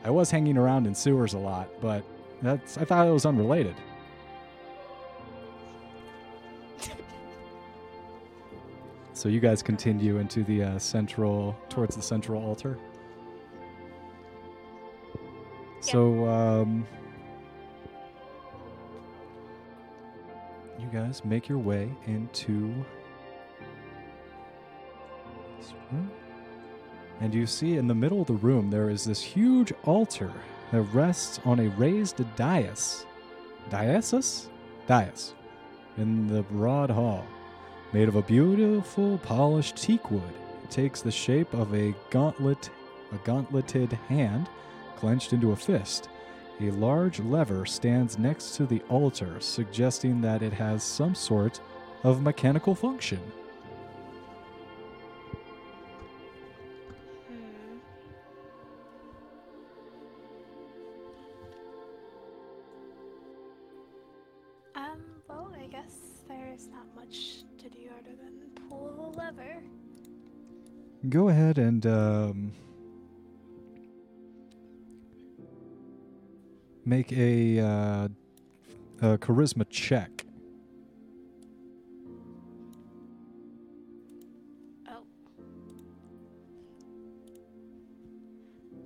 I 0.04 0.12
was 0.12 0.30
hanging 0.30 0.58
around 0.58 0.86
in 0.86 0.94
sewers 0.94 1.34
a 1.34 1.40
lot, 1.40 1.70
but 1.82 2.04
that's 2.42 2.78
I 2.78 2.86
thought 2.86 3.08
it 3.08 3.12
was 3.12 3.26
unrelated. 3.26 3.76
So 9.14 9.30
you 9.30 9.40
guys 9.40 9.64
continue 9.64 10.18
into 10.18 10.44
the 10.44 10.62
uh, 10.64 10.78
central, 10.78 11.58
towards 11.70 11.96
the 11.96 12.02
central 12.02 12.44
altar. 12.44 12.78
So, 15.80 16.28
um, 16.28 16.86
you 20.86 21.00
guys 21.00 21.26
make 21.26 21.50
your 21.50 21.58
way 21.58 21.90
into 22.06 22.74
this 25.58 25.74
room. 25.92 26.12
And 27.22 27.34
you 27.34 27.48
see 27.48 27.78
in 27.78 27.88
the 27.88 27.96
middle 27.96 28.22
of 28.22 28.28
the 28.28 28.34
room 28.34 28.70
there 28.70 28.90
is 28.90 29.06
this 29.06 29.22
huge 29.22 29.74
altar 29.84 30.32
that 30.72 30.82
rests 30.82 31.40
on 31.46 31.60
a 31.60 31.70
raised 31.70 32.22
dais. 32.36 33.06
Diasus? 33.70 34.48
Dais. 34.88 35.34
In 35.98 36.28
the 36.28 36.44
broad 36.44 36.90
hall. 36.90 37.26
Made 37.94 38.08
of 38.08 38.16
a 38.16 38.22
beautiful 38.22 39.18
polished 39.20 39.78
teak 39.78 40.12
wood. 40.12 40.24
It 40.64 40.72
takes 40.72 41.02
the 41.02 41.12
shape 41.12 41.54
of 41.54 41.74
a 41.74 41.96
gauntlet 42.10 42.70
a 43.12 43.18
gauntleted 43.20 43.94
hand 43.94 44.50
clenched 44.98 45.32
into 45.32 45.52
a 45.52 45.56
fist. 45.56 46.10
A 46.62 46.72
large 46.72 47.20
lever 47.20 47.66
stands 47.66 48.18
next 48.18 48.56
to 48.56 48.66
the 48.66 48.82
altar, 48.90 49.36
suggesting 49.42 50.22
that 50.22 50.42
it 50.42 50.54
has 50.54 50.84
some 50.84 51.14
sort 51.14 51.60
of 52.04 52.22
mechanical 52.22 52.74
function. 52.74 53.20
Hmm. 57.28 57.78
Um, 64.76 65.02
well, 65.28 65.54
I 65.62 65.68
guess 65.68 66.24
there's 66.30 66.70
not 66.70 66.86
much 66.96 67.44
to 67.58 67.70
do 67.70 67.90
other 68.00 68.16
than 68.16 68.70
pull 68.70 69.12
the 69.12 69.20
lever. 69.20 69.62
Go 71.10 71.28
ahead 71.28 71.58
and 71.58 71.86
um, 71.86 72.54
make 76.86 77.12
a, 77.12 77.60
uh, 77.60 78.08
a 79.02 79.18
charisma 79.18 79.66
check. 79.70 80.26
Oh. 84.88 85.04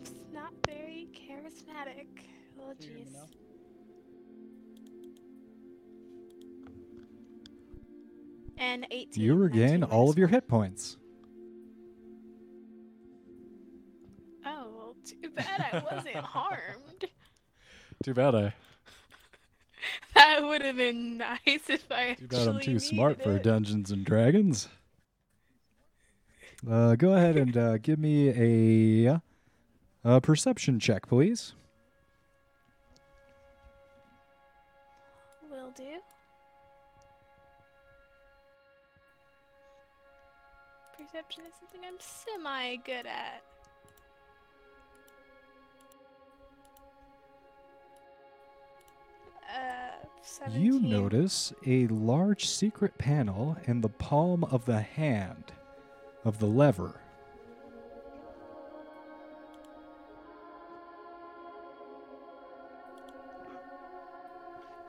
It's 0.01 0.11
not 0.33 0.53
very 0.65 1.09
charismatic. 1.13 2.07
Oh, 2.59 2.73
jeez. 2.81 3.15
And 8.57 8.85
18. 8.91 9.23
You 9.23 9.35
regain 9.35 9.83
all 9.83 10.09
of 10.09 10.17
your 10.17 10.27
hit 10.27 10.47
points. 10.47 10.97
Oh, 14.45 14.67
well, 14.75 14.95
too 15.05 15.29
bad 15.29 15.65
I 15.71 15.95
wasn't 15.95 16.15
harmed. 16.17 17.09
Too 18.03 18.13
bad 18.13 18.35
I. 18.35 18.53
That 20.15 20.43
would 20.43 20.61
have 20.61 20.75
been 20.75 21.17
nice 21.17 21.69
if 21.69 21.89
I 21.89 22.15
Too 22.15 22.27
bad 22.27 22.47
I'm 22.47 22.59
too 22.59 22.79
smart 22.79 23.19
needed 23.19 23.37
for. 23.37 23.39
Dungeons 23.39 23.91
and 23.91 24.03
Dragons. 24.03 24.67
Uh, 26.69 26.95
go 26.95 27.13
ahead 27.13 27.37
and 27.37 27.55
uh, 27.55 27.77
give 27.77 27.99
me 27.99 29.05
a, 29.07 29.21
a 30.03 30.19
perception 30.19 30.79
check, 30.79 31.07
please. 31.07 31.53
Will 35.49 35.71
do. 35.75 35.83
Perception 40.97 41.43
is 41.47 41.53
something 41.59 41.81
I'm 41.87 41.97
semi 41.99 42.75
good 42.77 43.05
at. 43.05 43.43
Uh, 49.49 50.05
17. 50.21 50.61
You 50.61 50.79
notice 50.79 51.53
a 51.65 51.87
large 51.87 52.47
secret 52.47 52.97
panel 52.97 53.57
in 53.65 53.81
the 53.81 53.89
palm 53.89 54.43
of 54.43 54.65
the 54.65 54.81
hand 54.81 55.51
of 56.23 56.39
the 56.39 56.45
lever. 56.45 57.01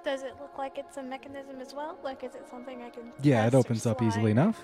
Does 0.04 0.22
it 0.22 0.34
look 0.40 0.56
like 0.58 0.78
it's 0.78 0.96
a 0.96 1.02
mechanism 1.02 1.60
as 1.60 1.74
well? 1.74 1.98
Like, 2.02 2.24
is 2.24 2.34
it 2.34 2.46
something 2.50 2.82
I 2.82 2.90
can? 2.90 3.12
Yeah, 3.22 3.46
it 3.46 3.54
opens 3.54 3.86
up 3.86 4.02
easily 4.02 4.30
enough. 4.30 4.60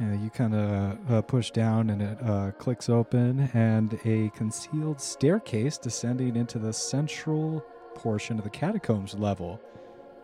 You 0.00 0.30
kind 0.30 0.54
of 0.54 1.10
uh, 1.10 1.22
push 1.22 1.50
down 1.50 1.90
and 1.90 2.00
it 2.00 2.22
uh, 2.22 2.52
clicks 2.52 2.88
open, 2.88 3.50
and 3.52 4.00
a 4.06 4.30
concealed 4.34 4.98
staircase 4.98 5.76
descending 5.76 6.36
into 6.36 6.58
the 6.58 6.72
central 6.72 7.62
portion 7.94 8.38
of 8.38 8.44
the 8.44 8.50
catacombs 8.50 9.14
level 9.14 9.60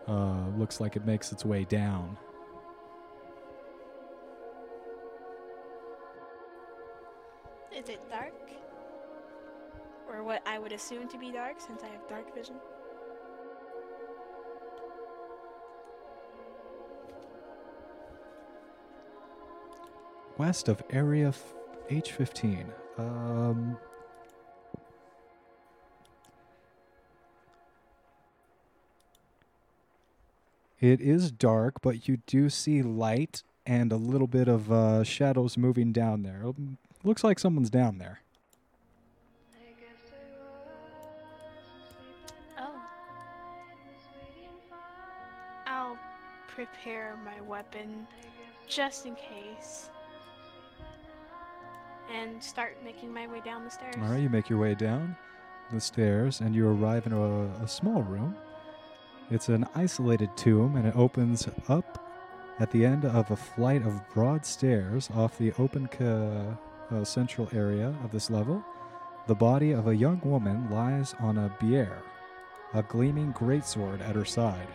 uh, 0.07 0.47
looks 0.57 0.79
like 0.79 0.95
it 0.95 1.05
makes 1.05 1.31
its 1.31 1.45
way 1.45 1.63
down. 1.63 2.17
Is 7.71 7.87
it 7.87 7.99
dark? 8.09 8.33
Or 10.09 10.23
what 10.23 10.41
I 10.47 10.57
would 10.57 10.71
assume 10.71 11.07
to 11.09 11.19
be 11.19 11.31
dark 11.31 11.61
since 11.61 11.83
I 11.83 11.87
have 11.87 12.07
dark 12.09 12.33
vision? 12.33 12.55
West 20.37 20.67
of 20.67 20.83
Area 20.91 21.29
f- 21.29 21.53
H15. 21.89 22.65
Um, 22.97 23.77
it 30.79 31.01
is 31.01 31.31
dark, 31.31 31.81
but 31.81 32.07
you 32.07 32.17
do 32.27 32.49
see 32.49 32.81
light 32.81 33.43
and 33.65 33.91
a 33.91 33.97
little 33.97 34.27
bit 34.27 34.47
of 34.47 34.71
uh, 34.71 35.03
shadows 35.03 35.57
moving 35.57 35.91
down 35.91 36.23
there. 36.23 36.41
Um, 36.45 36.77
Looks 37.03 37.23
like 37.23 37.39
someone's 37.39 37.69
down 37.69 37.97
there. 37.99 38.21
Oh. 42.59 42.81
I'll 45.65 45.97
prepare 46.47 47.17
my 47.23 47.39
weapon 47.41 48.07
just 48.67 49.05
in 49.05 49.15
case. 49.15 49.89
And 52.13 52.41
start 52.41 52.77
making 52.83 53.13
my 53.13 53.27
way 53.27 53.41
down 53.43 53.63
the 53.63 53.69
stairs. 53.69 53.95
All 54.01 54.09
right, 54.09 54.21
you 54.21 54.29
make 54.29 54.49
your 54.49 54.59
way 54.59 54.75
down 54.75 55.15
the 55.71 55.81
stairs 55.81 56.39
and 56.41 56.55
you 56.55 56.67
arrive 56.67 57.05
in 57.05 57.13
a, 57.13 57.63
a 57.63 57.67
small 57.67 58.01
room. 58.01 58.35
It's 59.29 59.49
an 59.49 59.65
isolated 59.75 60.29
tomb 60.37 60.77
and 60.77 60.87
it 60.87 60.95
opens 60.95 61.47
up 61.67 62.03
at 62.59 62.71
the 62.71 62.85
end 62.85 63.05
of 63.05 63.29
a 63.29 63.35
flight 63.35 63.85
of 63.85 64.07
broad 64.13 64.45
stairs 64.45 65.09
off 65.13 65.37
the 65.37 65.51
open 65.59 65.87
ca- 65.87 66.57
uh, 66.89 67.03
central 67.03 67.49
area 67.53 67.93
of 68.03 68.11
this 68.11 68.29
level. 68.29 68.63
The 69.27 69.35
body 69.35 69.73
of 69.73 69.87
a 69.87 69.95
young 69.95 70.21
woman 70.23 70.69
lies 70.71 71.13
on 71.19 71.37
a 71.37 71.53
bier, 71.59 72.01
a 72.73 72.81
gleaming 72.83 73.33
greatsword 73.33 74.01
at 74.01 74.15
her 74.15 74.25
side. 74.25 74.67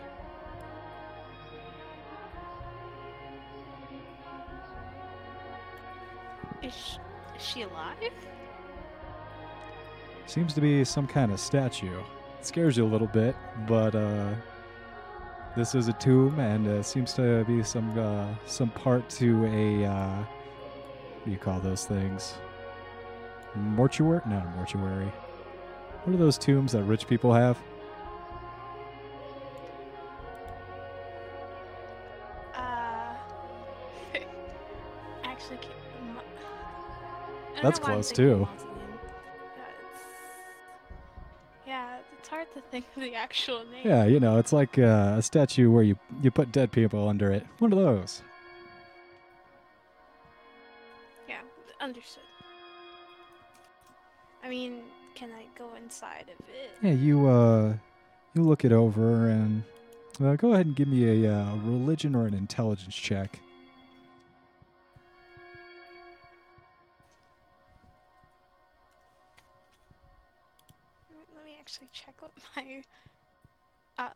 Is 6.62 6.75
she, 6.75 6.99
is 7.43 7.49
she 7.49 7.62
alive? 7.62 7.97
Seems 10.27 10.55
to 10.55 10.61
be 10.61 10.85
some 10.85 11.07
kind 11.07 11.33
of 11.33 11.41
statue. 11.41 11.99
It 12.39 12.47
scares 12.47 12.77
you 12.77 12.85
a 12.85 12.87
little 12.87 13.09
bit, 13.09 13.35
but 13.67 13.95
uh, 13.95 14.31
this 15.57 15.75
is 15.75 15.89
a 15.89 15.93
tomb, 15.95 16.39
and 16.39 16.67
uh, 16.67 16.83
seems 16.83 17.12
to 17.15 17.45
be 17.45 17.62
some 17.62 17.99
uh, 17.99 18.29
some 18.47 18.71
part 18.71 19.09
to 19.11 19.45
a 19.47 19.85
uh, 19.85 20.17
what 20.19 21.25
do 21.27 21.31
you 21.31 21.39
call 21.39 21.61
those 21.61 21.85
things? 21.85 22.35
Mortuary? 23.55 24.23
Not 24.27 24.47
a 24.47 24.51
mortuary. 24.51 25.12
What 26.05 26.15
are 26.15 26.19
those 26.19 26.39
tombs 26.39 26.73
that 26.73 26.85
rich 26.85 27.07
people 27.07 27.33
have? 27.35 27.59
Uh, 32.55 33.15
actually, 35.25 35.59
ca- 35.59 35.69
m- 35.69 35.73
I 35.73 35.92
don't 35.92 35.92
That's 37.62 37.81
know 37.81 37.86
why 37.86 37.91
I'm 37.91 37.94
close, 37.97 38.12
too. 38.12 38.49
Yeah, 38.49 38.55
it's, 38.55 38.65
yeah, 41.66 41.97
it's 42.18 42.28
hard 42.28 42.52
to 42.55 42.60
think 42.70 42.86
of 42.97 43.02
the 43.02 43.15
actual 43.15 43.65
name. 43.70 43.86
Yeah, 43.86 44.05
you 44.05 44.18
know, 44.20 44.39
it's 44.39 44.52
like 44.52 44.78
uh, 44.78 45.15
a 45.18 45.23
statue 45.23 45.70
where 45.70 45.84
you 45.84 45.97
you 46.20 46.31
put 46.31 46.50
dead 46.52 46.73
people 46.73 47.08
under 47.08 47.31
it. 47.31 47.47
One 47.58 47.73
of 47.73 47.78
those. 47.78 48.23
Yeah, 51.28 51.41
understood. 51.81 52.24
I 54.44 54.49
mean, 54.49 54.82
can 55.15 55.31
I 55.31 55.47
go 55.57 55.68
inside 55.76 56.24
of 56.36 56.49
it? 56.49 56.70
Yeah, 56.82 56.92
you 56.92 57.28
uh, 57.28 57.74
you 58.34 58.42
look 58.42 58.65
it 58.65 58.73
over 58.73 59.28
and 59.28 59.62
uh, 60.20 60.34
go 60.34 60.52
ahead 60.52 60.66
and 60.66 60.74
give 60.74 60.89
me 60.89 61.24
a 61.24 61.32
uh, 61.32 61.55
religion 61.57 62.16
or 62.16 62.26
an 62.26 62.34
intelligence 62.34 62.94
check. 62.94 63.39
My. 72.56 72.82
Uh. 73.98 74.10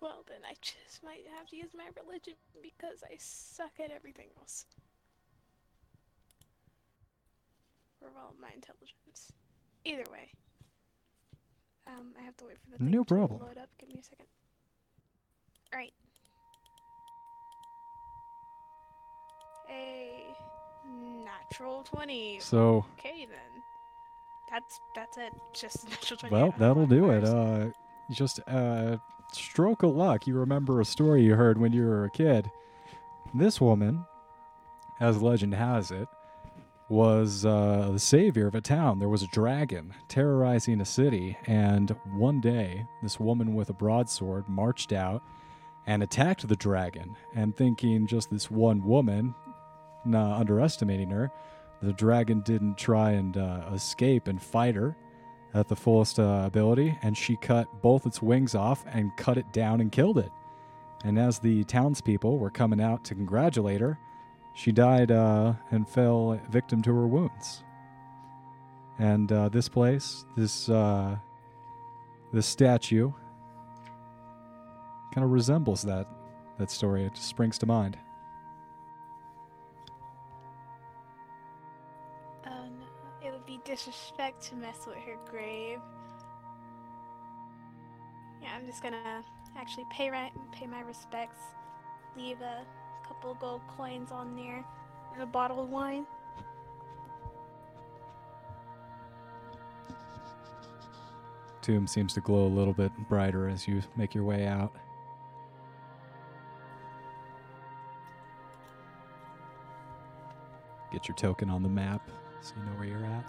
Well, 0.00 0.24
then 0.26 0.38
I 0.48 0.54
just 0.62 1.04
might 1.04 1.26
have 1.36 1.46
to 1.50 1.56
use 1.56 1.70
my 1.76 1.84
religion 2.04 2.34
because 2.62 3.02
I 3.04 3.16
suck 3.18 3.72
at 3.84 3.90
everything 3.90 4.28
else. 4.38 4.64
Or, 8.00 8.08
well, 8.14 8.34
my 8.40 8.48
intelligence. 8.54 9.30
Either 9.84 10.04
way. 10.10 10.30
Um, 11.86 12.14
I 12.18 12.22
have 12.24 12.36
to 12.38 12.46
wait 12.46 12.56
for 12.62 12.78
the 12.78 12.82
No 12.84 13.00
to 13.00 13.04
problem. 13.04 13.40
load 13.40 13.58
up. 13.58 13.68
Give 13.78 13.90
me 13.90 13.96
a 14.00 14.02
second. 14.02 14.26
Alright. 15.72 15.92
A 19.70 20.34
natural 21.24 21.82
20. 21.84 22.38
So, 22.40 22.84
Okay 22.98 23.26
then. 23.28 23.59
That's 24.50 24.80
that's 24.94 25.16
it. 25.16 25.32
Just 25.52 25.88
natural 25.88 26.18
20. 26.18 26.32
well, 26.34 26.42
I 26.42 26.50
don't 26.50 26.60
know 26.60 26.66
that'll 26.68 26.86
do 26.86 27.10
it. 27.10 27.24
Uh, 27.70 27.70
just 28.12 28.40
uh, 28.48 28.96
stroke 29.32 29.84
of 29.84 29.94
luck. 29.94 30.26
You 30.26 30.34
remember 30.34 30.80
a 30.80 30.84
story 30.84 31.22
you 31.22 31.36
heard 31.36 31.58
when 31.58 31.72
you 31.72 31.84
were 31.84 32.04
a 32.04 32.10
kid. 32.10 32.50
This 33.32 33.60
woman, 33.60 34.04
as 34.98 35.22
legend 35.22 35.54
has 35.54 35.92
it, 35.92 36.08
was 36.88 37.46
uh, 37.46 37.90
the 37.92 38.00
savior 38.00 38.48
of 38.48 38.56
a 38.56 38.60
town. 38.60 38.98
There 38.98 39.08
was 39.08 39.22
a 39.22 39.28
dragon 39.28 39.94
terrorizing 40.08 40.80
a 40.80 40.84
city, 40.84 41.38
and 41.46 41.94
one 42.12 42.40
day, 42.40 42.84
this 43.00 43.20
woman 43.20 43.54
with 43.54 43.70
a 43.70 43.74
broadsword 43.74 44.48
marched 44.48 44.92
out 44.92 45.22
and 45.86 46.02
attacked 46.02 46.46
the 46.48 46.56
dragon. 46.56 47.16
And 47.34 47.56
thinking 47.56 48.08
just 48.08 48.28
this 48.30 48.50
one 48.50 48.84
woman, 48.84 49.36
not 50.04 50.40
underestimating 50.40 51.10
her, 51.10 51.30
the 51.82 51.92
dragon 51.92 52.40
didn't 52.40 52.76
try 52.76 53.12
and 53.12 53.36
uh, 53.36 53.62
escape 53.72 54.28
and 54.28 54.42
fight 54.42 54.74
her 54.74 54.96
at 55.54 55.68
the 55.68 55.76
fullest 55.76 56.20
uh, 56.20 56.42
ability, 56.44 56.96
and 57.02 57.16
she 57.16 57.36
cut 57.36 57.66
both 57.82 58.06
its 58.06 58.22
wings 58.22 58.54
off 58.54 58.84
and 58.86 59.16
cut 59.16 59.38
it 59.38 59.52
down 59.52 59.80
and 59.80 59.90
killed 59.90 60.18
it. 60.18 60.30
And 61.04 61.18
as 61.18 61.38
the 61.38 61.64
townspeople 61.64 62.38
were 62.38 62.50
coming 62.50 62.80
out 62.80 63.04
to 63.06 63.14
congratulate 63.14 63.80
her, 63.80 63.98
she 64.54 64.72
died 64.72 65.10
uh, 65.10 65.54
and 65.70 65.88
fell 65.88 66.38
victim 66.50 66.82
to 66.82 66.92
her 66.92 67.06
wounds. 67.06 67.64
And 68.98 69.32
uh, 69.32 69.48
this 69.48 69.68
place, 69.68 70.26
this 70.36 70.68
uh, 70.68 71.16
this 72.32 72.46
statue, 72.46 73.10
kind 75.14 75.24
of 75.24 75.30
resembles 75.30 75.82
that 75.82 76.06
that 76.58 76.70
story. 76.70 77.04
It 77.04 77.14
just 77.14 77.28
springs 77.28 77.56
to 77.58 77.66
mind. 77.66 77.98
Disrespect 83.70 84.42
to 84.42 84.56
mess 84.56 84.84
with 84.84 84.96
her 84.96 85.16
grave. 85.30 85.78
Yeah, 88.42 88.48
I'm 88.56 88.66
just 88.66 88.82
gonna 88.82 89.22
actually 89.56 89.86
pay 89.92 90.10
right, 90.10 90.32
pay 90.50 90.66
my 90.66 90.80
respects. 90.80 91.38
Leave 92.16 92.40
a 92.40 92.64
couple 93.06 93.34
gold 93.34 93.60
coins 93.76 94.10
on 94.10 94.34
there 94.34 94.64
and 95.14 95.22
a 95.22 95.26
bottle 95.26 95.62
of 95.62 95.68
wine. 95.68 96.04
Tomb 101.62 101.86
seems 101.86 102.12
to 102.14 102.20
glow 102.20 102.46
a 102.46 102.48
little 102.48 102.72
bit 102.72 102.90
brighter 103.08 103.48
as 103.48 103.68
you 103.68 103.82
make 103.96 104.16
your 104.16 104.24
way 104.24 104.46
out. 104.46 104.72
Get 110.90 111.06
your 111.06 111.14
token 111.14 111.48
on 111.48 111.62
the 111.62 111.68
map 111.68 112.10
so 112.40 112.54
you 112.56 112.64
know 112.64 112.76
where 112.76 112.88
you're 112.88 113.04
at. 113.04 113.24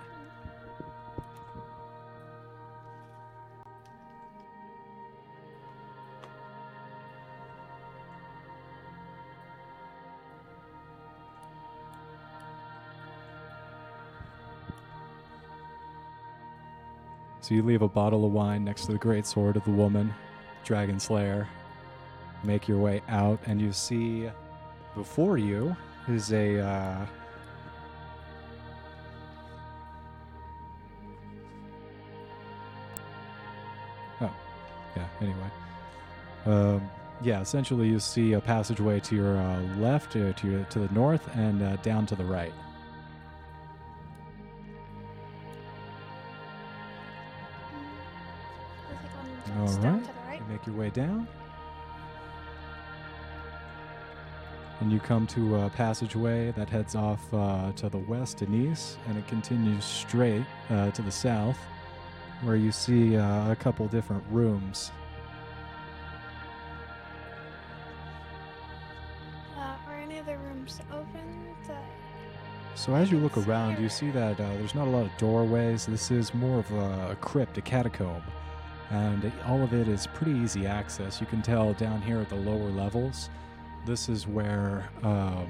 So 17.42 17.56
you 17.56 17.64
leave 17.64 17.82
a 17.82 17.88
bottle 17.88 18.24
of 18.24 18.32
wine 18.32 18.64
next 18.64 18.86
to 18.86 18.92
the 18.92 19.00
great 19.00 19.26
sword 19.26 19.58
of 19.58 19.66
the 19.66 19.72
woman, 19.72 20.14
Dragon 20.64 21.00
Slayer. 21.00 21.48
Make 22.44 22.68
your 22.68 22.78
way 22.78 23.02
out, 23.10 23.40
and 23.48 23.60
you 23.60 23.74
see 23.74 24.30
before 24.96 25.40
you 25.40 25.76
is 26.08 26.32
a. 26.32 26.60
Uh, 26.60 27.06
oh, 34.22 34.34
yeah. 34.96 35.08
Anyway, 35.20 35.36
um, 36.46 36.90
yeah. 37.22 37.42
Essentially, 37.42 37.88
you 37.88 38.00
see 38.00 38.34
a 38.34 38.42
passageway 38.42 39.00
to 39.02 39.16
your 39.16 39.38
uh, 39.38 39.62
left, 39.78 40.16
uh, 40.16 40.34
to 40.34 40.48
your, 40.48 40.64
to 40.66 40.80
the 40.80 40.94
north, 40.94 41.28
and 41.36 41.64
uh, 41.64 41.76
down 41.78 42.06
to 42.06 42.16
the 42.16 42.26
right. 42.26 42.54
Make 50.62 50.68
your 50.68 50.76
way 50.76 50.90
down. 50.90 51.28
And 54.80 54.92
you 54.92 55.00
come 55.00 55.28
to 55.28 55.58
a 55.58 55.70
passageway 55.70 56.52
that 56.52 56.70
heads 56.70 56.96
off 56.96 57.22
uh, 57.34 57.72
to 57.74 57.90
the 57.90 58.00
west 58.00 58.42
and 58.42 58.70
east, 58.72 58.98
and 59.08 59.18
it 59.18 59.28
continues 59.28 59.86
straight 59.86 60.44
uh, 60.70 60.90
to 60.92 61.02
the 61.02 61.12
south, 61.12 61.58
where 62.42 62.56
you 62.56 62.72
see 62.72 63.16
uh, 63.16 63.52
a 63.52 63.56
couple 63.56 63.88
different 63.88 64.24
rooms. 64.32 64.92
Uh, 69.56 69.76
are 69.88 70.00
any 70.00 70.18
of 70.18 70.26
the 70.26 70.38
rooms 70.38 70.80
open? 70.92 71.42
So 72.74 72.96
as 72.96 73.12
you 73.12 73.20
look 73.20 73.38
around, 73.38 73.80
you 73.80 73.90
see 73.90 74.10
that 74.10 74.40
uh, 74.40 74.44
there's 74.54 74.74
not 74.74 74.88
a 74.88 74.90
lot 74.90 75.06
of 75.06 75.16
doorways. 75.18 75.86
This 75.86 76.10
is 76.10 76.34
more 76.34 76.60
of 76.60 76.72
a, 76.72 77.12
a 77.12 77.16
crypt, 77.22 77.58
a 77.60 77.62
catacomb, 77.62 78.24
and 78.92 79.32
all 79.48 79.64
of 79.64 79.74
it 79.74 79.88
is 79.88 80.08
pretty 80.08 80.38
easy 80.38 80.68
access. 80.68 81.22
You 81.22 81.28
can 81.28 81.42
tell 81.42 81.74
down 81.74 82.02
here 82.02 82.20
at 82.20 82.30
the 82.30 82.36
lower 82.36 82.70
levels, 82.70 83.30
this 83.86 84.10
is 84.10 84.28
where 84.28 84.90
um, 85.02 85.48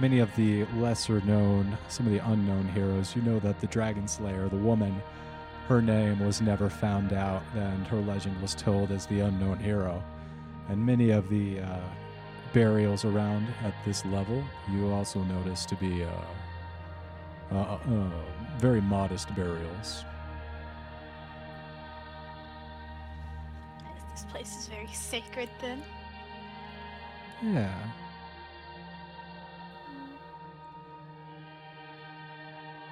many 0.00 0.18
of 0.18 0.34
the 0.36 0.64
lesser 0.76 1.20
known, 1.22 1.76
some 1.88 2.06
of 2.06 2.12
the 2.12 2.18
unknown 2.30 2.68
heroes. 2.68 3.16
You 3.16 3.22
know 3.22 3.38
that 3.40 3.60
the 3.60 3.66
Dragon 3.68 4.06
Slayer, 4.06 4.48
the 4.48 4.56
woman, 4.56 4.94
her 5.68 5.80
name 5.80 6.20
was 6.24 6.42
never 6.42 6.68
found 6.68 7.14
out, 7.14 7.42
and 7.54 7.86
her 7.86 8.00
legend 8.00 8.40
was 8.42 8.54
told 8.54 8.90
as 8.90 9.06
the 9.06 9.20
unknown 9.20 9.58
hero. 9.58 10.02
And 10.68 10.84
many 10.84 11.10
of 11.10 11.28
the 11.30 11.60
uh, 11.60 11.80
burials 12.52 13.04
around 13.04 13.46
at 13.62 13.74
this 13.84 14.04
level, 14.06 14.44
you 14.70 14.90
also 14.90 15.20
notice 15.24 15.64
to 15.66 15.74
be 15.76 16.04
uh, 16.04 16.10
uh, 17.50 17.78
uh, 17.78 18.10
very 18.58 18.80
modest 18.80 19.34
burials. 19.34 20.04
This 24.24 24.32
place 24.32 24.56
is 24.56 24.68
very 24.68 24.88
sacred 24.92 25.48
then. 25.60 25.82
Yeah. 27.42 27.74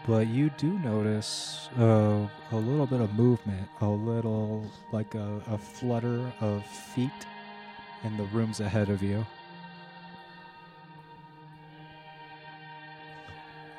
but 0.06 0.26
you 0.26 0.50
do 0.58 0.78
notice 0.80 1.68
uh, 1.78 2.26
a 2.50 2.56
little 2.56 2.86
bit 2.86 3.00
of 3.00 3.14
movement, 3.14 3.68
a 3.80 3.86
little 3.86 4.64
like 4.90 5.14
a, 5.14 5.40
a 5.48 5.58
flutter 5.58 6.32
of 6.40 6.66
feet 6.66 7.10
in 8.04 8.16
the 8.16 8.24
rooms 8.24 8.60
ahead 8.60 8.88
of 8.88 9.02
you. 9.02 9.24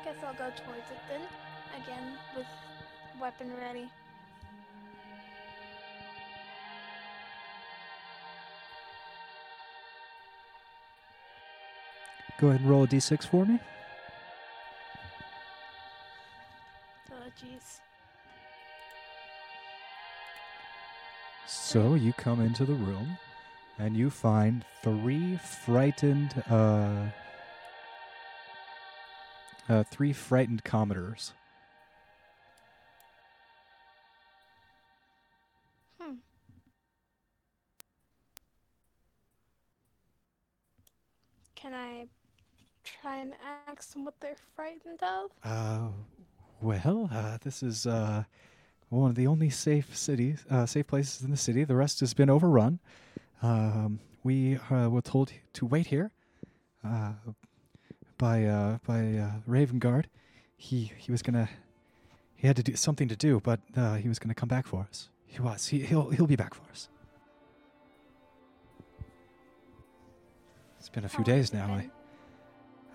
Guess 0.04 0.16
I'll 0.26 0.34
go 0.34 0.50
towards 0.64 0.90
it 0.90 0.98
then. 1.08 1.20
Again, 1.82 2.14
with 2.36 2.46
weapon 3.20 3.52
ready. 3.60 3.90
Go 12.38 12.48
ahead 12.48 12.60
and 12.60 12.70
roll 12.70 12.84
a 12.84 12.86
d6 12.86 13.26
for 13.26 13.46
me. 13.46 13.60
Oh, 17.12 17.30
jeez. 17.40 17.80
So 21.46 21.94
you 21.94 22.12
come 22.12 22.40
into 22.40 22.64
the 22.64 22.74
room 22.74 23.18
and 23.78 23.96
you 23.96 24.10
find 24.10 24.64
three 24.82 25.36
frightened 25.36 26.42
uh, 26.50 27.06
uh 29.68 29.82
three 29.84 30.12
frightened 30.12 30.64
commodores. 30.64 31.32
Try 43.04 43.18
and 43.18 43.34
ask 43.68 43.92
them 43.92 44.06
what 44.06 44.18
they're 44.18 44.34
frightened 44.56 45.02
of? 45.02 45.30
Uh 45.44 45.88
well, 46.62 47.10
uh 47.12 47.36
this 47.42 47.62
is 47.62 47.86
uh 47.86 48.24
one 48.88 49.10
of 49.10 49.14
the 49.14 49.26
only 49.26 49.50
safe 49.50 49.94
cities 49.94 50.46
uh 50.50 50.64
safe 50.64 50.86
places 50.86 51.20
in 51.20 51.30
the 51.30 51.36
city. 51.36 51.64
The 51.64 51.76
rest 51.76 52.00
has 52.00 52.14
been 52.14 52.30
overrun. 52.30 52.78
Um 53.42 54.00
we 54.22 54.56
uh, 54.70 54.88
were 54.88 55.02
told 55.02 55.32
to 55.52 55.66
wait 55.66 55.88
here 55.88 56.12
uh 56.82 57.12
by 58.16 58.46
uh 58.46 58.78
by 58.86 59.00
uh 59.18 59.32
Ravengard. 59.46 60.06
He 60.56 60.90
he 60.96 61.12
was 61.12 61.20
going 61.20 61.34
to 61.34 61.50
he 62.34 62.46
had 62.46 62.56
to 62.56 62.62
do 62.62 62.74
something 62.74 63.08
to 63.08 63.16
do, 63.16 63.38
but 63.38 63.60
uh 63.76 63.96
he 63.96 64.08
was 64.08 64.18
going 64.18 64.30
to 64.30 64.34
come 64.34 64.48
back 64.48 64.66
for 64.66 64.80
us. 64.88 65.10
He 65.26 65.42
was. 65.42 65.66
He 65.66 65.80
he'll 65.80 66.08
he'll 66.08 66.26
be 66.26 66.36
back 66.36 66.54
for 66.54 66.64
us. 66.70 66.88
It's 70.78 70.88
been 70.88 71.04
a 71.04 71.08
few 71.10 71.18
How 71.18 71.24
days 71.24 71.52
now. 71.52 71.66
I? 71.66 71.90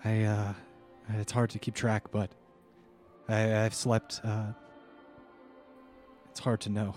I 0.04 0.22
uh 0.22 0.52
it's 1.18 1.32
hard 1.32 1.50
to 1.50 1.58
keep 1.58 1.74
track, 1.74 2.10
but 2.10 2.30
I 3.28 3.64
I've 3.64 3.74
slept 3.74 4.20
uh 4.24 4.52
it's 6.30 6.40
hard 6.40 6.60
to 6.62 6.70
know. 6.70 6.94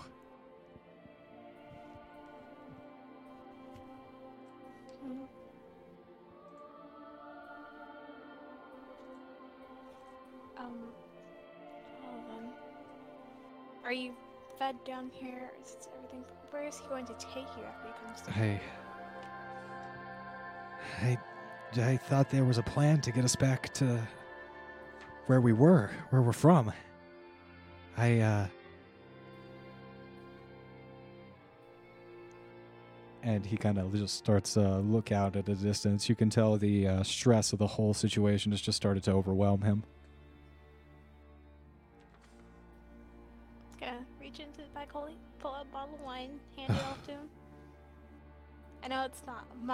Um. 10.56 10.78
Well 12.00 12.24
then. 12.28 12.48
Are 13.84 13.92
you 13.92 14.12
fed 14.58 14.76
down 14.86 15.10
here? 15.12 15.50
Is 15.62 15.76
everything? 15.98 16.24
Where 16.50 16.64
is 16.64 16.78
he 16.78 16.86
going 16.86 17.04
to 17.06 17.14
take 17.14 17.48
you 17.58 17.64
after 17.64 17.88
he 17.88 18.06
comes 18.06 18.20
to? 18.22 18.30
I 18.30 18.60
I 21.02 21.18
I 21.78 21.96
thought 21.96 22.30
there 22.30 22.44
was 22.44 22.58
a 22.58 22.62
plan 22.62 23.00
to 23.02 23.10
get 23.10 23.24
us 23.24 23.36
back 23.36 23.72
to 23.74 24.00
where 25.26 25.40
we 25.40 25.52
were, 25.52 25.90
where 26.10 26.22
we're 26.22 26.32
from. 26.32 26.72
I 27.96 28.20
uh 28.20 28.46
and 33.22 33.46
he 33.46 33.56
kind 33.56 33.78
of 33.78 33.92
just 33.94 34.16
starts 34.16 34.56
uh 34.56 34.78
look 34.78 35.10
out 35.12 35.36
at 35.36 35.48
a 35.48 35.54
distance. 35.54 36.08
You 36.08 36.14
can 36.14 36.30
tell 36.30 36.56
the 36.56 36.86
uh, 36.88 37.02
stress 37.02 37.52
of 37.52 37.58
the 37.58 37.66
whole 37.66 37.94
situation 37.94 38.52
has 38.52 38.60
just 38.60 38.76
started 38.76 39.02
to 39.04 39.12
overwhelm 39.12 39.62
him. 39.62 39.84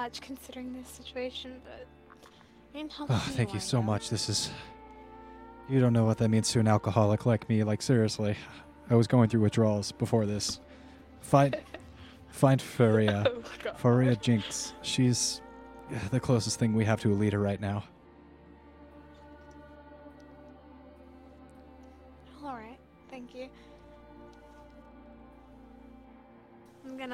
Much 0.01 0.23
considering 0.23 0.73
this 0.73 0.89
situation, 0.89 1.61
but 1.63 1.87
I 2.73 2.77
mean, 2.77 2.89
how 2.89 3.05
Oh, 3.11 3.33
thank 3.33 3.53
you 3.53 3.61
so 3.61 3.83
much. 3.83 4.09
This 4.09 4.31
is. 4.31 4.51
You 5.69 5.79
don't 5.79 5.93
know 5.93 6.05
what 6.05 6.17
that 6.19 6.31
means 6.31 6.51
to 6.53 6.61
an 6.61 6.67
alcoholic 6.67 7.27
like 7.27 7.49
me. 7.49 7.63
Like, 7.65 7.83
seriously. 7.83 8.35
I 8.89 8.95
was 8.95 9.07
going 9.07 9.29
through 9.29 9.43
withdrawals 9.43 9.93
before 9.93 10.25
this. 10.25 10.59
Find. 11.21 11.55
find 12.29 12.63
Faria. 12.63 13.27
Oh. 13.27 13.43
Faria 13.77 14.17
Jinx. 14.17 14.73
She's 14.81 15.43
the 16.11 16.21
closest 16.21 16.59
thing 16.59 16.73
we 16.73 16.87
have 16.87 17.01
to 17.03 17.13
a 17.13 17.15
leader 17.15 17.39
right 17.39 17.61
now. 17.61 17.85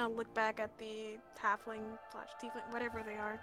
Gonna 0.07 0.19
look 0.19 0.33
back 0.35 0.61
at 0.61 0.77
the 0.79 1.19
halfling 1.41 1.83
slash 2.13 2.29
tiefling, 2.43 2.71
whatever 2.73 3.03
they 3.05 3.15
are, 3.15 3.41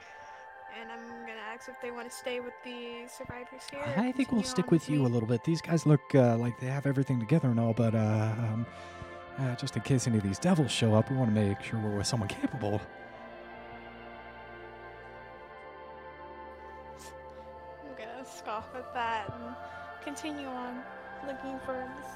and 0.80 0.92
I'm 0.92 1.22
gonna 1.22 1.40
ask 1.54 1.68
if 1.70 1.76
they 1.82 1.92
want 1.92 2.10
to 2.10 2.16
stay 2.16 2.40
with 2.40 2.54
the 2.64 3.08
survivors 3.08 3.64
here. 3.70 3.82
I 3.98 4.12
think 4.12 4.32
we'll 4.32 4.44
stick 4.44 4.72
with 4.72 4.90
you 4.90 5.06
a 5.06 5.10
little 5.10 5.28
bit. 5.28 5.44
These 5.44 5.62
guys 5.62 5.86
look 5.86 6.02
uh, 6.16 6.38
like 6.38 6.60
they 6.60 6.68
have 6.68 6.86
everything 6.86 7.20
together 7.20 7.50
and 7.50 7.60
all, 7.60 7.74
but 7.74 7.94
uh, 7.96 8.34
um, 8.38 8.66
uh, 9.40 9.56
just 9.56 9.76
in 9.76 9.82
case 9.82 10.08
any 10.08 10.18
of 10.18 10.24
these 10.24 10.40
devils 10.40 10.72
show 10.72 10.94
up, 10.94 11.10
we 11.12 11.18
want 11.18 11.34
to 11.34 11.42
make 11.42 11.62
sure 11.62 11.80
we're 11.80 11.98
with 11.98 12.08
someone 12.08 12.30
capable. 12.30 12.82
I'm 17.84 17.96
gonna 17.98 18.26
scoff 18.26 18.68
at 18.76 18.94
that 18.94 19.34
and 19.36 19.56
continue 20.04 20.48
on 20.48 20.82
looking 21.28 21.60
for 21.66 21.88
this 21.98 22.12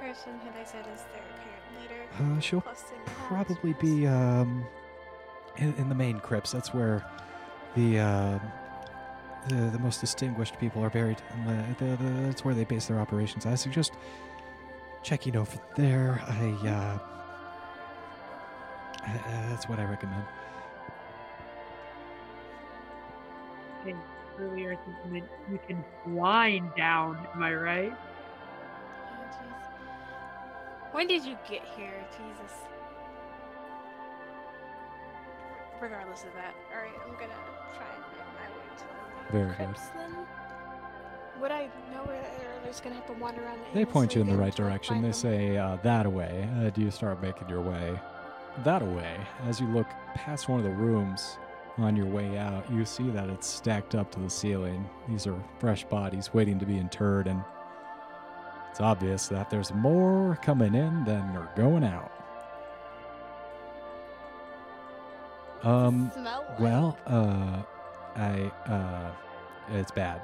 person 0.00 0.32
who 0.40 0.50
they 0.58 0.64
said 0.64 0.84
is 0.92 1.02
their 1.12 1.22
current 1.44 1.61
leader. 1.80 2.34
Uh, 2.36 2.40
she'll 2.40 2.60
plus 2.60 2.82
the 2.82 2.96
new 2.96 3.02
probably 3.26 3.72
be 3.74 4.06
um, 4.06 4.64
in, 5.56 5.74
in 5.74 5.88
the 5.88 5.94
main 5.94 6.20
crypts. 6.20 6.52
That's 6.52 6.72
where 6.74 7.04
the 7.74 7.98
uh, 7.98 8.38
the, 9.48 9.54
the 9.54 9.78
most 9.78 10.00
distinguished 10.00 10.58
people 10.60 10.84
are 10.84 10.90
buried. 10.90 11.18
And 11.32 11.76
the, 11.78 11.84
the, 11.84 11.96
the, 11.96 12.10
that's 12.22 12.44
where 12.44 12.54
they 12.54 12.64
base 12.64 12.86
their 12.86 13.00
operations. 13.00 13.46
I 13.46 13.54
suggest 13.54 13.92
checking 15.02 15.36
over 15.36 15.58
there. 15.76 16.22
I 16.28 16.68
uh, 16.68 16.98
uh, 19.04 19.48
that's 19.50 19.68
what 19.68 19.78
I 19.78 19.84
recommend. 19.84 20.24
And 23.86 23.98
earlier, 24.38 24.72
I 24.72 24.76
think 24.76 24.96
you 25.12 25.22
you 25.50 25.58
can 25.66 25.84
wind 26.14 26.70
down. 26.76 27.26
Am 27.34 27.42
I 27.42 27.54
right? 27.54 27.92
When 30.92 31.06
did 31.06 31.24
you 31.24 31.36
get 31.48 31.62
here, 31.76 32.04
Jesus? 32.12 32.52
Regardless 35.80 36.22
of 36.24 36.32
that, 36.34 36.54
alright, 36.70 36.92
I'm 37.04 37.12
gonna 37.14 37.32
try 37.74 37.86
and 37.94 38.04
make 38.12 38.26
my 38.36 38.48
way 38.56 38.76
to 38.76 38.84
the 38.84 39.32
Very 39.32 39.56
good. 39.56 39.76
then. 39.96 40.26
Would 41.40 41.50
I 41.50 41.66
know 41.92 42.04
where 42.04 42.22
they're 42.62 42.72
gonna 42.82 42.94
have 42.94 43.06
to 43.06 43.14
wander 43.14 43.42
around 43.42 43.58
They 43.74 43.84
point 43.84 44.14
you 44.14 44.20
in 44.20 44.28
the 44.28 44.36
right 44.36 44.54
direction. 44.54 44.96
They 44.96 45.08
them? 45.08 45.12
say 45.12 45.56
uh, 45.56 45.76
that 45.82 46.06
away. 46.06 46.48
Uh, 46.58 46.70
do 46.70 46.82
you 46.82 46.90
start 46.90 47.20
making 47.20 47.48
your 47.48 47.62
way 47.62 47.98
that 48.62 48.82
way? 48.86 49.16
As 49.46 49.60
you 49.60 49.66
look 49.68 49.86
past 50.14 50.48
one 50.48 50.60
of 50.60 50.64
the 50.64 50.70
rooms 50.70 51.38
on 51.78 51.96
your 51.96 52.06
way 52.06 52.36
out, 52.38 52.70
you 52.70 52.84
see 52.84 53.08
that 53.10 53.28
it's 53.30 53.46
stacked 53.48 53.94
up 53.94 54.10
to 54.12 54.20
the 54.20 54.30
ceiling. 54.30 54.88
These 55.08 55.26
are 55.26 55.34
fresh 55.58 55.84
bodies 55.84 56.32
waiting 56.32 56.58
to 56.60 56.66
be 56.66 56.78
interred, 56.78 57.26
and 57.26 57.42
it's 58.72 58.80
obvious 58.80 59.28
that 59.28 59.50
there's 59.50 59.70
more 59.74 60.38
coming 60.40 60.74
in 60.74 61.04
than 61.04 61.36
are 61.36 61.50
going 61.54 61.84
out. 61.84 62.10
Um, 65.62 66.10
like? 66.16 66.58
well, 66.58 66.96
uh, 67.06 67.60
I, 68.16 68.50
uh, 68.64 69.10
it's 69.72 69.90
bad. 69.90 70.22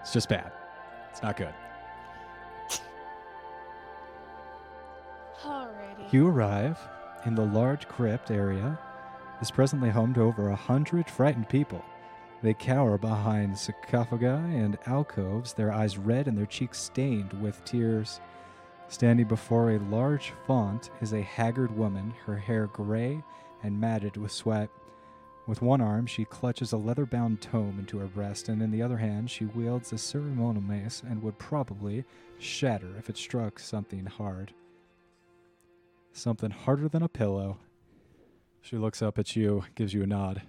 It's 0.00 0.14
just 0.14 0.30
bad. 0.30 0.50
It's 1.10 1.22
not 1.22 1.36
good. 1.36 1.52
Alrighty. 5.42 6.10
You 6.10 6.28
arrive 6.28 6.78
in 7.26 7.34
the 7.34 7.44
large 7.44 7.86
crypt 7.86 8.30
area. 8.30 8.78
Is 9.42 9.50
presently 9.50 9.90
home 9.90 10.14
to 10.14 10.22
over 10.22 10.48
a 10.48 10.56
hundred 10.56 11.10
frightened 11.10 11.50
people. 11.50 11.84
They 12.44 12.52
cower 12.52 12.98
behind 12.98 13.56
sarcophagi 13.56 14.26
and 14.26 14.76
alcoves, 14.84 15.54
their 15.54 15.72
eyes 15.72 15.96
red 15.96 16.28
and 16.28 16.36
their 16.36 16.44
cheeks 16.44 16.78
stained 16.78 17.32
with 17.40 17.64
tears. 17.64 18.20
Standing 18.88 19.26
before 19.26 19.70
a 19.70 19.78
large 19.78 20.34
font 20.46 20.90
is 21.00 21.14
a 21.14 21.22
haggard 21.22 21.74
woman, 21.74 22.12
her 22.26 22.36
hair 22.36 22.66
gray 22.66 23.24
and 23.62 23.80
matted 23.80 24.18
with 24.18 24.30
sweat. 24.30 24.68
With 25.46 25.62
one 25.62 25.80
arm, 25.80 26.04
she 26.04 26.26
clutches 26.26 26.72
a 26.72 26.76
leather 26.76 27.06
bound 27.06 27.40
tome 27.40 27.78
into 27.78 27.96
her 27.96 28.08
breast, 28.08 28.50
and 28.50 28.60
in 28.60 28.70
the 28.70 28.82
other 28.82 28.98
hand, 28.98 29.30
she 29.30 29.46
wields 29.46 29.94
a 29.94 29.96
ceremonial 29.96 30.62
mace 30.62 31.02
and 31.02 31.22
would 31.22 31.38
probably 31.38 32.04
shatter 32.38 32.94
if 32.98 33.08
it 33.08 33.16
struck 33.16 33.58
something 33.58 34.04
hard. 34.04 34.52
Something 36.12 36.50
harder 36.50 36.90
than 36.90 37.02
a 37.02 37.08
pillow. 37.08 37.56
She 38.60 38.76
looks 38.76 39.00
up 39.00 39.18
at 39.18 39.34
you, 39.34 39.64
gives 39.74 39.94
you 39.94 40.02
a 40.02 40.06
nod. 40.06 40.42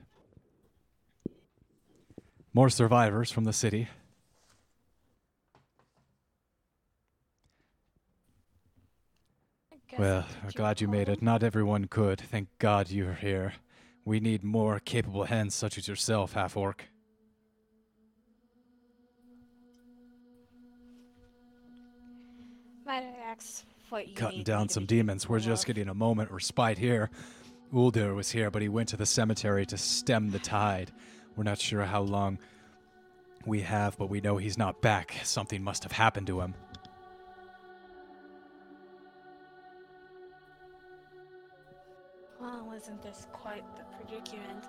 More 2.56 2.70
survivors 2.70 3.32
from 3.32 3.44
the 3.44 3.52
city. 3.52 3.90
Well, 10.00 10.26
I'm 10.42 10.52
glad 10.52 10.80
you 10.80 10.88
made 10.88 11.10
it. 11.10 11.22
Not 11.22 11.44
everyone 11.44 11.88
could. 11.88 12.22
Thank 12.22 12.48
God 12.58 12.90
you're 12.90 13.16
here. 13.16 13.56
We 14.06 14.22
need 14.22 14.42
more 14.42 14.80
capable 14.80 15.26
hands 15.26 15.54
such 15.54 15.78
as 15.78 15.90
yourself, 15.90 16.32
half 16.32 16.56
orc. 16.56 16.86
Might 22.86 23.04
I 23.04 23.32
ask 23.32 23.66
what 23.90 24.08
you 24.08 24.16
Cutting 24.16 24.44
down 24.44 24.70
some 24.70 24.86
demons. 24.86 25.28
We're 25.28 25.40
just 25.40 25.66
getting 25.66 25.90
a 25.90 25.94
moment 25.94 26.32
respite 26.32 26.78
here. 26.78 27.10
Ulder 27.74 28.14
was 28.14 28.32
here, 28.32 28.50
but 28.50 28.62
he 28.62 28.70
went 28.70 28.88
to 28.90 28.98
the 28.98 29.06
cemetery 29.06 29.66
to 29.66 29.78
stem 29.78 30.32
the 30.32 30.40
tide. 30.40 30.94
We're 31.36 31.44
not 31.44 31.60
sure 31.60 31.84
how 31.84 32.02
long 32.02 32.40
we 33.46 33.62
have, 33.62 33.98
but 33.98 34.10
we 34.10 34.22
know 34.22 34.38
he's 34.38 34.58
not 34.58 34.82
back. 34.82 35.16
Something 35.24 35.64
must 35.64 35.84
have 35.84 35.92
happened 35.92 36.28
to 36.28 36.42
him. 36.42 36.54
Well, 42.40 42.74
isn't 42.76 43.02
this 43.02 43.28
quite 43.34 43.64
the 43.76 43.84
predicament? 43.98 44.66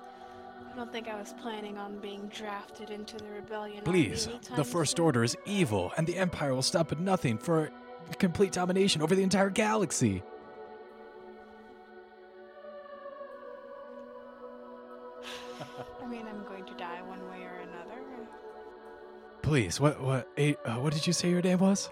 I 0.72 0.76
don't 0.76 0.92
think 0.92 1.08
I 1.08 1.16
was 1.16 1.34
planning 1.40 1.78
on 1.78 1.98
being 1.98 2.28
drafted 2.28 2.90
into 2.90 3.16
the 3.16 3.28
rebellion. 3.30 3.82
Please, 3.84 4.28
the 4.56 4.64
First 4.64 4.96
soon. 4.96 5.04
Order 5.04 5.24
is 5.24 5.36
evil, 5.46 5.92
and 5.96 6.06
the 6.06 6.16
Empire 6.16 6.54
will 6.54 6.62
stop 6.62 6.92
at 6.92 7.00
nothing 7.00 7.38
for 7.38 7.70
complete 8.18 8.52
domination 8.52 9.02
over 9.02 9.14
the 9.14 9.22
entire 9.22 9.50
galaxy. 9.50 10.22
Please, 19.46 19.78
what 19.78 20.00
what 20.02 20.28
A- 20.36 20.56
uh, 20.64 20.80
what 20.80 20.92
did 20.92 21.06
you 21.06 21.12
say 21.12 21.30
your 21.30 21.40
name 21.40 21.60
was? 21.60 21.88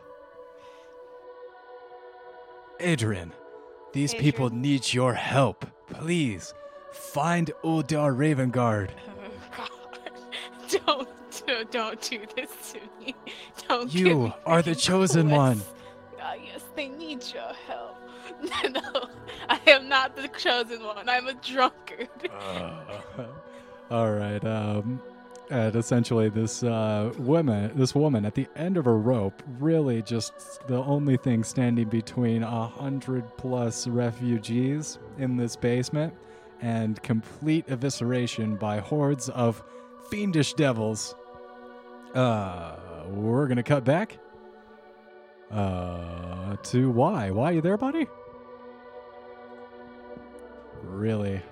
Adrian. 2.81 3.33
These 3.93 4.13
people 4.13 4.51
need 4.51 4.93
your 4.93 5.15
help. 5.15 5.65
Please, 5.89 6.53
find 6.91 7.53
Ulder 7.63 8.13
Ravengard. 8.13 8.91
Oh, 9.57 9.69
God. 9.97 10.11
Don't, 10.85 11.09
don't, 11.47 11.71
don't 11.71 12.01
do 12.01 12.19
this 12.35 12.51
to 12.73 12.81
me. 12.99 13.15
Don't. 13.69 13.95
You 13.95 14.19
me 14.19 14.35
are 14.47 14.61
the 14.61 14.75
chosen 14.75 15.31
one. 15.31 15.61
Ah, 16.21 16.35
yes, 16.35 16.65
they 16.75 16.89
need 16.89 17.23
your 17.33 17.53
help. 17.69 17.97
no, 18.73 19.09
I 19.49 19.61
am 19.69 19.89
not 19.89 20.17
the 20.17 20.27
chosen 20.27 20.83
one. 20.83 21.09
I'm 21.09 21.29
a 21.29 21.35
drunkard. 21.35 22.09
All 23.93 24.11
right. 24.11 24.45
Um, 24.45 25.01
and 25.51 25.77
essentially, 25.77 26.31
this 26.31 26.63
uh, 26.63 27.13
woman, 27.19 27.71
this 27.77 27.95
woman 27.95 28.25
at 28.25 28.35
the 28.35 28.49
end 28.57 28.77
of 28.77 28.87
a 28.87 28.93
rope, 28.93 29.43
really 29.59 30.01
just 30.01 30.33
the 30.67 30.79
only 30.85 31.17
thing 31.17 31.45
standing 31.45 31.89
between 31.89 32.43
a 32.43 32.67
hundred 32.67 33.25
plus 33.37 33.87
refugees 33.87 34.99
in 35.19 35.37
this 35.37 35.55
basement, 35.55 36.15
and 36.63 37.03
complete 37.03 37.67
evisceration 37.67 38.59
by 38.59 38.79
hordes 38.79 39.29
of 39.29 39.63
fiendish 40.11 40.55
devils. 40.55 41.15
Uh, 42.15 42.77
we're 43.09 43.47
gonna 43.47 43.63
cut 43.63 43.85
back. 43.85 44.19
Uh, 45.51 46.57
to 46.63 46.91
why? 46.91 47.31
Why 47.31 47.51
you 47.51 47.61
there, 47.61 47.77
buddy? 47.77 48.07
Really, 50.83 51.43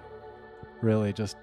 really, 0.80 1.12
just 1.12 1.36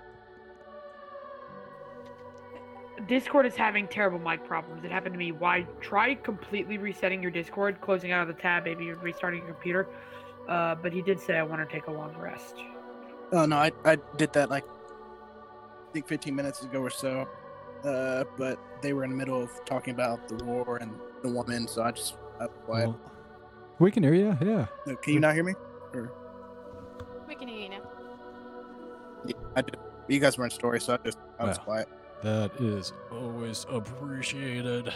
Discord 3.08 3.46
is 3.46 3.56
having 3.56 3.88
terrible 3.88 4.20
mic 4.20 4.46
problems. 4.46 4.84
It 4.84 4.92
happened 4.92 5.14
to 5.14 5.20
me. 5.20 5.32
Why? 5.32 5.66
Try 5.82 6.16
completely 6.16 6.78
resetting 6.78 7.22
your 7.22 7.32
Discord, 7.32 7.80
closing 7.82 8.12
out 8.12 8.28
of 8.28 8.36
the 8.36 8.40
tab, 8.42 8.66
maybe 8.66 8.92
restarting 8.94 9.42
your 9.44 9.54
computer. 9.54 9.88
Uh, 10.48 10.76
but 10.76 10.92
he 10.92 11.02
did 11.02 11.20
say 11.20 11.38
I 11.38 11.44
want 11.44 11.68
to 11.68 11.74
take 11.74 11.88
a 11.88 11.92
long 11.92 12.16
rest. 12.18 12.56
Oh 13.32 13.46
no, 13.46 13.58
I 13.58 13.72
I 13.86 13.98
did 14.18 14.34
that 14.34 14.50
like 14.50 14.64
I 14.66 15.92
think 15.94 16.08
15 16.08 16.36
minutes 16.36 16.64
ago 16.64 16.80
or 16.82 16.90
so. 16.90 17.28
Uh, 17.84 18.24
but 18.38 18.60
they 18.82 18.94
were 18.94 19.04
in 19.04 19.10
the 19.12 19.16
middle 19.16 19.42
of 19.42 19.50
talking 19.66 19.94
about 19.94 20.28
the 20.28 20.44
war 20.44 20.78
and 20.82 20.92
the 21.24 21.30
woman, 21.30 21.68
so 21.68 21.84
I 21.84 21.92
just 21.92 22.18
I 22.40 22.46
was 22.46 22.52
quiet. 22.66 22.88
Well, 22.90 23.00
we 23.80 23.92
can 23.92 24.04
hear 24.04 24.14
you. 24.14 24.38
Yeah. 24.42 24.66
No, 24.86 24.96
Can 24.98 25.14
you 25.14 25.20
not 25.20 25.34
hear 25.36 25.44
me? 25.44 25.54
Or 25.94 26.12
We 27.28 27.36
can 27.36 27.48
hear 27.48 27.60
you 27.60 27.70
now. 27.70 27.82
yeah, 29.26 29.34
I 29.56 29.62
did. 29.62 29.78
You 30.08 30.20
guys 30.20 30.38
were 30.38 30.46
in 30.46 30.50
story, 30.52 30.82
so 30.82 30.94
I 30.96 30.98
just 31.06 31.18
I 31.40 31.46
was 31.46 31.58
Well. 31.58 31.66
quiet. 31.66 31.90
That 32.22 32.52
is 32.60 32.94
always 33.12 33.66
appreciated. 33.70 34.94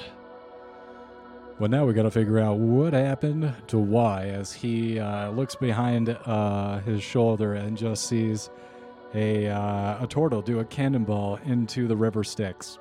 Well, 1.60 1.70
now 1.70 1.86
we 1.86 1.94
got 1.94 2.04
to 2.04 2.12
figure 2.12 2.40
out 2.40 2.58
what 2.58 2.94
happened 2.94 3.54
to 3.68 3.78
why 3.78 4.26
as 4.26 4.52
he 4.52 5.00
uh, 5.00 5.30
looks 5.30 5.56
behind 5.56 6.10
uh, 6.10 6.80
his 6.80 7.02
shoulder 7.04 7.54
and 7.54 7.78
just 7.78 8.08
sees 8.08 8.50
a 9.14 9.48
uh, 9.48 10.04
a 10.04 10.08
turtle 10.08 10.42
do 10.42 10.60
a 10.60 10.66
cannonball 10.66 11.40
into 11.46 11.88
the 11.88 11.96
river 11.96 12.24
Styx. 12.24 12.80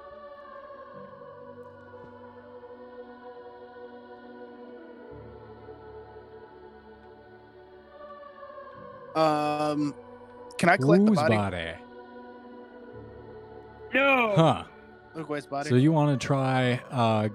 Um, 9.15 9.95
can 10.57 10.71
I 10.71 10.79
collect 10.79 11.05
the 11.05 11.12
body? 11.12 11.37
body? 11.37 11.82
No. 13.95 14.33
Huh. 14.37 14.65
Ugwe's 15.17 15.47
body. 15.47 15.69
So 15.69 15.77
you 15.77 15.93
want 15.93 16.19
to 16.19 16.27
try 16.27 16.81
uh, 16.91 17.29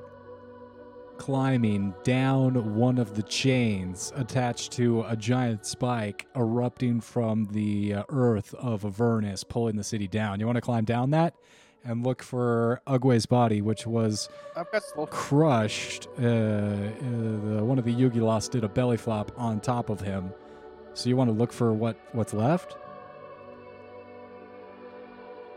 climbing 1.18 1.94
down 2.03 2.76
one 2.76 2.98
of 2.98 3.16
the 3.16 3.24
chains 3.24 4.11
attached 4.16 4.72
to 4.74 5.03
a 5.08 5.16
giant 5.16 5.66
spike 5.66 6.27
erupting 6.36 7.02
from 7.02 7.45
the 7.52 7.95
uh, 7.95 8.03
earth 8.10 8.53
of 8.56 8.86
Avernus, 8.86 9.44
pulling 9.44 9.76
the 9.76 9.84
city 9.84 10.08
down. 10.08 10.40
You 10.40 10.45
want 10.45 10.58
to 10.58 10.61
climb 10.61 10.86
down 10.86 11.11
that 11.11 11.36
and 11.84 12.03
look 12.03 12.24
for 12.24 12.82
Ugwe's 12.88 13.26
body, 13.26 13.61
which 13.61 13.86
was 13.86 14.30
I've 14.56 14.72
got 14.72 14.84
slow. 14.84 15.06
crushed. 15.08 16.08
Uh, 16.19 16.26
uh, 16.26 16.26
the, 16.26 17.61
one 17.64 17.77
of 17.77 17.86
the 17.86 17.94
Yugoloth 17.94 18.50
did 18.50 18.64
a 18.64 18.69
belly 18.69 18.98
flop 18.98 19.32
on 19.38 19.60
top 19.60 19.90
of 19.90 20.02
him. 20.02 20.34
So 20.94 21.10
you 21.10 21.16
want 21.16 21.30
to 21.30 21.36
look 21.36 21.53
for 21.53 21.74
what 21.74 21.98
what's 22.14 22.34
left? 22.34 22.76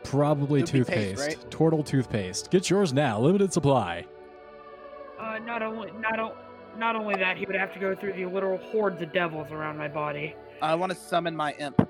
Probably 0.04 0.60
It 0.60 0.72
would 0.72 0.86
be 0.86 0.92
paste, 0.92 1.16
toothpaste. 1.18 1.20
right? 1.42 1.50
Turtle 1.50 1.82
toothpaste. 1.84 2.50
Get 2.50 2.70
yours 2.70 2.92
now. 2.92 3.20
Limited 3.20 3.52
supply. 3.52 4.06
Uh, 5.18 5.38
not 5.38 5.62
only 5.62 5.90
not 5.92 6.18
o- 6.18 6.34
not 6.78 6.96
only 6.96 7.14
that, 7.16 7.36
he 7.36 7.44
would 7.46 7.54
have 7.56 7.72
to 7.74 7.78
go 7.78 7.94
through 7.94 8.14
the 8.14 8.24
literal 8.26 8.56
hordes 8.58 9.02
of 9.02 9.12
devils 9.12 9.50
around 9.52 9.76
my 9.76 9.88
body. 9.88 10.34
I 10.62 10.74
want 10.74 10.90
to 10.92 10.98
summon 10.98 11.36
my 11.36 11.52
imp, 11.54 11.80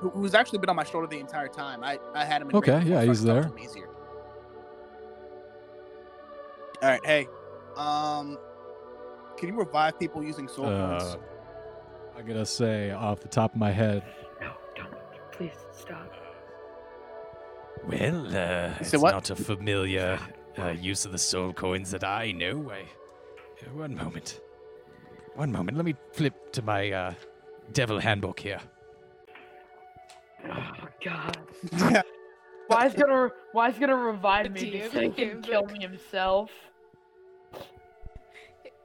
who, 0.00 0.10
who's 0.10 0.34
actually 0.34 0.58
been 0.58 0.70
on 0.70 0.76
my 0.76 0.84
shoulder 0.84 1.06
the 1.06 1.18
entire 1.20 1.48
time. 1.48 1.84
I 1.84 1.98
I 2.14 2.24
had 2.24 2.42
him. 2.42 2.50
In 2.50 2.56
Okay, 2.56 2.82
yeah, 2.84 3.02
he's 3.04 3.20
can 3.20 3.28
talk 3.34 3.42
to 3.44 3.48
there. 3.50 3.64
Easier. 3.64 3.88
All 6.82 6.88
right, 6.88 7.00
hey, 7.06 7.28
um, 7.76 8.36
can 9.36 9.48
you 9.48 9.54
revive 9.56 9.98
people 10.00 10.22
using 10.24 10.48
soul 10.48 10.66
Uh, 10.66 10.98
points? 10.98 11.16
I 12.16 12.22
gotta 12.22 12.44
say, 12.44 12.90
off 12.90 13.20
the 13.20 13.28
top 13.28 13.52
of 13.54 13.58
my 13.60 13.70
head, 13.70 14.02
Well, 17.86 18.26
uh, 18.28 18.74
it's 18.80 18.96
what? 18.96 19.12
not 19.12 19.30
a 19.30 19.36
familiar 19.36 20.18
uh, 20.58 20.68
use 20.68 21.04
of 21.04 21.12
the 21.12 21.18
soul 21.18 21.52
coins 21.52 21.90
that 21.90 22.04
I 22.04 22.32
know. 22.32 22.70
I, 22.70 22.80
uh, 22.80 23.74
one 23.74 23.94
moment. 23.94 24.40
One 25.34 25.50
moment. 25.50 25.76
Let 25.76 25.84
me 25.86 25.94
flip 26.12 26.52
to 26.52 26.62
my 26.62 26.90
uh, 26.90 27.14
devil 27.72 27.98
handbook 27.98 28.38
here. 28.38 28.60
Oh 30.48 30.88
God. 31.04 31.38
Why 32.66 32.86
is 32.86 32.94
gonna 32.94 33.30
Why 33.52 33.68
is 33.68 33.78
gonna 33.78 33.96
revive 33.96 34.50
me 34.52 34.72
DM 34.72 34.92
so 34.92 35.00
he 35.00 35.10
can 35.10 35.42
kill 35.42 35.66
me 35.66 35.80
himself? 35.80 36.50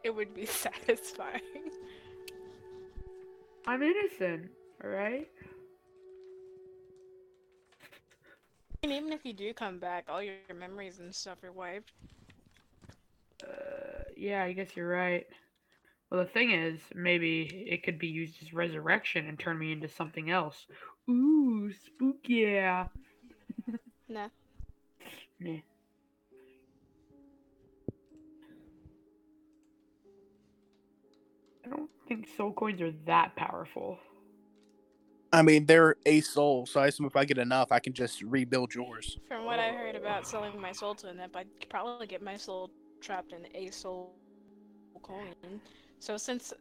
It 0.04 0.16
would 0.16 0.34
be 0.34 0.46
satisfying. 0.66 1.42
I'm 3.66 3.84
innocent. 3.84 4.50
All 4.84 4.90
And 8.84 8.92
even 8.92 9.12
if 9.12 9.26
you 9.26 9.34
do 9.34 9.54
come 9.54 9.80
back, 9.80 10.06
all 10.08 10.22
your 10.22 10.36
memories 10.58 11.00
and 11.00 11.14
stuff 11.14 11.44
are 11.44 11.52
wiped. 11.52 11.92
Uh, 13.44 14.04
yeah, 14.16 14.44
I 14.44 14.54
guess 14.54 14.76
you're 14.76 14.88
right. 14.88 15.26
Well, 16.10 16.24
the 16.24 16.30
thing 16.30 16.52
is, 16.52 16.80
maybe 16.96 17.66
it 17.70 17.84
could 17.84 18.00
be 18.00 18.08
used 18.08 18.42
as 18.42 18.54
resurrection 18.54 19.28
and 19.28 19.38
turn 19.38 19.60
me 19.60 19.74
into 19.74 19.90
something 19.90 20.32
else. 20.32 20.66
Ooh, 21.10 21.72
spooky! 21.74 22.34
Yeah. 22.34 22.88
Nah. 24.10 24.30
Nah. 25.42 25.58
I 31.66 31.70
don't 31.70 31.90
think 32.08 32.26
soul 32.38 32.54
coins 32.54 32.80
are 32.82 32.94
that 33.06 33.36
powerful. 33.36 34.00
I 35.34 35.42
mean, 35.42 35.66
they're 35.66 35.96
a 36.06 36.22
soul, 36.22 36.66
so 36.66 36.80
I 36.80 36.88
assume 36.88 37.06
if 37.06 37.16
I 37.16 37.26
get 37.26 37.38
enough, 37.38 37.72
I 37.72 37.80
can 37.80 37.94
just 37.94 38.22
rebuild 38.22 38.74
yours. 38.74 39.20
From 39.28 39.46
what 39.46 39.60
I 39.60 39.70
heard 39.70 39.96
about 39.96 40.26
selling 40.26 40.60
my 40.60 40.72
soul 40.72 40.96
to 40.96 41.08
an 41.10 41.20
imp, 41.20 41.36
I'd 41.36 41.48
probably 41.70 42.08
get 42.08 42.22
my 42.22 42.38
soul 42.38 42.72
trapped 43.02 43.34
in 43.34 43.46
a 43.54 43.70
soul 43.72 44.16
coin. 45.04 45.34
So 46.00 46.18
since 46.18 46.54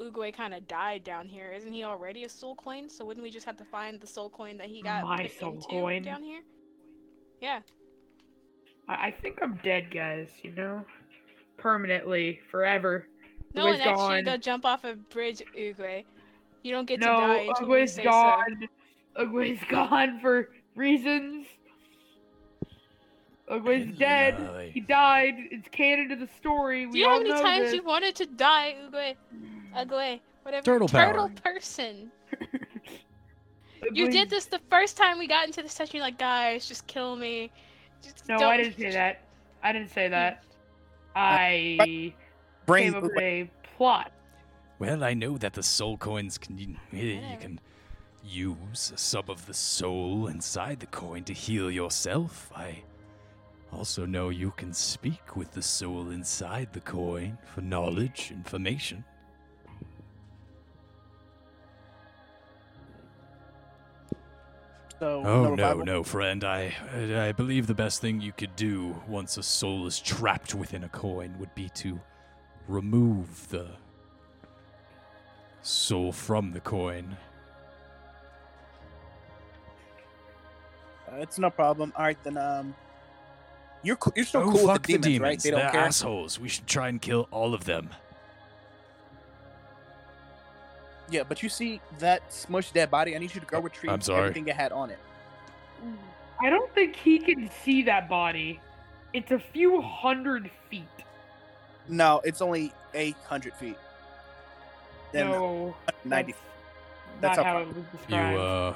Ugwe 0.00 0.34
kind 0.34 0.54
of 0.54 0.66
died 0.68 1.04
down 1.04 1.26
here, 1.26 1.52
isn't 1.52 1.72
he 1.72 1.84
already 1.84 2.24
a 2.24 2.28
soul 2.28 2.54
coin? 2.54 2.88
So 2.88 3.04
wouldn't 3.04 3.24
we 3.24 3.30
just 3.30 3.46
have 3.46 3.56
to 3.58 3.64
find 3.64 4.00
the 4.00 4.06
soul 4.06 4.30
coin 4.30 4.56
that 4.58 4.68
he 4.68 4.82
got 4.82 5.04
My 5.04 5.26
soul 5.26 5.54
into 5.54 5.66
coin? 5.68 6.02
down 6.02 6.22
here? 6.22 6.42
Yeah. 7.40 7.60
I, 8.88 9.06
I 9.06 9.10
think 9.10 9.38
I'm 9.42 9.58
dead, 9.64 9.92
guys. 9.92 10.30
You 10.42 10.52
know, 10.52 10.84
permanently, 11.56 12.40
forever. 12.50 13.08
No 13.54 13.66
one 13.66 13.80
actually, 13.80 13.94
gone. 13.94 14.24
go 14.24 14.36
jump 14.36 14.64
off 14.64 14.84
a 14.84 14.94
bridge, 14.94 15.42
Ugwe. 15.58 16.04
You 16.62 16.72
don't 16.72 16.86
get 16.86 17.00
to 17.00 17.06
no, 17.06 17.16
die 17.18 17.46
until 17.48 17.68
we 17.68 17.76
Ugwe's 17.76 17.94
say 17.94 18.04
gone. 18.04 18.68
Ugwe's 19.18 19.60
gone 19.68 20.20
for 20.20 20.48
reasons. 20.76 21.46
Ugwe's 23.50 23.98
dead. 23.98 24.34
Aye. 24.34 24.70
He 24.72 24.80
died. 24.80 25.34
It's 25.50 25.68
canon 25.70 26.08
to 26.10 26.16
the 26.16 26.28
story. 26.38 26.84
so. 26.84 26.88
We 26.88 26.92
Do 26.92 26.98
you 26.98 27.04
know 27.04 27.10
all 27.10 27.16
how 27.18 27.22
many 27.22 27.34
know 27.34 27.42
times 27.42 27.64
this. 27.66 27.74
you 27.74 27.82
wanted 27.82 28.14
to 28.16 28.26
die, 28.26 28.76
Ugwe? 28.88 29.16
Ugwe, 29.76 30.20
whatever. 30.42 30.64
Turtle 30.64 30.88
Turtle 30.88 31.28
power. 31.28 31.52
person. 31.54 32.10
You 33.92 34.10
did 34.10 34.30
this 34.30 34.44
the 34.44 34.60
first 34.70 34.96
time 34.96 35.18
we 35.18 35.26
got 35.26 35.44
into 35.46 35.60
the 35.60 35.68
session. 35.68 35.96
You're 35.96 36.04
like, 36.04 36.16
guys, 36.18 36.68
just 36.68 36.86
kill 36.86 37.16
me. 37.16 37.50
Just 38.00 38.28
No, 38.28 38.38
don't... 38.38 38.52
I 38.52 38.56
didn't 38.56 38.78
say 38.78 38.92
that. 38.92 39.22
I 39.62 39.72
didn't 39.72 39.90
say 39.90 40.08
that. 40.08 40.44
Hmm. 41.14 41.16
I 41.16 42.14
Brain. 42.64 42.92
came 42.92 42.94
up 42.94 43.02
with 43.02 43.18
a 43.18 43.50
plot. 43.76 44.12
Well, 44.82 45.04
I 45.04 45.14
know 45.14 45.38
that 45.38 45.52
the 45.52 45.62
soul 45.62 45.96
coins 45.96 46.38
can 46.38 46.58
you, 46.58 46.74
eh, 46.92 47.20
you 47.30 47.36
can 47.38 47.60
use 48.24 48.92
some 48.96 49.26
of 49.28 49.46
the 49.46 49.54
soul 49.54 50.26
inside 50.26 50.80
the 50.80 50.88
coin 50.88 51.22
to 51.22 51.32
heal 51.32 51.70
yourself. 51.70 52.50
I 52.52 52.82
also 53.72 54.06
know 54.06 54.30
you 54.30 54.50
can 54.56 54.72
speak 54.72 55.36
with 55.36 55.52
the 55.52 55.62
soul 55.62 56.10
inside 56.10 56.72
the 56.72 56.80
coin 56.80 57.38
for 57.44 57.60
knowledge, 57.60 58.32
information. 58.32 59.04
So, 64.98 65.22
Oh 65.24 65.44
no, 65.44 65.50
revival? 65.52 65.84
no, 65.84 66.02
friend. 66.02 66.42
I 66.42 66.74
I 67.28 67.30
believe 67.30 67.68
the 67.68 67.74
best 67.74 68.00
thing 68.00 68.20
you 68.20 68.32
could 68.32 68.56
do 68.56 69.00
once 69.06 69.36
a 69.36 69.44
soul 69.44 69.86
is 69.86 70.00
trapped 70.00 70.56
within 70.56 70.82
a 70.82 70.88
coin 70.88 71.36
would 71.38 71.54
be 71.54 71.68
to 71.68 72.00
remove 72.66 73.48
the 73.48 73.68
soul 75.62 76.12
from 76.12 76.52
the 76.52 76.60
coin. 76.60 77.16
Uh, 81.10 81.16
it's 81.16 81.38
no 81.38 81.50
problem. 81.50 81.92
All 81.96 82.04
right, 82.04 82.22
then. 82.24 82.36
Um, 82.36 82.74
you're 83.82 83.96
co- 83.96 84.12
you're 84.14 84.24
still 84.24 84.42
oh, 84.42 84.52
cool 84.52 84.66
fuck 84.66 84.86
with 84.86 84.86
the 84.86 84.98
demons, 84.98 85.20
right? 85.20 85.40
They 85.40 85.50
don't 85.50 85.60
They're 85.60 85.70
care. 85.70 85.80
assholes. 85.80 86.38
We 86.38 86.48
should 86.48 86.66
try 86.66 86.88
and 86.88 87.00
kill 87.00 87.28
all 87.30 87.54
of 87.54 87.64
them. 87.64 87.90
Yeah, 91.10 91.24
but 91.28 91.42
you 91.42 91.48
see 91.48 91.80
that 91.98 92.30
smushed 92.30 92.72
dead 92.72 92.90
body? 92.90 93.14
I 93.14 93.18
need 93.18 93.34
you 93.34 93.40
to 93.40 93.46
go 93.46 93.60
retrieve 93.60 93.92
I'm 93.92 94.00
sorry. 94.00 94.20
everything 94.20 94.46
it 94.48 94.56
had 94.56 94.72
on 94.72 94.90
it. 94.90 94.98
I 96.40 96.48
don't 96.48 96.72
think 96.74 96.96
he 96.96 97.18
can 97.18 97.50
see 97.64 97.82
that 97.82 98.08
body. 98.08 98.60
It's 99.12 99.30
a 99.30 99.38
few 99.38 99.82
hundred 99.82 100.50
feet. 100.70 100.84
No, 101.88 102.20
it's 102.24 102.40
only 102.40 102.72
eight 102.94 103.16
hundred 103.26 103.54
feet. 103.54 103.76
Then 105.12 105.28
no, 105.28 105.76
ninety. 106.04 106.34
That's 107.20 107.36
That's 107.36 107.36
not 107.36 107.46
how 107.46 107.52
how 107.52 107.60
it 107.60 107.68
was 107.68 107.84
You 108.08 108.16
uh, 108.16 108.74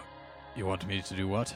you 0.55 0.67
want 0.67 0.87
me 0.87 1.03
to 1.03 1.15
do 1.15 1.27
what? 1.27 1.55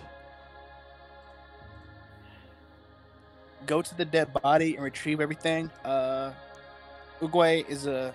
Go 3.67 3.83
to 3.83 3.97
the 3.97 4.05
dead 4.05 4.33
body 4.33 4.75
and 4.75 4.84
retrieve 4.84 5.20
everything. 5.20 5.70
Uh, 5.84 6.33
Ugwe 7.20 7.68
is 7.68 7.86
a 7.86 8.15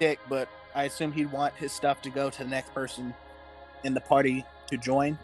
dick, 0.00 0.18
but 0.28 0.48
I 0.74 0.84
assume 0.84 1.12
he'd 1.12 1.30
want 1.30 1.54
his 1.54 1.72
stuff 1.72 2.00
to 2.02 2.10
go 2.10 2.30
to 2.30 2.38
the 2.42 2.48
next 2.48 2.72
person 2.74 3.14
in 3.84 3.94
the 3.94 4.00
party 4.00 4.44
to 4.68 4.76
join, 4.78 5.18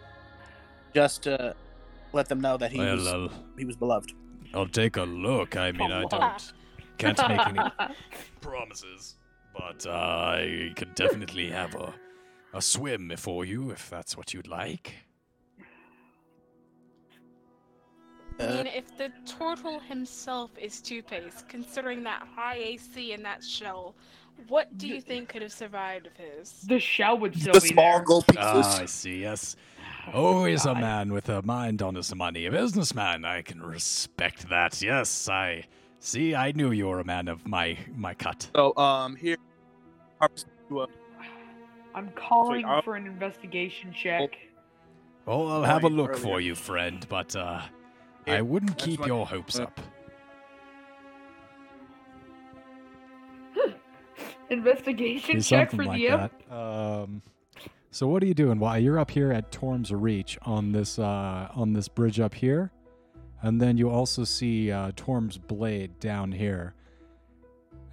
just 0.93 1.23
to 1.23 1.55
let 2.13 2.29
them 2.29 2.41
know 2.41 2.57
that 2.57 2.71
he 2.71 2.77
well, 2.77 2.95
was 2.95 3.07
I'll, 3.07 3.29
he 3.57 3.65
was 3.65 3.75
beloved. 3.75 4.13
I'll 4.53 4.67
take 4.67 4.97
a 4.97 5.03
look. 5.03 5.57
I 5.57 5.71
mean, 5.71 5.91
I 5.91 6.05
don't 6.05 6.53
can't 6.97 7.29
make 7.29 7.47
any 7.47 7.59
promises, 8.41 9.15
but 9.53 9.85
uh, 9.85 9.91
I 9.91 10.73
could 10.75 10.95
definitely 10.95 11.49
have 11.51 11.75
a 11.75 11.93
a 12.53 12.61
swim 12.61 13.13
for 13.17 13.45
you 13.45 13.71
if 13.71 13.89
that's 13.89 14.17
what 14.17 14.33
you'd 14.33 14.47
like. 14.47 14.93
I 18.39 18.43
Uh, 18.43 18.47
mean, 18.47 18.67
if 18.67 18.97
the 18.97 19.11
turtle 19.25 19.79
himself 19.79 20.51
is 20.57 20.81
two-faced, 20.81 21.47
considering 21.47 22.03
that 22.03 22.27
high 22.35 22.55
AC 22.57 23.13
in 23.13 23.21
that 23.23 23.43
shell, 23.43 23.95
what 24.47 24.77
do 24.77 24.87
you 24.87 25.01
think 25.01 25.29
could 25.29 25.41
have 25.43 25.51
survived 25.53 26.07
of 26.07 26.13
his? 26.17 26.67
the 26.67 26.79
shell 26.79 27.17
would 27.19 27.35
still 27.35 27.53
the 27.53 27.61
be 27.61 27.69
small 27.69 27.93
there. 27.93 28.03
gold 28.03 28.27
pieces. 28.27 28.65
Ah, 28.65 28.77
I 28.79 28.85
see. 28.85 29.21
Yes, 29.21 29.55
always 30.13 30.65
a 30.65 30.75
man 30.75 31.11
with 31.13 31.29
a 31.29 31.41
mind 31.41 31.81
on 31.81 31.95
his 31.95 32.13
money, 32.15 32.45
a 32.45 32.51
businessman. 32.51 33.25
I 33.25 33.41
can 33.41 33.61
respect 33.61 34.49
that. 34.49 34.81
Yes, 34.81 35.29
I 35.29 35.65
see. 36.01 36.35
I 36.35 36.51
knew 36.51 36.71
you 36.71 36.87
were 36.87 36.99
a 36.99 37.05
man 37.05 37.27
of 37.29 37.47
my 37.47 37.77
my 37.95 38.13
cut. 38.13 38.49
So 38.55 38.75
um 38.75 39.15
here, 39.15 39.37
uh, 40.19 40.27
I'm 41.95 42.09
calling 42.15 42.65
I'll- 42.65 42.81
for 42.81 42.95
an 42.95 43.07
investigation 43.07 43.93
check. 43.93 44.37
Oh, 45.27 45.47
I'll 45.47 45.63
have 45.63 45.83
a 45.83 45.89
look 45.89 46.11
earlier. 46.11 46.23
for 46.23 46.41
you, 46.41 46.55
friend. 46.55 47.05
But 47.07 47.35
uh, 47.35 47.61
I 48.27 48.41
wouldn't 48.41 48.77
keep 48.77 49.05
your 49.05 49.25
hopes 49.25 49.59
uh, 49.59 49.63
up. 49.63 49.79
Investigation 54.49 55.35
Be 55.35 55.41
check 55.41 55.71
for 55.71 55.85
like 55.85 55.99
the 55.99 56.07
that. 56.07 56.31
Um, 56.51 57.21
so 57.91 58.07
what 58.07 58.23
are 58.23 58.25
you 58.25 58.33
doing? 58.33 58.59
Why 58.59 58.77
you're 58.77 58.97
up 58.99 59.11
here 59.11 59.31
at 59.31 59.51
Torm's 59.51 59.91
Reach 59.91 60.37
on 60.43 60.71
this 60.71 60.97
uh, 60.97 61.49
on 61.53 61.73
this 61.73 61.87
bridge 61.87 62.19
up 62.19 62.33
here, 62.33 62.71
and 63.41 63.61
then 63.61 63.77
you 63.77 63.89
also 63.89 64.23
see 64.23 64.71
uh, 64.71 64.91
Torm's 64.95 65.37
blade 65.37 65.99
down 65.99 66.31
here, 66.31 66.73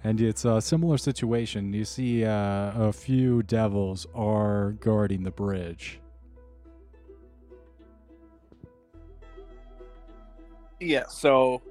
and 0.03 0.19
it's 0.21 0.45
a 0.45 0.61
similar 0.61 0.97
situation. 0.97 1.73
You 1.73 1.85
see 1.85 2.25
uh, 2.25 2.71
a 2.75 2.93
few 2.93 3.43
devils 3.43 4.07
are 4.13 4.71
guarding 4.79 5.23
the 5.23 5.31
bridge. 5.31 5.99
yeah. 10.79 11.07
So, 11.07 11.61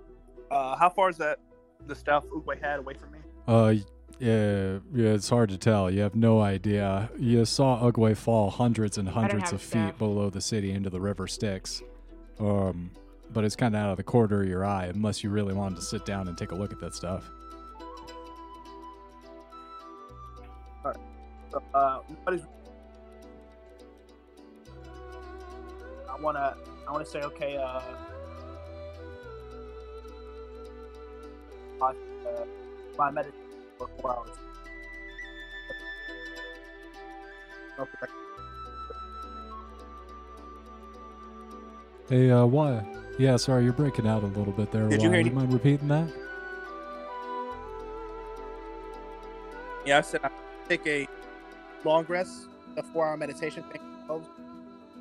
uh, 0.51 0.77
how 0.77 0.91
far 0.91 1.11
is 1.11 1.17
that 1.19 1.39
the 1.87 1.95
stuff 1.95 2.25
Ugwe 2.27 2.61
had 2.61 2.79
away 2.81 2.95
from 2.95 3.13
me? 3.13 3.19
Uh, 3.47 3.75
yeah, 4.19 4.79
yeah, 4.93 5.11
it's 5.11 5.29
hard 5.29 5.51
to 5.51 5.59
tell. 5.59 5.91
You 5.91 6.01
have 6.03 6.15
no 6.15 6.41
idea. 6.41 7.11
You 7.19 7.45
saw 7.45 7.81
Ugwe 7.91 8.17
fall 8.17 8.51
hundreds 8.51 8.99
and 8.99 9.09
hundreds 9.09 9.45
have 9.45 9.55
of 9.55 9.63
staff. 9.63 9.91
feet 9.93 9.99
below 9.99 10.31
the 10.31 10.41
city 10.41 10.73
into 10.73 10.91
the 10.91 11.01
river 11.01 11.27
Styx. 11.27 11.83
Um, 12.39 12.91
but 13.33 13.45
it's 13.45 13.57
kind 13.57 13.75
of 13.75 13.81
out 13.83 13.91
of 13.91 13.97
the 13.97 14.03
corner 14.03 14.43
of 14.43 14.49
your 14.49 14.65
eye, 14.65 14.87
unless 14.87 15.23
you 15.23 15.31
really 15.31 15.55
wanted 15.55 15.77
to 15.77 15.83
sit 15.83 16.05
down 16.07 16.29
and 16.29 16.37
take 16.37 16.53
a 16.53 16.55
look 16.55 16.73
at 16.73 16.81
that 16.81 16.95
stuff. 16.95 17.31
So, 21.51 21.63
uh, 21.73 22.01
what 22.25 22.35
is? 22.35 22.43
I 26.11 26.21
wanna, 26.21 26.57
I 26.87 26.93
wanna 26.93 27.07
say, 27.07 27.23
okay, 27.23 27.57
uh, 27.57 27.81
uh, 31.81 31.93
my 32.99 33.11
meditation 33.11 33.41
for 33.79 33.89
four 34.01 34.17
hours. 34.17 34.31
Okay. 37.79 38.13
Hey, 42.09 42.31
uh, 42.31 42.45
why? 42.45 42.85
Yeah, 43.19 43.37
sorry, 43.37 43.65
you're 43.65 43.73
breaking 43.73 44.07
out 44.07 44.23
a 44.23 44.27
little 44.27 44.53
bit 44.53 44.71
there. 44.71 44.89
Did 44.89 45.03
you 45.03 45.11
hear 45.11 45.19
you 45.19 45.27
any- 45.27 45.35
mind 45.35 45.53
repeating 45.53 45.89
that? 45.89 46.09
Yeah, 49.85 49.99
I 49.99 50.01
said 50.03 50.21
I 50.23 50.31
take 50.69 50.87
a 50.87 51.09
long 51.85 52.05
rest, 52.09 52.47
a 52.77 52.83
four-hour 52.83 53.17
meditation, 53.17 53.65
and 54.09 54.23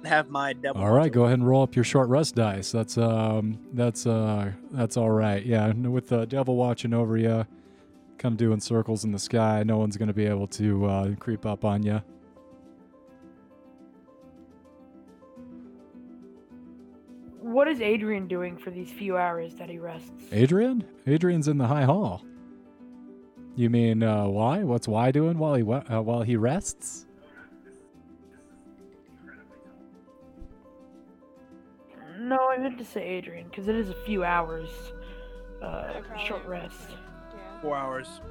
have 0.06 0.30
my 0.30 0.54
devil. 0.54 0.82
All 0.82 0.92
right, 0.92 1.12
go 1.12 1.26
ahead 1.26 1.40
and 1.40 1.48
roll 1.48 1.62
up 1.62 1.76
your 1.76 1.84
short 1.84 2.10
rest 2.10 2.36
dice. 2.36 2.72
That's 2.72 2.98
um, 2.98 3.60
that's 3.74 4.08
uh, 4.08 4.52
that's 4.72 4.98
all 4.98 5.12
right. 5.12 5.46
Yeah, 5.46 5.72
with 5.74 6.08
the 6.08 6.26
devil 6.26 6.56
watching 6.56 6.94
over 6.94 7.18
you, 7.18 7.46
kind 8.18 8.34
of 8.34 8.38
doing 8.38 8.60
circles 8.60 9.04
in 9.04 9.12
the 9.12 9.20
sky. 9.20 9.62
No 9.64 9.78
one's 9.78 9.98
going 9.98 10.08
to 10.08 10.14
be 10.14 10.26
able 10.26 10.48
to 10.48 10.86
uh, 10.86 11.16
creep 11.16 11.46
up 11.46 11.66
on 11.66 11.84
you. 11.84 12.02
What 17.58 17.68
is 17.68 17.82
Adrian 17.82 18.28
doing 18.28 18.56
for 18.56 18.70
these 18.70 18.92
few 18.92 19.18
hours 19.18 19.56
that 19.56 19.68
he 19.68 19.80
rests? 19.80 20.12
Adrian? 20.32 20.86
Adrian's 21.08 21.48
in 21.48 21.58
the 21.58 21.66
high 21.66 21.86
hall. 21.86 22.24
You 23.56 23.72
mean 23.72 24.04
uh, 24.04 24.28
why? 24.28 24.64
What's 24.64 24.88
why 24.88 25.10
doing 25.10 25.40
while 25.40 25.56
he 25.56 25.64
uh, 25.64 26.02
while 26.02 26.22
he 26.22 26.36
rests? 26.36 27.08
No, 32.20 32.38
I 32.48 32.60
meant 32.60 32.78
to 32.78 32.86
say 32.86 33.04
Adrian 33.04 33.48
because 33.48 33.68
it 33.68 33.74
is 33.76 33.90
a 33.90 33.96
few 34.06 34.24
hours. 34.24 34.70
Uh, 35.60 35.94
Yeah, 35.96 36.18
short 36.28 36.46
rest. 36.46 36.90
Yeah. 36.92 37.62
Four 37.64 37.76
hours. 37.76 38.22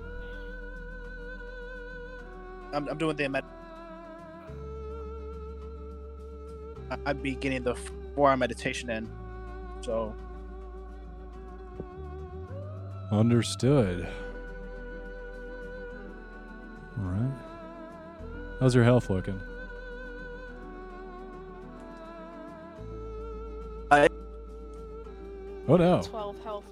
I'm, 2.73 2.87
I'm 2.87 2.97
doing 2.97 3.17
the 3.17 3.29
med. 3.29 3.45
I- 6.93 6.99
I'd 7.07 7.21
be 7.25 7.35
getting 7.35 7.65
the 7.65 7.77
four 8.17 8.31
hour 8.31 8.37
meditation 8.37 8.91
in. 8.91 9.09
So 9.83 10.13
Understood. 13.13 14.09
All 16.99 17.05
right. 17.05 17.33
How's 18.59 18.75
your 18.75 18.83
health 18.83 19.09
looking? 19.11 19.41
I- 23.93 24.09
Oh 25.69 25.77
no. 25.77 26.01
12 26.03 26.43
health, 26.43 26.65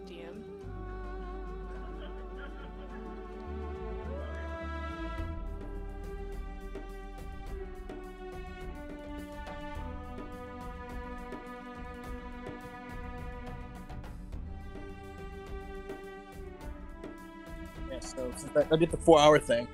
so 18.16 18.32
since 18.36 18.56
I, 18.70 18.76
did 18.76 18.90
the 18.90 18.96
four 18.96 19.20
hour 19.20 19.38
thing. 19.38 19.68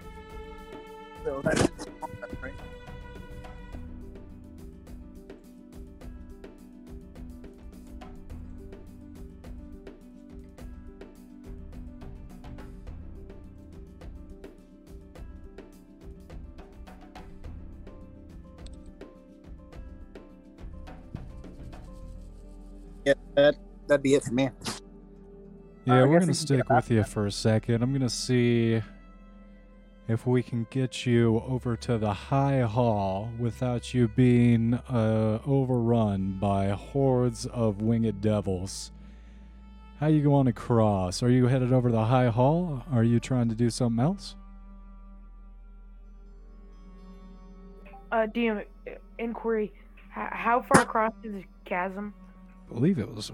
So 1.24 1.40
that's. 1.42 1.68
Yeah, 23.04 23.14
that 23.34 23.56
that'd 23.86 24.02
be 24.02 24.14
it 24.14 24.22
for 24.22 24.32
me. 24.32 24.50
Yeah, 25.90 26.02
I 26.02 26.04
we're 26.04 26.20
gonna 26.20 26.34
stick 26.34 26.68
with 26.68 26.90
you 26.90 27.02
for 27.02 27.26
a 27.26 27.32
second. 27.32 27.82
I'm 27.82 27.92
gonna 27.92 28.08
see 28.08 28.80
if 30.06 30.24
we 30.24 30.40
can 30.40 30.68
get 30.70 31.04
you 31.04 31.42
over 31.48 31.76
to 31.78 31.98
the 31.98 32.12
high 32.12 32.60
hall 32.60 33.28
without 33.40 33.92
you 33.92 34.06
being 34.06 34.74
uh, 34.74 35.40
overrun 35.44 36.38
by 36.40 36.68
hordes 36.68 37.44
of 37.46 37.82
winged 37.82 38.20
devils. 38.20 38.92
How 39.98 40.06
you 40.06 40.22
going 40.22 40.46
across? 40.46 41.24
Are 41.24 41.28
you 41.28 41.48
headed 41.48 41.72
over 41.72 41.88
to 41.88 41.92
the 41.92 42.04
high 42.04 42.28
hall? 42.28 42.84
Are 42.92 43.02
you 43.02 43.18
trying 43.18 43.48
to 43.48 43.56
do 43.56 43.68
something 43.68 44.02
else? 44.04 44.36
Uh, 48.12 48.28
DM, 48.32 48.64
uh, 48.86 48.90
inquiry. 49.18 49.72
How 50.10 50.64
far 50.72 50.82
across 50.82 51.12
is 51.24 51.32
the 51.32 51.44
chasm? 51.64 52.14
I 52.70 52.74
believe 52.74 52.98
it 53.00 53.12
was. 53.12 53.32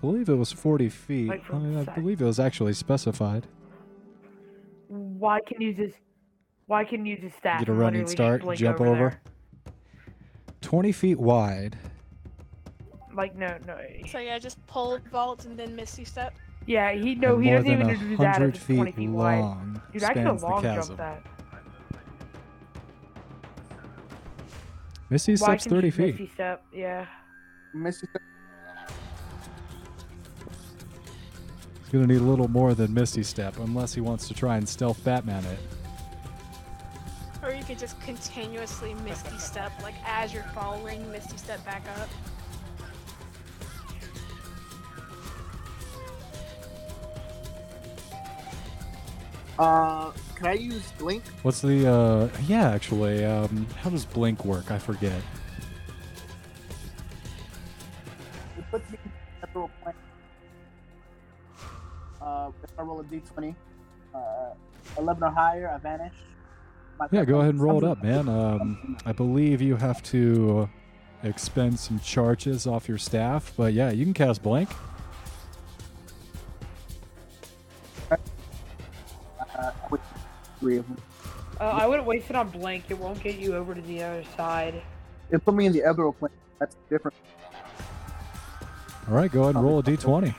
I 0.00 0.06
believe 0.06 0.30
it 0.30 0.34
was 0.34 0.50
40 0.50 0.88
feet. 0.88 1.28
Like 1.28 1.42
I, 1.52 1.58
mean, 1.58 1.76
I 1.76 1.94
believe 1.94 2.22
it 2.22 2.24
was 2.24 2.40
actually 2.40 2.72
specified. 2.72 3.46
Why 4.88 5.40
can 5.46 5.60
you 5.60 5.74
just? 5.74 5.98
Why 6.66 6.84
can 6.84 7.04
you 7.04 7.18
just 7.18 7.36
staff? 7.36 7.58
Get 7.58 7.68
a 7.68 7.72
running 7.74 8.06
start, 8.06 8.42
jump 8.54 8.80
over. 8.80 8.90
over. 8.90 9.20
20 10.62 10.92
feet 10.92 11.18
wide. 11.18 11.76
Like 13.14 13.36
no, 13.36 13.58
no. 13.66 13.76
So 14.10 14.18
yeah, 14.20 14.38
just 14.38 14.64
pull 14.66 14.98
vault 15.10 15.44
and 15.44 15.58
then 15.58 15.76
Misty 15.76 16.04
Step. 16.04 16.32
Yeah, 16.64 16.92
he 16.92 17.14
no, 17.14 17.34
and 17.34 17.44
he 17.44 17.50
doesn't 17.50 17.66
than 17.66 17.80
even 17.80 17.90
a 17.90 17.98
do 17.98 18.16
that. 18.18 18.32
hundred 18.36 18.54
If 18.54 18.70
it's 18.70 18.76
twenty 18.76 18.92
feet 18.92 18.96
feet 18.96 19.10
wide. 19.10 19.40
long. 19.40 19.82
Dude, 19.92 20.04
I 20.04 20.12
could 20.14 20.22
have 20.22 20.38
spans 20.38 20.42
long 20.42 20.62
chasm. 20.62 20.96
jumped 20.96 20.96
that. 20.98 21.26
Misty 25.10 25.32
Why 25.32 25.36
steps 25.36 25.66
30 25.66 25.88
just 25.88 25.96
feet. 25.96 26.06
Misty 26.06 26.30
step? 26.32 26.64
Yeah. 26.72 27.06
Missy 27.74 28.06
He's 28.12 28.29
gonna 31.90 32.06
need 32.06 32.20
a 32.20 32.24
little 32.24 32.48
more 32.48 32.74
than 32.74 32.92
Misty 32.94 33.22
Step, 33.22 33.58
unless 33.58 33.94
he 33.94 34.00
wants 34.00 34.28
to 34.28 34.34
try 34.34 34.56
and 34.56 34.68
stealth 34.68 35.02
Batman 35.04 35.44
it. 35.44 35.58
Or 37.42 37.52
you 37.52 37.64
could 37.64 37.78
just 37.78 38.00
continuously 38.00 38.94
Misty 39.04 39.38
Step, 39.38 39.72
like 39.82 39.94
as 40.06 40.32
you're 40.32 40.42
falling, 40.54 41.10
Misty 41.10 41.36
Step 41.36 41.64
back 41.64 41.84
up. 41.98 42.08
Uh, 49.58 50.10
can 50.36 50.46
I 50.46 50.52
use 50.54 50.90
Blink? 50.98 51.22
What's 51.42 51.60
the 51.60 51.86
uh 51.86 52.28
yeah, 52.46 52.70
actually, 52.70 53.24
um 53.24 53.66
how 53.82 53.90
does 53.90 54.06
Blink 54.06 54.44
work? 54.44 54.70
I 54.70 54.78
forget. 54.78 55.20
D20, 63.10 63.54
uh, 64.14 64.18
11 64.98 65.22
or 65.22 65.30
higher, 65.30 65.70
I 65.70 65.78
vanish. 65.78 66.14
My 66.98 67.08
Yeah, 67.10 67.24
go 67.24 67.40
ahead 67.40 67.54
and 67.54 67.62
roll 67.62 67.78
it 67.78 67.84
up, 67.84 68.02
man. 68.02 68.28
Um 68.28 68.98
I 69.06 69.12
believe 69.12 69.62
you 69.62 69.76
have 69.76 70.02
to 70.04 70.68
expend 71.22 71.78
some 71.78 71.98
charges 72.00 72.66
off 72.66 72.88
your 72.88 72.98
staff, 72.98 73.52
but 73.56 73.72
yeah, 73.72 73.90
you 73.90 74.04
can 74.04 74.14
cast 74.14 74.42
blink. 74.42 74.68
Uh, 78.10 79.72
three 80.58 80.78
of 80.78 80.86
them. 80.86 80.96
Uh, 81.60 81.64
I 81.64 81.86
wouldn't 81.86 82.06
waste 82.06 82.30
it 82.30 82.36
on 82.36 82.48
blink. 82.48 82.84
It 82.88 82.98
won't 82.98 83.22
get 83.22 83.38
you 83.38 83.54
over 83.54 83.74
to 83.74 83.80
the 83.82 84.02
other 84.02 84.24
side. 84.36 84.82
It 85.30 85.44
put 85.44 85.54
me 85.54 85.66
in 85.66 85.72
the 85.72 85.80
ethereal 85.80 86.12
plane. 86.14 86.32
That's 86.58 86.76
different. 86.88 87.16
All 89.08 89.14
right, 89.14 89.30
go 89.30 89.42
ahead 89.44 89.56
and 89.56 89.64
roll 89.64 89.78
a 89.78 89.82
d20. 89.82 90.34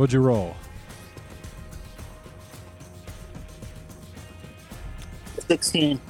What'd 0.00 0.14
you 0.14 0.20
roll? 0.20 0.56
16. 5.46 6.00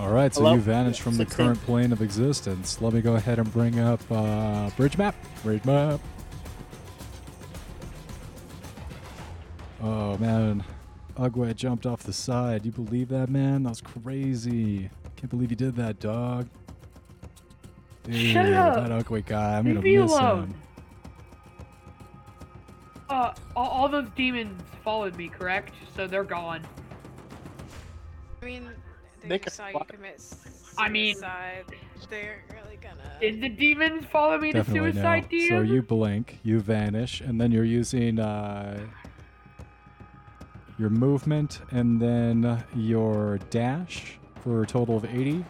All 0.00 0.10
right, 0.10 0.34
so 0.34 0.40
Hello? 0.40 0.54
you 0.54 0.60
vanished 0.60 1.00
from 1.00 1.16
the 1.16 1.24
current 1.24 1.62
plane 1.62 1.92
of 1.92 2.02
existence. 2.02 2.80
Let 2.82 2.92
me 2.92 3.00
go 3.02 3.14
ahead 3.14 3.38
and 3.38 3.52
bring 3.52 3.78
up 3.78 4.00
uh, 4.10 4.70
bridge 4.70 4.98
map. 4.98 5.14
Bridge 5.44 5.64
map. 5.64 6.00
Oh 9.80 10.18
man, 10.18 10.64
Ugwe 11.16 11.54
jumped 11.54 11.86
off 11.86 12.02
the 12.02 12.12
side. 12.12 12.66
You 12.66 12.72
believe 12.72 13.10
that, 13.10 13.28
man? 13.28 13.62
That 13.62 13.68
was 13.68 13.80
crazy. 13.80 14.90
Can't 15.14 15.30
believe 15.30 15.50
you 15.50 15.56
did 15.56 15.76
that, 15.76 16.00
dog. 16.00 16.48
Dude, 18.02 18.32
Shut 18.32 18.52
up. 18.52 18.74
that 18.74 18.90
Ugwe 19.06 19.24
guy. 19.24 19.56
I'm 19.56 19.66
Leave 19.66 19.74
gonna 19.74 19.84
me 19.84 19.98
miss 19.98 20.10
alone. 20.10 20.42
him. 20.42 20.54
Uh, 23.18 23.34
all, 23.56 23.66
all 23.68 23.88
those 23.88 24.08
demons 24.14 24.62
followed 24.84 25.16
me, 25.16 25.28
correct? 25.28 25.74
So 25.96 26.06
they're 26.06 26.22
gone. 26.22 26.64
I 28.40 28.44
mean, 28.44 28.70
they, 29.22 29.28
They 29.28 29.38
just 29.38 29.58
can 29.58 29.72
saw 29.72 29.78
fly. 29.78 29.80
you 29.90 29.96
commit 29.96 30.22
I 30.78 30.88
mean- 30.88 31.14
suicide. 31.14 31.64
They're 32.10 32.44
really 32.54 32.76
gonna. 32.80 33.18
Did 33.20 33.40
the 33.42 33.48
demons 33.48 34.04
follow 34.06 34.38
me 34.38 34.52
Definitely 34.52 34.92
to 34.92 34.96
suicide, 34.98 35.26
no. 35.32 35.36
DM? 35.38 35.48
So 35.48 35.60
you 35.62 35.82
blink, 35.82 36.38
you 36.44 36.60
vanish, 36.60 37.20
and 37.20 37.40
then 37.40 37.50
you're 37.50 37.64
using 37.64 38.20
uh, 38.20 38.86
your 40.78 40.88
movement 40.90 41.60
and 41.72 42.00
then 42.00 42.62
your 42.74 43.38
dash 43.50 44.16
for 44.44 44.62
a 44.62 44.66
total 44.66 44.96
of 44.96 45.04
80 45.04 45.44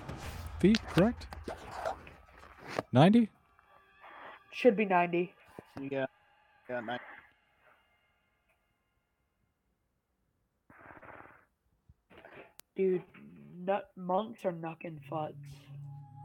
feet, 0.59 0.81
correct? 0.89 1.27
90? 2.93 3.29
Should 4.53 4.75
be 4.77 4.87
90. 4.87 5.33
Yeah. 5.91 6.07
Yeah, 6.71 6.81
nice. 6.81 6.99
Dude, 12.79 13.03
nut 13.67 13.91
monks 13.97 14.45
are 14.45 14.53
knucking 14.53 15.01
futs. 15.11 15.35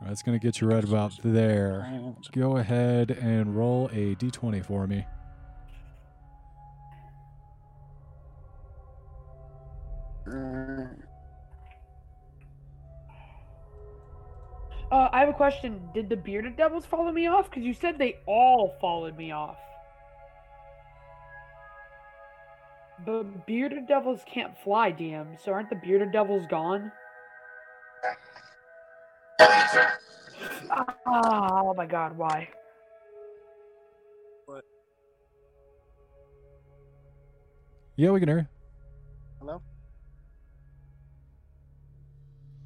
That's 0.06 0.22
going 0.22 0.40
to 0.40 0.45
get 0.45 0.61
you 0.61 0.67
right 0.67 0.83
about 0.83 1.14
there. 1.23 2.14
Go 2.32 2.57
ahead 2.57 3.09
and 3.09 3.56
roll 3.57 3.90
a 3.91 4.14
d20 4.15 4.64
for 4.64 4.85
me. 4.85 5.03
uh, 10.27 10.85
Uh, 14.91 15.09
I 15.11 15.22
have 15.22 15.30
a 15.30 15.33
question. 15.33 15.82
Did 15.95 16.07
the 16.07 16.15
bearded 16.15 16.56
devils 16.56 16.85
follow 16.85 17.11
me 17.11 17.25
off? 17.25 17.49
Because 17.49 17.64
you 17.64 17.73
said 17.73 17.98
they 17.98 18.19
all 18.27 18.75
followed 18.80 19.17
me 19.17 19.32
off. 19.32 19.57
The 23.06 23.25
bearded 23.45 23.88
devils 23.88 24.22
can't 24.25 24.57
fly, 24.64 24.91
DM. 24.91 25.40
So 25.43 25.51
aren't 25.51 25.69
the 25.69 25.75
bearded 25.75 26.11
devils 26.11 26.45
gone? 26.49 26.91
Ah, 30.69 31.61
oh 31.64 31.73
my 31.75 31.85
god, 31.85 32.17
why? 32.17 32.49
Yeah, 37.95 38.09
we 38.11 38.19
can 38.19 38.30
hear 38.30 38.40
you. 38.40 38.48
Hello? 39.40 39.61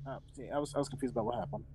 Oh, 0.07 0.19
see, 0.33 0.49
I 0.53 0.57
was 0.57 0.73
I 0.73 0.77
was 0.77 0.87
confused 0.87 1.13
about 1.13 1.25
what 1.25 1.35
happened. 1.35 1.65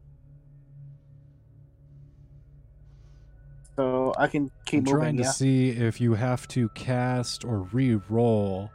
So 3.83 4.15
I 4.17 4.29
can 4.29 4.49
keep 4.65 4.79
I'm 4.79 4.85
moving. 4.85 5.01
trying 5.01 5.17
to 5.17 5.23
yeah? 5.25 5.31
see 5.31 5.71
if 5.71 6.01
you 6.01 6.15
have 6.15 6.47
to 6.49 6.69
cast 6.69 7.45
or 7.45 7.63
re-roll 7.73 8.71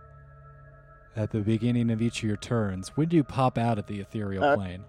at 1.15 1.31
the 1.31 1.39
beginning 1.39 1.89
of 1.91 2.01
each 2.01 2.17
of 2.17 2.23
your 2.27 2.35
turns. 2.35 2.89
When 2.89 3.07
do 3.07 3.15
you 3.15 3.23
pop 3.23 3.57
out 3.57 3.77
at 3.77 3.87
the 3.87 4.01
ethereal 4.01 4.43
Uh, 4.43 4.55
plane? 4.57 4.83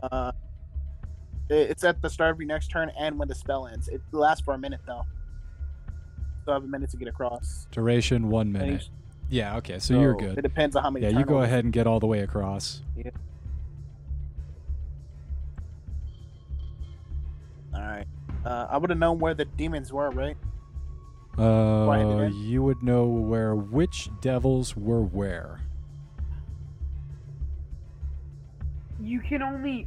Uh, 0.00 0.30
it's 1.50 1.82
at 1.82 2.00
the 2.00 2.08
start 2.08 2.30
of 2.30 2.40
your 2.40 2.46
next 2.46 2.68
turn 2.68 2.92
and 2.96 3.18
when 3.18 3.26
the 3.26 3.34
spell 3.34 3.66
ends. 3.66 3.88
It 3.88 4.00
lasts 4.12 4.44
for 4.44 4.54
a 4.54 4.58
minute 4.58 4.82
though. 4.86 5.02
So 6.44 6.52
I 6.52 6.54
have 6.54 6.62
a 6.62 6.68
minute 6.68 6.90
to 6.90 6.96
get 6.96 7.08
across. 7.08 7.66
Duration 7.72 8.30
one 8.30 8.52
minute. 8.52 8.88
Yeah, 9.28 9.56
okay, 9.56 9.80
so, 9.80 10.00
you're 10.00 10.14
good. 10.14 10.38
It 10.38 10.42
depends 10.42 10.76
on 10.76 10.84
how 10.84 10.90
many. 10.90 11.06
Yeah, 11.06 11.18
you 11.18 11.24
go 11.24 11.42
ahead 11.42 11.64
and 11.64 11.72
get 11.72 11.88
all 11.88 11.98
the 11.98 12.06
way 12.06 12.20
across. 12.20 12.82
All 12.96 13.02
right. 17.88 18.06
Uh, 18.44 18.66
I 18.70 18.78
would 18.78 18.90
have 18.90 18.98
known 18.98 19.18
where 19.18 19.34
the 19.34 19.44
demons 19.44 19.92
were, 19.92 20.10
right? 20.10 20.36
Uh, 21.38 22.30
you 22.32 22.62
would 22.62 22.82
know 22.82 23.04
where 23.04 23.54
which 23.54 24.08
devils 24.20 24.76
were 24.76 25.02
where. 25.02 25.60
You 29.00 29.20
can 29.20 29.42
only 29.42 29.86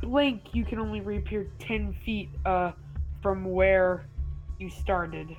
blink. 0.00 0.54
You 0.54 0.64
can 0.64 0.78
only 0.78 1.00
reappear 1.00 1.48
ten 1.58 1.92
feet 2.04 2.28
uh 2.44 2.72
from 3.22 3.44
where 3.44 4.06
you 4.58 4.70
started. 4.70 5.34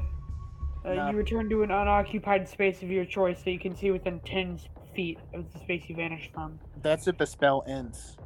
Uh, 0.84 0.93
No. 0.93 1.09
You 1.11 1.17
return 1.17 1.50
to 1.50 1.64
an 1.64 1.72
unoccupied 1.72 2.50
space 2.50 2.82
of 2.82 2.90
your 2.90 3.06
choice, 3.06 3.42
so 3.43 3.50
you 3.50 3.59
can 3.59 3.76
see 3.76 3.92
within 3.92 4.19
ten 4.22 4.59
feet 4.93 5.19
of 5.34 5.51
the 5.53 5.59
space 5.59 5.84
you 5.88 5.95
vanished 5.95 6.34
from. 6.34 6.59
That's 6.82 7.08
if 7.08 7.17
the 7.17 7.26
spell 7.26 7.64
ends. 7.67 8.17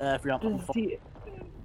Uh, 0.00 0.16
if 0.18 0.24
you're 0.24 0.34
on, 0.34 0.44
on 0.44 0.56
Does 0.58 0.66
the 0.74 0.98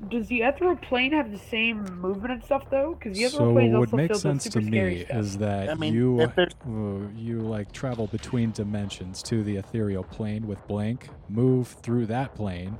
does 0.10 0.28
the 0.28 0.42
ethereal 0.42 0.78
plane 0.78 1.14
have 1.14 1.32
the 1.32 1.38
same 1.40 2.00
movement 2.00 2.34
and 2.34 2.44
stuff 2.44 2.64
though? 2.70 2.96
Because 2.98 3.18
the 3.18 3.24
ethereal 3.24 3.48
So 3.48 3.54
plane 3.54 3.68
is 3.70 3.74
what 3.74 3.78
also 3.78 3.98
makes 3.98 4.10
filled 4.10 4.26
with 4.26 4.42
sense 4.42 4.44
to 4.50 4.62
me 4.62 5.06
is 5.10 5.38
that 5.40 5.70
I 5.70 5.76
mean, 5.76 5.94
you 5.94 6.22
uh, 6.68 7.08
you 7.16 7.40
like 7.42 7.72
travel 7.72 8.08
between 8.08 8.52
dimensions 8.52 9.24
to 9.24 9.44
the 9.44 9.58
ethereal 9.58 10.04
plane 10.04 10.48
with 10.48 10.66
blink, 10.68 11.10
move 11.30 11.68
through 11.68 12.08
that 12.08 12.36
plane, 12.36 12.78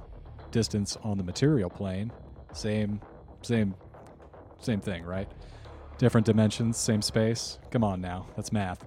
distance 0.52 0.98
on 1.04 1.18
the 1.18 1.24
material 1.24 1.70
plane, 1.70 2.12
same 2.54 3.02
same 3.42 3.76
same 4.60 4.82
thing, 4.82 5.04
right? 5.06 5.28
Different 5.98 6.26
dimensions, 6.26 6.78
same 6.78 7.02
space. 7.02 7.60
Come 7.72 7.84
on 7.84 8.02
now, 8.02 8.28
that's 8.36 8.52
math. 8.52 8.86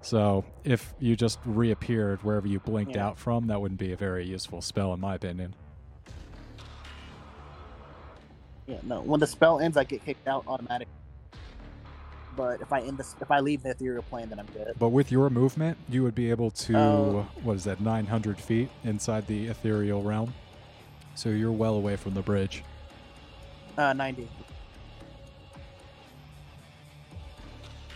So 0.00 0.44
if 0.64 0.94
you 1.00 1.16
just 1.16 1.40
reappeared 1.44 2.22
wherever 2.22 2.46
you 2.46 2.60
blinked 2.60 2.96
Yeah. 2.96 3.06
out 3.08 3.18
from, 3.18 3.48
that 3.48 3.60
wouldn't 3.60 3.80
be 3.80 3.92
a 3.92 3.96
very 3.96 4.24
useful 4.26 4.60
spell 4.62 4.94
in 4.94 5.00
my 5.00 5.16
opinion. 5.16 5.54
Yeah, 8.68 8.76
no. 8.84 9.00
When 9.00 9.18
the 9.18 9.26
spell 9.26 9.58
ends, 9.60 9.76
I 9.76 9.84
get 9.84 10.04
kicked 10.04 10.28
out 10.28 10.44
automatically. 10.46 10.92
But 12.36 12.60
if 12.60 12.72
I 12.72 12.82
end 12.82 12.98
this, 12.98 13.16
if 13.20 13.30
I 13.30 13.40
leave 13.40 13.62
the 13.64 13.70
ethereal 13.70 14.02
plane, 14.02 14.28
then 14.28 14.38
I'm 14.38 14.46
good. 14.46 14.74
But 14.78 14.90
with 14.90 15.10
your 15.10 15.28
movement, 15.30 15.76
you 15.88 16.02
would 16.04 16.14
be 16.14 16.30
able 16.30 16.50
to 16.52 16.76
Oh. 16.76 17.26
what 17.42 17.56
is 17.56 17.64
that, 17.64 17.80
900 17.80 18.38
feet 18.38 18.68
inside 18.84 19.26
the 19.26 19.48
ethereal 19.48 20.02
realm. 20.02 20.34
So 21.14 21.30
you're 21.30 21.50
well 21.50 21.74
away 21.74 21.96
from 21.96 22.14
the 22.14 22.22
bridge. 22.22 22.62
Uh, 23.76 23.92
ninety. 23.92 24.28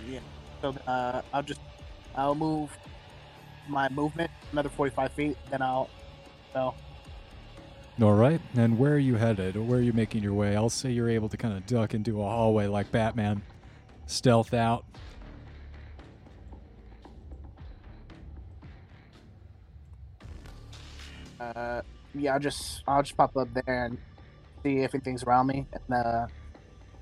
Yeah. 0.08 0.20
So 0.60 0.74
uh, 0.86 1.22
I'll 1.32 1.42
just 1.42 1.60
I'll 2.16 2.34
move 2.34 2.76
my 3.68 3.88
movement 3.90 4.30
another 4.52 4.68
forty-five 4.68 5.12
feet. 5.12 5.36
Then 5.50 5.62
I'll. 5.62 5.88
So 6.52 6.74
All 8.00 8.14
right. 8.14 8.40
And 8.56 8.78
where 8.78 8.94
are 8.94 8.98
you 8.98 9.16
headed? 9.16 9.56
Or 9.56 9.62
where 9.62 9.78
are 9.78 9.82
you 9.82 9.92
making 9.92 10.22
your 10.22 10.34
way? 10.34 10.56
I'll 10.56 10.70
say 10.70 10.90
you're 10.90 11.10
able 11.10 11.28
to 11.28 11.36
kind 11.36 11.56
of 11.56 11.66
duck 11.66 11.94
into 11.94 12.20
a 12.22 12.24
hallway 12.24 12.66
like 12.66 12.90
Batman, 12.90 13.42
stealth 14.06 14.54
out. 14.54 14.84
uh, 21.42 21.82
yeah, 22.14 22.34
I'll 22.34 22.40
just 22.40 22.82
I'll 22.86 23.02
just 23.02 23.16
pop 23.16 23.36
up 23.36 23.48
there 23.52 23.86
and 23.86 23.98
see 24.62 24.78
if 24.78 24.94
anything's 24.94 25.24
around 25.24 25.48
me, 25.48 25.66
and 25.72 25.94
uh, 25.94 26.26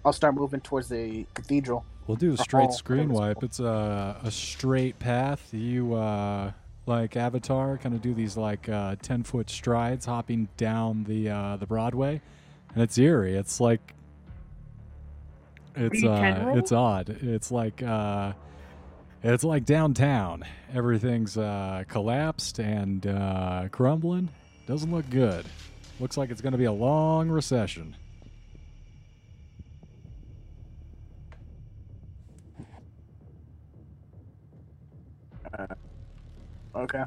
I'll 0.04 0.12
start 0.12 0.34
moving 0.34 0.60
towards 0.60 0.88
the 0.88 1.26
cathedral. 1.34 1.84
We'll 2.06 2.16
do 2.16 2.32
a 2.32 2.36
straight 2.36 2.64
hall, 2.64 2.72
screen 2.72 3.10
wipe. 3.10 3.42
It's 3.42 3.60
a, 3.60 4.18
a 4.22 4.30
straight 4.30 4.98
path. 4.98 5.52
You, 5.52 5.94
uh, 5.94 6.52
like 6.86 7.16
Avatar, 7.16 7.78
kind 7.78 7.94
of 7.94 8.02
do 8.02 8.14
these 8.14 8.36
like 8.36 8.68
uh, 8.68 8.96
10 9.02 9.22
foot 9.22 9.50
strides 9.50 10.06
hopping 10.06 10.48
down 10.56 11.04
the 11.04 11.28
uh, 11.28 11.56
the 11.56 11.66
Broadway. 11.66 12.20
And 12.74 12.82
it's 12.82 12.98
eerie. 12.98 13.36
It's 13.36 13.60
like. 13.60 13.94
It's 15.76 16.02
uh, 16.02 16.52
it's 16.56 16.72
odd. 16.72 17.08
It's 17.22 17.52
like 17.52 17.80
uh, 17.82 18.32
it's 19.22 19.44
like 19.44 19.64
downtown. 19.64 20.44
Everything's 20.74 21.36
uh, 21.36 21.84
collapsed 21.88 22.58
and 22.58 23.06
uh, 23.06 23.68
crumbling. 23.70 24.30
Doesn't 24.66 24.90
look 24.90 25.08
good. 25.10 25.46
Looks 26.00 26.16
like 26.16 26.30
it's 26.30 26.40
going 26.40 26.52
to 26.52 26.58
be 26.58 26.64
a 26.64 26.72
long 26.72 27.28
recession. 27.28 27.96
Okay. 36.80 37.04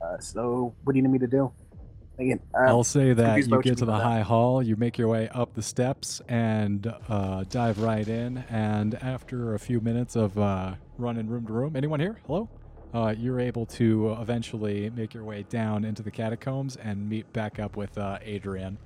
Uh, 0.00 0.18
so 0.18 0.74
what 0.82 0.92
do 0.92 0.98
you 0.98 1.02
need 1.02 1.12
me 1.12 1.18
to 1.20 1.26
do? 1.26 1.52
Again, 2.18 2.40
uh, 2.54 2.68
I'll 2.68 2.84
say 2.84 3.12
that 3.12 3.38
you 3.38 3.62
get 3.62 3.78
to 3.78 3.84
the 3.84 3.92
by 3.92 3.98
that. 3.98 4.04
high 4.04 4.20
hall, 4.20 4.62
you 4.62 4.76
make 4.76 4.98
your 4.98 5.08
way 5.08 5.28
up 5.30 5.54
the 5.54 5.62
steps 5.62 6.20
and 6.28 6.92
uh, 7.08 7.44
dive 7.48 7.80
right 7.80 8.06
in. 8.06 8.38
And 8.48 8.94
after 9.02 9.54
a 9.54 9.58
few 9.58 9.80
minutes 9.80 10.14
of 10.14 10.38
uh, 10.38 10.74
running 10.96 11.28
room 11.28 11.46
to 11.46 11.52
room, 11.52 11.74
anyone 11.74 11.98
here? 11.98 12.20
Hello? 12.26 12.48
Uh, 12.92 13.14
you're 13.18 13.40
able 13.40 13.66
to 13.66 14.16
eventually 14.20 14.90
make 14.90 15.14
your 15.14 15.24
way 15.24 15.44
down 15.48 15.84
into 15.84 16.02
the 16.02 16.10
catacombs 16.12 16.76
and 16.76 17.08
meet 17.08 17.32
back 17.32 17.58
up 17.58 17.76
with 17.76 17.98
uh, 17.98 18.18
Adrian. 18.22 18.78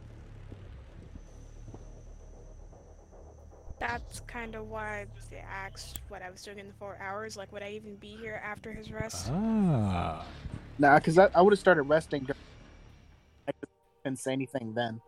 That's 3.81 4.21
kind 4.27 4.55
of 4.55 4.69
why 4.69 5.07
I 5.33 5.37
asked 5.37 6.01
what 6.09 6.23
I 6.23 6.31
was 6.31 6.43
doing 6.43 6.59
in 6.59 6.67
the 6.67 6.73
four 6.75 6.99
hours. 7.01 7.37
Like, 7.37 7.53
would 7.53 7.63
I 7.63 7.71
even 7.71 7.97
be 7.97 8.17
here 8.17 8.43
after 8.45 8.73
his 8.73 8.91
rest? 8.91 9.31
Ah. 9.31 10.27
nah, 10.79 10.99
because 10.99 11.19
I, 11.19 11.29
I 11.35 11.43
would 11.43 11.53
have 11.53 11.61
started 11.61 11.83
resting. 11.83 12.25
dur- 12.25 12.35
I 13.47 13.53
just 13.53 13.73
didn't 14.05 14.19
say 14.19 14.33
anything 14.33 14.75
then. 14.75 15.01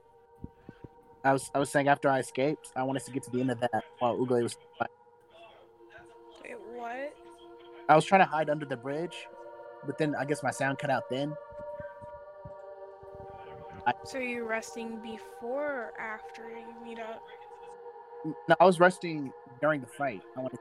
I 1.25 1.33
was 1.33 1.51
I 1.55 1.59
was 1.59 1.69
saying 1.71 1.89
after 1.89 2.09
I 2.09 2.21
escaped, 2.21 2.71
I 2.77 2.83
wanted 2.83 3.05
to 3.05 3.11
get 3.11 3.25
to 3.25 3.31
the 3.31 3.41
end 3.41 3.51
of 3.51 3.61
that 3.61 3.85
while 3.99 4.17
Ugle 4.17 4.43
was. 4.43 4.57
Wait, 6.43 6.55
what? 6.75 7.15
I 7.89 7.97
was 7.97 8.05
trying 8.05 8.21
to 8.21 8.27
hide 8.27 8.49
under 8.49 8.65
the 8.65 8.77
bridge, 8.77 9.27
but 9.85 9.99
then 9.99 10.15
I 10.15 10.25
guess 10.25 10.43
my 10.43 10.51
sound 10.51 10.79
cut 10.79 10.91
out. 10.91 11.11
Then 11.11 11.35
So 14.05 14.19
you're 14.19 14.47
resting 14.47 14.99
before 15.03 15.93
or 15.93 15.93
after 16.01 16.49
you 16.49 16.75
meet 16.85 16.99
up? 16.99 17.23
No, 18.25 18.57
I 18.59 18.65
was 18.65 18.81
resting 18.81 19.33
during 19.61 19.81
the 19.81 19.87
fight. 19.87 20.23
I 20.37 20.41
wanted 20.41 20.59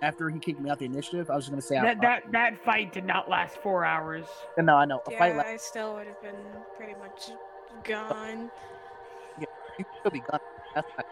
after 0.00 0.28
he 0.30 0.38
kicked 0.38 0.60
me 0.60 0.70
out 0.70 0.78
the 0.78 0.84
initiative. 0.84 1.28
I 1.30 1.34
was 1.36 1.44
just 1.44 1.50
gonna 1.50 1.62
say 1.62 1.76
I, 1.76 1.86
That 1.86 2.00
that 2.00 2.22
that 2.32 2.64
fight 2.64 2.92
did 2.92 3.04
not 3.04 3.28
last 3.28 3.56
four 3.58 3.84
hours. 3.84 4.26
I, 4.58 4.62
no, 4.62 4.76
I 4.76 4.84
know 4.84 5.00
a 5.06 5.10
Yeah, 5.10 5.18
fight 5.18 5.36
like 5.36 5.46
I 5.46 5.56
still 5.56 5.94
would 5.94 6.06
have 6.06 6.20
been 6.22 6.36
pretty 6.76 6.94
much 6.94 7.30
gone. 7.84 8.50
Yeah, 9.38 9.46
you 9.78 9.84
can 9.84 9.94
still 10.00 10.10
be 10.10 10.20
gone. 10.20 10.40
That's 10.74 10.88
not, 10.96 11.06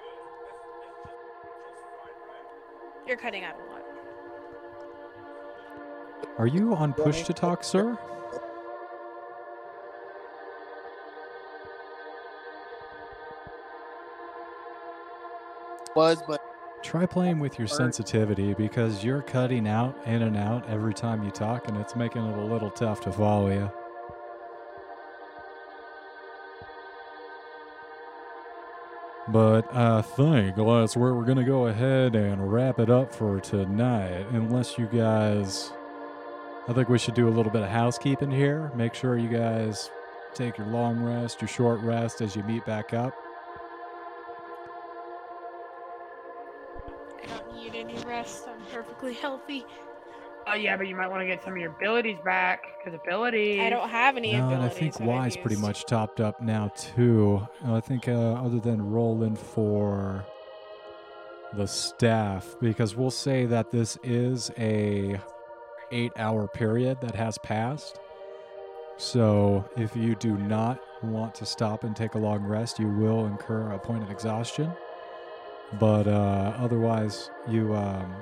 you're 3.07 3.17
cutting 3.17 3.45
out 3.45 3.55
a 3.55 3.73
lot. 3.73 3.83
Are 6.39 6.47
you 6.47 6.75
on 6.75 6.93
push 6.93 7.25
to 7.25 7.33
talk, 7.33 7.65
sir? 7.65 7.99
Was 15.97 16.23
but 16.29 16.43
Try 16.83 17.05
playing 17.05 17.41
with 17.41 17.59
your 17.59 17.67
sensitivity 17.67 18.55
because 18.55 19.03
you're 19.03 19.23
cutting 19.23 19.67
out 19.67 19.99
in 20.07 20.23
and 20.23 20.37
out 20.37 20.69
every 20.69 20.95
time 20.95 21.25
you 21.25 21.33
talk, 21.33 21.67
and 21.67 21.77
it's 21.79 21.97
making 21.97 22.25
it 22.25 22.39
a 22.39 22.45
little 22.45 22.71
tough 22.71 23.01
to 23.01 23.13
follow 23.13 23.51
you. 23.51 23.73
But 29.29 29.75
I 29.75 30.03
think 30.03 30.55
that's 30.55 30.97
where 30.97 31.15
we're 31.15 31.25
going 31.25 31.39
to 31.39 31.45
go 31.45 31.67
ahead 31.67 32.15
and 32.15 32.53
wrap 32.53 32.79
it 32.79 32.89
up 32.89 33.13
for 33.13 33.41
tonight. 33.41 34.27
Unless 34.31 34.79
you 34.79 34.87
guys. 34.87 35.73
I 36.69 36.73
think 36.73 36.89
we 36.89 36.99
should 36.99 37.15
do 37.15 37.29
a 37.29 37.31
little 37.31 37.51
bit 37.51 37.63
of 37.63 37.69
housekeeping 37.69 38.31
here. 38.31 38.71
Make 38.77 38.95
sure 38.95 39.19
you 39.19 39.29
guys 39.29 39.91
take 40.35 40.59
your 40.59 40.69
long 40.69 41.03
rest, 41.03 41.41
your 41.41 41.49
short 41.49 41.81
rest 41.81 42.21
as 42.21 42.37
you 42.37 42.43
meet 42.45 42.65
back 42.65 42.95
up. 42.95 43.13
Healthy. 49.21 49.65
Oh 50.49 50.55
yeah, 50.55 50.77
but 50.77 50.87
you 50.87 50.95
might 50.95 51.09
want 51.09 51.23
to 51.23 51.27
get 51.27 51.43
some 51.43 51.55
of 51.55 51.59
your 51.59 51.73
abilities 51.73 52.19
back 52.25 52.63
because 52.79 52.99
abilities. 53.05 53.61
I 53.61 53.69
don't 53.69 53.89
have 53.89 54.17
any 54.17 54.33
No, 54.33 54.51
and 54.51 54.63
I 54.63 54.69
think 54.69 54.95
that 54.95 55.03
I've 55.03 55.09
Y's 55.09 55.37
pretty 55.37 55.57
much 55.57 55.87
topped 55.87 56.21
up 56.21 56.41
now 56.41 56.69
too. 56.77 57.47
I 57.65 57.81
think 57.81 58.07
uh, 58.07 58.35
other 58.35 58.61
than 58.61 58.91
rolling 58.91 59.35
for 59.35 60.25
the 61.55 61.67
staff, 61.67 62.55
because 62.61 62.95
we'll 62.95 63.11
say 63.11 63.47
that 63.47 63.73
this 63.73 63.99
is 64.05 64.53
a 64.57 65.19
eight-hour 65.91 66.49
period 66.49 67.01
that 67.01 67.15
has 67.15 67.39
passed. 67.39 67.99
So 68.99 69.69
if 69.77 69.97
you 69.97 70.15
do 70.15 70.37
not 70.39 70.81
want 71.03 71.35
to 71.37 71.47
stop 71.47 71.85
and 71.85 71.95
take 71.95 72.15
a 72.15 72.19
long 72.19 72.45
rest, 72.45 72.79
you 72.79 72.89
will 72.89 73.27
incur 73.27 73.73
a 73.73 73.79
point 73.79 74.03
of 74.03 74.11
exhaustion. 74.11 74.73
But 75.81 76.07
uh, 76.07 76.55
otherwise, 76.59 77.31
you 77.49 77.75
um, 77.75 78.15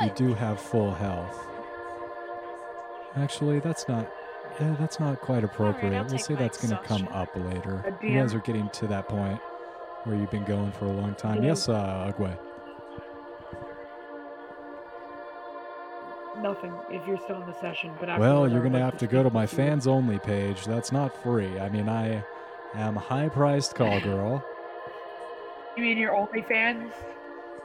you 0.00 0.10
do 0.14 0.34
have 0.34 0.60
full 0.60 0.92
health. 0.92 1.46
Actually, 3.16 3.60
that's 3.60 3.88
not. 3.88 4.10
Yeah, 4.60 4.76
that's 4.78 5.00
not 5.00 5.20
quite 5.20 5.42
appropriate. 5.42 5.94
I'll 5.94 6.02
we'll 6.02 6.10
take 6.10 6.24
say 6.24 6.34
that's 6.34 6.58
going 6.64 6.80
to 6.80 6.86
come 6.86 7.08
up 7.08 7.34
later. 7.34 7.96
You 8.02 8.20
guys 8.20 8.34
are 8.34 8.40
getting 8.40 8.68
to 8.70 8.86
that 8.86 9.08
point 9.08 9.40
where 10.04 10.16
you've 10.16 10.30
been 10.30 10.44
going 10.44 10.70
for 10.72 10.84
a 10.84 10.92
long 10.92 11.14
time. 11.14 11.38
DM. 11.38 11.44
Yes, 11.44 11.68
uh, 11.68 12.12
Ugwe. 12.12 12.36
Nothing 16.40 16.72
if 16.90 17.06
you're 17.06 17.18
still 17.18 17.40
in 17.40 17.46
the 17.46 17.58
session, 17.60 17.92
but 17.98 18.18
Well, 18.18 18.48
you're 18.48 18.60
going 18.60 18.72
to 18.74 18.80
have 18.80 18.98
to 18.98 19.06
go 19.06 19.22
to 19.22 19.30
my 19.30 19.46
fans 19.46 19.86
only 19.86 20.18
page. 20.18 20.64
That's 20.66 20.92
not 20.92 21.20
free. 21.22 21.58
I 21.58 21.68
mean, 21.68 21.88
I 21.88 22.24
am 22.74 22.96
a 22.96 23.00
high 23.00 23.28
priced 23.28 23.74
call 23.74 24.00
girl. 24.02 24.44
You 25.76 25.82
mean 25.82 25.98
your 25.98 26.12
OnlyFans? 26.12 26.92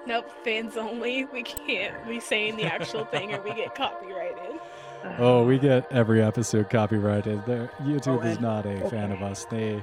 Nope, 0.09 0.27
fans 0.43 0.75
only. 0.75 1.25
We 1.25 1.43
can't 1.43 2.07
be 2.07 2.19
saying 2.19 2.57
the 2.57 2.63
actual 2.63 3.05
thing 3.05 3.31
or 3.31 3.41
we 3.43 3.53
get 3.53 3.75
copyrighted. 3.75 4.59
Oh, 5.17 5.45
we 5.45 5.57
get 5.57 5.89
every 5.93 6.21
episode 6.21 6.69
copyrighted. 6.69 7.45
There, 7.45 7.71
YouTube 7.83 8.21
Oh, 8.21 8.27
is 8.27 8.41
not 8.41 8.65
a 8.65 8.89
fan 8.89 9.13
of 9.13 9.21
us. 9.23 9.45
They, 9.45 9.81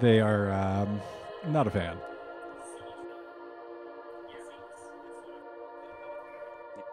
they 0.00 0.20
are 0.20 0.52
um, 0.52 1.00
not 1.48 1.66
a 1.66 1.70
fan. 1.72 1.96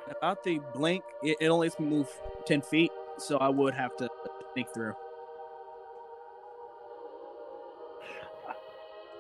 About 0.10 0.43
the 0.43 0.60
blink, 0.74 1.03
it, 1.22 1.38
it 1.40 1.50
only 1.50 1.68
lets 1.68 1.80
me 1.80 1.85
move 1.85 2.10
ten 2.48 2.64
feet, 2.64 2.90
so 3.19 3.38
I 3.38 3.50
would 3.50 3.76
have 3.76 3.95
to 3.98 4.10
sneak 4.53 4.74
through. 4.74 4.95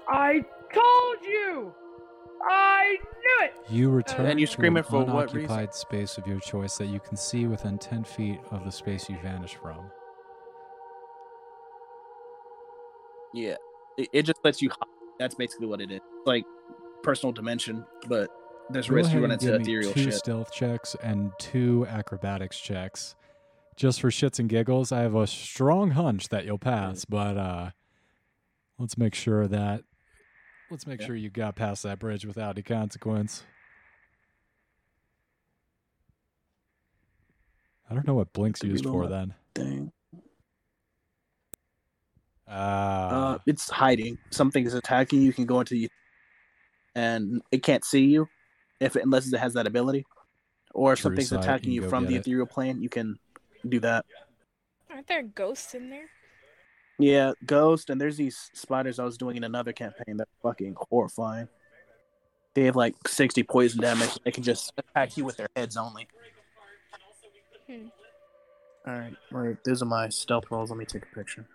I 0.07 0.43
told 0.73 1.17
you. 1.21 1.75
I 2.47 2.97
knew 3.01 3.45
it. 3.47 3.53
You 3.69 3.89
return 3.89 4.25
And 4.25 4.39
you 4.39 4.45
to 4.45 4.51
scream 4.51 4.75
an 4.75 4.81
it 4.81 4.85
for 4.87 5.03
what 5.03 5.33
reason? 5.33 5.39
unoccupied 5.49 5.73
space 5.75 6.17
of 6.17 6.27
your 6.27 6.39
choice 6.39 6.77
that 6.77 6.87
you 6.87 6.99
can 6.99 7.15
see 7.17 7.47
within 7.47 7.77
10 7.77 8.03
feet 8.03 8.39
of 8.51 8.63
the 8.65 8.71
space 8.71 9.09
you 9.09 9.17
vanished 9.23 9.55
from. 9.57 9.89
Yeah, 13.33 13.55
it, 13.97 14.09
it 14.13 14.23
just 14.23 14.39
lets 14.43 14.61
you. 14.61 14.69
hide. 14.69 14.87
That's 15.19 15.35
basically 15.35 15.67
what 15.67 15.81
it 15.81 15.91
is. 15.91 16.01
Like 16.25 16.43
personal 17.01 17.31
dimension, 17.31 17.85
but 18.07 18.29
there's 18.69 18.87
Go 18.89 18.95
risk 18.95 19.07
ahead 19.09 19.17
you 19.17 19.21
run 19.23 19.31
into 19.31 19.45
give 19.45 19.55
me 19.55 19.61
ethereal 19.61 19.93
two 19.93 20.03
shit. 20.03 20.13
stealth 20.13 20.51
checks 20.53 20.95
and 21.01 21.31
two 21.39 21.85
acrobatics 21.89 22.59
checks. 22.59 23.15
Just 23.75 24.01
for 24.01 24.09
shits 24.09 24.37
and 24.39 24.47
giggles, 24.49 24.91
I 24.91 25.01
have 25.01 25.15
a 25.15 25.25
strong 25.25 25.91
hunch 25.91 26.29
that 26.29 26.45
you'll 26.45 26.59
pass, 26.59 27.05
but 27.05 27.37
uh 27.37 27.71
let's 28.77 28.97
make 28.97 29.15
sure 29.15 29.47
that 29.47 29.83
let's 30.73 30.87
make 30.87 30.99
Yeah. 31.01 31.05
sure 31.07 31.15
you 31.15 31.29
got 31.29 31.55
past 31.55 31.83
that 31.83 31.99
bridge 31.99 32.25
without 32.25 32.55
any 32.55 32.63
consequence. 32.63 33.43
I 37.89 37.93
don't 37.93 38.07
know 38.07 38.15
what 38.15 38.33
blink's 38.33 38.63
used 38.63 38.83
for 38.83 39.07
then. 39.07 39.35
Thing. 39.53 39.91
Ah, 42.47 43.35
Uh, 43.35 43.39
it's 43.45 43.69
hiding. 43.69 44.17
Something 44.31 44.65
is 44.65 44.73
attacking 44.73 45.19
you. 45.21 45.27
You 45.27 45.33
can 45.33 45.45
go 45.45 45.59
into 45.59 45.75
the, 45.75 45.89
and 46.95 47.41
it 47.51 47.61
can't 47.61 47.85
see 47.85 48.05
you, 48.05 48.27
if 48.79 48.95
it, 48.95 49.03
unless 49.03 49.31
it 49.31 49.37
has 49.37 49.53
that 49.53 49.67
ability, 49.67 50.05
or 50.73 50.93
if 50.93 50.99
something's 50.99 51.31
attacking 51.31 51.71
you 51.71 51.83
you 51.83 51.89
from 51.89 52.03
get 52.03 52.09
the 52.09 52.15
it. 52.15 52.19
ethereal 52.21 52.47
plane. 52.47 52.81
You 52.81 52.89
can 52.89 53.19
do 53.69 53.79
that. 53.81 54.05
Aren't 54.89 55.07
there 55.07 55.21
ghosts 55.21 55.75
in 55.75 55.91
there? 55.91 56.09
Yeah, 56.99 57.33
ghost, 57.45 57.89
and 57.89 57.99
there's 57.99 58.17
these 58.17 58.51
spiders 58.53 58.99
I 58.99 59.03
was 59.03 59.17
doing 59.17 59.35
in 59.35 59.43
another 59.43 59.73
campaign 59.73 60.17
that 60.17 60.27
are 60.27 60.51
fucking 60.51 60.75
horrifying. 60.89 61.47
They 62.53 62.65
have 62.65 62.75
like 62.75 62.95
60 63.07 63.43
poison 63.43 63.81
damage. 63.81 64.11
They 64.23 64.31
can 64.31 64.43
just 64.43 64.71
attack 64.77 65.17
you 65.17 65.25
with 65.25 65.37
their 65.37 65.49
heads 65.55 65.75
only. 65.75 66.07
Hmm. 67.67 67.87
All 68.85 68.93
right, 68.93 69.15
right. 69.31 69.57
Those 69.63 69.81
are 69.81 69.85
my 69.85 70.09
stealth 70.09 70.45
rolls. 70.51 70.69
Let 70.69 70.77
me 70.77 70.85
take 70.85 71.03
a 71.03 71.15
picture. 71.15 71.47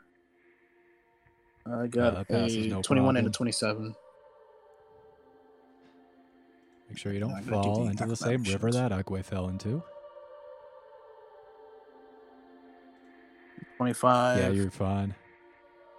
I 1.66 1.86
got 1.86 2.14
that 2.14 2.28
passes, 2.28 2.66
a 2.66 2.68
no 2.70 2.82
21 2.82 3.18
and 3.18 3.26
a 3.26 3.30
27. 3.30 3.94
make 6.88 6.98
sure 6.98 7.12
you 7.12 7.20
don't 7.20 7.30
gonna 7.30 7.42
do 7.44 7.50
fall 7.50 7.88
into 7.88 8.06
the 8.06 8.16
same 8.16 8.40
acrobatic 8.40 8.62
river 8.62 8.72
that 8.72 8.92
Ugwe 8.92 9.24
fell 9.24 9.48
into. 9.48 9.82
25. 13.76 14.38
yeah, 14.38 14.48
you're 14.48 14.70
fine. 14.70 15.14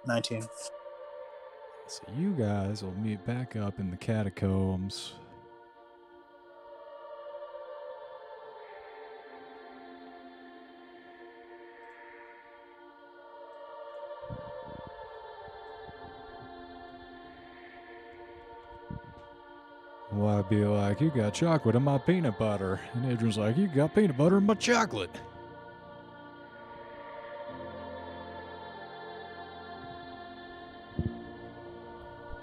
19. 0.10 0.42
So 1.88 2.04
you 2.18 2.32
guys 2.32 2.84
will 2.84 2.94
meet 2.94 3.26
back 3.26 3.56
up 3.56 3.80
in 3.80 3.90
the 3.90 3.98
catacombs. 3.98 5.14
Well, 20.12 20.40
I'd 20.40 20.50
be 20.50 20.66
like, 20.66 21.02
you 21.02 21.12
got 21.12 21.34
chocolate 21.36 21.76
in 21.76 21.84
my 21.84 22.00
peanut 22.00 22.38
butter. 22.40 22.80
And 22.94 23.12
Adrian's 23.12 23.38
like, 23.38 23.58
you 23.58 23.68
got 23.68 23.94
peanut 23.94 24.18
butter 24.18 24.40
in 24.40 24.46
my 24.46 24.56
chocolate. 24.56 25.16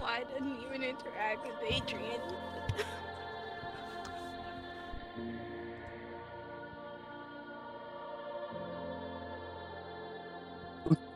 Why 0.07 0.23
didn't 0.33 0.55
even 0.65 0.83
interact 0.83 1.45
with 1.45 1.57
Adrian? 1.69 2.21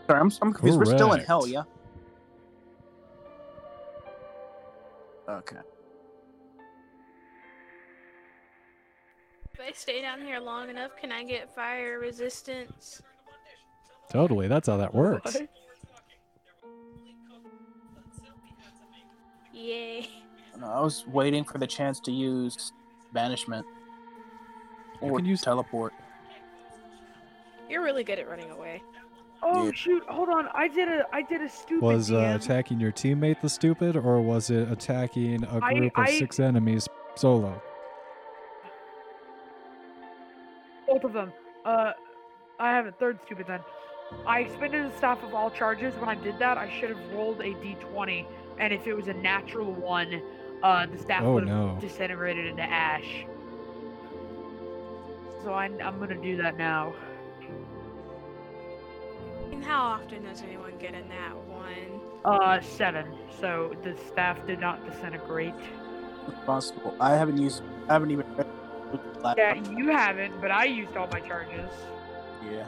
Sorry, 0.07 0.19
I'm, 0.19 0.29
I'm 0.41 0.53
confused. 0.53 0.77
We're 0.77 0.85
still 0.85 1.13
in 1.13 1.21
hell, 1.21 1.47
yeah? 1.47 1.63
Okay. 5.29 5.55
If 9.53 9.59
I 9.61 9.71
stay 9.71 10.01
down 10.01 10.19
here 10.19 10.41
long 10.41 10.69
enough, 10.69 10.97
can 10.99 11.13
I 11.13 11.23
get 11.23 11.55
fire 11.55 11.97
resistance? 11.97 13.01
Totally, 14.11 14.49
that's 14.49 14.67
how 14.67 14.75
that 14.75 14.93
works. 14.93 15.37
Yay. 19.61 20.09
No, 20.59 20.67
I 20.67 20.81
was 20.81 21.05
waiting 21.07 21.43
for 21.43 21.57
the 21.57 21.67
chance 21.67 21.99
to 22.01 22.11
use 22.11 22.71
banishment 23.13 23.65
or 25.01 25.09
you 25.09 25.15
can 25.17 25.25
use 25.25 25.41
teleport. 25.41 25.93
You're 27.69 27.83
really 27.83 28.03
good 28.03 28.19
at 28.19 28.29
running 28.29 28.51
away. 28.51 28.83
Oh 29.43 29.65
yeah. 29.65 29.71
shoot! 29.73 30.03
Hold 30.07 30.29
on, 30.29 30.47
I 30.53 30.67
did 30.67 30.87
a 30.87 31.03
I 31.11 31.23
did 31.23 31.41
a 31.41 31.49
stupid. 31.49 31.81
Was 31.81 32.11
uh, 32.11 32.37
attacking 32.39 32.79
your 32.79 32.91
teammate 32.91 33.41
the 33.41 33.49
stupid, 33.49 33.95
or 33.95 34.21
was 34.21 34.51
it 34.51 34.71
attacking 34.71 35.43
a 35.43 35.59
group 35.59 35.63
I, 35.63 36.01
of 36.01 36.07
I... 36.09 36.19
six 36.19 36.39
enemies 36.39 36.87
solo? 37.15 37.61
Both 40.87 41.03
of 41.05 41.13
them. 41.13 41.33
Uh, 41.65 41.93
I 42.59 42.71
have 42.71 42.85
a 42.85 42.91
third 42.91 43.19
stupid 43.25 43.47
then. 43.47 43.61
I 44.27 44.41
expended 44.41 44.91
the 44.91 44.97
staff 44.97 45.23
of 45.23 45.33
all 45.33 45.49
charges. 45.49 45.95
When 45.95 46.09
I 46.09 46.15
did 46.15 46.37
that, 46.39 46.57
I 46.57 46.69
should 46.69 46.89
have 46.89 47.11
rolled 47.13 47.39
a 47.39 47.53
d20 47.55 48.25
and 48.61 48.71
if 48.71 48.85
it 48.85 48.93
was 48.93 49.07
a 49.07 49.13
natural 49.13 49.73
one, 49.73 50.21
uh, 50.63 50.85
the 50.85 50.97
staff 50.97 51.23
Oh, 51.23 51.33
would 51.33 51.47
have 51.47 51.57
no. 51.57 51.77
disintegrated 51.81 52.45
into 52.45 52.61
ash. 52.61 53.25
So 55.43 55.51
I, 55.53 55.65
I'm 55.65 55.99
gonna 55.99 56.15
do 56.21 56.37
that 56.37 56.57
now. 56.57 56.93
And 59.51 59.65
how 59.65 59.81
often 59.81 60.23
does 60.23 60.43
anyone 60.43 60.73
get 60.79 60.93
in 60.93 61.09
that 61.09 61.35
one? 61.47 61.99
Uh, 62.23 62.61
seven. 62.61 63.07
So 63.39 63.73
the 63.81 63.97
staff 64.07 64.45
did 64.45 64.59
not 64.59 64.85
disintegrate. 64.85 65.55
Possible. 66.45 66.95
I 66.99 67.15
haven't 67.15 67.39
used. 67.39 67.63
I 67.89 67.93
haven't 67.93 68.11
even. 68.11 68.25
Yeah, 69.35 69.55
you 69.75 69.89
haven't, 69.89 70.39
but 70.39 70.51
I 70.51 70.65
used 70.65 70.95
all 70.95 71.07
my 71.11 71.19
charges. 71.21 71.71
Yeah. 72.49 72.67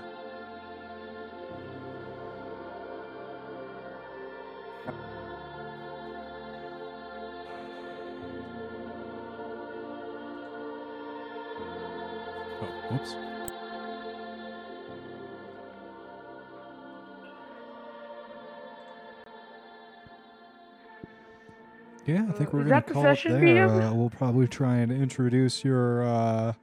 Yeah, 22.05 22.25
I 22.27 22.31
think 22.33 22.49
Uh, 22.49 22.57
we're 22.57 22.63
is 22.63 22.69
gonna 22.69 22.81
call 22.81 23.05
it 23.05 23.23
there. 23.23 23.69
Uh, 23.69 23.93
we'll 23.93 24.09
probably 24.09 24.47
try 24.47 24.77
and 24.77 24.91
introduce 24.91 25.63
your 25.63 26.03
uh, 26.03 26.53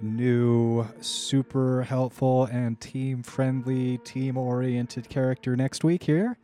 new 0.00 0.86
super 1.00 1.82
helpful 1.82 2.44
and 2.46 2.80
team 2.80 3.22
friendly, 3.22 3.98
team 3.98 4.38
oriented 4.38 5.08
character 5.08 5.56
next 5.56 5.84
week 5.84 6.04
here 6.04 6.38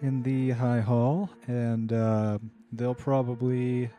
in 0.00 0.22
the 0.22 0.50
High 0.50 0.80
Hall, 0.80 1.30
and 1.48 1.92
uh, 1.92 2.38
they'll 2.72 2.94
probably 2.94 3.90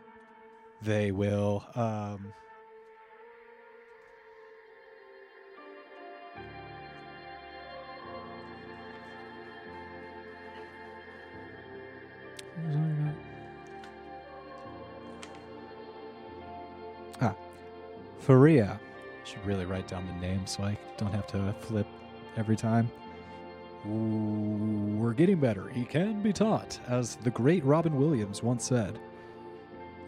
they 0.81 1.11
will. 1.11 1.65
Um, 1.75 2.33
what 12.55 12.67
was 12.67 12.75
I 17.21 17.25
Ah, 17.25 17.35
Faria. 18.19 18.79
Should 19.23 19.45
really 19.45 19.65
write 19.65 19.87
down 19.87 20.05
the 20.05 20.13
name 20.27 20.45
so 20.45 20.63
I 20.63 20.77
don't 20.97 21.11
have 21.13 21.25
to 21.27 21.53
flip 21.61 21.87
every 22.37 22.55
time. 22.55 22.91
Ooh, 23.87 24.97
we're 24.97 25.13
getting 25.13 25.39
better. 25.39 25.69
He 25.69 25.83
can 25.85 26.21
be 26.21 26.33
taught, 26.33 26.79
as 26.87 27.15
the 27.17 27.29
great 27.31 27.63
Robin 27.63 27.95
Williams 27.97 28.41
once 28.43 28.63
said. 28.65 28.99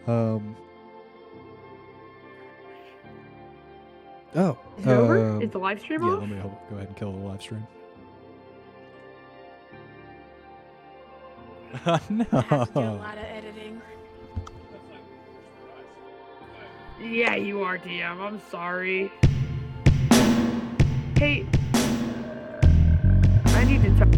Um. 0.06 0.56
Oh. 4.36 4.58
Is 4.78 4.86
it 4.86 4.90
over? 4.90 5.30
um, 5.30 5.42
Is 5.42 5.50
the 5.50 5.58
live 5.58 5.80
stream 5.80 6.02
yeah, 6.02 6.08
off? 6.10 6.20
let 6.20 6.28
me 6.28 6.36
go 6.36 6.76
ahead 6.76 6.88
and 6.88 6.96
kill 6.96 7.12
the 7.12 7.18
live 7.18 7.40
stream. 7.40 7.66
I 11.86 11.90
have 11.96 12.08
to 12.08 12.72
do 12.74 12.80
a 12.80 12.82
no. 12.82 12.94
lot 12.96 13.16
of 13.16 13.24
editing. 13.24 13.80
Yeah, 17.00 17.36
you 17.36 17.62
are, 17.62 17.78
DM. 17.78 18.20
I'm 18.20 18.40
sorry. 18.50 19.12
Hey, 21.16 21.46
I 23.44 23.64
need 23.64 23.82
to 23.82 23.98
talk. 23.98 24.17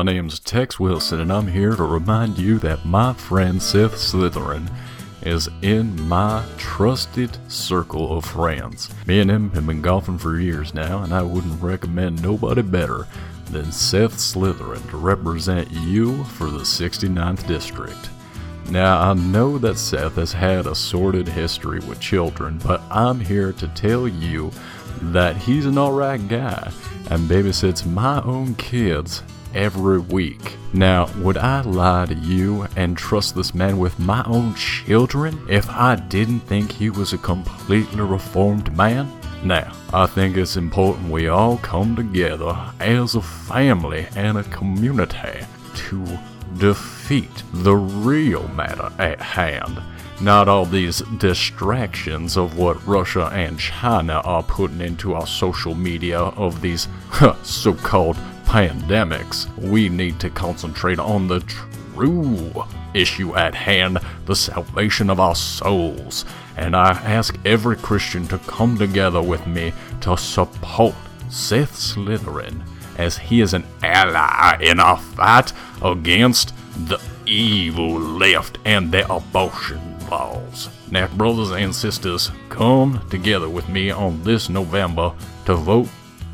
My 0.00 0.04
name's 0.14 0.38
Tex 0.38 0.80
Wilson, 0.80 1.20
and 1.20 1.30
I'm 1.30 1.48
here 1.48 1.76
to 1.76 1.84
remind 1.84 2.38
you 2.38 2.58
that 2.60 2.86
my 2.86 3.12
friend 3.12 3.62
Seth 3.62 3.96
Slytherin 3.96 4.72
is 5.20 5.50
in 5.60 6.08
my 6.08 6.42
trusted 6.56 7.36
circle 7.48 8.16
of 8.16 8.24
friends. 8.24 8.88
Me 9.06 9.20
and 9.20 9.30
him 9.30 9.50
have 9.50 9.66
been 9.66 9.82
golfing 9.82 10.16
for 10.16 10.40
years 10.40 10.72
now, 10.72 11.02
and 11.02 11.12
I 11.12 11.20
wouldn't 11.20 11.62
recommend 11.62 12.22
nobody 12.22 12.62
better 12.62 13.06
than 13.50 13.70
Seth 13.70 14.16
Slytherin 14.16 14.88
to 14.88 14.96
represent 14.96 15.70
you 15.70 16.24
for 16.24 16.48
the 16.48 16.60
69th 16.60 17.46
District. 17.46 18.08
Now, 18.70 19.02
I 19.02 19.12
know 19.12 19.58
that 19.58 19.76
Seth 19.76 20.14
has 20.14 20.32
had 20.32 20.66
a 20.66 20.74
sordid 20.74 21.28
history 21.28 21.80
with 21.80 22.00
children, 22.00 22.58
but 22.64 22.80
I'm 22.90 23.20
here 23.20 23.52
to 23.52 23.68
tell 23.68 24.08
you 24.08 24.50
that 25.02 25.36
he's 25.36 25.66
an 25.66 25.76
alright 25.76 26.26
guy 26.26 26.72
and 27.10 27.28
babysits 27.28 27.84
my 27.84 28.22
own 28.22 28.54
kids 28.54 29.22
every 29.54 29.98
week. 29.98 30.56
Now, 30.72 31.10
would 31.18 31.36
I 31.36 31.62
lie 31.62 32.06
to 32.06 32.14
you 32.14 32.66
and 32.76 32.96
trust 32.96 33.34
this 33.34 33.54
man 33.54 33.78
with 33.78 33.98
my 33.98 34.22
own 34.24 34.54
children 34.54 35.44
if 35.48 35.68
I 35.68 35.96
didn't 35.96 36.40
think 36.40 36.70
he 36.70 36.90
was 36.90 37.12
a 37.12 37.18
completely 37.18 38.00
reformed 38.00 38.76
man? 38.76 39.10
Now, 39.42 39.72
I 39.92 40.06
think 40.06 40.36
it's 40.36 40.56
important 40.56 41.10
we 41.10 41.28
all 41.28 41.56
come 41.58 41.96
together 41.96 42.56
as 42.78 43.14
a 43.14 43.22
family 43.22 44.06
and 44.14 44.38
a 44.38 44.44
community 44.44 45.46
to 45.74 46.18
defeat 46.58 47.42
the 47.52 47.76
real 47.76 48.46
matter 48.48 48.90
at 48.98 49.20
hand. 49.20 49.80
Not 50.20 50.48
all 50.48 50.66
these 50.66 51.00
distractions 51.16 52.36
of 52.36 52.58
what 52.58 52.86
Russia 52.86 53.30
and 53.32 53.58
China 53.58 54.20
are 54.24 54.42
putting 54.42 54.82
into 54.82 55.14
our 55.14 55.26
social 55.26 55.74
media 55.74 56.18
of 56.18 56.60
these 56.60 56.88
so 57.42 57.72
called 57.72 58.18
pandemics. 58.50 59.46
We 59.58 59.88
need 59.88 60.18
to 60.18 60.28
concentrate 60.28 60.98
on 60.98 61.28
the 61.28 61.38
true 61.94 62.64
issue 62.94 63.36
at 63.36 63.54
hand 63.54 63.98
the 64.26 64.34
salvation 64.34 65.08
of 65.08 65.20
our 65.20 65.36
souls. 65.36 66.24
And 66.56 66.74
I 66.74 66.90
ask 66.90 67.38
every 67.44 67.76
Christian 67.76 68.26
to 68.26 68.38
come 68.38 68.76
together 68.76 69.22
with 69.22 69.46
me 69.46 69.72
to 70.00 70.16
support 70.16 70.96
Seth 71.28 71.76
Slytherin 71.76 72.66
as 72.98 73.16
he 73.16 73.40
is 73.40 73.54
an 73.54 73.64
ally 73.84 74.58
in 74.60 74.80
our 74.80 74.98
fight 74.98 75.52
against 75.80 76.52
the 76.88 77.00
evil 77.26 78.00
left 78.00 78.58
and 78.64 78.90
their 78.90 79.06
abortion 79.08 79.96
laws. 80.08 80.70
Now, 80.90 81.06
brothers 81.06 81.52
and 81.52 81.72
sisters, 81.72 82.32
come 82.48 83.00
together 83.10 83.48
with 83.48 83.68
me 83.68 83.92
on 83.92 84.24
this 84.24 84.48
November 84.48 85.12
to 85.46 85.54
vote 85.54 85.88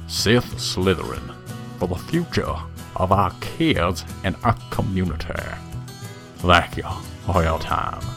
Seth 0.06 0.56
Slytherin 0.56 1.35
for 1.78 1.88
the 1.88 1.94
future 1.94 2.56
of 2.96 3.12
our 3.12 3.32
kids 3.40 4.04
and 4.24 4.36
our 4.44 4.56
community. 4.70 5.34
Thank 6.38 6.76
you 6.76 6.84
for 7.26 7.42
your 7.42 7.58
time. 7.58 8.15